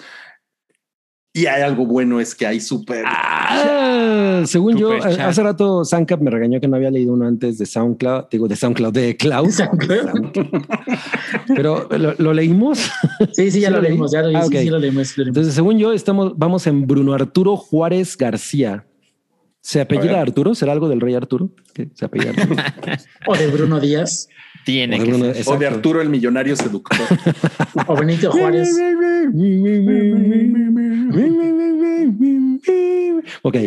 [1.33, 3.03] y hay algo bueno es que hay súper.
[3.07, 5.19] Ah, según yo, chat.
[5.19, 8.55] hace rato Sancap me regañó que no había leído uno antes de SoundCloud, digo de
[8.55, 9.49] SoundCloud, de Cloud.
[11.47, 12.79] Pero lo, lo leímos.
[13.33, 13.91] Sí, sí, ya ¿Sí lo lo leí?
[13.91, 15.07] leímos, ya lo, Ah, sí, lo leímos.
[15.07, 15.37] sí lo leímos.
[15.37, 18.85] Entonces, según yo, estamos, vamos en Bruno Arturo Juárez García.
[19.61, 20.19] ¿Se apellida.
[20.19, 20.53] Arturo?
[20.55, 21.49] ¿Será algo del rey Arturo?
[21.73, 21.89] ¿Qué?
[21.93, 22.61] ¿Se apellida Arturo?
[23.27, 24.27] O de Bruno Díaz,
[24.65, 25.53] Tiene O de que ser.
[25.53, 25.67] O de.
[25.67, 26.99] Arturo el millonario seductor.
[27.87, 28.69] o Benito Juárez.
[33.41, 33.57] Ok,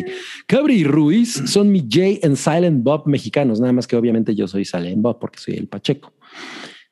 [0.47, 4.47] Cabri y Ruiz son mi Jay and Silent Bob mexicanos, nada más que obviamente yo
[4.49, 6.12] soy Silent Bob porque soy el Pacheco.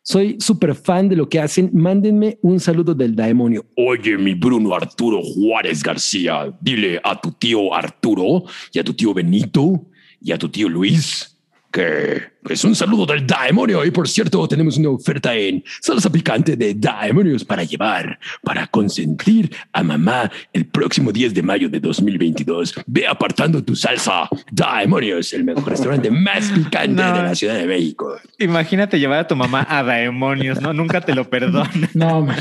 [0.06, 1.70] Soy súper fan de lo que hacen.
[1.72, 3.64] Mándenme un saludo del demonio.
[3.74, 9.14] Oye, mi Bruno Arturo Juárez García, dile a tu tío Arturo y a tu tío
[9.14, 9.86] Benito
[10.20, 11.33] y a tu tío Luis
[11.74, 13.84] que es un saludo del demonio.
[13.84, 19.50] Y por cierto, tenemos una oferta en salsa picante de demonios para llevar, para consentir
[19.72, 22.74] a mamá el próximo 10 de mayo de 2022.
[22.86, 24.28] Ve apartando tu salsa.
[24.52, 27.16] Demonios, el mejor restaurante más picante No.
[27.16, 28.14] de la Ciudad de México.
[28.38, 30.72] Imagínate llevar a tu mamá a demonios, ¿no?
[30.72, 31.68] Nunca te lo perdono.
[31.94, 32.36] No, man.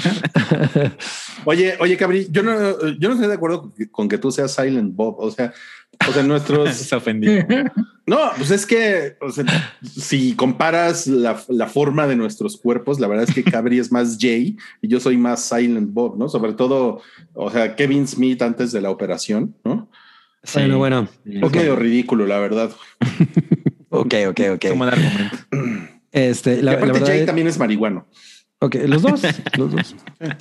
[1.46, 2.54] Oye, oye, Cabri, yo no,
[3.00, 5.16] yo no estoy de acuerdo con que tú seas Silent Bob.
[5.20, 5.54] O sea,
[6.08, 6.74] o sea, nuestros.
[6.76, 7.46] Se ofendió.
[8.06, 9.46] No, pues es que o sea,
[9.82, 14.18] si comparas la, la forma de nuestros cuerpos, la verdad es que Cabri es más
[14.20, 16.28] Jay y yo soy más Silent Bob, ¿no?
[16.28, 17.02] Sobre todo,
[17.34, 19.90] o sea, Kevin Smith antes de la operación, ¿no?
[20.54, 21.08] Bueno, bueno.
[21.26, 21.56] Es Ok.
[21.56, 22.72] medio ridículo, la verdad.
[23.90, 24.66] Ok, ok, ok.
[24.70, 25.38] Como de argumento.
[26.12, 28.08] Este, la, la aparte, verdad Jay es- también es marihuano.
[28.60, 29.22] Ok, los dos,
[29.58, 29.96] los dos.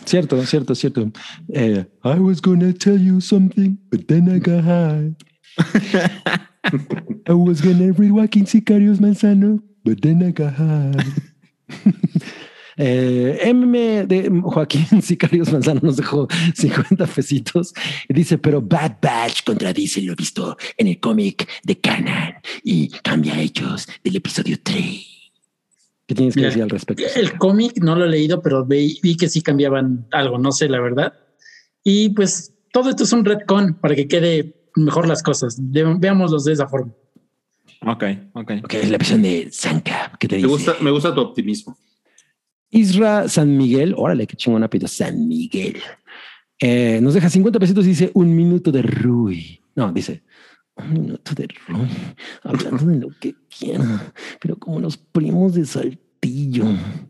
[0.05, 1.11] Cierto, cierto, cierto.
[1.53, 5.15] Eh, I was gonna tell you something, but then I got high.
[5.59, 10.93] I was gonna read Joaquín Sicarios Manzano, but then I got high.
[12.79, 17.75] Eh, MM de Joaquín Sicarios Manzano nos dejó 50 pesitos
[18.09, 23.39] y dice, pero Bad Batch contradice lo visto en el cómic de Canon y cambia
[23.41, 24.77] hechos del episodio 3.
[26.07, 27.05] ¿Qué tienes que Mira, decir al respecto?
[27.15, 30.69] El cómic no lo he leído, pero vi, vi que sí cambiaban algo, no sé
[30.69, 31.13] la verdad.
[31.85, 35.57] Y pues todo esto es un retcon para que quede mejor las cosas.
[35.59, 36.93] De- veámoslos de esa forma.
[37.85, 38.51] Ok, ok.
[38.65, 40.13] Ok, es la versión de Sanka.
[40.21, 40.49] ¿Qué te Me dice?
[40.49, 41.77] gusta, me gusta tu optimismo.
[42.71, 43.95] Isra San Miguel.
[43.97, 44.89] Órale, qué chingón apellido.
[44.89, 45.79] San Miguel.
[46.61, 49.61] Eh, nos deja 50 pesitos y dice un minuto de Rui.
[49.75, 50.23] No, dice
[50.77, 51.89] un minuto de Rui.
[52.45, 56.65] Hablando de lo que quiera, pero como los primos de Saltillo.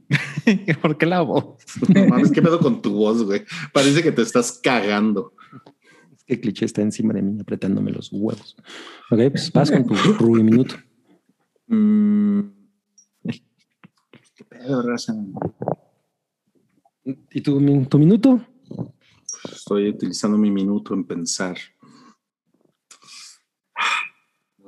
[0.81, 1.57] ¿Por qué la voz?
[1.95, 3.43] No mames, ¿qué pedo con tu voz, güey?
[3.73, 5.35] Parece que te estás cagando.
[6.23, 8.57] Es que el cliché está encima de mí apretándome los huevos.
[9.10, 9.94] Ok, pues vas con tu
[10.42, 10.76] minuto.
[11.67, 12.41] Mm.
[14.34, 15.15] ¿Qué pedo, raza?
[17.05, 18.41] ¿Y tu, tu minuto?
[19.44, 21.57] Estoy utilizando mi minuto en pensar.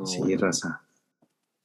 [0.05, 0.83] Sí, raza.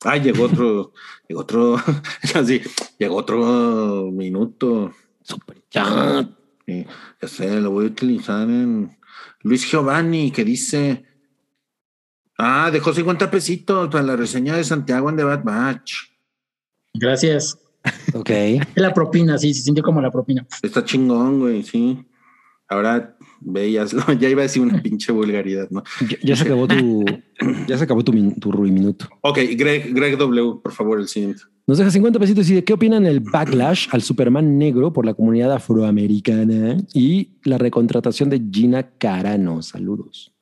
[0.05, 0.93] Ah, llegó otro,
[1.27, 1.75] llegó otro,
[2.35, 2.61] así,
[2.97, 4.93] llegó otro minuto.
[5.21, 6.29] Super chat.
[6.65, 6.85] Sí,
[7.21, 8.98] ya sé, lo voy a utilizar en
[9.41, 11.05] Luis Giovanni, que dice,
[12.37, 15.93] ah, dejó 50 pesitos para la reseña de Santiago en The Bad Batch.
[16.93, 17.57] Gracias.
[18.13, 18.29] Ok.
[18.29, 20.45] Es la propina, sí, se sintió como la propina.
[20.61, 22.05] Está chingón, güey, sí.
[22.67, 25.83] Ahora veías, no, ya iba a decir una pinche vulgaridad, ¿no?
[26.01, 27.05] Ya, ya se acabó tu,
[27.67, 29.07] ya se acabó tu, tu Rui minuto.
[29.21, 31.41] Ok, Greg, Greg W, por favor, el siguiente.
[31.69, 35.13] Nos deja 50 pesitos y dice, ¿qué opinan el backlash al Superman negro por la
[35.13, 39.61] comunidad afroamericana y la recontratación de Gina Carano?
[39.61, 40.33] Saludos.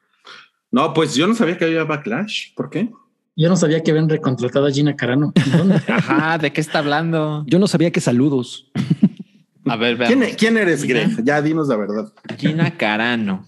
[0.71, 2.53] No, pues yo no sabía que había backlash.
[2.55, 2.89] ¿Por qué?
[3.35, 5.33] Yo no sabía que habían recontratado a Gina Carano.
[5.51, 5.75] ¿Dónde?
[5.89, 7.43] Ajá, ¿de qué está hablando?
[7.45, 8.71] Yo no sabía que saludos.
[9.65, 10.37] A ver, ¿Quién, veamos.
[10.37, 11.25] quién eres, Greg?
[11.25, 12.13] Ya dinos la verdad.
[12.37, 13.45] Gina Carano.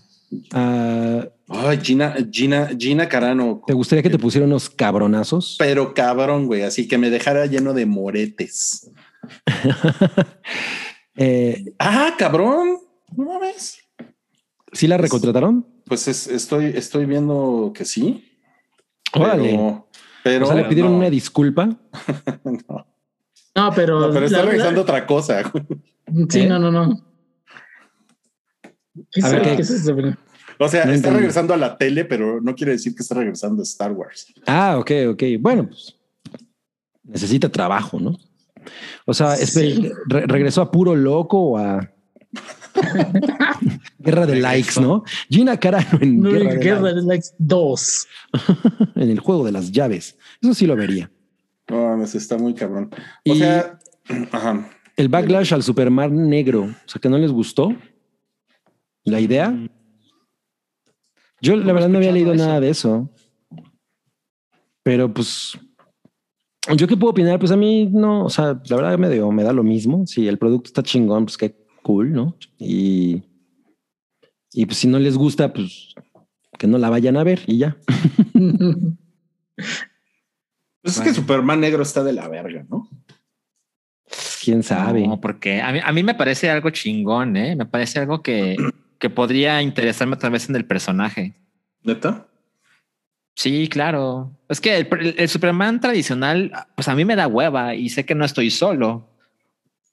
[0.52, 3.62] Ah, Ay, Gina, Gina, Gina Carano.
[3.66, 5.56] ¿Te gustaría que te pusiera unos cabronazos?
[5.58, 8.92] Pero cabrón, güey, así que me dejara lleno de moretes.
[11.22, 12.78] Eh, Ah, cabrón.
[13.18, 13.78] No mames.
[14.72, 15.68] ¿Sí la recontrataron?
[15.86, 18.24] Pues es- estoy, estoy viendo que sí.
[19.14, 19.50] Órale.
[19.50, 19.90] Pero,
[20.24, 21.66] pero o sea, le pidieron no, una disculpa.
[22.46, 22.88] no.
[23.56, 24.00] No, pero.
[24.00, 25.42] No, pero está revisando otra cosa.
[25.44, 25.66] güey.
[26.30, 26.48] Sí, ¿Eh?
[26.48, 27.06] no, no, no.
[29.12, 29.56] ¿Qué, A ver, ¿qué?
[29.58, 29.94] qué es eso?
[30.62, 31.18] O sea, No está entendí.
[31.20, 34.28] regresando a la tele, pero no quiere decir que está regresando a Star Wars.
[34.46, 35.24] Ah, ok, ok.
[35.40, 35.96] Bueno, pues
[37.04, 38.18] necesita trabajo, ¿no?
[39.06, 39.44] O sea, Sí.
[39.44, 41.90] espere, re- ¿regresó a puro loco o a,
[44.00, 45.04] Guerra de likes, ¿no?
[45.30, 46.96] Gina Carano en No, Guerra, de Guerra likes.
[47.02, 48.08] de Likes 2.
[48.96, 50.18] en el juego de las llaves.
[50.42, 51.10] Eso sí lo vería.
[51.70, 52.90] No, mames, está muy cabrón.
[52.94, 53.80] O Y- sea,
[54.32, 54.70] ajá.
[54.96, 57.74] El backlash al Superman negro, o sea, que no les gustó
[59.06, 59.56] la idea.
[61.42, 62.46] Yo la verdad no había leído eso.
[62.46, 63.10] nada de eso.
[64.84, 65.58] Pero pues,
[66.76, 69.44] yo qué puedo opinar, pues a mí no, o sea, la verdad me, dio- me
[69.44, 70.06] da lo mismo.
[70.08, 72.36] Si el producto está chingón, pues qué cool, ¿no?
[72.58, 73.22] Y,
[74.54, 75.94] y pues si no les gusta, pues
[76.58, 77.78] que no la vayan a ver y ya.
[80.82, 82.88] Pues es que Superman negro está de la verga, ¿no?
[84.42, 85.06] Quién sabe.
[85.06, 87.54] No, porque a mí, a mí me parece algo chingón, ¿eh?
[87.58, 88.56] Me parece algo que,
[89.00, 91.34] que podría interesarme otra vez en el personaje.
[91.84, 92.28] ¿Neta?
[93.36, 94.38] Sí, claro.
[94.50, 98.26] Es que el, Superman tradicional, pues a mí me da hueva y sé que no
[98.26, 99.08] estoy solo.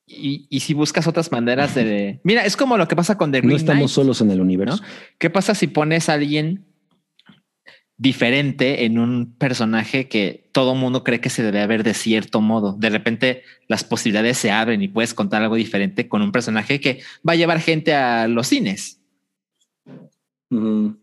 [0.04, 2.20] Y, y si buscas otras maneras de...
[2.24, 4.40] Mira, es como lo que pasa con The no Green estamos Knight, solos en el
[4.40, 4.82] universo.
[4.82, 4.88] ¿no?
[5.18, 6.66] ¿Qué pasa si pones a alguien
[7.98, 12.74] diferente en un personaje que todo mundo cree que se debe ver de cierto modo?
[12.78, 17.00] De repente las posibilidades se abren y puedes contar algo diferente con un personaje que
[17.26, 19.00] va a llevar gente a los cines.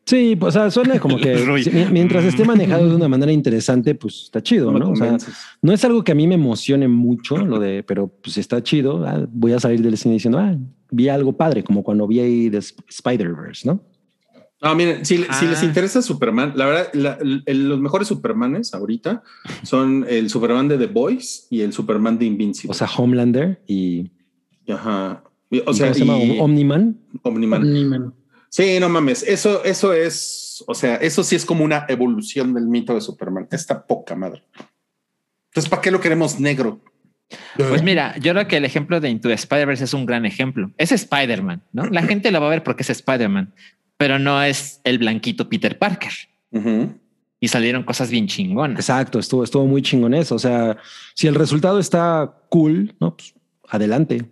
[0.05, 1.35] Sí, pues, o sea, suena como que
[1.91, 4.91] mientras esté manejado de una manera interesante, pues está chido, No.
[4.91, 5.17] O sea,
[5.61, 9.05] no es algo que a mí me emocione mucho, lo de, pero pues está chido.
[9.05, 10.55] ah, voy a salir del cine diciendo, ah,
[10.91, 13.81] vi algo padre, como cuando vi ahí de Sp- Spider-Verse, ¿no?
[14.63, 15.43] No, miren, si, si Ah.
[15.49, 19.21] les interesa Superman, la verdad, la- el- los mejores Supermanes ahorita
[19.63, 22.71] son el Superman de The Boys y el Superman de Invincible.
[22.71, 24.09] O sea, Homelander y,
[24.69, 25.23] Ajá.
[25.51, 26.17] O ¿y sea, ¿cómo se llama?
[26.17, 26.97] y Omniman.
[27.21, 27.73] Omniman.
[27.73, 28.13] Ni man.
[28.49, 29.23] Sí, no mames.
[29.23, 33.47] Eso, eso es, o sea, eso sí es como una evolución del mito de Superman.
[33.51, 34.43] Esta poca madre.
[35.51, 36.79] Entonces, ¿para qué lo queremos negro?
[37.57, 40.71] Pues mira, yo creo que el ejemplo de Into the Spider-Verse es un gran ejemplo.
[40.77, 41.85] Es Spider-Man, ¿no?
[41.85, 43.53] La gente lo va a ver porque es Spider-Man,
[43.97, 46.11] pero no es el blanquito Peter Parker.
[47.39, 48.79] Y salieron cosas bien chingonas.
[48.79, 50.35] Exacto, estuvo, estuvo muy chingón eso.
[50.35, 50.77] O sea,
[51.13, 53.33] si el resultado está cool, no, pues
[53.67, 54.25] adelante.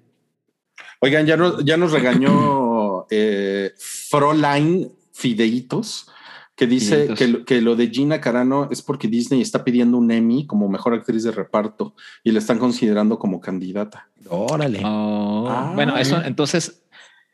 [1.02, 6.08] Oigan, ya, no- ya nos regañó eh, Fräulein Fideitos,
[6.56, 7.18] que dice Fideitos.
[7.20, 10.70] que, lo- que lo de Gina Carano es porque Disney está pidiendo un Emmy como
[10.70, 14.10] mejor actriz de reparto y la están considerando como candidata.
[14.30, 14.82] Órale.
[14.86, 15.72] Oh, Ah.
[15.76, 16.81] bueno, eso entonces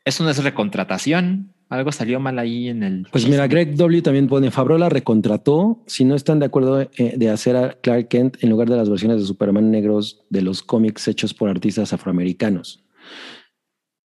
[0.08, 1.52] eso no es recontratación.
[1.68, 3.06] Algo salió mal ahí en el.
[3.12, 7.14] Pues mira, Greg W también pone Fabro la recontrató si no están de acuerdo eh,
[7.16, 10.62] de hacer a Clark Kent en lugar de las versiones de Superman negros de los
[10.62, 12.82] cómics hechos por artistas afroamericanos.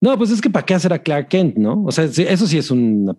[0.01, 1.83] No, pues es que para qué hacer a Clark Kent, ¿no?
[1.83, 3.17] O sea, eso sí es una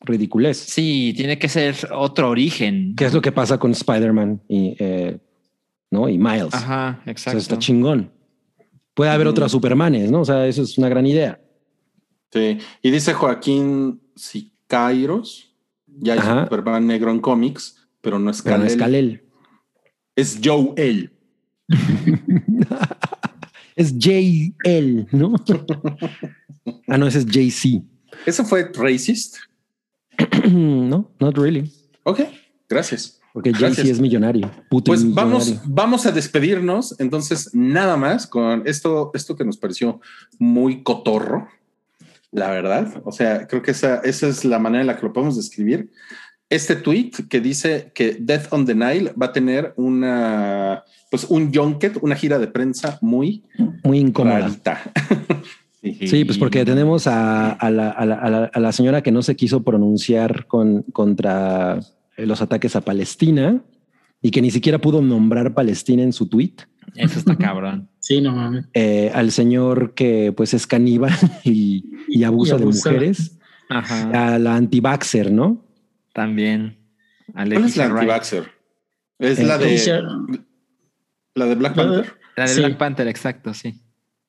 [0.00, 0.58] ridiculez.
[0.58, 2.94] Sí, tiene que ser otro origen.
[2.94, 5.18] ¿Qué es lo que pasa con Spider-Man y, eh,
[5.90, 6.10] ¿no?
[6.10, 6.52] y Miles?
[6.52, 7.38] Ajá, O sea, exacto.
[7.38, 8.10] está chingón.
[8.92, 10.20] Puede haber otras Supermanes, ¿no?
[10.20, 11.40] O sea, eso es una gran idea.
[12.36, 12.58] Sí.
[12.82, 15.54] Y dice Joaquín Sicairos,
[15.86, 16.44] ya Ajá.
[16.44, 18.72] Superman negro en cómics, pero no es Pero no Kal-El.
[18.72, 19.22] es Kal-El.
[20.14, 21.12] Es Joe El.
[23.76, 25.34] Es J.L., ¿no?
[26.88, 27.82] ah, no, ese es J.C.
[28.24, 29.36] ¿Eso fue racist?
[30.50, 31.70] no, not really.
[32.04, 32.20] Ok,
[32.68, 33.20] gracias.
[33.34, 33.76] Porque Gracias.
[33.76, 34.50] Jay-Z es millonario.
[34.70, 36.98] Puto Pues vamos, vamos a despedirnos.
[36.98, 40.00] Entonces, nada más con esto, esto que nos pareció
[40.38, 41.46] muy cotorro,
[42.32, 43.02] la verdad.
[43.04, 45.90] O sea, creo que esa, esa es la manera en la que lo podemos describir.
[46.48, 51.52] Este tweet que dice que Death on the Nile va a tener una, pues un
[51.52, 53.44] junket, una gira de prensa muy
[53.82, 54.50] Muy incómoda.
[55.82, 56.08] Sí.
[56.08, 59.12] Sí, pues porque tenemos a, a la, a la- a la- a la señora que
[59.12, 61.78] no se quiso pronunciar con, contra
[62.16, 63.60] los ataques a Palestina
[64.20, 66.54] y que ni siquiera pudo nombrar Palestina en su tweet.
[66.96, 67.88] Eso está cabrón.
[68.06, 68.66] Sí, no mames.
[68.72, 71.12] Eh, al señor que pues es caníbal
[71.44, 73.36] y, y abusa Y de mujeres.
[73.68, 74.34] Ajá.
[74.34, 75.64] A la anti-vaxxer, ¿no?
[76.12, 76.78] También.
[77.32, 78.44] ¿Cuál es la anti-vaxxer?
[79.18, 80.02] Es Eh, la de,
[81.34, 82.12] la de Black La- Panther.
[82.36, 82.60] La de Sí.
[82.60, 83.82] Black Panther, exacto, sí.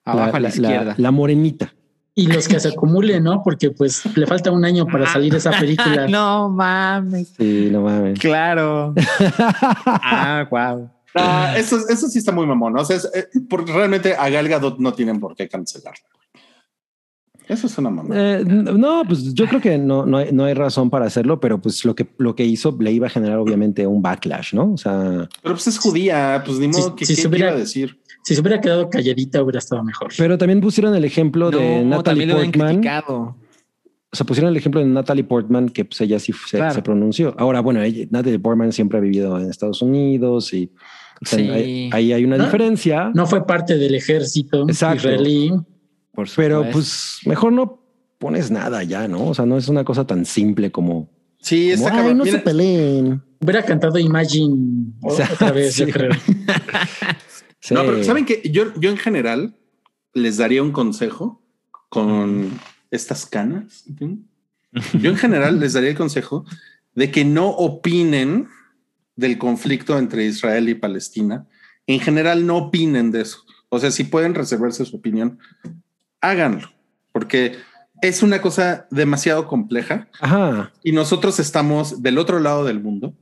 [0.05, 0.95] La- Abajo a la, izquierda.
[0.97, 1.71] la morenita.
[2.15, 3.43] Y los que se acumulen, ¿no?
[3.43, 6.07] Porque pues le falta un año para salir esa película.
[6.09, 7.35] no mames.
[7.37, 8.17] Sí, no mames.
[8.17, 8.95] Claro.
[9.85, 10.89] ah, wow.
[11.17, 12.73] No, eso, eso sí está muy mamón.
[12.73, 12.81] ¿no?
[12.81, 16.03] O sea, es, eh, porque realmente a Gal Gadot no tienen por qué cancelarla.
[17.47, 18.13] Eso es una mamá.
[18.13, 21.61] Eh, no, pues yo creo que no, no, hay, no hay razón para hacerlo, pero
[21.61, 24.73] pues lo que, lo que hizo le iba a generar obviamente un backlash, ¿no?
[24.73, 27.47] O sea, Pero pues es judía, pues ni modo Sí, que sí, ¿qué se hubiera-
[27.47, 28.01] iba a decir.
[28.23, 30.09] Si se hubiera quedado calladita hubiera estado mejor.
[30.17, 33.35] pero también pusieron el ejemplo de No, Natalie también lo han Portman.
[34.11, 36.73] O sea, pusieron el ejemplo de Natalie Portman, que pues ella sí se, Claro.
[36.73, 37.33] se pronunció.
[37.37, 40.69] Ahora, bueno, ella- Natalie Portman siempre ha vivido en Estados Unidos y
[41.21, 41.49] o sea, Sí.
[41.49, 42.45] ahí, ahí hay una ¿No?
[42.45, 43.11] diferencia.
[43.13, 44.97] No fue parte del ejército Exacto.
[44.97, 45.51] israelí.
[46.13, 46.73] Por Pero supuesto.
[46.73, 47.83] pues mejor no
[48.17, 49.27] pones nada ya, ¿no?
[49.27, 51.09] O sea, no es una cosa tan simple como.
[51.39, 53.21] Sí, como, está Ay, no se Mira, peleen.
[53.39, 54.55] Hubiera cantado Imagine
[55.03, 55.85] o- sea, otra vez, sí.
[55.85, 56.11] yo creo.
[57.59, 57.73] Sí.
[57.73, 59.55] No, pero saben que yo, yo en general
[60.13, 61.43] les daría un consejo
[61.89, 62.49] con
[62.91, 63.83] estas canas.
[65.01, 66.45] Yo en general les daría el consejo
[66.95, 68.47] de que no opinen
[69.17, 71.45] del conflicto entre Israel y Palestina.
[71.85, 73.43] En general no opinen de eso.
[73.69, 75.39] O sea, si pueden reservarse su opinión,
[76.21, 76.69] háganlo,
[77.11, 77.57] porque
[78.01, 80.71] es una cosa demasiado compleja Ajá.
[80.83, 83.13] y nosotros estamos del otro lado del mundo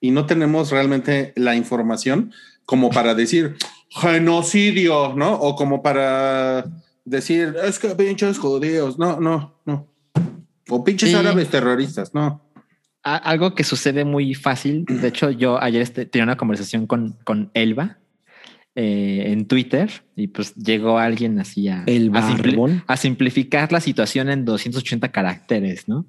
[0.00, 2.32] y no tenemos realmente la información
[2.64, 3.56] como para decir
[3.90, 5.34] genocidio, ¿no?
[5.34, 6.64] O como para
[7.04, 9.86] decir es que pinches judíos, no, no, no.
[10.68, 11.14] O pinches Sí.
[11.14, 12.40] árabes terroristas, no.
[13.14, 14.84] Algo que sucede muy fácil.
[14.88, 17.98] De hecho, yo ayer este- tenía una conversación con, con Elba
[18.74, 21.84] eh, en Twitter y pues llegó alguien así a,
[22.18, 26.04] a, simpli- a simplificar la situación en 280 caracteres, ¿no?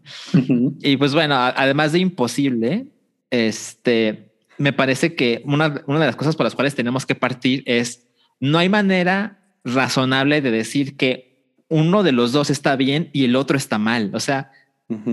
[0.81, 2.87] Y pues bueno, además de imposible,
[3.29, 7.63] este, me parece que una, una de las cosas por las cuales tenemos que partir
[7.67, 8.07] es,
[8.39, 13.35] no hay manera razonable de decir que uno de los dos está bien y el
[13.35, 14.11] otro está mal.
[14.13, 14.51] O sea,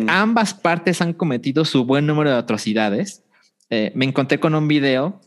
[0.07, 3.25] Ambas partes han cometido su buen número de atrocidades.
[3.70, 5.20] Eh, me encontré con un video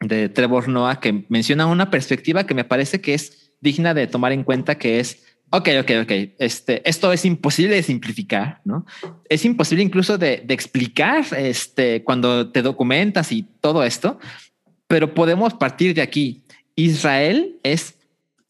[0.00, 4.32] de Trevor Noah que menciona una perspectiva que me parece que es digna de tomar
[4.32, 8.84] en cuenta, que es, ok, ok, ok, este, esto es imposible de simplificar, ¿no?
[9.30, 14.18] Es imposible incluso de, de explicar este, cuando te documentas y todo esto,
[14.86, 16.44] pero podemos partir de aquí.
[16.76, 17.94] Israel es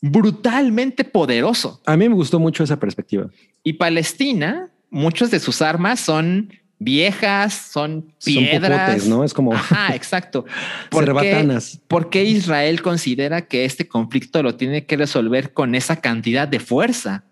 [0.00, 1.81] brutalmente poderoso.
[1.86, 3.31] A mí me gustó mucho esa perspectiva.
[3.62, 8.81] Y Palestina, muchas de sus armas son viejas, son Son piedras.
[8.90, 9.24] popotes, ¿no?
[9.24, 10.44] Es como Ajá, exacto.
[10.90, 11.58] ¿Por qué,
[11.89, 16.60] por qué Israel considera que este conflicto lo tiene que resolver con esa cantidad de
[16.60, 17.24] fuerza?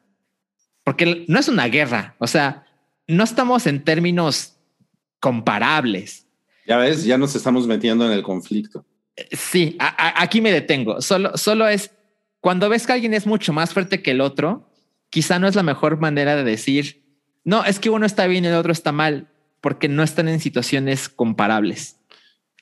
[0.84, 2.14] Porque no es una guerra.
[2.18, 2.64] O sea,
[3.06, 4.56] no estamos en términos
[5.20, 6.26] comparables.
[6.66, 8.84] Ya ves, ya nos estamos metiendo en el conflicto.
[9.32, 11.00] Sí, a- a- aquí me detengo.
[11.00, 11.90] Solo, solo es
[12.40, 14.68] cuando ves que alguien es mucho más fuerte que el otro,
[15.10, 17.01] quizá no es la mejor manera de decir,
[17.44, 19.28] no, es que uno está bien y el otro está mal,
[19.60, 21.96] porque no están en situaciones comparables.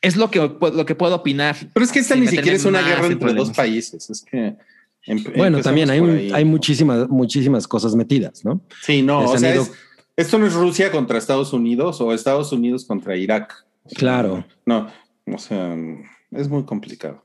[0.03, 1.57] Es lo que, pu- lo que puedo opinar.
[1.75, 4.09] Pero es que esta ni siquiera es una guerra en entre dos países.
[4.09, 4.57] Es que
[5.05, 6.31] em- Bueno, también hay, ahí.
[6.33, 8.61] hay muchísimas, muchísimas cosas metidas, ¿no?
[8.83, 9.73] Sí, no, Les o sea, ido- es-
[10.17, 13.55] esto no es Rusia contra Estados Unidos o Estados Unidos contra Irak.
[13.95, 14.45] Claro.
[14.67, 14.89] No,
[15.27, 15.77] o sea,
[16.31, 17.23] es muy complicado.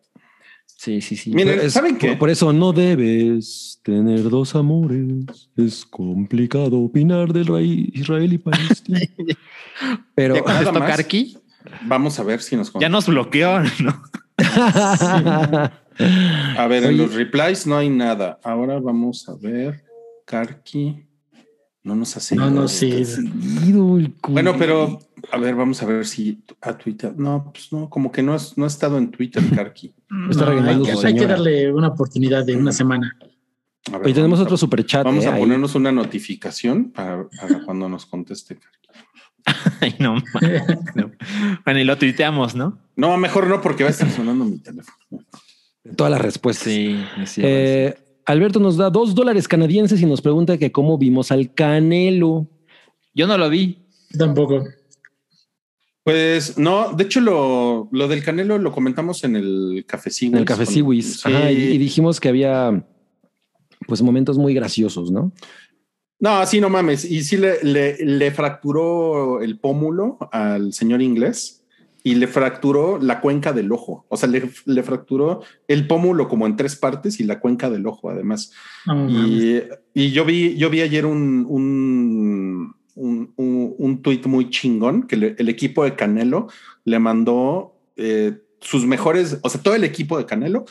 [0.66, 1.32] Sí, sí, sí.
[1.32, 2.10] Miren, Es- ¿saben qué?
[2.10, 5.50] Por, por eso no debes tener dos amores.
[5.56, 9.00] Es complicado opinar del rey Israel y Palestina.
[10.16, 10.98] Pero ¿Ya contestó Nada más.
[10.98, 11.38] Karki?
[11.82, 14.04] Vamos a ver si nos Ya nos bloqueó, ¿no?
[15.98, 18.40] A ver, en los replies no hay nada.
[18.44, 19.84] Ahora vamos a ver.
[20.26, 21.05] Karki.
[21.86, 22.36] No nos hace.
[22.36, 23.06] No, no, sí.
[23.06, 25.00] Seguido el cu- Bueno, pero
[25.32, 27.14] a ver, vamos a ver si a Twitter.
[27.16, 29.94] No, pues no, como que no, es, no ha estado en Twitter, Karki.
[30.32, 33.16] Está No, hay, regañando que, hay que darle una oportunidad de una semana.
[33.94, 35.06] A ver, Hoy tenemos vamos a- otro superchat.
[35.06, 35.40] Vamos eh, a ahí.
[35.40, 38.58] ponernos una notificación para, para cuando nos conteste.
[38.58, 38.76] Karki.
[39.82, 40.16] Ay, no,
[40.96, 41.12] no.
[41.66, 42.80] Bueno, y lo tuiteamos, ¿no?
[42.96, 44.98] No, mejor no, porque va a estar sonando mi teléfono.
[45.96, 46.66] Todas las respuestas.
[46.66, 47.42] Sí, sí.
[47.44, 52.48] Eh, Alberto nos da dos dólares canadienses y nos pregunta que cómo vimos al Canelo.
[53.14, 53.80] Yo no lo vi.
[54.18, 54.64] Tampoco.
[56.04, 60.34] Pues no, de hecho, lo, lo del Canelo lo comentamos en el Café Siwis.
[60.34, 61.22] En el Siwis.
[61.22, 61.32] Sí.
[61.32, 62.86] Ajá, y, y dijimos que había
[63.88, 65.32] pues momentos muy graciosos, ¿no?
[66.20, 67.06] No, así no mames.
[67.06, 71.65] Y sí le, le, le fracturó el pómulo al señor inglés
[72.06, 74.06] y le fracturó la cuenca del ojo.
[74.10, 77.88] O sea, le, le fracturó el pómulo como en tres partes y la cuenca del
[77.88, 78.52] ojo, además.
[78.86, 79.12] Mames.
[79.16, 79.62] Y,
[79.94, 85.18] y yo vi, yo vi ayer un, un, un, un, un tuit muy chingón que
[85.18, 86.48] le- el equipo de Canelo
[86.84, 90.66] le mandó eh, sus mejores, o sea, todo el equipo de Canelo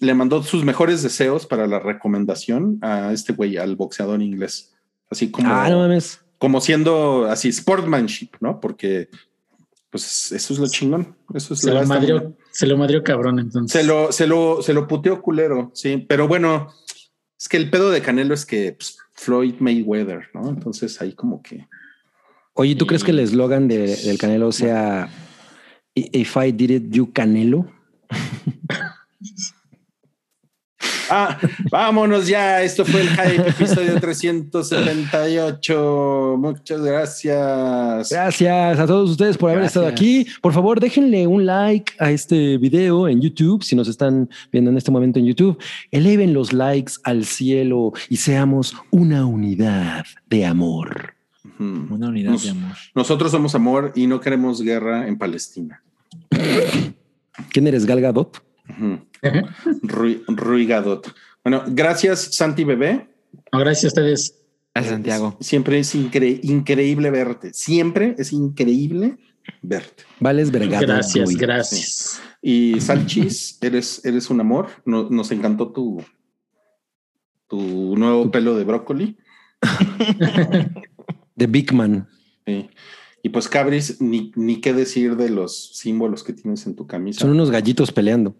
[0.00, 4.74] le mandó sus mejores deseos para la recomendación a este güey, al boxeador inglés.
[5.10, 6.20] Así como, Ah, no mames.
[6.38, 8.60] como siendo así sportmanship, ¿no?
[8.60, 9.08] Porque
[9.94, 11.16] pues eso es lo chingón.
[11.32, 13.80] Eso es se, lo madrió, se lo madrió cabrón entonces.
[13.80, 16.04] se lo, se lo, se lo puteó culero, sí.
[16.08, 16.66] Pero bueno,
[17.38, 20.48] es que el pedo de Canelo es que pues, Floyd Mayweather, ¿no?
[20.48, 21.68] Entonces ahí como que.
[22.54, 25.08] Oye, ¿tú Y- crees que el eslogan de- del Canelo sea
[25.94, 27.70] If I did it, you Canelo?
[31.10, 31.38] Ah,
[31.70, 32.62] vámonos ya.
[32.62, 36.36] Esto fue el Hype, episodio 378.
[36.38, 38.10] Muchas gracias.
[38.10, 39.76] Gracias a todos ustedes por haber Gracias.
[39.82, 40.26] estado aquí.
[40.40, 44.76] Por favor, déjenle un like a este video en YouTube, si nos están viendo en
[44.76, 45.58] este momento en YouTube.
[45.90, 51.14] Eleven los likes al cielo y seamos una unidad de amor.
[51.58, 52.76] Una unidad Nos- de amor.
[52.94, 55.82] Nosotros somos amor y no queremos guerra en Palestina.
[57.50, 58.42] ¿Quién eres, Gal Gadot?
[59.82, 61.12] Rui, Rui Gadot.
[61.42, 63.08] Bueno, gracias, Santi Bebé.
[63.52, 64.40] No, gracias a ustedes.
[64.74, 65.36] Gracias, Santiago.
[65.40, 67.52] Siempre es incre- increíble verte.
[67.54, 69.18] Siempre es increíble
[69.62, 70.04] verte.
[70.20, 70.86] Vales Vergado.
[70.86, 71.34] Gracias, Rui.
[71.36, 72.20] gracias.
[72.42, 74.68] Y Salchis, eres, eres un amor.
[74.84, 76.02] No- nos encantó tu,
[77.48, 79.16] tu nuevo pelo de brócoli.
[81.36, 82.08] The Big Man.
[82.46, 82.68] Sí.
[83.22, 87.20] Y pues, Cabris, ni, ni qué decir de los símbolos que tienes en tu camisa.
[87.20, 88.36] Son unos gallitos peleando.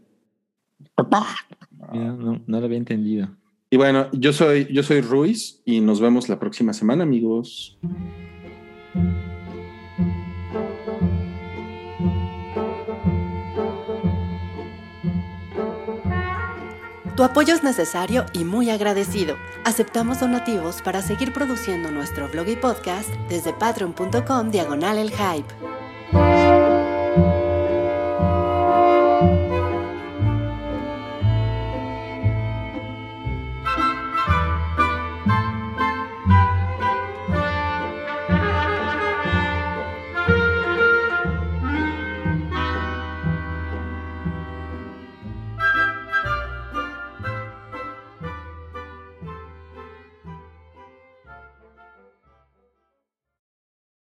[1.92, 3.28] No, no lo había entendido.
[3.70, 7.76] Y bueno, yo soy, yo soy Ruiz y nos vemos la próxima semana, amigos.
[17.16, 19.36] Tu apoyo es necesario y muy agradecido.
[19.64, 25.73] Aceptamos donativos para seguir produciendo nuestro blog y podcast desde patreon.com diagonal el hype.